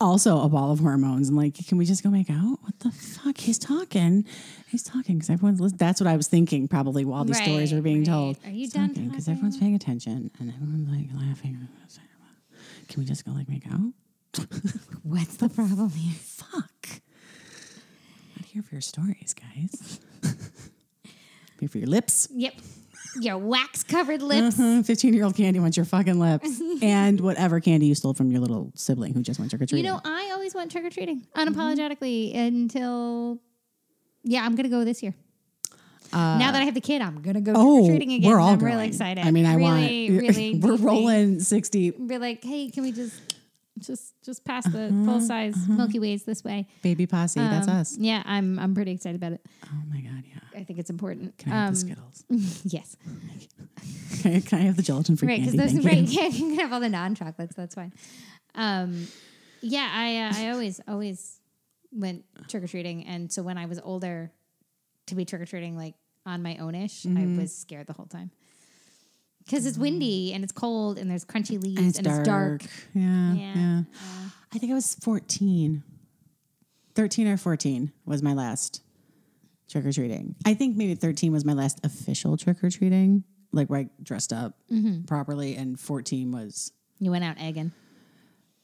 also 0.00 0.40
a 0.40 0.48
ball 0.48 0.72
of 0.72 0.80
hormones. 0.80 1.28
And 1.28 1.36
like, 1.36 1.54
can 1.66 1.78
we 1.78 1.84
just 1.84 2.02
go 2.02 2.10
make 2.10 2.30
out? 2.30 2.58
What 2.62 2.78
the 2.80 2.90
fuck? 2.90 3.38
He's 3.38 3.58
talking. 3.58 4.24
He's 4.68 4.82
talking 4.82 5.16
because 5.16 5.30
everyone's 5.30 5.60
listening. 5.60 5.78
That's 5.78 6.00
what 6.00 6.06
I 6.08 6.16
was 6.16 6.28
thinking 6.28 6.68
probably 6.68 7.04
while 7.04 7.24
these 7.24 7.36
stories 7.40 7.72
Right, 7.72 7.78
were 7.78 7.82
being 7.82 7.98
right. 8.00 8.06
told. 8.06 8.38
Are 8.44 8.50
you 8.50 8.56
He's 8.60 8.72
done 8.72 8.92
Because 8.92 9.28
everyone's 9.28 9.58
paying 9.58 9.74
attention 9.74 10.30
and 10.38 10.52
everyone's 10.54 10.88
like 10.88 11.08
laughing. 11.14 11.68
Can 12.88 13.00
we 13.02 13.06
just 13.06 13.24
go 13.24 13.30
like 13.32 13.48
make 13.48 13.64
out? 13.66 13.92
What's 15.04 15.36
the 15.36 15.48
problem 15.48 15.90
here? 15.90 16.14
Fuck. 16.14 16.88
I'm 18.36 18.44
here 18.44 18.62
for 18.62 18.74
your 18.74 18.80
stories, 18.80 19.34
guys. 19.34 20.00
here 21.60 21.68
for 21.68 21.78
your 21.78 21.86
lips. 21.88 22.26
Yep. 22.32 22.54
Your 23.20 23.38
wax 23.38 23.82
covered 23.82 24.22
lips. 24.22 24.56
Mm-hmm. 24.56 24.82
15 24.82 25.14
year 25.14 25.24
old 25.24 25.36
candy 25.36 25.58
wants 25.60 25.76
your 25.76 25.86
fucking 25.86 26.18
lips. 26.18 26.60
and 26.82 27.20
whatever 27.20 27.60
candy 27.60 27.86
you 27.86 27.94
stole 27.94 28.14
from 28.14 28.30
your 28.30 28.40
little 28.40 28.72
sibling 28.74 29.14
who 29.14 29.22
just 29.22 29.38
went 29.38 29.50
trick 29.50 29.62
or 29.62 29.66
treating. 29.66 29.84
You 29.84 29.92
treating. 29.92 30.10
know, 30.12 30.18
I 30.18 30.30
always 30.32 30.54
went 30.54 30.70
trick 30.70 30.84
or 30.84 30.90
treating 30.90 31.20
mm-hmm. 31.20 31.48
unapologetically 31.48 32.36
until, 32.36 33.38
yeah, 34.22 34.44
I'm 34.44 34.54
going 34.54 34.64
to 34.64 34.70
go 34.70 34.84
this 34.84 35.02
year. 35.02 35.14
Uh, 36.12 36.38
now 36.38 36.50
that 36.50 36.60
I 36.60 36.64
have 36.64 36.74
the 36.74 36.80
kid, 36.80 37.02
I'm 37.02 37.22
going 37.22 37.34
to 37.34 37.40
go 37.40 37.52
trick 37.52 37.62
oh, 37.62 37.84
or 37.84 37.88
treating 37.88 38.12
again. 38.12 38.30
we're 38.30 38.40
all 38.40 38.48
I'm 38.48 38.58
going. 38.58 38.72
really 38.72 38.88
excited. 38.88 39.24
I 39.24 39.30
mean, 39.30 39.46
I 39.46 39.54
really, 39.54 40.10
want. 40.10 40.22
really, 40.22 40.54
we're 40.60 40.76
deeply 40.76 40.76
rolling 40.76 41.40
60. 41.40 41.90
Be 41.90 42.18
like, 42.18 42.42
hey, 42.42 42.68
can 42.70 42.82
we 42.82 42.92
just 42.92 43.20
just 43.78 44.14
just 44.22 44.44
pass 44.44 44.64
the 44.64 44.86
uh-huh, 44.86 45.04
full 45.04 45.20
size 45.20 45.54
uh-huh. 45.54 45.72
Milky 45.72 45.98
Ways 45.98 46.24
this 46.24 46.44
way. 46.44 46.66
Baby 46.82 47.06
posse, 47.06 47.40
that's 47.40 47.68
Um, 47.68 47.76
us. 47.76 47.96
Yeah, 47.96 48.22
I'm 48.26 48.58
I'm 48.58 48.74
pretty 48.74 48.92
excited 48.92 49.16
about 49.16 49.32
it. 49.32 49.40
Oh 49.64 49.82
my 49.88 50.00
god, 50.00 50.24
yeah. 50.26 50.40
I 50.70 50.72
think 50.72 50.78
it's 50.82 50.90
important. 50.90 51.36
Can 51.36 51.50
I 51.50 51.54
have 51.56 51.68
Um, 51.68 51.74
the 51.74 51.80
Skittles? 51.80 52.24
yes, 52.64 52.96
Can 54.22 54.34
I, 54.36 54.40
can 54.40 54.58
I 54.60 54.62
have 54.62 54.76
the 54.76 54.82
gelatin 54.82 55.16
free 55.16 55.26
right. 55.26 55.40
Because 55.40 55.54
candy? 55.56 55.74
those 55.74 55.84
Thank 55.84 56.12
you. 56.12 56.20
right. 56.20 56.32
Yeah, 56.32 56.38
you 56.38 56.48
can 56.50 56.58
have 56.60 56.72
all 56.72 56.78
the 56.78 56.88
non 56.88 57.16
chocolates. 57.16 57.56
That's 57.56 57.74
fine. 57.74 57.92
Um, 58.54 59.08
yeah, 59.62 59.90
I 59.92 60.16
uh, 60.18 60.32
I 60.46 60.50
always 60.52 60.80
always 60.86 61.40
went 61.90 62.24
trick 62.46 62.62
or 62.62 62.68
treating, 62.68 63.04
and 63.04 63.32
so 63.32 63.42
when 63.42 63.58
I 63.58 63.66
was 63.66 63.80
older, 63.82 64.30
to 65.08 65.16
be 65.16 65.24
trick 65.24 65.42
or 65.42 65.46
treating 65.46 65.76
like 65.76 65.94
on 66.24 66.40
my 66.40 66.54
ownish, 66.60 67.02
Mm-hmm. 67.04 67.18
I 67.38 67.40
was 67.42 67.52
scared 67.56 67.88
the 67.88 67.92
whole 67.94 68.06
time. 68.06 68.30
Because 69.44 69.66
it's 69.66 69.76
windy 69.78 70.32
and 70.32 70.44
it's 70.44 70.52
cold 70.52 70.98
and 70.98 71.10
there's 71.10 71.24
crunchy 71.24 71.60
leaves 71.60 71.78
And 71.78 71.88
it's 71.88 71.98
and 71.98 72.06
dark. 72.06 72.18
it's 72.20 72.26
dark. 72.28 72.62
Yeah, 72.94 73.32
Yeah. 73.34 73.54
yeah. 73.56 73.82
I 74.54 74.58
think 74.58 74.70
I 74.70 74.74
was 74.76 74.94
14. 75.02 75.82
13 76.94 77.26
or 77.26 77.36
14 77.36 77.90
was 78.04 78.22
my 78.22 78.34
last 78.34 78.82
trick 79.70 79.86
or 79.86 79.92
treating. 79.92 80.34
I 80.44 80.54
think 80.54 80.76
maybe 80.76 80.94
13 80.94 81.32
was 81.32 81.44
my 81.44 81.52
last 81.54 81.80
official 81.84 82.36
trick 82.36 82.62
or 82.64 82.70
treating, 82.70 83.24
like 83.52 83.68
where 83.70 83.80
I 83.80 83.88
dressed 84.02 84.32
up 84.32 84.54
Mm-hmm. 84.70 85.04
properly. 85.04 85.56
And 85.56 85.78
14 85.78 86.32
was, 86.32 86.72
You 86.98 87.10
went 87.10 87.24
out 87.24 87.36
egging. 87.40 87.72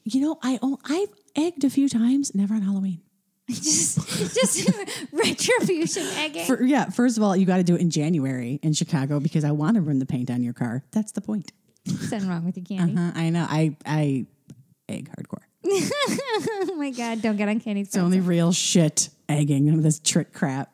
you 0.04 0.20
know, 0.20 0.38
I 0.42 0.58
oh, 0.62 0.78
I've 0.84 1.08
egged 1.36 1.64
a 1.64 1.70
few 1.70 1.88
times, 1.88 2.34
never 2.34 2.54
on 2.54 2.62
Halloween. 2.62 3.00
just 3.50 3.98
just 4.34 4.70
retribution 5.12 6.02
egging. 6.16 6.46
For, 6.46 6.62
yeah, 6.64 6.86
first 6.90 7.16
of 7.16 7.22
all, 7.22 7.36
you 7.36 7.46
got 7.46 7.58
to 7.58 7.62
do 7.62 7.76
it 7.76 7.80
in 7.80 7.90
January 7.90 8.58
in 8.62 8.72
Chicago 8.72 9.20
because 9.20 9.44
I 9.44 9.52
want 9.52 9.76
to 9.76 9.80
run 9.82 9.98
the 10.00 10.06
paint 10.06 10.30
on 10.32 10.42
your 10.42 10.52
car. 10.52 10.82
That's 10.92 11.12
the 11.12 11.20
point. 11.20 11.52
Something 11.86 12.28
wrong 12.28 12.44
with 12.44 12.56
your 12.56 12.66
candy. 12.66 12.94
Uh-huh, 12.96 13.12
I 13.14 13.30
know. 13.30 13.46
I 13.48 13.76
I 13.86 14.26
egg 14.88 15.10
hardcore. 15.16 15.42
Oh 16.68 16.74
my 16.76 16.90
god! 16.90 17.22
Don't 17.22 17.36
get 17.36 17.48
on 17.48 17.60
candy's. 17.60 17.88
It's 17.88 17.96
only 17.96 18.20
real 18.20 18.52
shit 18.52 19.08
egging 19.28 19.68
of 19.70 19.82
this 19.82 19.98
trick 19.98 20.32
crap. 20.32 20.70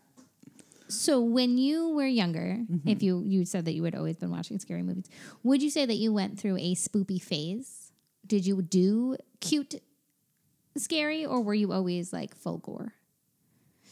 So 0.93 1.21
when 1.21 1.59
you 1.59 1.91
were 1.91 2.07
younger, 2.07 2.59
Mm-hmm. 2.71 2.89
if 2.89 3.03
you 3.03 3.23
you 3.27 3.45
said 3.45 3.65
that 3.65 3.73
you 3.75 3.85
had 3.85 3.95
always 3.95 4.17
been 4.17 4.31
watching 4.31 4.59
scary 4.59 4.83
movies, 4.83 5.07
would 5.43 5.63
you 5.63 5.71
say 5.71 5.87
that 5.87 5.95
you 5.97 6.13
went 6.13 6.39
through 6.39 6.57
a 6.59 6.75
spoopy 6.75 7.21
phase? 7.21 7.93
Did 8.27 8.47
you 8.47 8.63
do 8.63 9.17
cute 9.41 9.75
scary, 10.77 11.27
or 11.27 11.43
were 11.43 11.55
you 11.55 11.73
always 11.73 12.13
like 12.13 12.35
full 12.35 12.59
gore? 12.59 12.93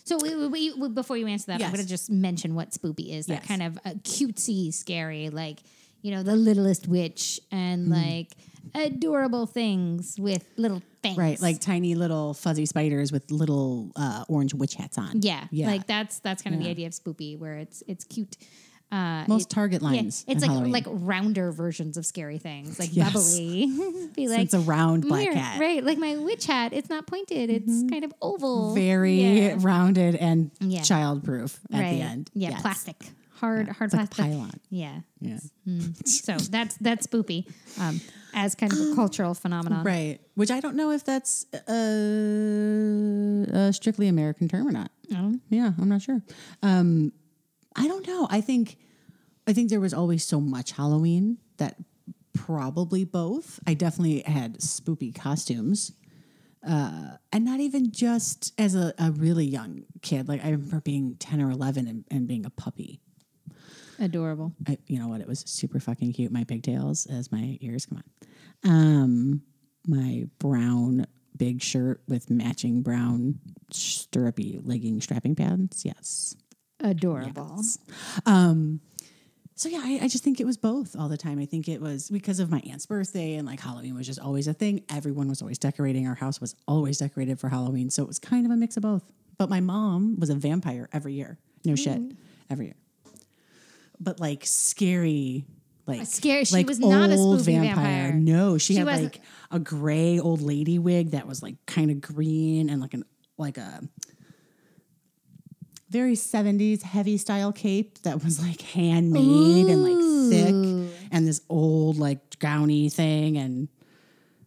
So 0.04 0.18
we, 0.20 0.34
we, 0.48 0.72
we- 0.72 0.88
before 0.88 1.16
you 1.16 1.26
answer 1.26 1.46
that, 1.52 1.60
I'm 1.62 1.70
going 1.70 1.82
to 1.82 1.86
just 1.88 2.10
mention 2.10 2.54
what 2.54 2.70
spoopy 2.70 3.10
is. 3.12 3.26
That 3.26 3.40
Yes. 3.40 3.46
kind 3.46 3.62
of 3.62 3.76
uh, 3.84 3.90
cutesy 4.02 4.72
scary, 4.72 5.28
like 5.30 5.60
you 6.02 6.10
know, 6.12 6.22
the 6.22 6.34
littlest 6.36 6.88
witch 6.88 7.40
and 7.52 7.88
Mm-hmm. 7.88 7.92
like 7.92 8.32
adorable 8.74 9.46
things 9.46 10.16
with 10.18 10.44
little 10.56 10.82
things. 11.02 11.16
Right, 11.18 11.40
like 11.40 11.60
tiny 11.60 11.94
little 11.94 12.34
fuzzy 12.34 12.66
spiders 12.66 13.10
with 13.12 13.30
little 13.30 13.90
uh, 13.96 14.24
orange 14.28 14.54
witch 14.54 14.74
hats 14.74 14.98
on. 14.98 15.22
Yeah, 15.22 15.46
Yeah. 15.50 15.66
like 15.66 15.86
that's 15.86 16.18
that's 16.20 16.42
kind 16.42 16.54
of 16.56 16.62
the 16.62 16.68
idea 16.68 16.86
of 16.86 16.92
spoopy, 16.92 17.38
where 17.38 17.56
it's 17.56 17.82
it's 17.86 18.04
cute. 18.04 18.36
Uh, 18.92 19.24
Most 19.28 19.52
it- 19.52 19.54
Target 19.54 19.82
yeah, 19.82 19.88
lines. 19.88 20.24
it's 20.26 20.42
like 20.42 20.50
Halloween. 20.50 20.72
like 20.72 20.84
rounder 20.88 21.52
versions 21.52 21.96
of 21.96 22.04
scary 22.04 22.38
things, 22.38 22.76
like 22.80 22.90
Yes. 22.92 23.12
bubbly. 23.12 23.66
Be 24.16 24.26
like 24.28 24.40
it's 24.40 24.52
a 24.54 24.58
round 24.58 25.04
black 25.06 25.30
cat. 25.30 25.60
right? 25.60 25.84
Like 25.84 25.96
my 25.96 26.16
witch 26.16 26.46
hat. 26.46 26.72
It's 26.72 26.88
not 26.90 27.06
pointed. 27.06 27.50
It's 27.50 27.84
kind 27.88 28.02
of 28.04 28.12
oval. 28.20 28.74
Very 28.74 29.20
Yeah. 29.20 29.56
rounded 29.60 30.16
and 30.16 30.50
Yeah. 30.58 30.80
childproof 30.80 31.56
at 31.72 31.80
right. 31.80 31.90
the 31.92 32.00
end. 32.02 32.30
Yeah, 32.34 32.50
Yes. 32.50 32.62
plastic, 32.62 32.96
hard, 33.40 33.68
hard 33.68 33.88
It's 33.88 33.94
like 33.94 34.06
a 34.06 34.14
plastic. 34.14 34.36
pylon. 34.36 34.60
yeah. 34.70 35.00
Yeah. 35.20 35.38
So 36.04 36.36
that's 36.36 36.76
that's 36.76 37.06
spoopy, 37.06 37.50
um, 37.80 38.00
as 38.34 38.54
kind 38.54 38.72
of 38.72 38.78
a 38.78 38.94
cultural 38.94 39.34
phenomenon. 39.34 39.84
Right. 39.84 40.18
Which 40.34 40.50
I 40.50 40.60
don't 40.60 40.76
know 40.76 40.90
if 40.90 41.04
that's 41.04 41.46
uh, 41.54 41.72
a 43.52 43.72
strictly 43.72 44.08
American 44.08 44.48
term 44.48 44.66
or 44.66 44.72
not. 44.72 44.90
Yeah, 45.48 45.72
I'm 45.78 45.88
not 45.88 46.02
sure. 46.02 46.22
Um, 46.62 47.12
I 47.76 47.86
don't 47.88 48.06
know. 48.06 48.26
I 48.30 48.40
think 48.40 48.76
I 49.46 49.52
think 49.52 49.70
there 49.70 49.80
was 49.80 49.94
always 49.94 50.24
so 50.24 50.40
much 50.40 50.72
Halloween 50.72 51.38
that 51.58 51.76
probably 52.32 53.04
both. 53.04 53.60
I 53.66 53.74
definitely 53.74 54.20
had 54.20 54.58
spoopy 54.58 55.14
costumes. 55.14 55.92
Uh, 56.66 57.16
and 57.32 57.46
not 57.46 57.58
even 57.60 57.90
just 57.90 58.52
as 58.60 58.74
a, 58.74 58.92
a 58.98 59.10
really 59.12 59.46
young 59.46 59.84
kid. 60.02 60.28
Like 60.28 60.44
I 60.44 60.50
remember 60.50 60.80
being 60.82 61.16
10 61.18 61.40
or 61.40 61.50
11 61.50 61.88
and, 61.88 62.04
and 62.10 62.28
being 62.28 62.44
a 62.44 62.50
puppy. 62.50 63.00
Adorable. 64.00 64.52
I, 64.66 64.78
you 64.86 64.98
know 64.98 65.08
what? 65.08 65.20
It 65.20 65.28
was 65.28 65.44
super 65.46 65.78
fucking 65.78 66.14
cute. 66.14 66.32
My 66.32 66.44
pigtails 66.44 67.06
as 67.06 67.30
my 67.30 67.58
ears. 67.60 67.86
Come 67.86 68.02
on. 68.64 68.70
Um, 68.70 69.42
my 69.86 70.26
brown 70.38 71.06
big 71.36 71.62
shirt 71.62 72.02
with 72.08 72.30
matching 72.30 72.82
brown 72.82 73.38
stirrupy 73.72 74.60
legging 74.64 75.00
strapping 75.00 75.34
pants. 75.34 75.84
Yes. 75.84 76.34
Adorable. 76.80 77.62
Um, 78.26 78.80
so 79.54 79.68
yeah, 79.68 79.82
I, 79.82 80.00
I 80.02 80.08
just 80.08 80.24
think 80.24 80.40
it 80.40 80.46
was 80.46 80.56
both 80.56 80.96
all 80.98 81.08
the 81.10 81.18
time. 81.18 81.38
I 81.38 81.44
think 81.44 81.68
it 81.68 81.82
was 81.82 82.08
because 82.08 82.40
of 82.40 82.50
my 82.50 82.62
aunt's 82.70 82.86
birthday 82.86 83.34
and 83.34 83.46
like 83.46 83.60
Halloween 83.60 83.94
was 83.94 84.06
just 84.06 84.18
always 84.18 84.48
a 84.48 84.54
thing. 84.54 84.84
Everyone 84.90 85.28
was 85.28 85.42
always 85.42 85.58
decorating. 85.58 86.08
Our 86.08 86.14
house 86.14 86.40
was 86.40 86.54
always 86.66 86.98
decorated 86.98 87.38
for 87.38 87.50
Halloween. 87.50 87.90
So 87.90 88.02
it 88.02 88.06
was 88.08 88.18
kind 88.18 88.46
of 88.46 88.52
a 88.52 88.56
mix 88.56 88.78
of 88.78 88.82
both. 88.82 89.02
But 89.36 89.50
my 89.50 89.60
mom 89.60 90.18
was 90.18 90.30
a 90.30 90.34
vampire 90.34 90.88
every 90.92 91.12
year. 91.12 91.38
No 91.64 91.74
shit. 91.74 92.00
Every 92.48 92.66
year. 92.66 92.76
But 94.00 94.18
like 94.18 94.46
scary, 94.46 95.44
like 95.86 96.06
scary- 96.06 96.44
she 96.44 96.54
like 96.54 96.66
was 96.66 96.78
not 96.78 97.10
a 97.10 97.16
old 97.16 97.40
spoopy 97.40 97.60
vampire. 97.60 98.12
No, 98.12 98.58
she, 98.58 98.74
She 98.74 98.78
had 98.78 98.86
wasn't- 98.86 99.14
like 99.14 99.22
a 99.50 99.58
gray 99.58 100.18
old 100.18 100.40
lady 100.40 100.78
wig 100.78 101.10
that 101.10 101.26
was 101.26 101.42
like 101.42 101.56
kind 101.66 101.90
of 101.90 102.00
green 102.00 102.70
and 102.70 102.80
like 102.80 102.94
an 102.94 103.04
like 103.36 103.58
a 103.58 103.82
very 105.90 106.14
70s 106.14 106.82
heavy 106.82 107.16
style 107.16 107.52
cape 107.52 108.00
that 108.02 108.22
was 108.22 108.40
like 108.40 108.60
handmade 108.60 109.66
and 109.66 109.82
like 109.82 110.30
thick 110.30 110.94
and 111.10 111.26
this 111.26 111.40
old 111.48 111.98
like 111.98 112.38
gowny 112.38 112.88
thing 112.88 113.36
and 113.36 113.68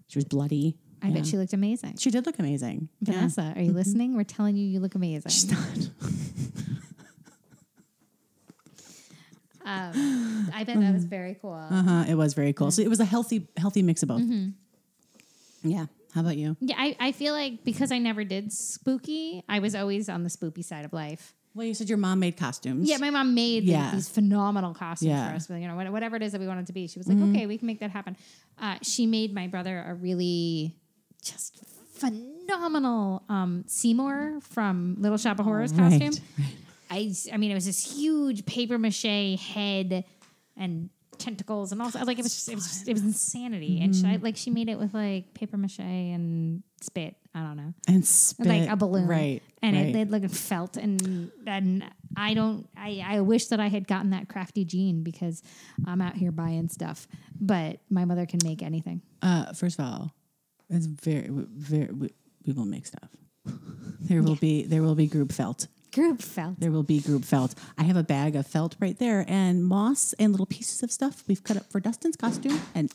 she 0.08 0.18
was 0.18 0.26
bloody. 0.26 0.78
I 1.02 1.10
bet 1.10 1.26
she 1.26 1.38
looked 1.38 1.52
amazing. 1.52 1.98
She 1.98 2.12
did 2.12 2.26
look 2.26 2.40
amazing. 2.40 2.88
Yeah. 3.02 3.16
Vanessa, 3.16 3.54
are 3.56 3.62
you 3.62 3.68
mm-hmm. 3.68 3.76
listening? 3.76 4.16
We're 4.16 4.24
telling 4.24 4.56
you, 4.56 4.66
you 4.66 4.80
look 4.80 4.96
amazing. 4.96 5.58
um, 9.66 10.52
I 10.54 10.64
bet 10.64 10.80
that 10.80 10.94
was 10.94 11.06
very 11.06 11.36
cool. 11.42 11.54
Uh-huh. 11.54 12.06
It 12.08 12.16
was 12.16 12.34
very 12.34 12.54
cool. 12.54 12.72
So 12.72 12.82
it 12.82 12.90
was 12.90 13.00
a 13.00 13.06
healthy 13.06 13.48
healthy 13.58 13.82
mix 13.82 14.04
of 14.04 14.10
both. 14.10 14.22
Yeah. 15.64 15.86
How 16.14 16.22
about 16.22 16.38
you? 16.38 16.56
Yeah, 16.60 16.76
I, 16.78 16.96
I 17.00 17.12
feel 17.12 17.34
like 17.34 17.64
because 17.64 17.92
I 17.92 17.98
never 17.98 18.24
did 18.24 18.54
spooky, 18.54 19.44
I 19.50 19.60
was 19.60 19.74
always 19.74 20.10
on 20.10 20.24
the 20.24 20.30
spoopy 20.30 20.64
side 20.64 20.86
of 20.86 20.94
life. 20.94 21.34
Well, 21.56 21.66
you 21.66 21.74
said 21.74 21.88
your 21.90 21.98
mom 21.98 22.20
made 22.20 22.36
costumes. 22.38 22.88
Yeah, 22.90 22.98
my 22.98 23.10
mom 23.10 23.34
made 23.34 23.64
Yeah. 23.64 23.92
these 23.94 24.10
phenomenal 24.10 24.74
costumes 24.74 25.10
Yeah. 25.10 25.20
Mm-hmm. 25.22 25.30
for 25.30 25.36
us. 25.36 25.50
You 25.62 25.68
know, 25.68 25.76
what- 25.76 25.92
whatever 25.92 26.16
it 26.16 26.22
is 26.24 26.32
that 26.34 26.42
we 26.42 26.48
wanted 26.48 26.68
to 26.68 26.74
be. 26.74 26.88
She 26.88 27.00
was 27.00 27.08
like, 27.08 27.18
okay, 27.30 27.46
we 27.48 27.58
can 27.58 27.68
make 27.68 27.80
that 27.80 27.90
happen. 27.92 28.16
Uh, 28.60 28.76
she 28.82 29.06
made 29.08 29.34
my 29.34 29.48
brother 29.48 29.84
a 29.88 29.94
really 29.96 30.76
just 31.24 31.64
phenomenal 31.94 33.24
um, 33.30 33.64
Seymour 33.68 34.40
from 34.42 34.98
Little 35.00 35.18
Shop 35.18 35.40
of 35.40 35.46
Horrors 35.46 35.74
right, 35.74 36.00
costume. 36.02 36.24
I, 36.94 37.14
I 37.34 37.38
mean, 37.38 37.52
it 37.52 37.56
was 37.56 37.66
this 37.66 37.84
huge 37.98 38.46
paper 38.46 38.78
mache 38.78 39.38
head 39.40 40.04
and 40.56 40.90
tentacles 41.20 41.72
and 41.72 41.82
also 41.82 42.00
like 42.06 42.18
it 42.20 42.24
was 42.24 42.34
just, 42.34 42.50
it 42.50 42.56
was 42.56 42.66
just, 42.68 42.88
it 42.88 42.94
was 42.94 43.04
insanity. 43.04 43.80
And 43.82 43.96
she, 43.96 44.04
Mm-hmm. 44.04 44.24
like 44.24 44.36
she 44.36 44.50
made 44.50 44.68
it 44.70 44.78
with 44.80 44.94
like 44.94 45.34
paper 45.34 45.58
mache 45.58 45.80
and 45.80 46.64
spit. 46.82 47.16
I 47.36 47.42
don't 47.42 47.58
know 47.58 47.74
and 47.88 48.06
spit. 48.06 48.46
like 48.48 48.70
a 48.70 48.76
balloon, 48.76 49.08
Right. 49.08 49.42
And 49.64 49.76
right. 49.76 49.88
it, 49.88 49.96
it 49.96 50.12
like 50.12 50.30
felt, 50.30 50.78
and 50.78 51.32
and 51.48 51.84
I 52.16 52.34
don't, 52.36 52.68
I 52.78 53.02
I 53.16 53.22
wish 53.22 53.48
that 53.48 53.60
I 53.60 53.70
had 53.70 53.88
gotten 53.88 54.10
that 54.12 54.28
crafty 54.30 54.66
gene 54.66 55.02
because 55.04 55.42
I'm 55.88 56.00
out 56.02 56.16
here 56.16 56.32
buying 56.32 56.68
stuff, 56.70 57.08
but 57.40 57.80
my 57.90 58.06
mother 58.06 58.26
can 58.28 58.40
make 58.44 58.62
anything. 58.62 59.02
Uh, 59.22 59.52
first 59.54 59.80
of 59.80 59.86
all, 59.86 60.14
it's 60.70 60.86
very, 60.86 61.28
very. 61.30 61.92
We, 61.92 62.10
we 62.46 62.54
will 62.54 62.66
make 62.66 62.86
stuff. 62.86 63.10
There 64.02 64.22
will 64.22 64.36
be 64.36 64.64
there 64.66 64.84
will 64.84 64.96
be 64.96 65.08
group 65.08 65.32
felt. 65.32 65.68
Group 65.94 66.22
felt. 66.24 66.60
There 66.60 66.72
will 66.72 66.84
be 66.84 67.00
group 67.00 67.24
felt. 67.24 67.54
I 67.78 67.84
have 67.84 67.98
a 67.98 68.04
bag 68.04 68.36
of 68.36 68.48
felt 68.48 68.76
right 68.80 68.98
there, 68.98 69.24
and 69.28 69.64
moss 69.64 70.14
and 70.14 70.32
little 70.32 70.48
pieces 70.48 70.82
of 70.82 70.92
stuff 70.92 71.24
we've 71.28 71.44
cut 71.44 71.56
up 71.56 71.72
for 71.72 71.80
Dustin's 71.80 72.16
costume, 72.16 72.60
and 72.74 72.92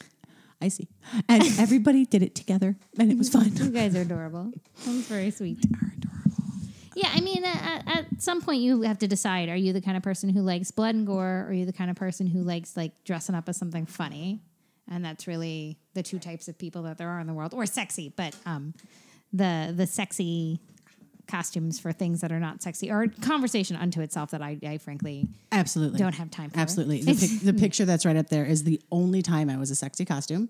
I 0.60 0.66
see, 0.68 0.88
and 1.28 1.42
everybody 1.58 2.04
did 2.04 2.24
it 2.24 2.34
together, 2.34 2.76
and 2.98 3.12
it 3.12 3.16
was 3.16 3.28
fun. 3.28 3.52
You 3.54 3.70
guys 3.70 3.94
are 3.94 4.00
adorable. 4.00 4.52
Sounds 4.74 5.06
very 5.06 5.30
sweet. 5.30 5.64
Are 5.80 5.92
adorable. 5.96 6.44
Yeah, 6.96 7.10
I 7.14 7.20
mean, 7.20 7.44
at, 7.44 7.84
at 7.86 8.06
some 8.18 8.40
point 8.42 8.62
you 8.62 8.82
have 8.82 8.98
to 8.98 9.06
decide: 9.06 9.48
Are 9.48 9.56
you 9.56 9.72
the 9.72 9.80
kind 9.80 9.96
of 9.96 10.02
person 10.02 10.30
who 10.30 10.42
likes 10.42 10.72
blood 10.72 10.96
and 10.96 11.06
gore, 11.06 11.44
or 11.44 11.50
are 11.50 11.52
you 11.52 11.66
the 11.66 11.72
kind 11.72 11.90
of 11.90 11.96
person 11.96 12.26
who 12.26 12.42
likes 12.42 12.76
like 12.76 13.04
dressing 13.04 13.36
up 13.36 13.48
as 13.48 13.56
something 13.56 13.86
funny? 13.86 14.42
And 14.90 15.04
that's 15.04 15.28
really 15.28 15.78
the 15.94 16.02
two 16.02 16.18
types 16.18 16.48
of 16.48 16.58
people 16.58 16.82
that 16.82 16.98
there 16.98 17.10
are 17.10 17.20
in 17.20 17.28
the 17.28 17.34
world, 17.34 17.54
or 17.54 17.64
sexy. 17.64 18.12
But 18.16 18.34
um, 18.44 18.74
the 19.32 19.72
the 19.76 19.86
sexy 19.86 20.58
costumes 21.28 21.78
for 21.78 21.92
things 21.92 22.20
that 22.22 22.32
are 22.32 22.40
not 22.40 22.62
sexy, 22.62 22.90
or 22.90 23.06
conversation 23.20 23.76
unto 23.76 24.00
itself 24.00 24.32
that 24.32 24.42
I, 24.42 24.58
I 24.66 24.78
frankly 24.78 25.28
Absolutely. 25.52 25.98
don't 25.98 26.14
have 26.14 26.30
time 26.30 26.50
for. 26.50 26.58
Absolutely. 26.58 27.02
The, 27.08 27.14
pic- 27.14 27.40
the 27.40 27.54
picture 27.54 27.84
that's 27.84 28.04
right 28.04 28.16
up 28.16 28.28
there 28.28 28.44
is 28.44 28.64
the 28.64 28.80
only 28.90 29.22
time 29.22 29.48
I 29.48 29.56
was 29.56 29.70
a 29.70 29.74
sexy 29.74 30.04
costume 30.04 30.48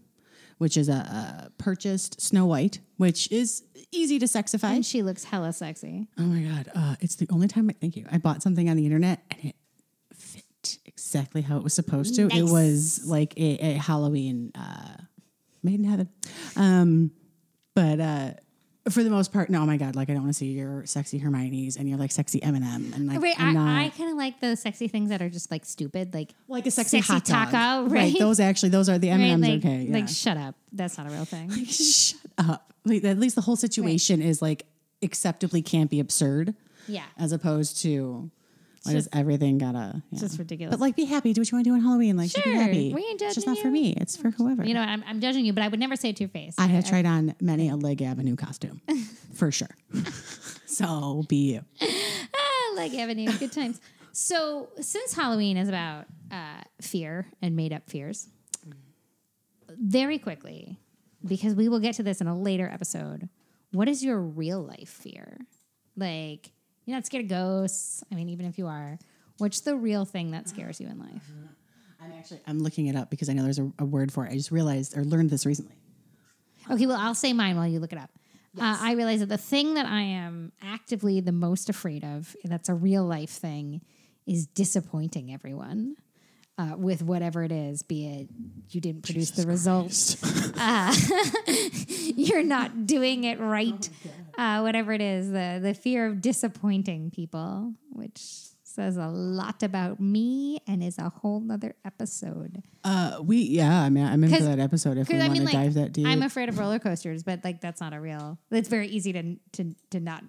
which 0.59 0.77
is 0.77 0.89
a, 0.89 0.93
a 0.93 1.53
purchased 1.57 2.21
Snow 2.21 2.45
White, 2.47 2.81
which 2.97 3.31
is 3.33 3.65
easy 3.91 4.19
to 4.19 4.27
sexify. 4.27 4.75
And 4.75 4.85
she 4.85 5.03
looks 5.03 5.25
hella 5.25 5.53
sexy. 5.53 6.09
Oh 6.19 6.23
my 6.23 6.41
god, 6.41 6.71
uh, 6.75 6.97
it's 7.01 7.17
the 7.17 7.27
only 7.31 7.49
time. 7.49 7.71
I, 7.71 7.75
thank 7.81 7.97
you. 7.97 8.05
I 8.11 8.19
bought 8.19 8.43
something 8.43 8.69
on 8.69 8.77
the 8.77 8.85
internet 8.85 9.23
and 9.31 9.45
it 9.47 9.57
fit 10.13 10.79
exactly 10.85 11.43
how 11.43 11.57
it 11.57 11.63
was 11.63 11.75
supposed 11.75 12.17
to. 12.17 12.27
It 12.27 12.43
was 12.43 13.07
like 13.07 13.35
a, 13.39 13.59
a 13.59 13.73
Halloween 13.75 14.53
uh, 14.55 14.97
made 15.63 15.81
in 15.81 15.85
heaven. 15.85 16.09
Um, 16.57 17.13
but 17.75 18.01
uh, 18.01 18.33
for 18.93 19.03
the 19.03 19.11
most 19.11 19.33
part, 19.33 19.51
no. 19.51 19.63
Oh 19.63 19.67
my 19.67 19.77
god, 19.77 19.97
like 19.97 20.11
I 20.11 20.13
don't 20.13 20.23
want 20.23 20.35
to 20.35 20.39
see 20.39 20.53
your 20.53 20.85
sexy 20.87 21.19
Hermione's 21.19 21.77
and 21.77 21.89
your 21.89 21.99
like 21.99 22.11
sexy 22.11 22.43
M&M 22.43 22.63
and 22.95 23.07
like 23.07 23.21
Wait, 23.21 23.39
I'm 23.41 23.49
I, 23.49 23.53
not 23.53 23.79
I 23.79 23.89
kind 23.91 24.11
of 24.11 24.17
like 24.17 24.41
those 24.41 24.61
sexy 24.61 24.89
things 24.89 25.11
that 25.11 25.23
are 25.23 25.29
just 25.29 25.51
like 25.51 25.65
stupid, 25.65 26.15
like 26.15 26.35
like 26.49 26.67
a 26.67 26.71
sexy, 26.71 27.01
sexy 27.01 27.13
hot 27.13 27.25
dog. 27.25 27.51
taco, 27.51 27.89
right? 27.89 28.19
Those 28.19 28.41
actually, 28.41 28.71
those 28.71 28.89
are 28.89 28.99
the 28.99 29.11
right? 29.11 29.21
M&Ms. 29.21 29.49
like, 29.49 29.59
okay, 29.59 29.83
yeah. 29.83 29.95
like 29.95 30.09
shut 30.09 30.37
up. 30.37 30.55
That's 30.73 30.99
not 30.99 31.07
a 31.07 31.11
real 31.11 31.25
thing. 31.25 31.51
Like, 31.51 31.67
shut 31.69 32.21
up. 32.39 32.73
Like, 32.85 33.05
at 33.05 33.19
least 33.19 33.35
the 33.35 33.43
whole 33.43 33.57
situation 33.57 34.23
is 34.23 34.41
like 34.41 34.67
acceptably 35.03 35.63
can't 35.63 35.91
be 35.91 36.01
absurd. 36.01 36.55
Yeah. 36.91 37.05
as 37.19 37.33
opposed 37.33 37.83
to 37.83 38.31
why 38.85 38.93
does 38.93 39.05
just- 39.05 39.17
everything 39.17 39.59
gotta 39.59 40.03
yeah. 40.11 40.19
just 40.21 40.39
ridiculous. 40.39 40.73
But 40.75 40.81
like 40.81 40.97
be 40.97 41.05
happy, 41.05 41.33
do 41.33 41.41
what 41.41 41.51
you 41.51 41.57
want 41.57 41.65
to 41.65 41.71
do 41.71 41.75
on 41.75 41.81
Halloween. 41.81 42.17
Like 42.17 42.31
just 42.31 42.45
be 42.45 42.51
Sure, 42.51 42.61
happy. 42.61 42.93
we 42.95 43.03
ain't 43.03 43.21
it's 43.23 43.35
just 43.35 43.47
judging 43.47 43.55
not 43.55 43.63
for 43.63 43.71
me. 43.71 43.95
It's 43.97 44.17
for 44.17 44.31
whoever. 44.31 44.65
You 44.65 44.75
know, 44.75 44.81
I'm, 44.81 45.03
I'm 45.07 45.21
judging 45.21 45.45
you, 45.45 45.53
but 45.53 45.63
I 45.63 45.69
would 45.69 45.81
never 45.81 45.97
say 45.97 46.11
it 46.11 46.17
to 46.17 46.25
your 46.25 46.31
face. 46.31 46.55
I 46.59 46.67
have 46.67 46.87
tried 46.89 47.07
on 47.07 47.35
many 47.41 47.69
a 47.69 47.77
Leg 47.77 48.03
Avenue 48.03 48.37
costume. 48.37 48.81
for 49.35 49.51
sure. 49.51 49.69
so 50.67 51.25
be 51.29 51.55
you. 51.55 51.61
Ah, 52.35 52.73
Leg 52.77 52.95
Avenue, 52.95 53.31
good 53.39 53.53
times. 53.53 53.81
So, 54.13 54.71
since 54.81 55.15
Halloween 55.15 55.57
is 55.57 55.69
about 55.69 56.07
uh, 56.33 56.63
fear 56.81 57.27
and 57.41 57.55
made 57.55 57.73
up 57.73 57.89
fears, 57.89 58.27
very 59.69 60.19
quickly, 60.19 60.79
because 61.25 61.55
we 61.55 61.69
will 61.69 61.79
get 61.81 61.95
to 61.97 62.03
this 62.03 62.21
in 62.21 62.27
a 62.27 62.37
later 62.37 62.69
episode, 62.73 63.29
what 63.73 63.89
is 63.89 64.05
your 64.05 64.21
real 64.21 64.61
life 64.63 64.89
fear? 64.89 65.39
Like, 65.97 66.51
you're 66.89 66.97
not 66.97 67.05
scared 67.05 67.25
of 67.25 67.29
ghosts. 67.29 68.03
I 68.11 68.15
mean, 68.15 68.31
even 68.31 68.47
if 68.47 68.57
you 68.57 68.67
are, 68.67 68.99
what's 69.37 69.61
the 69.61 69.77
real 69.77 70.07
thing 70.07 70.31
that 70.31 70.49
scares 70.49 70.81
you 70.81 70.87
in 70.87 70.99
life? 70.99 71.31
I'm 72.03 72.13
actually 72.13 72.41
I'm 72.47 72.61
looking 72.61 72.87
it 72.87 72.97
up 72.97 73.11
because 73.11 73.29
I 73.29 73.35
know 73.35 73.43
there's 73.43 73.59
a, 73.59 73.71
a 73.79 73.85
word 73.85 74.11
for 74.11 74.25
it. 74.25 74.33
I 74.33 74.37
just 74.37 74.51
realized 74.51 74.97
or 74.97 75.05
learned 75.05 75.29
this 75.29 75.45
recently. 75.45 75.75
Okay, 76.71 76.87
well, 76.87 76.97
I'll 76.99 77.15
say 77.15 77.35
mine 77.35 77.57
while 77.57 77.67
you 77.67 77.79
look 77.79 77.93
it 77.93 77.99
up. 77.99 78.09
Uh, 78.59 78.79
I 78.81 78.95
realize 78.95 79.21
that 79.21 79.29
the 79.29 79.37
thing 79.37 79.75
that 79.75 79.85
I 79.85 80.01
am 80.01 80.51
actively 80.63 81.21
the 81.21 81.31
most 81.31 81.69
afraid 81.69 82.05
of, 82.05 82.35
and 82.43 82.51
that's 82.51 82.71
a 82.71 82.75
real 82.75 83.05
life 83.05 83.31
thing, 83.31 83.83
is 84.27 84.47
disappointing 84.47 85.31
everyone 85.31 85.97
uh, 86.57 86.75
with 86.77 87.03
whatever 87.03 87.45
it 87.45 87.53
is, 87.53 87.83
be 87.83 88.07
it 88.07 88.29
you 88.71 88.81
didn't 88.81 89.05
produce 89.05 89.31
the 89.33 89.47
results, 89.47 90.17
uh, 90.59 90.95
you're 92.17 92.43
not 92.43 92.87
doing 92.87 93.25
it 93.25 93.39
right, 93.39 93.91
uh, 94.39 94.61
whatever 94.61 94.93
it 94.93 95.03
is, 95.03 95.31
the, 95.31 95.59
the 95.61 95.75
fear 95.75 96.07
of 96.07 96.23
disappointing 96.23 97.11
people, 97.11 97.75
which 97.91 98.21
says 98.63 98.97
a 98.97 99.09
lot 99.09 99.63
about 99.65 99.99
me 99.99 100.61
and 100.69 100.85
is 100.85 100.99
a 100.99 101.09
whole 101.09 101.41
nother 101.41 101.75
episode. 101.85 102.63
Uh, 102.85 103.19
we 103.21 103.39
yeah, 103.39 103.83
I 103.83 103.91
mean 103.91 104.07
I'm 104.07 104.23
in 104.23 104.31
for 104.31 104.43
that 104.43 104.61
episode 104.61 104.99
if 104.99 105.09
we 105.09 105.17
I 105.17 105.21
want 105.21 105.33
mean, 105.33 105.41
to 105.41 105.47
like, 105.47 105.55
dive 105.55 105.75
that 105.75 105.93
deep. 105.93 106.07
I'm 106.07 106.23
afraid 106.23 106.49
of 106.49 106.59
roller 106.59 106.79
coasters, 106.79 107.25
but 107.25 107.43
like 107.43 107.61
that's 107.61 107.81
not 107.81 107.93
a 107.93 108.01
real. 108.01 108.39
It's 108.53 108.69
very 108.69 108.87
easy 108.87 109.13
to 109.15 109.37
to 109.53 109.75
to 109.91 110.01
not 110.01 110.23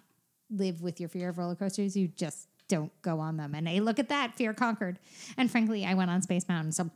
live 0.50 0.82
with 0.82 1.00
your 1.00 1.10
fear 1.10 1.30
of 1.30 1.38
roller 1.38 1.56
coasters. 1.56 1.96
You 1.96 2.08
just 2.08 2.48
don't 2.68 2.92
go 3.04 3.20
on 3.20 3.38
them. 3.38 3.54
And 3.54 3.68
hey, 3.68 3.82
look 3.82 4.00
at 4.00 4.10
that, 4.10 4.36
fear 4.36 4.54
conquered. 4.54 4.98
And 5.38 5.52
frankly, 5.52 5.86
I 5.86 5.94
went 5.94 6.10
on 6.10 6.24
Space 6.24 6.48
Mountain, 6.50 6.72
so 6.72 6.90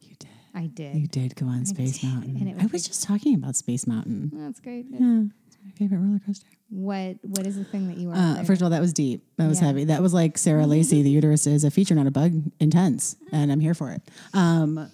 you 0.00 0.14
did. 0.16 0.28
I 0.54 0.66
did. 0.66 0.94
You 0.94 1.06
did 1.08 1.34
go 1.34 1.46
on 1.46 1.64
Space 1.64 1.98
did, 1.98 2.08
Mountain. 2.12 2.48
it 2.48 2.60
I 2.60 2.62
was 2.64 2.72
was 2.72 2.86
just 2.86 3.02
talking 3.02 3.34
about 3.34 3.56
Space 3.56 3.86
Mountain. 3.88 4.30
That's 4.32 4.60
great. 4.60 4.86
Yeah, 4.90 5.24
my 5.64 5.70
favorite 5.72 5.98
roller 5.98 6.20
coaster. 6.26 6.46
What 6.70 7.16
what 7.22 7.46
is 7.46 7.56
the 7.56 7.64
thing 7.64 7.88
that 7.88 7.96
you 7.98 8.10
are? 8.10 8.14
Uh, 8.16 8.44
first 8.44 8.60
of 8.60 8.64
all, 8.64 8.70
that 8.70 8.80
was 8.80 8.92
deep. 8.92 9.24
That 9.36 9.48
was 9.48 9.60
Yeah. 9.60 9.66
heavy. 9.68 9.84
That 9.84 10.02
was 10.02 10.12
like 10.12 10.36
Sarah 10.38 10.66
Lacy. 10.66 11.02
the 11.02 11.10
uterus 11.10 11.46
is 11.46 11.64
a 11.64 11.70
feature, 11.70 11.94
not 11.94 12.06
a 12.06 12.10
bug. 12.10 12.32
Intense, 12.60 13.16
and 13.32 13.50
I'm 13.52 13.60
here 13.60 13.74
for 13.74 13.90
it. 13.92 14.02
Um, 14.32 14.90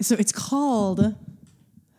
so 0.00 0.14
it's 0.18 0.32
called 0.32 1.14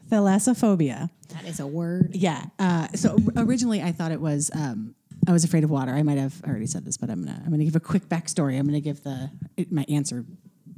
thalassophobia. 0.09 1.09
that 1.30 1.45
is 1.45 1.59
a 1.59 1.67
word. 1.67 2.15
Yeah. 2.15 2.45
Uh, 2.59 2.88
so 2.95 3.17
originally, 3.38 3.81
I 3.81 3.91
thought 3.91 4.11
it 4.11 4.21
was. 4.21 4.51
Um, 4.53 4.95
I 5.27 5.31
was 5.31 5.43
afraid 5.43 5.63
of 5.63 5.69
water. 5.69 5.93
I 5.93 6.03
might 6.03 6.17
have 6.17 6.41
already 6.45 6.65
said 6.67 6.84
this, 6.85 6.97
but 6.97 7.09
I'm 7.09 7.23
gonna 7.23 7.41
I'm 7.45 7.51
gonna 7.51 7.63
give 7.63 7.75
a 7.75 7.80
quick 7.80 8.09
backstory. 8.09 8.57
I'm 8.59 8.65
gonna 8.65 8.81
give 8.81 9.03
the 9.03 9.30
it, 9.57 9.71
my 9.71 9.85
answer, 9.89 10.25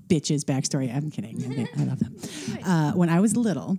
bitches 0.07 0.43
backstory. 0.43 0.93
I'm 0.93 1.10
kidding. 1.10 1.68
I, 1.77 1.81
I 1.81 1.85
love 1.85 1.99
them. 1.99 2.15
Uh, 2.65 2.91
when 2.93 3.10
I 3.10 3.19
was 3.19 3.35
little, 3.38 3.77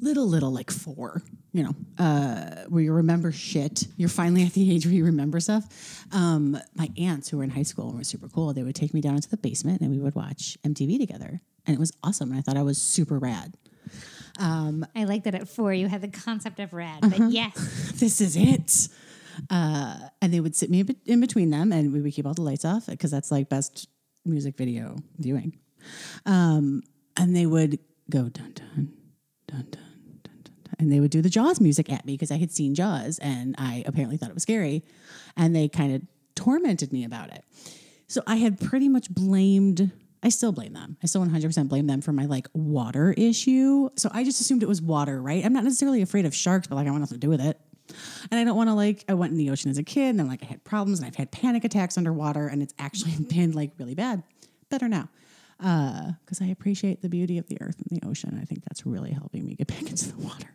little 0.00 0.26
little 0.26 0.50
like 0.50 0.70
four, 0.70 1.22
you 1.52 1.62
know, 1.64 1.74
uh, 1.98 2.64
where 2.68 2.82
you 2.82 2.92
remember 2.92 3.32
shit. 3.32 3.86
You're 3.96 4.08
finally 4.08 4.44
at 4.44 4.52
the 4.52 4.70
age 4.72 4.86
where 4.86 4.94
you 4.94 5.04
remember 5.04 5.40
stuff. 5.40 6.04
Um, 6.12 6.56
my 6.74 6.88
aunts 6.98 7.28
who 7.28 7.38
were 7.38 7.44
in 7.44 7.50
high 7.50 7.64
school 7.64 7.88
and 7.88 7.98
were 7.98 8.04
super 8.04 8.28
cool. 8.28 8.52
They 8.52 8.62
would 8.62 8.76
take 8.76 8.94
me 8.94 9.00
down 9.00 9.16
into 9.16 9.28
the 9.28 9.36
basement 9.36 9.80
and 9.80 9.90
we 9.90 9.98
would 9.98 10.14
watch 10.14 10.56
MTV 10.64 10.98
together, 10.98 11.40
and 11.66 11.74
it 11.76 11.80
was 11.80 11.92
awesome. 12.02 12.30
And 12.30 12.38
I 12.38 12.42
thought 12.42 12.56
I 12.56 12.62
was 12.62 12.78
super 12.80 13.18
rad. 13.18 13.54
I 14.38 15.04
like 15.04 15.24
that 15.24 15.34
at 15.34 15.48
four 15.48 15.72
you 15.74 15.86
had 15.88 16.00
the 16.00 16.08
concept 16.08 16.60
of 16.60 16.72
rad, 16.72 17.04
Uh-huh. 17.04 17.14
but 17.18 17.30
yes, 17.32 17.92
this 17.96 18.20
is 18.20 18.36
it. 18.36 18.88
Uh, 19.50 19.98
and 20.22 20.32
they 20.32 20.40
would 20.40 20.54
sit 20.56 20.70
me 20.70 20.84
in, 21.06 21.20
between 21.20 21.50
them, 21.50 21.72
and 21.72 21.92
we 21.92 22.00
would 22.00 22.12
keep 22.12 22.26
all 22.26 22.34
the 22.34 22.42
lights 22.42 22.64
off 22.64 22.86
because 22.86 23.10
that's 23.10 23.30
like 23.30 23.48
best 23.48 23.88
music 24.24 24.56
video 24.56 24.96
viewing. 25.18 25.58
Um, 26.26 26.82
and 27.16 27.34
they 27.34 27.46
would 27.46 27.78
go 28.10 28.28
dun 28.28 28.52
dun 28.52 28.92
dun, 29.46 29.66
dun 29.70 29.79
and 30.80 30.90
they 30.90 30.98
would 30.98 31.10
do 31.10 31.20
the 31.20 31.28
Jaws 31.28 31.60
music 31.60 31.92
at 31.92 32.06
me 32.06 32.14
because 32.14 32.30
I 32.30 32.38
had 32.38 32.50
seen 32.50 32.74
Jaws, 32.74 33.18
and 33.18 33.54
I 33.58 33.84
apparently 33.86 34.16
thought 34.16 34.30
it 34.30 34.34
was 34.34 34.42
scary, 34.42 34.82
and 35.36 35.54
they 35.54 35.68
kind 35.68 35.94
of 35.94 36.02
tormented 36.34 36.92
me 36.92 37.04
about 37.04 37.30
it. 37.30 37.44
So 38.08 38.22
I 38.26 38.36
had 38.36 38.58
pretty 38.58 38.88
much 38.88 39.10
blamed. 39.10 39.92
I 40.22 40.30
still 40.30 40.52
blame 40.52 40.72
them. 40.72 40.96
I 41.02 41.06
still 41.06 41.24
100% 41.24 41.68
blame 41.68 41.86
them 41.86 42.00
for 42.00 42.12
my 42.12 42.24
like 42.24 42.48
water 42.54 43.14
issue. 43.16 43.90
So 43.96 44.10
I 44.12 44.24
just 44.24 44.40
assumed 44.40 44.62
it 44.62 44.68
was 44.68 44.82
water, 44.82 45.20
right? 45.22 45.44
I'm 45.44 45.52
not 45.52 45.64
necessarily 45.64 46.02
afraid 46.02 46.26
of 46.26 46.34
sharks, 46.34 46.66
but 46.66 46.76
like 46.76 46.86
I 46.86 46.90
want 46.90 47.02
nothing 47.02 47.16
to 47.16 47.26
do 47.26 47.30
with 47.30 47.40
it. 47.40 47.60
And 48.30 48.38
I 48.40 48.44
don't 48.44 48.56
want 48.56 48.68
to 48.68 48.74
like, 48.74 49.04
I 49.08 49.14
went 49.14 49.32
in 49.32 49.38
the 49.38 49.50
ocean 49.50 49.70
as 49.70 49.78
a 49.78 49.82
kid 49.82 50.10
and 50.10 50.18
then 50.18 50.28
like 50.28 50.42
I 50.42 50.46
had 50.46 50.64
problems 50.64 50.98
and 50.98 51.06
I've 51.06 51.16
had 51.16 51.30
panic 51.30 51.64
attacks 51.64 51.96
underwater 51.96 52.46
and 52.48 52.62
it's 52.62 52.74
actually 52.78 53.12
been 53.28 53.52
like 53.52 53.72
really 53.78 53.94
bad. 53.94 54.22
Better 54.70 54.88
now. 54.88 55.08
Uh, 55.58 56.12
because 56.24 56.40
I 56.40 56.46
appreciate 56.46 57.02
the 57.02 57.08
beauty 57.08 57.38
of 57.38 57.46
the 57.48 57.60
earth 57.60 57.76
and 57.78 58.00
the 58.00 58.06
ocean. 58.06 58.38
I 58.40 58.44
think 58.44 58.64
that's 58.64 58.86
really 58.86 59.12
helping 59.12 59.44
me 59.44 59.54
get 59.54 59.66
back 59.66 59.82
into 59.82 60.10
the 60.12 60.18
water. 60.18 60.54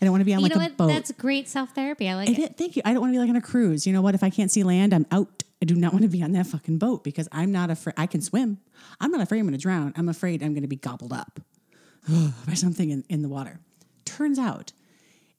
I 0.00 0.04
don't 0.04 0.12
want 0.12 0.20
to 0.20 0.24
be 0.24 0.34
on 0.34 0.40
you 0.40 0.44
like 0.44 0.54
know 0.54 0.60
a 0.60 0.64
what? 0.64 0.76
boat. 0.76 0.88
That's 0.88 1.10
great 1.12 1.48
self 1.48 1.74
therapy. 1.74 2.08
I 2.08 2.14
like 2.14 2.28
I 2.28 2.42
it. 2.42 2.56
thank 2.56 2.76
you. 2.76 2.82
I 2.84 2.92
don't 2.92 3.00
want 3.00 3.12
to 3.12 3.16
be 3.16 3.20
like 3.20 3.30
on 3.30 3.36
a 3.36 3.40
cruise. 3.40 3.86
You 3.86 3.92
know 3.92 4.02
what? 4.02 4.14
If 4.14 4.22
I 4.22 4.30
can't 4.30 4.50
see 4.50 4.62
land, 4.62 4.94
I'm 4.94 5.06
out. 5.10 5.42
I 5.60 5.64
do 5.64 5.74
not 5.74 5.92
want 5.94 6.02
to 6.02 6.08
be 6.08 6.22
on 6.22 6.32
that 6.32 6.46
fucking 6.46 6.78
boat 6.78 7.02
because 7.02 7.28
I'm 7.32 7.50
not 7.50 7.70
afraid. 7.70 7.94
I 7.96 8.06
can 8.06 8.20
swim. 8.20 8.58
I'm 9.00 9.10
not 9.10 9.20
afraid 9.20 9.40
I'm 9.40 9.46
going 9.46 9.58
to 9.58 9.62
drown. 9.62 9.92
I'm 9.96 10.08
afraid 10.08 10.42
I'm 10.42 10.52
going 10.52 10.62
to 10.62 10.68
be 10.68 10.76
gobbled 10.76 11.12
up 11.12 11.40
by 12.46 12.54
something 12.54 12.90
in, 12.90 13.04
in 13.08 13.22
the 13.22 13.28
water. 13.28 13.60
Turns 14.04 14.38
out 14.38 14.72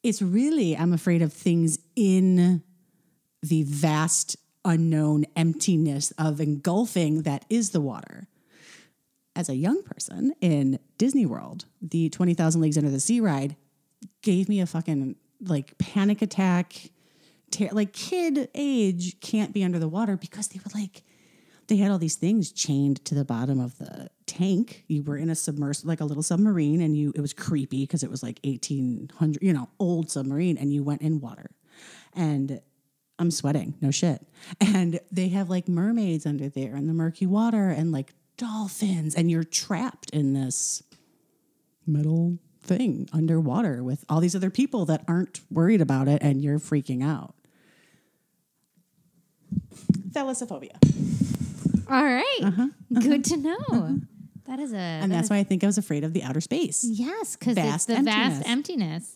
it's 0.03 0.21
really, 0.21 0.77
I'm 0.77 0.93
afraid 0.93 1.21
of 1.21 1.33
things 1.33 1.79
in 1.95 2.63
the 3.41 3.63
vast, 3.63 4.37
unknown 4.63 5.25
emptiness 5.35 6.11
of 6.17 6.39
engulfing 6.39 7.23
that 7.23 7.45
is 7.49 7.71
the 7.71 7.81
water. 7.81 8.27
As 9.35 9.49
a 9.49 9.55
young 9.55 9.83
person 9.83 10.33
in 10.41 10.79
Disney 10.97 11.25
World, 11.25 11.65
the 11.81 12.09
20,000 12.09 12.59
Leagues 12.61 12.77
Under 12.77 12.89
the 12.89 12.99
Sea 12.99 13.19
ride 13.19 13.55
gave 14.21 14.49
me 14.49 14.59
a 14.59 14.65
fucking 14.65 15.15
like 15.41 15.77
panic 15.77 16.21
attack. 16.21 16.91
Ter- 17.51 17.69
like 17.71 17.93
kid 17.93 18.49
age 18.53 19.19
can't 19.21 19.53
be 19.53 19.63
under 19.63 19.79
the 19.79 19.87
water 19.87 20.17
because 20.17 20.49
they 20.49 20.59
were 20.59 20.79
like 20.79 21.03
they 21.69 21.77
had 21.77 21.91
all 21.91 21.99
these 21.99 22.15
things 22.15 22.51
chained 22.51 23.05
to 23.05 23.15
the 23.15 23.23
bottom 23.23 23.59
of 23.59 23.77
the 23.77 24.09
tank. 24.25 24.83
You 24.87 25.03
were 25.03 25.17
in 25.17 25.29
a 25.29 25.35
submersible, 25.35 25.87
like 25.87 26.01
a 26.01 26.05
little 26.05 26.23
submarine, 26.23 26.81
and 26.81 26.97
you 26.97 27.13
it 27.15 27.21
was 27.21 27.33
creepy 27.33 27.83
because 27.83 28.03
it 28.03 28.09
was 28.09 28.23
like 28.23 28.39
eighteen 28.43 29.09
hundred, 29.17 29.43
you 29.43 29.53
know, 29.53 29.69
old 29.79 30.11
submarine, 30.11 30.57
and 30.57 30.73
you 30.73 30.83
went 30.83 31.01
in 31.01 31.21
water, 31.21 31.51
and 32.13 32.59
I'm 33.19 33.31
sweating, 33.31 33.75
no 33.81 33.91
shit. 33.91 34.25
And 34.59 34.99
they 35.11 35.27
have 35.29 35.49
like 35.49 35.67
mermaids 35.67 36.25
under 36.25 36.49
there 36.49 36.75
in 36.75 36.87
the 36.87 36.93
murky 36.93 37.27
water, 37.27 37.69
and 37.69 37.91
like 37.91 38.13
dolphins, 38.37 39.13
and 39.13 39.29
you're 39.29 39.43
trapped 39.43 40.09
in 40.09 40.33
this 40.33 40.81
metal 41.85 42.39
thing 42.77 43.09
underwater 43.11 43.83
with 43.83 44.05
all 44.09 44.19
these 44.19 44.35
other 44.35 44.49
people 44.49 44.85
that 44.85 45.03
aren't 45.07 45.41
worried 45.51 45.81
about 45.81 46.07
it 46.07 46.21
and 46.21 46.41
you're 46.41 46.59
freaking 46.59 47.03
out. 47.03 47.33
Thalassophobia. 50.11 50.77
All 51.89 52.03
right. 52.03 52.39
Uh-huh. 52.43 52.67
Good 52.93 53.25
to 53.25 53.37
know. 53.37 53.99
That 54.45 54.59
is 54.59 54.73
a. 54.73 54.77
And 54.77 55.11
that's 55.11 55.29
why 55.29 55.37
I 55.37 55.43
think 55.43 55.63
I 55.63 55.67
was 55.67 55.77
afraid 55.77 56.03
of 56.03 56.13
the 56.13 56.23
outer 56.23 56.41
space, 56.41 56.83
Yes, 56.87 57.35
because 57.35 57.57
it's 57.57 57.65
Vast 57.67 57.87
the 57.87 57.95
vast 58.01 58.47
emptiness. 58.47 58.47
emptiness. 58.47 59.15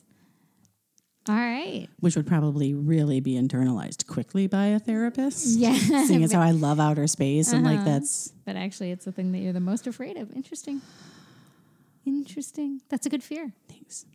All 1.29 1.35
right. 1.35 1.87
which 2.01 2.17
would 2.17 2.27
probably 2.27 2.73
really 2.73 3.21
be 3.21 3.35
internalized 3.35 4.07
quickly 4.07 4.45
by 4.47 4.65
a 4.67 4.79
therapist. 4.79 5.57
Yeah. 5.59 5.73
Seeing 5.77 6.23
as 6.23 6.33
how 6.33 6.41
I 6.41 6.51
love 6.51 6.79
outer 6.81 7.07
space 7.07 7.53
and 7.53 7.63
like 7.63 7.79
Uh-huh. 7.79 7.85
that's 7.91 8.33
But 8.45 8.57
actually, 8.57 8.91
it's 8.91 9.05
the 9.05 9.11
thing 9.13 9.31
that 9.31 9.39
you're 9.39 9.53
the 9.53 9.59
most 9.61 9.87
afraid 9.87 10.17
of. 10.17 10.31
Interesting. 10.33 10.81
Interesting. 12.05 12.81
That's 12.89 13.05
a 13.05 13.09
good 13.09 13.23
fear. 13.23 13.53
Thanks. 13.69 14.05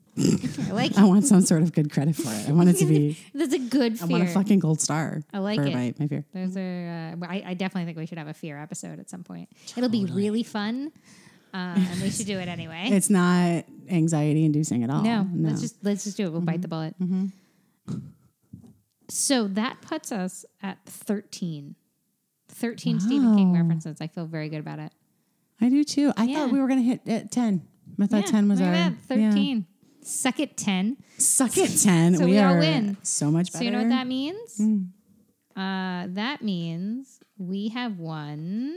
I 0.69 0.73
like 0.73 0.99
I 0.99 1.05
want 1.05 1.25
some 1.27 1.41
sort 1.43 1.63
of 1.63 1.73
good 1.73 1.93
credit 1.93 2.17
for 2.17 2.33
it. 2.33 2.49
I 2.49 2.53
want 2.53 2.69
it 2.69 2.73
to 2.79 2.87
be. 2.87 3.17
That's 3.35 3.53
a 3.55 3.59
good 3.59 3.99
Fear. 3.99 4.09
I 4.09 4.11
want 4.11 4.25
a 4.25 4.27
fucking 4.27 4.59
gold 4.59 4.81
star. 4.81 5.23
I 5.33 5.39
like 5.39 5.61
for 5.61 5.67
it. 5.67 5.75
My, 5.75 5.95
my 5.99 6.07
fear. 6.09 6.25
Those 6.35 6.57
are. 6.57 7.15
Uh, 7.23 7.27
I, 7.27 7.43
I 7.47 7.55
definitely 7.55 7.85
think 7.87 7.99
we 7.99 8.07
should 8.07 8.19
have 8.19 8.27
a 8.27 8.35
fear 8.35 8.59
episode 8.59 8.99
at 8.99 9.09
some 9.09 9.23
point. 9.23 9.49
It'll 9.77 9.89
be 9.89 10.07
really 10.07 10.43
fun, 10.43 10.91
uh, 11.55 11.57
and 11.77 12.03
we 12.03 12.11
should 12.11 12.27
do 12.27 12.37
it 12.39 12.49
anyway. 12.49 12.89
It's 12.93 13.11
not 13.11 13.65
anxiety 13.89 14.45
inducing 14.45 14.83
at 14.83 14.91
all. 14.91 15.03
no, 15.03 15.23
no. 15.23 15.51
let's 15.51 15.61
just 15.61 15.77
let's 15.85 16.03
just 16.05 16.17
do 16.17 16.27
it. 16.27 16.33
We'll 16.33 16.41
bite 16.41 16.63
the 16.63 16.69
bullet. 16.69 16.97
So 19.09 19.47
that 19.49 19.81
puts 19.81 20.13
us 20.13 20.45
at 20.63 20.85
thirteen. 20.85 21.77
Thirteen 22.49 22.99
Stephen 22.99 23.37
King 23.37 23.53
references. 23.53 24.01
I 24.01 24.09
feel 24.09 24.27
very 24.27 24.49
good 24.49 24.61
about 24.61 24.79
it. 24.81 24.93
I 25.61 25.69
do 25.69 25.85
too. 25.85 26.13
I 26.17 26.25
Yeah. 26.25 26.39
thought 26.41 26.53
we 26.53 26.61
were 26.61 26.67
gonna 26.69 26.83
hit 26.83 27.03
at 27.07 27.31
ten. 27.31 27.63
I 28.01 28.07
thought 28.07 28.25
Yeah, 28.27 28.31
ten 28.31 28.49
was 28.49 28.61
our 28.61 28.73
at 28.73 28.93
that, 29.09 29.19
yeah. 29.19 29.61
Suck 30.03 30.41
it, 30.41 30.57
ten. 30.57 30.97
Suck 31.19 31.57
it, 31.59 31.77
ten. 31.83 32.17
So 32.17 32.25
we, 32.25 32.33
we 32.33 32.39
all 32.39 32.55
are 32.55 32.59
win. 32.59 32.97
so 33.03 33.31
much 33.31 33.53
better. 33.53 33.59
So 33.59 33.65
you 33.65 33.71
know 33.73 33.79
what 33.83 33.89
that 33.91 34.07
means? 34.07 34.59
Mm. 34.59 34.89
Uh, 35.57 36.07
that 36.15 36.41
means 36.43 37.21
we 37.37 37.69
have 37.69 37.99
won. 37.99 38.75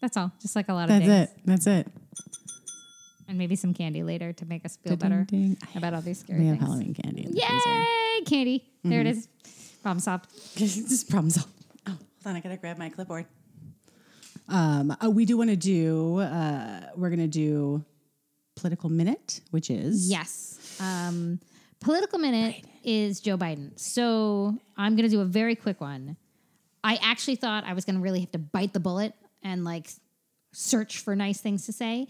That's 0.00 0.16
all. 0.16 0.32
Just 0.40 0.54
like 0.56 0.68
a 0.68 0.74
lot 0.74 0.90
of 0.90 1.00
That's 1.00 1.30
it. 1.32 1.38
That's 1.44 1.66
it. 1.66 1.86
and 3.28 3.36
maybe 3.38 3.56
some 3.56 3.74
candy 3.74 4.02
later 4.02 4.32
to 4.32 4.44
make 4.46 4.64
us 4.64 4.76
feel 4.76 4.96
Ding, 4.96 5.08
better 5.10 5.24
ding. 5.24 5.56
about 5.74 5.94
all 5.94 6.00
these 6.02 6.20
scary 6.20 6.40
We 6.40 6.46
have 6.48 6.58
things. 6.58 6.68
Halloween 6.68 6.94
candy. 6.94 7.24
In 7.24 7.32
the 7.32 7.40
freezer. 7.40 7.68
Yay, 7.70 8.24
candy! 8.26 8.64
There 8.84 9.00
it 9.00 9.06
Mm-hmm. 9.06 9.18
is. 9.18 9.28
Problem 9.82 10.00
solved. 10.00 10.26
Just 10.56 11.08
problem 11.08 11.30
solved. 11.30 11.48
Oh, 11.86 11.90
hold 11.92 12.00
on, 12.26 12.36
I 12.36 12.40
gotta 12.40 12.56
grab 12.56 12.78
my 12.78 12.88
clipboard. 12.90 13.26
Um, 14.48 14.96
uh, 15.04 15.10
we 15.10 15.24
do 15.24 15.36
want 15.36 15.50
to 15.50 15.56
do. 15.56 16.18
Uh, 16.20 16.80
we're 16.96 17.10
gonna 17.10 17.28
do 17.28 17.84
political 18.56 18.90
minute, 18.90 19.40
which 19.50 19.70
is 19.70 20.10
Yes. 20.10 20.78
Um, 20.80 21.40
political 21.80 22.18
minute 22.18 22.64
is 22.84 23.20
Joe 23.20 23.36
Biden. 23.36 23.78
So 23.78 24.56
I'm 24.76 24.96
going 24.96 25.08
to 25.08 25.14
do 25.14 25.20
a 25.20 25.24
very 25.24 25.54
quick 25.54 25.80
one. 25.80 26.16
I 26.82 26.98
actually 27.02 27.36
thought 27.36 27.64
I 27.64 27.72
was 27.72 27.84
going 27.84 27.96
to 27.96 28.02
really 28.02 28.20
have 28.20 28.32
to 28.32 28.38
bite 28.38 28.72
the 28.72 28.80
bullet 28.80 29.14
and 29.42 29.64
like 29.64 29.88
search 30.52 30.98
for 30.98 31.14
nice 31.14 31.40
things 31.40 31.66
to 31.66 31.72
say. 31.72 32.06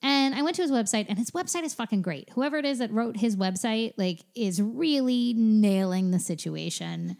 And 0.00 0.34
I 0.34 0.42
went 0.42 0.54
to 0.56 0.62
his 0.62 0.70
website, 0.70 1.06
and 1.08 1.18
his 1.18 1.32
website 1.32 1.64
is 1.64 1.74
fucking 1.74 2.02
great. 2.02 2.30
Whoever 2.30 2.56
it 2.56 2.64
is 2.64 2.78
that 2.78 2.92
wrote 2.92 3.16
his 3.16 3.34
website, 3.36 3.94
like, 3.96 4.20
is 4.36 4.62
really 4.62 5.34
nailing 5.34 6.12
the 6.12 6.20
situation, 6.20 7.16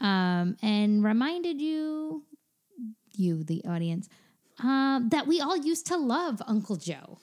um, 0.00 0.56
and 0.62 1.04
reminded 1.04 1.60
you, 1.60 2.22
you 3.18 3.44
the 3.44 3.64
audience, 3.64 4.08
um, 4.62 5.08
that 5.10 5.26
we 5.26 5.40
all 5.40 5.56
used 5.56 5.86
to 5.86 5.96
love 5.96 6.40
Uncle 6.46 6.76
Joe. 6.76 7.18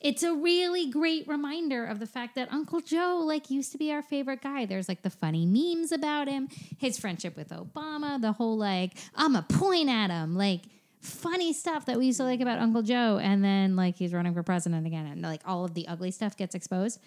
It's 0.00 0.22
a 0.22 0.32
really 0.32 0.88
great 0.88 1.26
reminder 1.26 1.84
of 1.84 1.98
the 1.98 2.06
fact 2.06 2.36
that 2.36 2.52
Uncle 2.52 2.80
Joe 2.80 3.20
like 3.24 3.50
used 3.50 3.72
to 3.72 3.78
be 3.78 3.90
our 3.92 4.02
favorite 4.02 4.40
guy. 4.42 4.64
There's 4.64 4.88
like 4.88 5.02
the 5.02 5.10
funny 5.10 5.44
memes 5.44 5.90
about 5.90 6.28
him, 6.28 6.48
his 6.78 6.98
friendship 6.98 7.36
with 7.36 7.48
Obama, 7.48 8.20
the 8.20 8.32
whole 8.32 8.56
like 8.56 8.92
I'm 9.16 9.34
a 9.34 9.42
point 9.42 9.88
at 9.88 10.10
him, 10.10 10.36
like 10.36 10.62
funny 11.00 11.52
stuff 11.52 11.86
that 11.86 11.98
we 11.98 12.06
used 12.06 12.18
to 12.18 12.24
like 12.24 12.40
about 12.40 12.60
Uncle 12.60 12.82
Joe, 12.82 13.18
and 13.20 13.42
then 13.42 13.74
like 13.74 13.96
he's 13.96 14.12
running 14.12 14.34
for 14.34 14.44
president 14.44 14.86
again, 14.86 15.06
and 15.06 15.22
like 15.22 15.42
all 15.44 15.64
of 15.64 15.74
the 15.74 15.88
ugly 15.88 16.12
stuff 16.12 16.36
gets 16.36 16.54
exposed. 16.54 17.00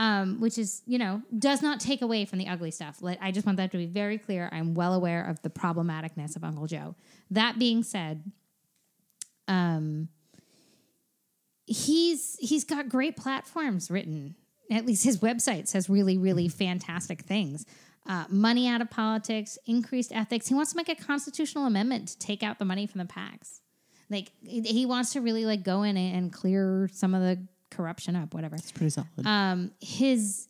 Um, 0.00 0.38
which 0.38 0.58
is, 0.58 0.82
you 0.86 0.96
know, 0.96 1.22
does 1.36 1.60
not 1.60 1.80
take 1.80 2.02
away 2.02 2.24
from 2.24 2.38
the 2.38 2.46
ugly 2.46 2.70
stuff. 2.70 2.98
Like, 3.02 3.18
I 3.20 3.32
just 3.32 3.44
want 3.44 3.58
that 3.58 3.72
to 3.72 3.78
be 3.78 3.86
very 3.86 4.16
clear. 4.16 4.48
I'm 4.52 4.74
well 4.74 4.94
aware 4.94 5.24
of 5.24 5.42
the 5.42 5.50
problematicness 5.50 6.36
of 6.36 6.44
Uncle 6.44 6.68
Joe. 6.68 6.94
That 7.32 7.58
being 7.58 7.82
said, 7.82 8.30
um, 9.48 10.08
he's 11.66 12.36
he's 12.38 12.64
got 12.64 12.88
great 12.88 13.16
platforms 13.16 13.90
written. 13.90 14.34
At 14.70 14.86
least 14.86 15.02
his 15.02 15.18
website 15.18 15.66
says 15.66 15.88
really, 15.88 16.18
really 16.18 16.48
fantastic 16.48 17.22
things. 17.22 17.64
Uh, 18.06 18.24
money 18.28 18.68
out 18.68 18.80
of 18.80 18.90
politics, 18.90 19.58
increased 19.66 20.12
ethics. 20.14 20.48
He 20.48 20.54
wants 20.54 20.72
to 20.72 20.76
make 20.76 20.88
a 20.88 20.94
constitutional 20.94 21.66
amendment 21.66 22.08
to 22.08 22.18
take 22.18 22.42
out 22.42 22.58
the 22.58 22.64
money 22.64 22.86
from 22.86 22.98
the 22.98 23.06
PACs. 23.06 23.60
Like 24.10 24.30
he 24.42 24.60
he 24.62 24.86
wants 24.86 25.12
to 25.12 25.20
really 25.20 25.44
like 25.44 25.62
go 25.62 25.82
in 25.82 25.96
and 25.96 26.32
clear 26.32 26.88
some 26.92 27.14
of 27.14 27.22
the 27.22 27.46
corruption 27.70 28.16
up, 28.16 28.34
whatever. 28.34 28.56
it's 28.56 28.72
pretty 28.72 28.90
solid. 28.90 29.08
Um, 29.24 29.72
his 29.80 30.48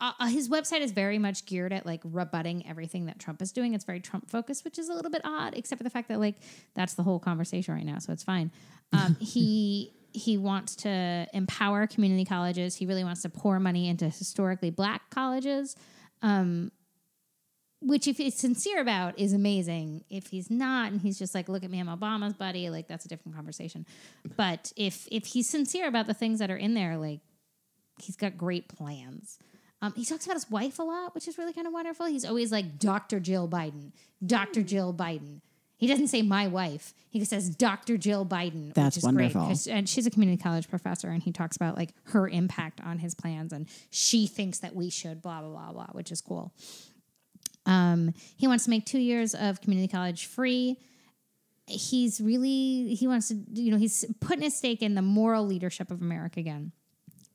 uh, 0.00 0.12
uh, 0.20 0.26
his 0.26 0.48
website 0.48 0.80
is 0.80 0.92
very 0.92 1.18
much 1.18 1.46
geared 1.46 1.72
at 1.72 1.86
like 1.86 2.02
rebutting 2.04 2.66
everything 2.68 3.06
that 3.06 3.18
Trump 3.18 3.40
is 3.40 3.52
doing. 3.52 3.74
It's 3.74 3.84
very 3.84 4.00
Trump 4.00 4.28
focused, 4.28 4.64
which 4.64 4.78
is 4.78 4.88
a 4.88 4.94
little 4.94 5.10
bit 5.10 5.22
odd, 5.24 5.54
except 5.56 5.78
for 5.78 5.84
the 5.84 5.90
fact 5.90 6.08
that 6.08 6.20
like 6.20 6.36
that's 6.74 6.94
the 6.94 7.02
whole 7.02 7.18
conversation 7.18 7.74
right 7.74 7.86
now, 7.86 7.98
so 7.98 8.12
it's 8.12 8.22
fine. 8.24 8.50
Um, 8.92 9.16
he 9.20 9.92
he 10.12 10.38
wants 10.38 10.76
to 10.76 11.26
empower 11.32 11.86
community 11.86 12.24
colleges. 12.24 12.74
He 12.76 12.86
really 12.86 13.04
wants 13.04 13.22
to 13.22 13.28
pour 13.28 13.58
money 13.60 13.88
into 13.88 14.06
historically 14.06 14.70
black 14.70 15.10
colleges. 15.10 15.76
Um, 16.22 16.72
which 17.86 18.08
if 18.08 18.16
he's 18.16 18.34
sincere 18.34 18.80
about 18.80 19.18
is 19.18 19.32
amazing. 19.32 20.04
If 20.10 20.26
he's 20.26 20.50
not 20.50 20.90
and 20.90 21.00
he's 21.00 21.18
just 21.18 21.34
like, 21.34 21.48
look 21.48 21.62
at 21.62 21.70
me, 21.70 21.78
I'm 21.78 21.86
Obama's 21.86 22.34
buddy, 22.34 22.68
like 22.68 22.88
that's 22.88 23.04
a 23.04 23.08
different 23.08 23.36
conversation. 23.36 23.86
But 24.36 24.72
if 24.76 25.06
if 25.10 25.26
he's 25.26 25.48
sincere 25.48 25.86
about 25.86 26.06
the 26.06 26.14
things 26.14 26.40
that 26.40 26.50
are 26.50 26.56
in 26.56 26.74
there, 26.74 26.96
like 26.96 27.20
he's 28.00 28.16
got 28.16 28.36
great 28.36 28.68
plans. 28.68 29.38
Um, 29.82 29.92
he 29.94 30.04
talks 30.04 30.24
about 30.24 30.34
his 30.34 30.50
wife 30.50 30.78
a 30.78 30.82
lot, 30.82 31.14
which 31.14 31.28
is 31.28 31.38
really 31.38 31.52
kind 31.52 31.66
of 31.66 31.72
wonderful. 31.72 32.06
He's 32.06 32.24
always 32.24 32.50
like 32.50 32.78
Dr. 32.78 33.20
Jill 33.20 33.46
Biden, 33.46 33.92
Dr. 34.24 34.62
Jill 34.62 34.92
Biden. 34.92 35.42
He 35.76 35.86
doesn't 35.86 36.08
say 36.08 36.22
my 36.22 36.48
wife. 36.48 36.94
He 37.10 37.22
says 37.24 37.50
Dr. 37.50 37.98
Jill 37.98 38.24
Biden. 38.24 38.72
That's 38.72 38.96
which 38.96 39.02
is 39.02 39.04
wonderful. 39.04 39.46
Great 39.46 39.66
and 39.68 39.88
she's 39.88 40.06
a 40.06 40.10
community 40.10 40.42
college 40.42 40.68
professor, 40.68 41.08
and 41.10 41.22
he 41.22 41.30
talks 41.30 41.54
about 41.54 41.76
like 41.76 41.90
her 42.04 42.26
impact 42.26 42.80
on 42.80 42.98
his 42.98 43.14
plans, 43.14 43.52
and 43.52 43.68
she 43.90 44.26
thinks 44.26 44.58
that 44.60 44.74
we 44.74 44.90
should 44.90 45.20
blah 45.22 45.40
blah 45.40 45.50
blah 45.50 45.72
blah, 45.72 45.88
which 45.92 46.10
is 46.10 46.20
cool. 46.22 46.52
Um, 47.66 48.14
he 48.36 48.46
wants 48.46 48.64
to 48.64 48.70
make 48.70 48.86
two 48.86 48.98
years 48.98 49.34
of 49.34 49.60
community 49.60 49.88
college 49.88 50.26
free. 50.26 50.78
He's 51.66 52.20
really 52.20 52.94
he 52.94 53.08
wants 53.08 53.28
to 53.28 53.34
you 53.54 53.72
know 53.72 53.76
he's 53.76 54.04
putting 54.20 54.42
his 54.42 54.56
stake 54.56 54.82
in 54.82 54.94
the 54.94 55.02
moral 55.02 55.44
leadership 55.44 55.90
of 55.90 56.00
America 56.00 56.38
again, 56.38 56.70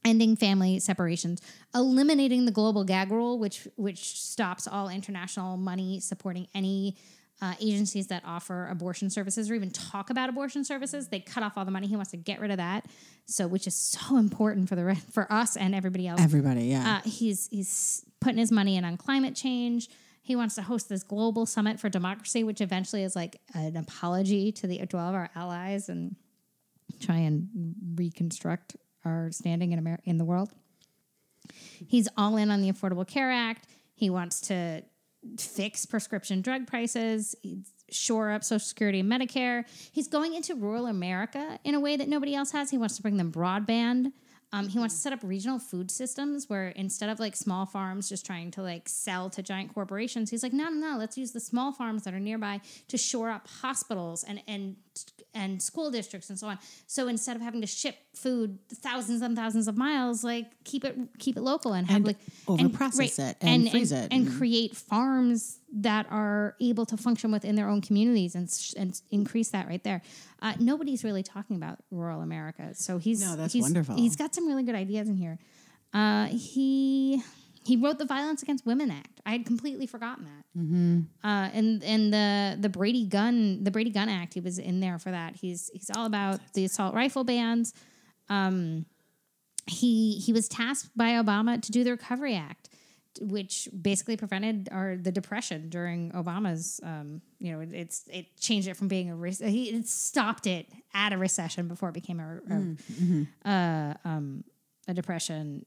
ending 0.05 0.37
family 0.37 0.79
separations, 0.79 1.41
eliminating 1.75 2.45
the 2.45 2.51
global 2.51 2.85
gag 2.85 3.11
rule, 3.11 3.37
which 3.37 3.67
which 3.75 4.21
stops 4.21 4.67
all 4.67 4.89
international 4.89 5.57
money 5.57 5.99
supporting 5.99 6.47
any. 6.55 6.95
Uh, 7.43 7.55
agencies 7.59 8.05
that 8.05 8.21
offer 8.23 8.67
abortion 8.67 9.09
services 9.09 9.49
or 9.49 9.55
even 9.55 9.71
talk 9.71 10.11
about 10.11 10.29
abortion 10.29 10.63
services, 10.63 11.07
they 11.07 11.19
cut 11.19 11.41
off 11.41 11.57
all 11.57 11.65
the 11.65 11.71
money. 11.71 11.87
He 11.87 11.95
wants 11.95 12.11
to 12.11 12.17
get 12.17 12.39
rid 12.39 12.51
of 12.51 12.57
that, 12.57 12.85
so 13.25 13.47
which 13.47 13.65
is 13.65 13.73
so 13.73 14.17
important 14.17 14.69
for 14.69 14.75
the 14.75 14.95
for 15.11 15.25
us 15.33 15.57
and 15.57 15.73
everybody 15.73 16.07
else. 16.07 16.21
Everybody, 16.21 16.65
yeah. 16.65 16.97
Uh, 17.03 17.09
he's 17.09 17.47
he's 17.47 18.05
putting 18.19 18.37
his 18.37 18.51
money 18.51 18.77
in 18.77 18.85
on 18.85 18.95
climate 18.95 19.35
change. 19.35 19.89
He 20.21 20.35
wants 20.35 20.55
to 20.55 20.61
host 20.61 20.87
this 20.87 21.03
global 21.03 21.45
summit 21.45 21.79
for 21.79 21.89
democracy, 21.89 22.43
which 22.43 22.61
eventually 22.61 23.03
is 23.03 23.15
like 23.15 23.41
an 23.53 23.75
apology 23.75 24.51
to 24.53 24.67
the 24.67 24.85
to 24.85 24.97
all 24.97 25.09
of 25.09 25.15
our 25.15 25.29
allies 25.35 25.89
and 25.89 26.15
try 26.99 27.17
and 27.17 27.49
reconstruct 27.95 28.75
our 29.03 29.31
standing 29.31 29.71
in 29.71 29.79
America 29.79 30.03
in 30.05 30.17
the 30.17 30.25
world. 30.25 30.51
He's 31.87 32.07
all 32.17 32.37
in 32.37 32.51
on 32.51 32.61
the 32.61 32.71
Affordable 32.71 33.07
Care 33.07 33.31
Act. 33.31 33.67
He 33.93 34.09
wants 34.09 34.41
to 34.41 34.83
fix 35.39 35.85
prescription 35.85 36.41
drug 36.41 36.67
prices, 36.67 37.35
shore 37.89 38.31
up 38.31 38.43
Social 38.43 38.59
Security 38.65 38.99
and 38.99 39.11
Medicare. 39.11 39.65
He's 39.91 40.07
going 40.07 40.33
into 40.33 40.55
rural 40.55 40.87
America 40.87 41.59
in 41.63 41.75
a 41.75 41.79
way 41.79 41.97
that 41.97 42.07
nobody 42.07 42.35
else 42.35 42.51
has. 42.51 42.69
He 42.71 42.77
wants 42.77 42.95
to 42.97 43.01
bring 43.01 43.17
them 43.17 43.31
broadband. 43.31 44.11
Um, 44.53 44.67
he 44.67 44.79
wants 44.79 44.95
to 44.95 45.01
set 45.01 45.13
up 45.13 45.19
regional 45.23 45.59
food 45.59 45.89
systems 45.89 46.49
where 46.49 46.69
instead 46.69 47.09
of 47.09 47.19
like 47.19 47.35
small 47.35 47.65
farms 47.65 48.09
just 48.09 48.25
trying 48.25 48.51
to 48.51 48.61
like 48.61 48.89
sell 48.89 49.29
to 49.29 49.41
giant 49.41 49.73
corporations, 49.73 50.29
he's 50.29 50.43
like, 50.43 50.53
no, 50.53 50.69
no, 50.69 50.91
no, 50.91 50.97
let's 50.97 51.17
use 51.17 51.31
the 51.31 51.39
small 51.39 51.71
farms 51.71 52.03
that 52.03 52.13
are 52.13 52.19
nearby 52.19 52.59
to 52.89 52.97
shore 52.97 53.29
up 53.29 53.47
hospitals 53.61 54.23
and 54.23 54.41
and 54.47 54.75
and 55.33 55.61
school 55.61 55.91
districts 55.91 56.29
and 56.29 56.37
so 56.37 56.47
on. 56.47 56.59
So 56.87 57.07
instead 57.07 57.35
of 57.35 57.41
having 57.41 57.61
to 57.61 57.67
ship 57.67 57.95
food 58.15 58.59
thousands 58.73 59.21
and 59.21 59.35
thousands 59.35 59.67
of 59.67 59.77
miles, 59.77 60.23
like 60.23 60.47
keep 60.63 60.83
it 60.83 60.97
keep 61.19 61.37
it 61.37 61.41
local 61.41 61.73
and 61.73 61.87
have 61.87 61.97
And 61.97 62.07
like 62.07 62.17
overprocess 62.47 63.19
it 63.31 63.37
and 63.41 63.69
freeze 63.71 63.91
it 63.91 64.09
and 64.11 64.27
and- 64.27 64.37
create 64.37 64.75
farms 64.75 65.59
that 65.73 66.05
are 66.09 66.55
able 66.59 66.85
to 66.85 66.97
function 66.97 67.31
within 67.31 67.55
their 67.55 67.69
own 67.69 67.79
communities 67.81 68.35
and, 68.35 68.49
and 68.77 68.99
increase 69.09 69.49
that 69.49 69.67
right 69.67 69.83
there. 69.83 70.01
Uh, 70.41 70.53
nobody's 70.59 71.03
really 71.05 71.23
talking 71.23 71.55
about 71.55 71.79
rural 71.91 72.21
America, 72.21 72.73
so 72.73 72.97
he's 72.97 73.21
No, 73.21 73.37
that's 73.37 73.53
he's, 73.53 73.61
wonderful. 73.61 73.95
He's 73.95 74.17
got 74.17 74.35
some 74.35 74.47
really 74.47 74.63
good 74.63 74.75
ideas 74.75 75.07
in 75.07 75.15
here. 75.15 75.39
Uh, 75.93 76.25
he 76.25 77.21
he 77.63 77.77
wrote 77.77 77.99
the 77.99 78.05
Violence 78.05 78.41
Against 78.41 78.65
Women 78.65 78.91
Act. 78.91 79.21
I 79.25 79.31
had 79.31 79.45
completely 79.45 79.85
forgotten 79.85 80.25
that. 80.25 80.59
Mm-hmm. 80.59 80.99
Uh, 81.23 81.49
and 81.53 81.83
and 81.83 82.13
the 82.13 82.57
the 82.59 82.69
Brady 82.69 83.05
gun 83.05 83.63
the 83.63 83.71
Brady 83.71 83.91
Gun 83.91 84.09
Act. 84.09 84.33
He 84.33 84.39
was 84.39 84.57
in 84.57 84.79
there 84.79 84.99
for 84.99 85.11
that. 85.11 85.35
He's 85.35 85.69
he's 85.73 85.89
all 85.95 86.05
about 86.05 86.39
the 86.53 86.65
assault 86.65 86.93
rifle 86.93 87.23
bans. 87.23 87.73
Um, 88.29 88.85
he 89.67 90.13
he 90.15 90.33
was 90.33 90.47
tasked 90.47 90.95
by 90.95 91.11
Obama 91.11 91.61
to 91.61 91.71
do 91.71 91.83
the 91.83 91.91
Recovery 91.91 92.35
Act 92.35 92.69
which 93.19 93.67
basically 93.79 94.15
prevented 94.15 94.69
our 94.71 94.95
the 94.95 95.11
depression 95.11 95.69
during 95.69 96.11
Obama's. 96.11 96.79
Um, 96.83 97.21
you 97.39 97.51
know, 97.51 97.59
it, 97.59 97.69
it's 97.73 98.03
it 98.07 98.37
changed 98.39 98.67
it 98.67 98.77
from 98.77 98.87
being 98.87 99.09
a 99.09 99.15
re- 99.15 99.33
he 99.33 99.69
it 99.69 99.87
stopped 99.87 100.47
it 100.47 100.67
at 100.93 101.11
a 101.11 101.17
recession 101.17 101.67
before 101.67 101.89
it 101.89 101.93
became 101.93 102.19
a, 102.19 102.39
a, 103.45 103.49
uh, 103.49 103.93
um, 104.05 104.43
a 104.87 104.93
depression. 104.93 105.65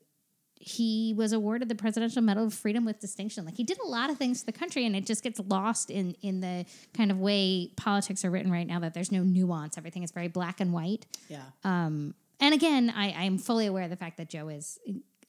He 0.66 1.12
was 1.15 1.35
awarded 1.35 1.69
the 1.69 1.74
Presidential 1.74 2.23
Medal 2.23 2.47
of 2.47 2.55
Freedom 2.55 2.86
with 2.86 2.99
distinction. 2.99 3.45
Like 3.45 3.55
he 3.55 3.65
did 3.65 3.78
a 3.85 3.86
lot 3.86 4.09
of 4.09 4.16
things 4.16 4.41
for 4.41 4.47
the 4.47 4.53
country, 4.53 4.86
and 4.86 4.97
it 4.97 5.05
just 5.05 5.23
gets 5.23 5.39
lost 5.39 5.91
in 5.91 6.16
in 6.23 6.41
the 6.41 6.65
kind 6.95 7.11
of 7.11 7.19
way 7.19 7.70
politics 7.77 8.24
are 8.24 8.31
written 8.31 8.51
right 8.51 8.66
now. 8.66 8.81
That 8.81 8.95
there's 8.95 9.12
no 9.12 9.23
nuance. 9.23 9.77
Everything 9.77 10.05
is 10.05 10.11
very 10.11 10.28
black 10.28 10.61
and 10.61 10.73
white. 10.73 11.05
Yeah. 11.28 11.43
Um, 11.65 12.15
and 12.41 12.55
again, 12.55 12.91
I, 12.97 13.12
I'm 13.12 13.36
fully 13.36 13.66
aware 13.66 13.85
of 13.85 13.91
the 13.91 13.97
fact 13.97 14.16
that 14.16 14.31
Joe 14.31 14.49
is 14.49 14.78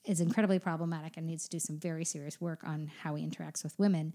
is 0.05 0.21
incredibly 0.21 0.57
problematic 0.57 1.17
and 1.17 1.27
needs 1.27 1.43
to 1.43 1.49
do 1.49 1.59
some 1.59 1.79
very 1.79 2.05
serious 2.05 2.39
work 2.39 2.63
on 2.63 2.89
how 3.01 3.15
he 3.15 3.25
interacts 3.25 3.61
with 3.61 3.77
women. 3.77 4.13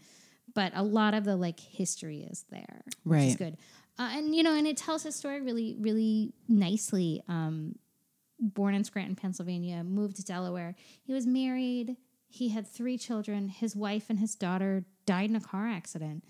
But 0.55 0.73
a 0.75 0.83
lot 0.83 1.13
of 1.13 1.25
the 1.25 1.37
like 1.37 1.61
history 1.61 2.27
is 2.31 2.47
there, 2.51 2.83
which 3.05 3.21
is 3.21 3.37
good. 3.37 3.59
Uh, 3.99 4.09
and 4.13 4.35
you 4.35 4.43
know, 4.43 4.57
and 4.57 4.67
it 4.67 4.79
tells 4.79 5.03
his 5.03 5.15
story 5.15 5.43
really, 5.43 5.77
really 5.79 6.33
nicely. 6.49 7.23
Um, 7.29 7.75
born 8.41 8.75
in 8.75 8.85
Scranton, 8.85 9.15
Pennsylvania, 9.17 9.85
moved 9.85 10.17
to 10.17 10.25
Delaware. 10.25 10.75
He 11.03 11.12
was 11.12 11.27
married. 11.27 11.97
He 12.29 12.49
had 12.49 12.67
three 12.67 12.97
children. 12.97 13.49
His 13.49 13.77
wife 13.77 14.07
and 14.09 14.19
his 14.19 14.35
daughter 14.35 14.85
died 15.07 15.31
in 15.31 15.37
a 15.37 15.41
car 15.41 15.69
accident, 15.69 16.25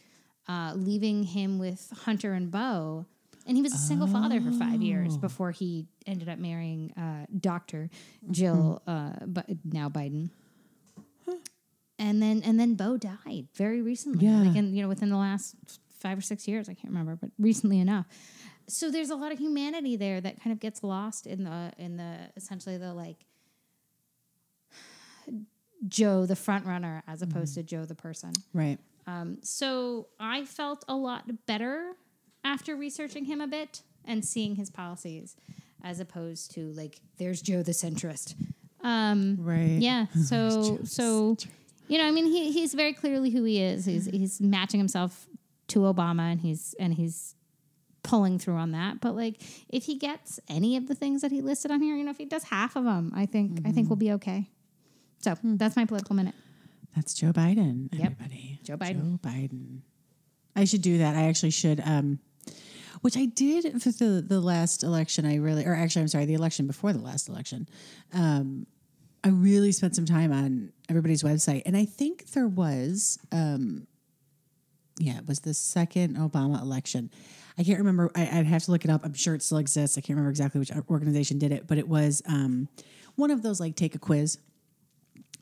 uh, 0.49 0.73
leaving 0.75 1.23
him 1.23 1.59
with 1.59 1.93
Hunter 2.05 2.33
and 2.33 2.51
Bo. 2.51 3.07
And 3.47 3.57
he 3.57 3.63
was 3.63 3.73
a 3.73 3.79
single 3.79 4.07
father 4.07 4.41
for 4.41 4.53
five 4.53 4.83
years 4.83 5.17
before 5.17 5.51
he 5.51 5.87
ended 6.07 6.29
up 6.29 6.39
marrying 6.39 6.93
uh, 6.93 7.27
Doctor 7.39 7.91
Jill, 8.31 8.83
uh, 8.87 9.13
Bi- 9.27 9.57
now 9.65 9.89
Biden. 9.89 10.31
And 11.99 12.23
then 12.23 12.43
and 12.45 12.59
then 12.59 12.75
Bo 12.77 12.97
died 12.97 13.49
very 13.55 13.83
recently. 13.83 14.27
Yeah. 14.27 14.43
Like 14.43 14.57
in, 14.57 14.75
you 14.75 14.83
know, 14.83 14.89
within 14.89 15.11
the 15.11 15.17
last 15.19 15.55
five 15.99 16.17
or 16.17 16.23
six 16.23 16.49
years, 16.49 16.69
I 16.69 16.75
can't 16.75 16.93
remember, 16.93 17.17
but 17.17 17.31
recently 17.39 17.79
enough. 17.79 18.07
So 18.71 18.91
there's 18.91 19.11
a 19.11 19.17
lot 19.17 19.33
of 19.33 19.39
humanity 19.39 19.97
there 19.97 20.21
that 20.21 20.41
kind 20.43 20.53
of 20.53 20.61
gets 20.61 20.83
lost 20.83 21.27
in 21.27 21.45
the 21.45 21.73
in 21.79 21.97
the 21.97 22.17
essentially 22.37 22.77
the 22.79 22.95
like 22.95 23.27
Joe 25.89 26.27
the 26.27 26.37
front 26.37 26.67
runner 26.67 27.03
as 27.07 27.23
opposed 27.23 27.55
to 27.55 27.63
Joe 27.63 27.85
the 27.85 27.95
person. 27.95 28.33
Right. 28.53 28.79
Um, 29.07 29.39
so 29.43 30.09
I 30.19 30.45
felt 30.45 30.85
a 30.89 30.95
lot 30.95 31.25
better 31.47 31.93
after 32.45 32.77
researching 32.77 33.25
him 33.25 33.41
a 33.41 33.47
bit 33.47 33.83
and 34.05 34.25
seeing 34.25 34.57
his 34.57 34.71
policies, 34.71 35.37
as 35.83 36.01
opposed 36.01 36.53
to 36.55 36.71
like 36.73 37.01
there's 37.19 37.41
Joe 37.43 37.63
the 37.63 37.73
centrist. 37.73 38.35
Um, 38.83 39.37
Right. 39.41 39.79
yeah. 39.81 40.07
So 40.15 40.79
so 40.85 41.37
you 41.89 41.99
know, 41.99 42.07
I 42.07 42.11
mean, 42.13 42.27
he 42.27 42.53
he's 42.53 42.75
very 42.75 42.93
clearly 42.93 43.31
who 43.31 43.43
he 43.45 43.61
is. 43.61 43.85
He's 43.87 44.07
he's 44.07 44.41
matching 44.41 44.79
himself 44.79 45.27
to 45.69 45.81
Obama, 45.81 46.31
and 46.31 46.41
he's 46.41 46.75
and 46.79 46.95
he's 46.95 47.35
pulling 48.03 48.39
through 48.39 48.57
on 48.57 48.73
that. 48.73 49.01
But 49.01 49.15
like, 49.17 49.41
if 49.69 49.85
he 49.85 49.97
gets 49.97 50.41
any 50.49 50.77
of 50.77 50.89
the 50.89 50.95
things 50.95 51.23
that 51.23 51.31
he 51.33 51.43
listed 51.43 51.71
on 51.71 51.81
here, 51.83 51.97
you 51.97 52.05
know, 52.05 52.11
if 52.11 52.19
he 52.19 52.25
does 52.25 52.45
half 52.45 52.77
of 52.77 52.85
them, 52.85 53.13
I 53.15 53.27
think 53.27 53.61
I 53.67 53.73
think 53.73 53.89
we'll 53.89 53.97
be 53.97 54.13
okay. 54.13 54.49
So 55.21 55.37
that's 55.43 55.77
my 55.77 55.85
political 55.85 56.17
minute. 56.17 56.35
That's 56.97 57.15
Joe 57.15 57.33
Biden, 57.33 57.89
Yep. 57.93 58.13
everybody. 58.13 58.59
Joe 58.65 58.77
Biden. 58.77 59.21
Joe 59.23 59.29
Biden. 59.29 59.81
I 60.57 60.65
should 60.65 60.83
do 60.83 60.99
that. 60.99 61.15
I 61.15 61.25
actually 61.29 61.51
should. 61.51 61.81
Um, 61.85 62.19
which 63.03 63.17
I 63.17 63.27
did 63.27 63.81
for 63.83 63.91
the 63.93 64.25
the 64.27 64.41
last 64.41 64.83
election. 64.83 65.25
I 65.25 65.37
really, 65.37 65.65
or 65.65 65.75
actually, 65.75 66.03
I'm 66.03 66.09
sorry, 66.09 66.25
the 66.27 66.35
election 66.35 66.67
before 66.67 66.93
the 66.93 66.99
last 67.01 67.29
election. 67.29 67.69
Um, 68.13 68.67
I 69.23 69.29
really 69.29 69.73
spent 69.73 69.95
some 69.95 70.07
time 70.07 70.33
on 70.33 70.73
everybody's 70.89 71.23
website, 71.23 71.63
and 71.67 71.77
I 71.77 71.85
think 71.85 72.31
there 72.31 72.49
was, 72.49 73.19
um, 73.33 73.87
yeah, 75.01 75.19
it 75.19 75.27
was 75.27 75.41
the 75.41 75.55
second 75.55 76.17
Obama 76.17 76.61
election. 76.61 77.11
I 77.59 77.65
can't 77.65 77.79
remember. 77.79 78.11
I, 78.15 78.23
I'd 78.23 78.47
have 78.47 78.65
to 78.65 78.71
look 78.71 78.85
it 78.85 78.91
up. 78.91 79.05
I'm 79.05 79.15
sure 79.15 79.35
it 79.35 79.43
still 79.43 79.59
exists. 79.59 79.99
I 79.99 80.01
can't 80.01 80.11
remember 80.11 80.31
exactly 80.31 80.59
which 80.59 80.71
organization 80.89 81.39
did 81.39 81.53
it, 81.53 81.67
but 81.67 81.79
it 81.79 81.89
was 81.89 82.23
um, 82.27 82.69
one 83.17 83.31
of 83.31 83.43
those 83.43 83.61
like 83.61 83.77
take 83.77 83.95
a 83.95 83.99
quiz 83.99 84.39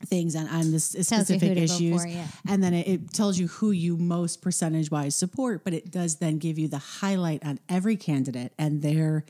things 0.05 0.35
on, 0.35 0.47
on 0.47 0.71
this 0.71 0.85
specific 0.85 1.41
who 1.41 1.49
to 1.49 1.55
vote 1.55 1.63
issues 1.63 2.01
for, 2.01 2.07
yeah. 2.07 2.25
and 2.47 2.63
then 2.63 2.73
it, 2.73 2.87
it 2.87 3.13
tells 3.13 3.37
you 3.37 3.47
who 3.47 3.71
you 3.71 3.97
most 3.97 4.41
percentage 4.41 4.89
wise 4.89 5.13
support 5.13 5.65
but 5.65 5.73
it 5.73 5.91
does 5.91 6.15
then 6.15 6.37
give 6.37 6.57
you 6.57 6.69
the 6.69 6.77
highlight 6.77 7.45
on 7.45 7.59
every 7.67 7.97
candidate 7.97 8.53
and 8.57 8.81
their 8.81 9.25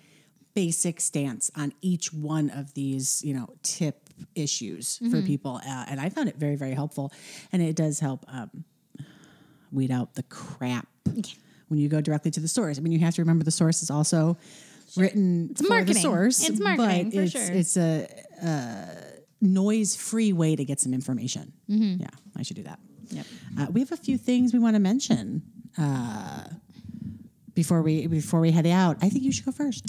basic 0.54 1.02
stance 1.02 1.50
on 1.56 1.74
each 1.82 2.14
one 2.14 2.52
of 2.52 2.72
these 2.76 3.24
you 3.24 3.34
know 3.34 3.50
tip 3.64 4.10
issues 4.36 5.00
Mm-hmm. 5.00 5.12
for 5.12 5.22
people 5.26 5.62
uh, 5.66 5.86
and 5.88 6.00
i 6.00 6.10
found 6.10 6.30
it 6.30 6.36
very 6.36 6.56
very 6.56 6.74
helpful 6.74 7.12
and 7.52 7.64
it 7.64 7.76
does 7.76 8.00
help 8.00 8.26
um, 8.28 8.64
weed 9.72 9.92
out 9.92 10.16
the 10.16 10.24
crap 10.24 10.88
when 11.68 11.80
you 11.80 11.88
go 11.88 12.02
directly 12.02 12.32
to 12.32 12.40
the 12.40 12.48
source 12.48 12.78
i 12.78 12.82
mean 12.82 12.92
you 12.94 13.00
have 13.00 13.16
to 13.16 13.22
remember 13.22 13.44
the 13.44 13.52
source 13.52 13.82
is 13.82 13.90
also 13.90 14.38
written 14.98 15.50
for 15.56 15.64
the 15.64 15.70
marketing. 15.70 16.02
source 16.02 16.50
It's 16.50 16.60
marketing, 16.60 17.10
but 17.10 17.14
for 17.14 17.22
it's, 17.22 17.32
sure. 17.32 17.54
it's 17.54 17.78
a 17.78 19.20
noise 19.42 19.96
free 19.96 20.34
way 20.34 20.56
to 20.56 20.66
get 20.66 20.80
some 20.80 20.94
information. 20.94 21.54
Mm-hmm. 21.70 22.02
Yeah, 22.02 22.10
I 22.38 22.44
should 22.44 22.58
do 22.58 22.64
that. 22.64 22.80
Yep. 23.10 23.26
Uh, 23.60 23.68
we 23.72 23.80
have 23.80 23.92
a 23.92 23.98
few 23.98 24.18
things 24.18 24.54
we 24.54 24.60
want 24.60 24.76
to 24.76 24.80
mention 24.80 25.42
uh, 25.78 26.44
before 27.54 27.82
we 27.82 28.08
before 28.08 28.40
we 28.40 28.52
head 28.52 28.68
out. 28.68 28.98
I 29.02 29.10
think 29.10 29.24
you 29.24 29.32
should 29.32 29.46
go 29.46 29.52
first. 29.52 29.86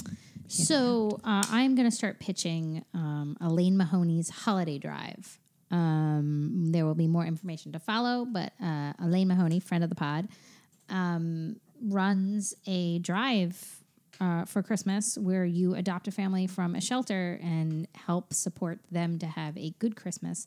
So 0.48 1.20
uh, 1.23 1.44
I'm 1.51 1.77
going 1.77 1.89
to 1.89 1.94
start 1.94 2.19
pitching 2.19 2.85
um, 2.93 3.36
Elaine 3.40 3.77
Mahoney's 3.77 4.31
holiday 4.31 4.78
drive. 4.78 5.39
Um, 5.70 6.72
there 6.72 6.84
will 6.84 6.94
be 6.94 7.06
more 7.06 7.24
information 7.24 7.72
to 7.72 7.78
follow, 7.78 8.24
but 8.24 8.52
uh, 8.62 8.92
Elaine 8.98 9.28
Mahoney, 9.28 9.60
friend 9.60 9.84
of 9.84 9.90
the 9.90 9.97
pod, 9.97 10.28
um, 10.88 11.56
runs 11.82 12.55
a 12.66 12.98
drive 12.98 13.80
uh, 14.20 14.44
for 14.44 14.62
Christmas 14.62 15.16
where 15.16 15.44
you 15.44 15.74
adopt 15.74 16.09
a 16.09 16.10
family 16.10 16.47
from 16.47 16.74
a 16.74 16.80
shelter 16.80 17.38
and 17.42 17.88
help 17.94 18.34
support 18.34 18.80
them 18.90 19.18
to 19.18 19.26
have 19.26 19.56
a 19.56 19.70
good 19.78 19.97
Christmas 19.97 20.47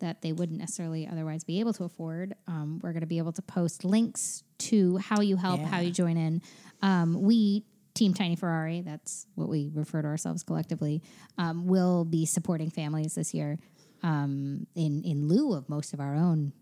that 0.00 0.20
they 0.22 0.32
wouldn't 0.32 0.58
necessarily 0.58 1.06
otherwise 1.06 1.44
be 1.44 1.60
able 1.60 1.72
to 1.72 1.84
afford. 1.84 2.34
Um, 2.48 2.80
we're 2.82 2.92
going 2.92 3.02
to 3.02 3.06
be 3.06 3.18
able 3.18 3.32
to 3.32 3.42
post 3.42 3.84
links 3.84 4.42
to 4.58 4.96
how 4.96 5.20
you 5.20 5.36
help, 5.36 5.60
how 5.60 5.78
you 5.78 5.92
join 5.92 6.16
in. 6.16 6.42
Um, 6.82 7.22
we, 7.22 7.64
Team 7.94 8.12
Tiny 8.12 8.34
Ferrari, 8.34 8.80
that's 8.80 9.26
what 9.36 9.48
we 9.48 9.70
refer 9.72 10.02
to 10.02 10.08
ourselves 10.08 10.42
collectively, 10.42 11.02
um, 11.38 11.68
will 11.68 12.04
be 12.04 12.26
supporting 12.26 12.70
families 12.70 13.14
this 13.14 13.32
year 13.32 13.58
um, 14.02 14.66
in 14.74 15.02
in 15.04 15.28
lieu 15.28 15.54
of 15.54 15.68
most 15.68 15.92
of 15.94 16.00
our 16.00 16.14
own 16.14 16.52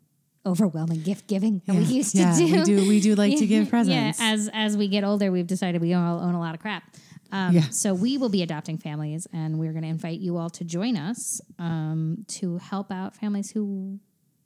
overwhelming 0.47 1.03
gift 1.03 1.27
giving 1.27 1.61
that 1.67 1.77
we 1.77 1.83
used 1.85 2.17
to 2.17 2.33
do. 2.37 2.45
we 2.47 2.63
do. 2.65 2.89
We 2.89 3.01
do 3.01 3.15
like 3.15 3.37
to 3.39 3.47
give 3.47 3.69
presents. 3.77 4.19
Yeah, 4.21 4.33
as 4.33 4.49
as 4.53 4.77
we 4.77 4.89
get 4.89 5.05
older, 5.05 5.31
we've 5.31 5.47
decided 5.47 5.81
we 5.83 5.93
all 5.95 6.21
own 6.21 6.35
a 6.35 6.41
lot 6.41 6.55
of 6.55 6.61
crap. 6.61 6.83
Um, 7.33 7.55
Yeah. 7.55 7.69
So 7.71 7.95
we 7.95 8.19
will 8.19 8.29
be 8.31 8.43
adopting 8.43 8.79
families, 8.79 9.27
and 9.33 9.59
we're 9.59 9.73
going 9.73 9.83
to 9.85 9.89
invite 9.89 10.19
you 10.21 10.37
all 10.37 10.51
to 10.51 10.65
join 10.65 10.97
us 10.97 11.41
um, 11.59 12.25
to 12.29 12.59
help 12.59 12.91
out 12.91 13.15
families 13.15 13.51
who 13.53 14.01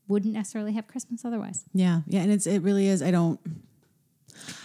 wouldn't 0.07 0.35
necessarily 0.35 0.73
have 0.75 0.87
Christmas 0.87 1.25
otherwise. 1.25 1.65
yeah, 1.73 2.01
yeah, 2.07 2.21
and 2.23 2.31
it's 2.33 2.47
it 2.47 2.61
really 2.63 2.89
is. 2.89 3.01
I 3.03 3.11
don't. 3.11 3.41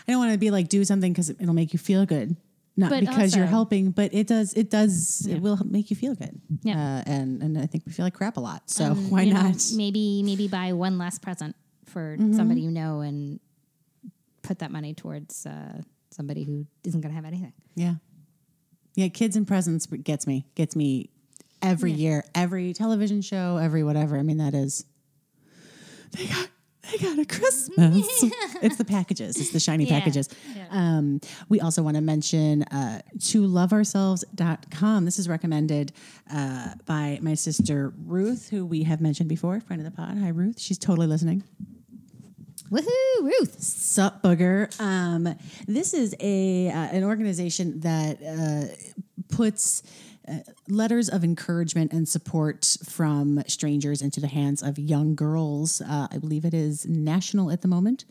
I 0.08 0.12
don't 0.12 0.20
want 0.20 0.32
to 0.32 0.38
be 0.40 0.50
like 0.52 0.68
do 0.68 0.84
something 0.84 1.14
because 1.14 1.30
it'll 1.30 1.54
make 1.54 1.74
you 1.74 1.80
feel 1.80 2.06
good, 2.06 2.36
not 2.78 2.90
But 2.92 3.02
because 3.02 3.36
you're 3.36 3.46
helping, 3.46 3.92
but 3.92 4.14
it 4.14 4.28
does. 4.28 4.54
It 4.54 4.70
does. 4.70 5.26
It 5.26 5.40
will 5.42 5.58
make 5.66 5.90
you 5.90 5.96
feel 5.98 6.16
good. 6.16 6.40
Yeah. 6.64 6.76
uh, 7.06 7.12
and 7.12 7.42
and 7.44 7.58
I 7.58 7.66
think 7.66 7.86
we 7.86 7.92
feel 7.92 8.06
like 8.06 8.14
crap 8.14 8.38
a 8.38 8.40
lot. 8.40 8.70
So 8.70 8.86
Um, 8.92 9.10
why 9.10 9.24
you 9.24 9.34
know, 9.34 9.42
not? 9.42 9.72
maybe 9.76 10.24
maybe 10.24 10.48
buy 10.48 10.74
one 10.74 10.98
less 10.98 11.20
present 11.20 11.56
for 11.86 12.16
Mm-hmm. 12.18 12.36
somebody 12.36 12.62
you 12.62 12.72
know, 12.72 13.02
and 13.02 13.40
put 14.44 14.60
that 14.60 14.72
money 14.72 14.94
towards 14.94 15.46
uh, 15.46 15.82
somebody 16.12 16.44
who 16.44 16.66
isn't 16.86 17.02
going 17.02 17.12
to 17.12 17.16
have 17.16 17.26
anything. 17.26 17.54
Yeah. 17.76 17.96
Yeah, 18.96 19.08
kids 19.10 19.36
and 19.36 19.48
presents 19.48 19.86
gets 19.86 20.26
me. 20.28 20.46
Gets 20.56 20.76
me 20.76 21.10
every 21.62 21.92
year, 21.92 22.24
every 22.36 22.74
television 22.74 23.22
show, 23.22 23.58
every 23.58 23.84
whatever. 23.84 24.18
I 24.18 24.24
mean, 24.24 24.38
that 24.38 24.54
is 24.54 24.86
they 26.12 26.26
got 26.28 26.48
they 26.92 26.98
got 26.98 27.20
a 27.20 27.26
Christmas. 27.26 27.78
it's 28.62 28.78
the 28.78 28.86
packages. 28.86 29.38
It's 29.38 29.52
the 29.52 29.60
shiny 29.60 29.86
Yeah. 29.86 30.00
packages. 30.00 30.30
Yeah. 30.56 30.66
Um, 30.72 31.20
we 31.50 31.60
also 31.62 31.84
want 31.84 31.96
to 31.96 32.02
mention 32.02 32.64
uh, 32.64 33.02
to 33.26 33.48
loveourselves.com. 33.48 35.06
This 35.06 35.20
is 35.20 35.28
recommended 35.30 35.92
uh, 36.32 36.74
by 36.86 37.20
my 37.22 37.34
sister 37.36 37.94
Ruth, 38.06 38.50
who 38.50 38.66
we 38.66 38.84
have 38.84 39.02
mentioned 39.02 39.30
before, 39.30 39.60
friend 39.60 39.82
of 39.82 39.86
the 39.86 39.96
pod. 39.96 40.18
Hi, 40.18 40.30
Ruth. 40.30 40.60
She's 40.60 40.78
totally 40.78 41.08
listening. 41.08 41.44
Woohoo, 42.72 43.22
Ruth! 43.24 43.62
Sup, 43.64 44.22
booger. 44.22 44.80
Um, 44.80 45.36
this 45.68 45.94
is 45.96 46.16
a 46.20 46.70
uh, 46.70 46.78
an 46.78 47.04
organization 47.04 47.80
that 47.80 48.22
uh, 48.22 48.66
puts 49.36 49.82
letters 50.68 51.10
of 51.10 51.24
encouragement 51.24 51.94
and 51.94 52.08
support 52.08 52.78
from 52.84 53.44
strangers 53.48 54.02
into 54.02 54.20
the 54.20 54.28
hands 54.28 54.62
of 54.62 54.78
young 54.78 55.16
girls. 55.16 55.82
Uh, 55.82 56.08
I 56.12 56.18
believe 56.18 56.46
it 56.46 56.54
is 56.54 56.86
national 56.86 57.52
at 57.52 57.62
the 57.62 57.68
moment. 57.68 58.06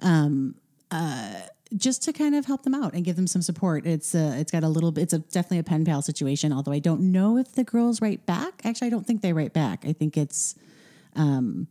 Um, 0.00 0.56
uh, 0.90 1.40
just 1.76 2.02
to 2.02 2.12
kind 2.12 2.34
of 2.34 2.44
help 2.44 2.64
them 2.64 2.74
out 2.74 2.92
and 2.92 3.04
give 3.04 3.16
them 3.16 3.26
some 3.26 3.42
support. 3.42 3.86
It's 3.86 4.14
uh, 4.14 4.34
it's 4.36 4.52
got 4.52 4.62
a 4.62 4.68
little 4.68 4.92
bit. 4.92 5.02
It's 5.02 5.12
a 5.12 5.18
definitely 5.20 5.58
a 5.58 5.64
pen 5.64 5.84
pal 5.84 6.02
situation. 6.02 6.52
Although 6.52 6.72
I 6.72 6.78
don't 6.78 7.12
know 7.12 7.38
if 7.38 7.52
the 7.52 7.64
girls 7.64 8.02
write 8.02 8.26
back. 8.26 8.60
Actually, 8.64 8.88
I 8.88 8.90
don't 8.90 9.06
think 9.06 9.22
they 9.22 9.32
write 9.32 9.52
back. 9.52 9.84
I 9.86 9.92
think 9.92 10.16
it's 10.16 10.54
um, 11.16 11.68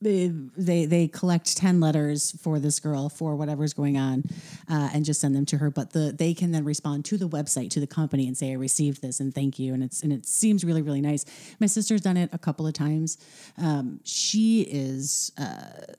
they 0.00 0.84
they 0.86 1.08
collect 1.08 1.56
10 1.56 1.80
letters 1.80 2.32
for 2.42 2.58
this 2.58 2.78
girl 2.78 3.08
for 3.08 3.36
whatever's 3.36 3.72
going 3.72 3.96
on 3.96 4.24
uh, 4.68 4.90
and 4.92 5.04
just 5.04 5.20
send 5.20 5.34
them 5.34 5.46
to 5.46 5.58
her. 5.58 5.70
But 5.70 5.92
the 5.92 6.12
they 6.16 6.34
can 6.34 6.52
then 6.52 6.64
respond 6.64 7.04
to 7.06 7.16
the 7.16 7.28
website 7.28 7.70
to 7.70 7.80
the 7.80 7.86
company 7.86 8.26
and 8.26 8.36
say 8.36 8.50
i 8.50 8.54
received 8.54 9.02
this 9.02 9.20
and 9.20 9.34
thank 9.34 9.58
you. 9.58 9.72
And 9.74 9.82
it's 9.82 10.02
and 10.02 10.12
it 10.12 10.26
seems 10.26 10.64
really 10.64 10.82
really 10.82 11.00
nice. 11.00 11.24
My 11.60 11.66
sister's 11.66 12.00
done 12.00 12.16
it 12.16 12.30
a 12.32 12.38
couple 12.38 12.66
of 12.66 12.74
times. 12.74 13.18
Um, 13.56 14.00
she 14.04 14.62
is 14.62 15.32
uh, 15.38 15.92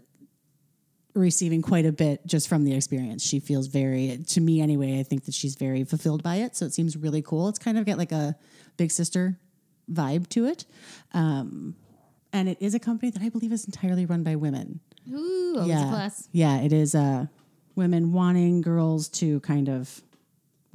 receiving 1.16 1.62
quite 1.62 1.86
a 1.86 1.92
bit 1.92 2.26
just 2.28 2.48
from 2.48 2.64
the 2.64 2.76
experience. 2.76 3.26
She 3.26 3.40
feels 3.40 3.68
very 3.68 4.20
to 4.28 4.42
me 4.42 4.62
anyway 4.62 5.00
i 5.00 5.04
think 5.04 5.26
that 5.26 5.34
she's 5.34 5.56
very 5.56 5.84
fulfilled 5.84 6.22
by 6.22 6.38
it. 6.38 6.56
So 6.56 6.66
it 6.66 6.74
seems 6.74 6.96
really 6.96 7.22
cool. 7.22 7.50
It's 7.50 7.60
kind 7.60 7.78
of 7.78 7.86
got 7.86 7.98
like 7.98 8.12
a 8.12 8.36
big 8.78 8.92
sister 8.92 9.40
vibe 9.92 10.28
to 10.30 10.46
it. 10.46 10.66
Um, 11.14 11.76
and 12.36 12.50
it 12.50 12.58
is 12.60 12.74
a 12.76 12.80
company 12.80 13.10
that 13.12 13.22
I 13.22 13.30
believe 13.30 13.52
is 13.52 13.66
entirely 13.66 14.06
run 14.06 14.24
by 14.24 14.36
women. 14.36 14.80
Ooh, 15.12 15.64
yeah, 15.66 15.86
a 15.88 15.90
plus. 15.90 16.28
yeah, 16.32 16.60
it 16.62 16.74
is 16.74 16.94
uh, 16.96 17.28
women 17.76 18.12
wanting 18.12 18.62
girls 18.62 19.08
to 19.10 19.40
kind 19.42 19.70
of 19.70 20.02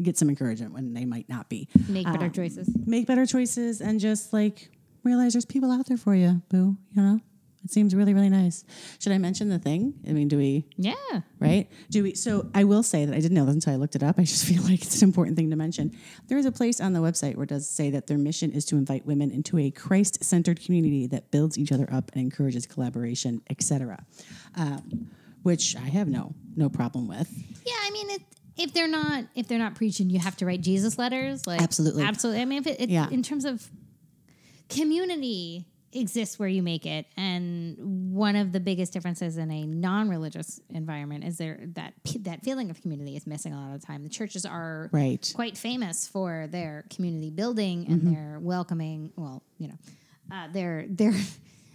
get 0.03 0.17
some 0.17 0.29
encouragement 0.29 0.73
when 0.73 0.95
they 0.95 1.05
might 1.05 1.29
not 1.29 1.49
be. 1.49 1.69
Make 1.89 2.07
better 2.07 2.27
Um, 2.27 2.33
choices. 2.33 2.69
Make 2.87 3.07
better 3.07 3.27
choices 3.27 3.81
and 3.81 4.01
just 4.01 4.33
like 4.33 4.71
realize 5.05 5.33
there's 5.35 5.45
people 5.45 5.71
out 5.71 5.87
there 5.87 5.97
for 5.99 6.15
you, 6.15 6.43
boo. 6.49 6.77
You 6.95 7.03
know, 7.03 7.21
it 7.65 7.71
seems 7.71 7.95
really 7.95 8.15
really 8.15 8.29
nice. 8.31 8.65
Should 8.99 9.13
I 9.13 9.19
mention 9.19 9.49
the 9.51 9.59
thing? 9.59 9.95
I 10.09 10.13
mean, 10.13 10.29
do 10.29 10.39
we? 10.39 10.67
Yeah. 10.77 10.95
right? 11.39 11.69
Do 11.91 12.03
we? 12.05 12.15
So 12.15 12.51
I 12.55 12.65
will 12.65 12.83
say 12.83 13.05
that 13.05 13.15
I 13.15 13.21
didn't 13.21 13.35
know 13.35 13.45
this 13.45 13.55
until 13.55 13.73
I 13.75 13.77
looked 13.77 13.97
it 13.97 14.03
up. 14.03 14.19
I 14.19 14.23
just 14.25 14.45
feel 14.51 14.63
like 14.63 14.83
it's 14.83 15.03
an 15.03 15.09
important 15.09 15.37
thing 15.37 15.51
to 15.51 15.57
mention. 15.57 15.93
There 16.29 16.39
is 16.39 16.47
a 16.47 16.53
place 16.53 16.81
on 16.81 16.93
the 16.93 17.01
website 17.01 17.37
where 17.37 17.45
it 17.45 17.51
does 17.51 17.69
say 17.69 17.91
that 17.91 18.07
their 18.07 18.19
mission 18.19 18.51
is 18.53 18.65
to 18.67 18.77
invite 18.77 19.05
women 19.07 19.31
into 19.31 19.59
a 19.59 19.71
Christ-centered 19.71 20.61
community 20.65 21.07
that 21.09 21.31
builds 21.31 21.59
each 21.59 21.71
other 21.73 21.89
up 21.93 22.11
and 22.15 22.23
encourages 22.23 22.67
collaboration, 22.67 23.43
etc. 23.51 24.05
Um, 24.57 25.11
which 25.43 25.77
I 25.77 25.89
have 25.89 26.09
no 26.09 26.35
no 26.57 26.69
problem 26.69 27.09
with. 27.09 27.29
Yeah, 27.67 27.73
I 27.83 27.91
mean, 27.93 28.11
it, 28.11 28.23
if 28.57 28.73
they're 28.75 28.89
not 28.89 29.25
if 29.35 29.49
they're 29.49 29.59
not 29.59 29.75
preaching, 29.75 30.11
you 30.11 30.19
have 30.19 30.37
to 30.39 30.47
write 30.47 30.61
Jesus 30.63 30.99
letters. 30.99 31.47
Like 31.47 31.61
Absolutely. 31.63 32.05
absolutely. 32.05 32.43
I 32.43 32.45
mean, 32.47 32.59
if 32.59 32.67
it, 32.67 32.81
it 32.81 32.91
Yeah. 32.91 33.09
in 33.11 33.23
terms 33.23 33.45
of 33.45 33.71
community 34.69 35.67
exists 35.93 36.39
where 36.39 36.49
you 36.49 36.63
make 36.63 36.87
it, 36.87 37.07
and 37.17 37.77
one 38.15 38.37
of 38.37 38.53
the 38.53 38.61
biggest 38.61 38.93
differences 38.93 39.37
in 39.39 39.51
a 39.51 39.67
non-religious 39.67 40.61
environment 40.71 41.25
is 41.25 41.37
there 41.39 41.61
that 41.75 41.95
that 42.21 42.45
feeling 42.45 42.71
of 42.71 42.81
community 42.81 43.17
is 43.17 43.27
missing 43.27 43.53
a 43.53 43.57
lot 43.61 43.75
of 43.75 43.81
the 43.81 43.87
time. 43.87 44.03
The 44.05 44.09
churches 44.09 44.47
are 44.47 44.89
Right. 44.93 45.21
Mm-hmm. 45.21 45.35
quite 45.37 45.59
famous 45.59 46.07
for 46.07 46.47
their 46.51 46.85
community 46.95 47.31
building 47.31 47.87
and 47.89 48.15
their 48.15 48.39
welcoming. 48.41 49.13
Well, 49.17 49.43
you 49.59 49.69
know, 49.69 49.79
uh, 50.33 50.49
their 50.53 50.87
their 50.89 51.13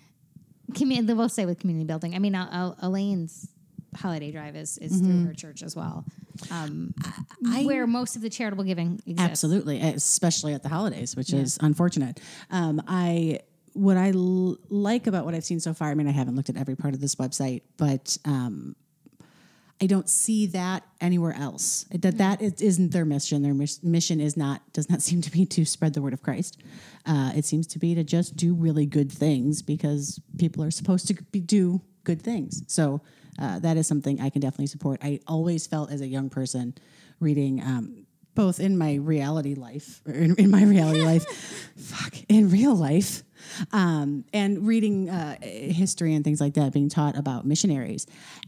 community. 0.76 1.14
we'll 1.14 1.30
say 1.30 1.46
with 1.46 1.60
community 1.60 1.86
building. 1.86 2.16
I 2.16 2.20
mean, 2.20 2.36
uh, 2.36 2.74
uh, 2.82 2.86
Elaine's 2.88 3.48
holiday 3.98 4.32
drive 4.32 4.56
is 4.56 4.78
is 4.80 4.94
Mm-hmm. 5.02 5.06
through 5.12 5.26
her 5.28 5.34
church 5.34 5.64
as 5.64 5.76
well, 5.76 6.06
um, 6.52 6.94
where 7.64 7.88
most 7.88 8.16
of 8.16 8.22
the 8.22 8.30
charitable 8.30 8.64
giving 8.64 8.96
exists. 9.06 9.20
Absolutely, 9.20 9.82
especially 9.82 10.54
at 10.54 10.64
the 10.64 10.70
holidays, 10.70 11.16
which 11.16 11.34
is 11.34 11.58
unfortunate. 11.62 12.20
Um, 12.50 12.82
I 12.88 13.40
what 13.76 13.98
I 13.98 14.12
l- 14.12 14.58
like 14.70 15.06
about 15.06 15.26
what 15.26 15.36
I've 15.36 15.44
seen 15.44 15.60
so 15.60 15.74
far. 15.74 15.90
I 15.90 15.96
mean, 15.96 16.08
I 16.08 16.12
haven't 16.12 16.36
looked 16.36 16.50
at 16.50 16.56
every 16.56 16.76
part 16.76 16.94
of 16.94 17.02
this 17.02 17.16
website, 17.16 17.62
but 17.78 18.18
um, 18.24 18.76
I 19.82 19.86
don't 19.88 20.10
see 20.10 20.46
that 20.48 20.84
anywhere 21.02 21.34
else. 21.34 21.86
That 21.92 22.18
that 22.20 22.42
is, 22.42 22.62
isn't 22.62 22.94
their 22.94 23.04
mission. 23.04 23.44
Their 23.44 23.54
mis- 23.54 23.84
mission 23.84 24.22
is 24.22 24.38
not 24.38 24.62
does 24.72 24.90
not 24.90 25.02
seem 25.08 25.22
to 25.22 25.32
be 25.32 25.46
to 25.48 25.66
spread 25.66 25.94
the 25.94 26.02
word 26.02 26.14
of 26.14 26.24
Christ. 26.24 26.58
Uh, 27.06 27.34
it 27.36 27.44
seems 27.44 27.68
to 27.68 27.80
be 27.80 27.94
to 27.96 28.04
just 28.04 28.38
do 28.38 28.54
really 28.54 28.86
good 28.86 29.12
things 29.12 29.62
because 29.62 30.22
people 30.38 30.64
are 30.64 30.72
supposed 30.72 31.08
to 31.10 31.14
be, 31.32 31.42
do 31.42 31.82
good 32.06 32.22
things. 32.22 32.64
So 32.68 33.02
uh, 33.38 33.60
that 33.60 33.76
is 33.76 33.88
something 33.88 34.22
I 34.22 34.30
can 34.30 34.40
definitely 34.40 34.68
support. 34.68 35.02
I 35.04 35.20
always 35.28 35.68
felt 35.68 35.92
as 35.92 36.00
a 36.00 36.08
young 36.08 36.30
person 36.30 36.76
reading. 37.20 37.62
Um, 37.62 38.06
both 38.36 38.60
in 38.60 38.78
my 38.78 38.96
reality 38.96 39.56
life, 39.56 40.02
or 40.06 40.12
in, 40.12 40.36
in 40.36 40.52
my 40.52 40.62
reality 40.64 41.02
life, 41.06 41.26
fuck, 41.78 42.14
in 42.28 42.50
real 42.50 42.76
life, 42.76 43.24
um, 43.72 44.26
and 44.34 44.66
reading 44.68 45.10
uh, 45.10 45.38
history 45.42 46.14
and 46.14 46.24
things 46.24 46.40
like 46.42 46.54
that, 46.56 46.74
being 46.74 46.90
taught 46.90 47.18
about 47.18 47.46
missionaries. 47.46 48.06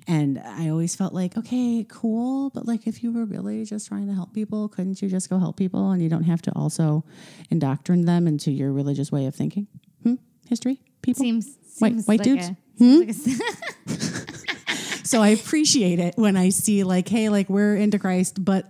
And 0.07 0.39
I 0.45 0.69
always 0.69 0.95
felt 0.95 1.13
like, 1.13 1.37
okay, 1.37 1.85
cool, 1.89 2.49
but 2.51 2.65
like 2.67 2.87
if 2.87 3.03
you 3.03 3.11
were 3.11 3.25
really 3.25 3.65
just 3.65 3.87
trying 3.87 4.07
to 4.07 4.13
help 4.13 4.33
people, 4.33 4.67
couldn't 4.69 5.01
you 5.01 5.09
just 5.09 5.29
go 5.29 5.37
help 5.39 5.57
people 5.57 5.91
and 5.91 6.01
you 6.01 6.09
don't 6.09 6.23
have 6.23 6.41
to 6.43 6.51
also 6.55 7.03
indoctrinate 7.49 8.05
them 8.05 8.27
into 8.27 8.51
your 8.51 8.71
religious 8.71 9.11
way 9.11 9.25
of 9.25 9.35
thinking? 9.35 9.67
Hmm? 10.03 10.15
History? 10.47 10.79
People? 11.01 11.21
Seems, 11.21 11.57
White- 11.79 11.91
seems 11.93 12.07
white 12.07 12.19
like 12.19 12.23
dudes? 12.23 12.49
A, 12.49 13.13
seems 13.13 13.27
like 13.27 13.39
a- 13.89 15.03
so 15.05 15.21
I 15.21 15.29
appreciate 15.29 15.99
it 15.99 16.15
when 16.17 16.37
I 16.37 16.49
see 16.49 16.83
like, 16.83 17.07
hey, 17.07 17.29
like 17.29 17.49
we're 17.49 17.75
into 17.75 17.99
Christ, 17.99 18.43
but 18.43 18.65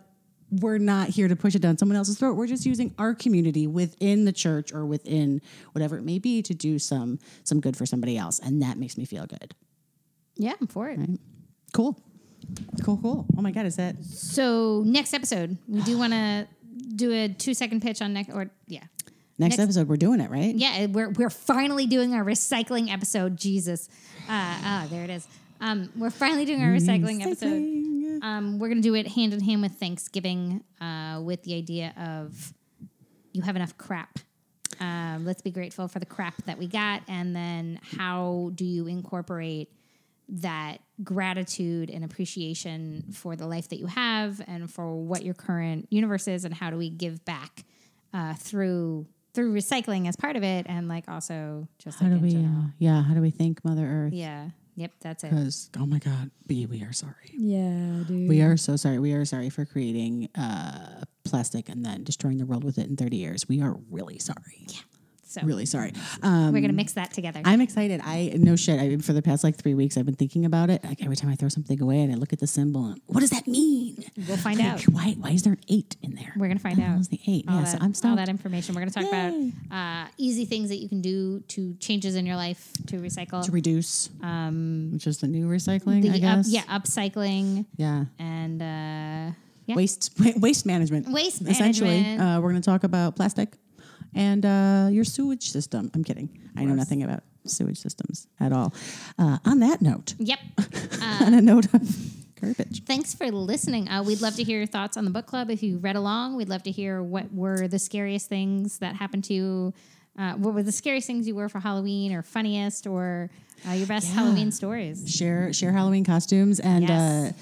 we're 0.49 0.77
not 0.77 1.09
here 1.09 1.27
to 1.27 1.35
push 1.35 1.55
it 1.55 1.61
down 1.61 1.77
someone 1.77 1.97
else's 1.97 2.17
throat. 2.17 2.33
We're 2.35 2.47
just 2.47 2.65
using 2.65 2.93
our 2.97 3.13
community 3.13 3.67
within 3.67 4.25
the 4.25 4.31
church 4.31 4.71
or 4.73 4.85
within 4.85 5.41
whatever 5.73 5.97
it 5.97 6.03
may 6.03 6.19
be 6.19 6.41
to 6.43 6.53
do 6.53 6.79
some 6.79 7.19
some 7.43 7.59
good 7.59 7.75
for 7.75 7.85
somebody 7.85 8.17
else, 8.17 8.39
and 8.39 8.61
that 8.61 8.77
makes 8.77 8.97
me 8.97 9.05
feel 9.05 9.25
good. 9.25 9.53
yeah, 10.35 10.53
I'm 10.61 10.67
for 10.67 10.87
it. 10.89 10.99
Cool, 11.73 11.99
cool, 12.83 12.97
cool. 12.97 13.25
Oh 13.37 13.41
my 13.41 13.51
god, 13.51 13.65
is 13.65 13.75
that 13.75 14.01
So 14.03 14.83
next 14.85 15.13
episode, 15.13 15.57
we 15.67 15.81
do 15.81 15.97
want 15.97 16.13
to 16.13 16.47
do 16.95 17.11
a 17.11 17.27
two 17.29 17.53
second 17.53 17.81
pitch 17.81 18.01
on 18.01 18.13
next 18.13 18.29
or 18.33 18.49
yeah. 18.67 18.79
next, 19.37 19.57
Next- 19.57 19.59
episode? 19.59 19.89
We're 19.89 19.97
doing 19.97 20.21
it 20.21 20.29
right. 20.31 20.55
Yeah, 20.55 20.85
we're 20.85 21.09
we're 21.09 21.29
finally 21.29 21.87
doing 21.87 22.13
our 22.13 22.23
recycling 22.23 22.89
episode. 22.91 23.35
Jesus, 23.37 23.89
uh, 24.29 24.31
ah, 24.31 24.87
there 24.89 25.03
it 25.03 25.09
is. 25.09 25.27
Um, 25.59 25.89
we're 25.97 26.09
finally 26.11 26.45
doing 26.45 26.61
our 26.63 26.69
recycling 26.69 27.21
episode. 27.25 27.63
Recycling. 28.19 28.23
Um, 28.23 28.59
we're 28.59 28.69
gonna 28.69 28.81
do 28.81 28.95
it 28.95 29.07
hand 29.07 29.33
in 29.33 29.39
hand 29.39 29.61
with 29.61 29.73
Thanksgiving, 29.73 30.63
uh, 30.81 31.21
with 31.23 31.43
the 31.43 31.55
idea 31.55 31.93
of 31.97 32.53
you 33.33 33.41
have 33.41 33.55
enough 33.55 33.77
crap. 33.77 34.19
Um, 34.79 35.25
let's 35.25 35.41
be 35.41 35.51
grateful 35.51 35.87
for 35.87 35.99
the 35.99 36.05
crap 36.05 36.35
that 36.43 36.57
we 36.57 36.67
got, 36.67 37.01
and 37.07 37.35
then 37.35 37.79
how 37.97 38.51
do 38.55 38.65
you 38.65 38.87
incorporate 38.87 39.71
that 40.29 40.77
gratitude 41.03 41.89
and 41.89 42.03
appreciation 42.03 43.05
for 43.13 43.35
the 43.35 43.47
life 43.47 43.69
that 43.69 43.77
you 43.77 43.85
have 43.85 44.41
and 44.45 44.69
for 44.69 44.95
what 44.95 45.23
your 45.23 45.33
current 45.33 45.87
universe 45.89 46.27
is, 46.27 46.45
and 46.45 46.53
how 46.53 46.69
do 46.69 46.77
we 46.77 46.89
give 46.89 47.23
back 47.25 47.63
uh, 48.13 48.33
through 48.33 49.07
through 49.33 49.53
recycling 49.53 50.07
as 50.07 50.15
part 50.15 50.35
of 50.35 50.43
it, 50.43 50.65
and 50.67 50.87
like 50.87 51.07
also 51.07 51.67
just 51.79 51.99
How 51.99 52.07
like 52.07 52.19
do 52.19 52.25
we? 52.25 52.35
Uh, 52.35 52.69
yeah, 52.79 53.03
how 53.03 53.13
do 53.13 53.21
we 53.21 53.29
thank 53.29 53.63
Mother 53.63 53.85
Earth? 53.85 54.13
Yeah. 54.13 54.49
Yep. 54.77 54.91
That's 55.01 55.23
it. 55.23 55.31
Because 55.31 55.69
oh 55.77 55.87
my 55.87 55.97
God, 55.97 56.29
B, 56.45 56.67
we 56.67 56.83
are 56.83 56.93
sorry. 56.93 57.31
Yeah, 57.33 58.03
dude. 58.07 58.29
We 58.29 58.41
are 58.41 58.55
so 58.57 58.75
sorry. 58.75 58.99
We 58.99 59.13
are 59.13 59.25
sorry 59.25 59.49
for 59.49 59.65
creating 59.65 60.29
uh, 60.35 61.01
plastic 61.25 61.67
and 61.67 61.83
then 61.83 62.03
destroying 62.03 62.37
the 62.37 62.45
world 62.45 62.63
with 62.63 62.77
it 62.77 62.87
in 62.87 62.95
30 62.95 63.17
years. 63.17 63.49
We 63.49 63.59
are 63.61 63.75
really 63.89 64.19
sorry. 64.19 64.67
Yeah. 64.67 64.79
So 65.27 65.41
Really 65.43 65.65
sorry. 65.65 65.93
Um, 66.23 66.53
we're 66.53 66.61
gonna 66.61 66.73
mix 66.73 66.93
that 66.93 67.11
together. 67.11 67.41
I'm 67.43 67.61
excited. 67.61 68.01
I 68.03 68.33
no 68.37 68.55
shit. 68.55 68.79
I 68.79 68.95
for 68.97 69.13
the 69.13 69.21
past 69.21 69.43
like 69.43 69.55
three 69.55 69.73
weeks, 69.73 69.97
I've 69.97 70.05
been 70.05 70.15
thinking 70.15 70.45
about 70.45 70.69
it. 70.69 70.83
Like 70.83 71.03
every 71.03 71.15
time 71.15 71.29
I 71.29 71.35
throw 71.35 71.49
something 71.49 71.81
away, 71.81 72.01
and 72.01 72.11
I 72.13 72.15
look 72.15 72.31
at 72.33 72.39
the 72.39 72.47
symbol, 72.47 72.85
and 72.87 73.01
what 73.07 73.19
does 73.19 73.31
that 73.31 73.45
mean? 73.47 74.03
We'll 74.27 74.37
find 74.37 74.57
Like, 74.59 74.67
out. 74.67 74.81
Why? 74.83 75.15
Why 75.19 75.31
is 75.31 75.43
there 75.43 75.53
an 75.53 75.59
eight 75.67 75.97
in 76.01 76.15
there? 76.15 76.33
We're 76.37 76.47
gonna 76.47 76.59
find 76.59 76.79
out. 76.79 76.99
is 76.99 77.09
the 77.09 77.19
eight? 77.27 77.45
all 77.47 77.55
yeah, 77.55 77.61
that, 77.63 77.71
so 77.71 77.77
I'm 78.07 78.11
all 78.11 78.15
that 78.17 78.29
information. 78.29 78.73
We're 78.73 78.81
going 78.81 78.91
to 78.91 78.93
talk 79.01 79.11
Yay. 79.11 79.51
about 79.69 80.05
uh, 80.05 80.07
easy 80.17 80.45
things 80.45 80.69
that 80.69 80.77
you 80.77 80.87
can 80.87 81.01
do 81.01 81.41
to 81.49 81.73
changes 81.75 82.15
in 82.15 82.25
your 82.25 82.35
life 82.35 82.71
to 82.87 82.97
recycle. 82.97 83.43
to 83.43 83.51
reduce, 83.51 84.09
um, 84.21 84.89
which 84.93 85.07
is 85.07 85.17
the 85.19 85.27
new 85.27 85.47
recycling, 85.47 86.01
the 86.03 86.09
I 86.09 86.13
up, 86.15 86.37
guess. 86.37 86.49
yeah, 86.49 86.63
upcycling 86.63 87.65
yeah. 87.75 88.05
and 88.19 88.61
uh, 88.61 89.33
yeah, 89.65 89.75
Waste 89.75 90.11
waste 90.37 90.65
management. 90.65 91.09
Waste 91.09 91.41
Essentially, 91.41 92.17
uh, 92.17 92.39
we're 92.39 92.51
going 92.51 92.61
to 92.61 92.65
talk 92.69 92.83
about 92.83 93.15
plastic 93.15 93.55
and 94.13 94.45
uh, 94.45 94.89
your 94.91 95.03
sewage 95.03 95.49
system. 95.51 95.91
I'm 95.93 96.03
kidding. 96.03 96.29
I 96.55 96.63
know 96.65 96.73
nothing 96.75 97.03
about 97.03 97.23
sewage 97.45 97.77
systems 97.79 98.27
at 98.39 98.51
all. 98.51 98.73
Uh, 99.17 99.37
on 99.45 99.59
that 99.59 99.81
note, 99.81 100.15
Yep. 100.19 100.39
on 101.01 101.33
a 101.33 101.41
note 101.41 101.73
of 101.73 101.81
garbage. 102.41 102.83
Thanks 102.85 103.13
for 103.13 103.31
listening. 103.31 103.87
Uh, 103.89 104.03
we'd 104.03 104.21
love 104.21 104.35
to 104.35 104.43
hear 104.43 104.57
your 104.57 104.67
thoughts 104.67 104.97
on 104.97 105.05
the 105.05 105.11
book 105.11 105.25
club. 105.27 105.49
If 105.49 105.63
you 105.63 105.77
read 105.77 105.95
along, 105.95 106.35
we'd 106.35 106.49
love 106.49 106.63
to 106.63 106.71
hear 106.71 107.01
what 107.01 107.33
were 107.33 107.67
the 107.67 107.79
scariest 107.79 108.27
things 108.27 108.79
that 108.79 108.95
happened 108.95 109.23
to 109.25 109.33
you. 109.33 109.73
Uh, 110.17 110.33
what 110.33 110.53
were 110.55 110.63
the 110.63 110.71
scariest 110.71 111.05
things 111.07 111.27
you 111.27 111.35
were 111.35 111.47
for 111.47 111.59
Halloween, 111.59 112.11
or 112.11 112.23
funniest, 112.23 112.87
or 112.87 113.29
uh, 113.69 113.73
your 113.73 113.85
best. 113.87 114.11
Halloween 114.13 114.51
stories? 114.51 115.07
share 115.13 115.53
share 115.53 115.71
Halloween 115.71 116.03
costumes 116.03 116.59
and 116.59 116.87
Yes. 116.89 117.33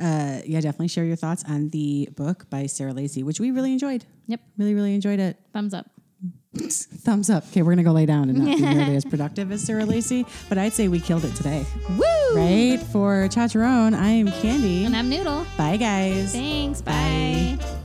uh, 0.00 0.02
uh, 0.02 0.40
yeah, 0.46 0.60
definitely 0.60 0.88
share 0.88 1.04
your 1.04 1.16
thoughts 1.16 1.44
on 1.46 1.68
the 1.68 2.08
book 2.16 2.48
by 2.50 2.64
Sarah 2.66 2.94
Lacy, 2.94 3.22
which 3.22 3.40
we 3.40 3.50
really 3.50 3.72
enjoyed. 3.72 4.04
Yep. 4.26 4.40
Really, 4.56 4.74
really 4.74 4.94
enjoyed 4.94 5.20
it. 5.20 5.36
Thumbs 5.52 5.74
up. 5.74 5.86
Thumbs 6.54 7.30
up. 7.30 7.44
Okay, 7.48 7.62
we're 7.62 7.72
gonna 7.72 7.82
go 7.82 7.92
lay 7.92 8.06
down 8.06 8.30
and 8.30 8.38
not 8.38 8.56
be 8.56 8.62
nearly 8.62 8.96
as 8.96 9.04
productive 9.04 9.50
as 9.52 9.62
Sarah 9.62 9.84
Lacy, 9.84 10.24
but 10.48 10.58
I'd 10.58 10.72
say 10.72 10.88
we 10.88 11.00
killed 11.00 11.24
it 11.24 11.34
today. 11.34 11.64
Woo! 11.98 12.36
Right? 12.36 12.78
For 12.92 13.28
Chacharon, 13.28 13.94
I 13.94 14.08
am 14.08 14.28
Candy. 14.28 14.84
And 14.84 14.96
I'm 14.96 15.08
Noodle. 15.08 15.46
Bye, 15.56 15.76
guys. 15.76 16.32
Thanks. 16.32 16.80
Bye. 16.80 17.58
Bye. 17.60 17.80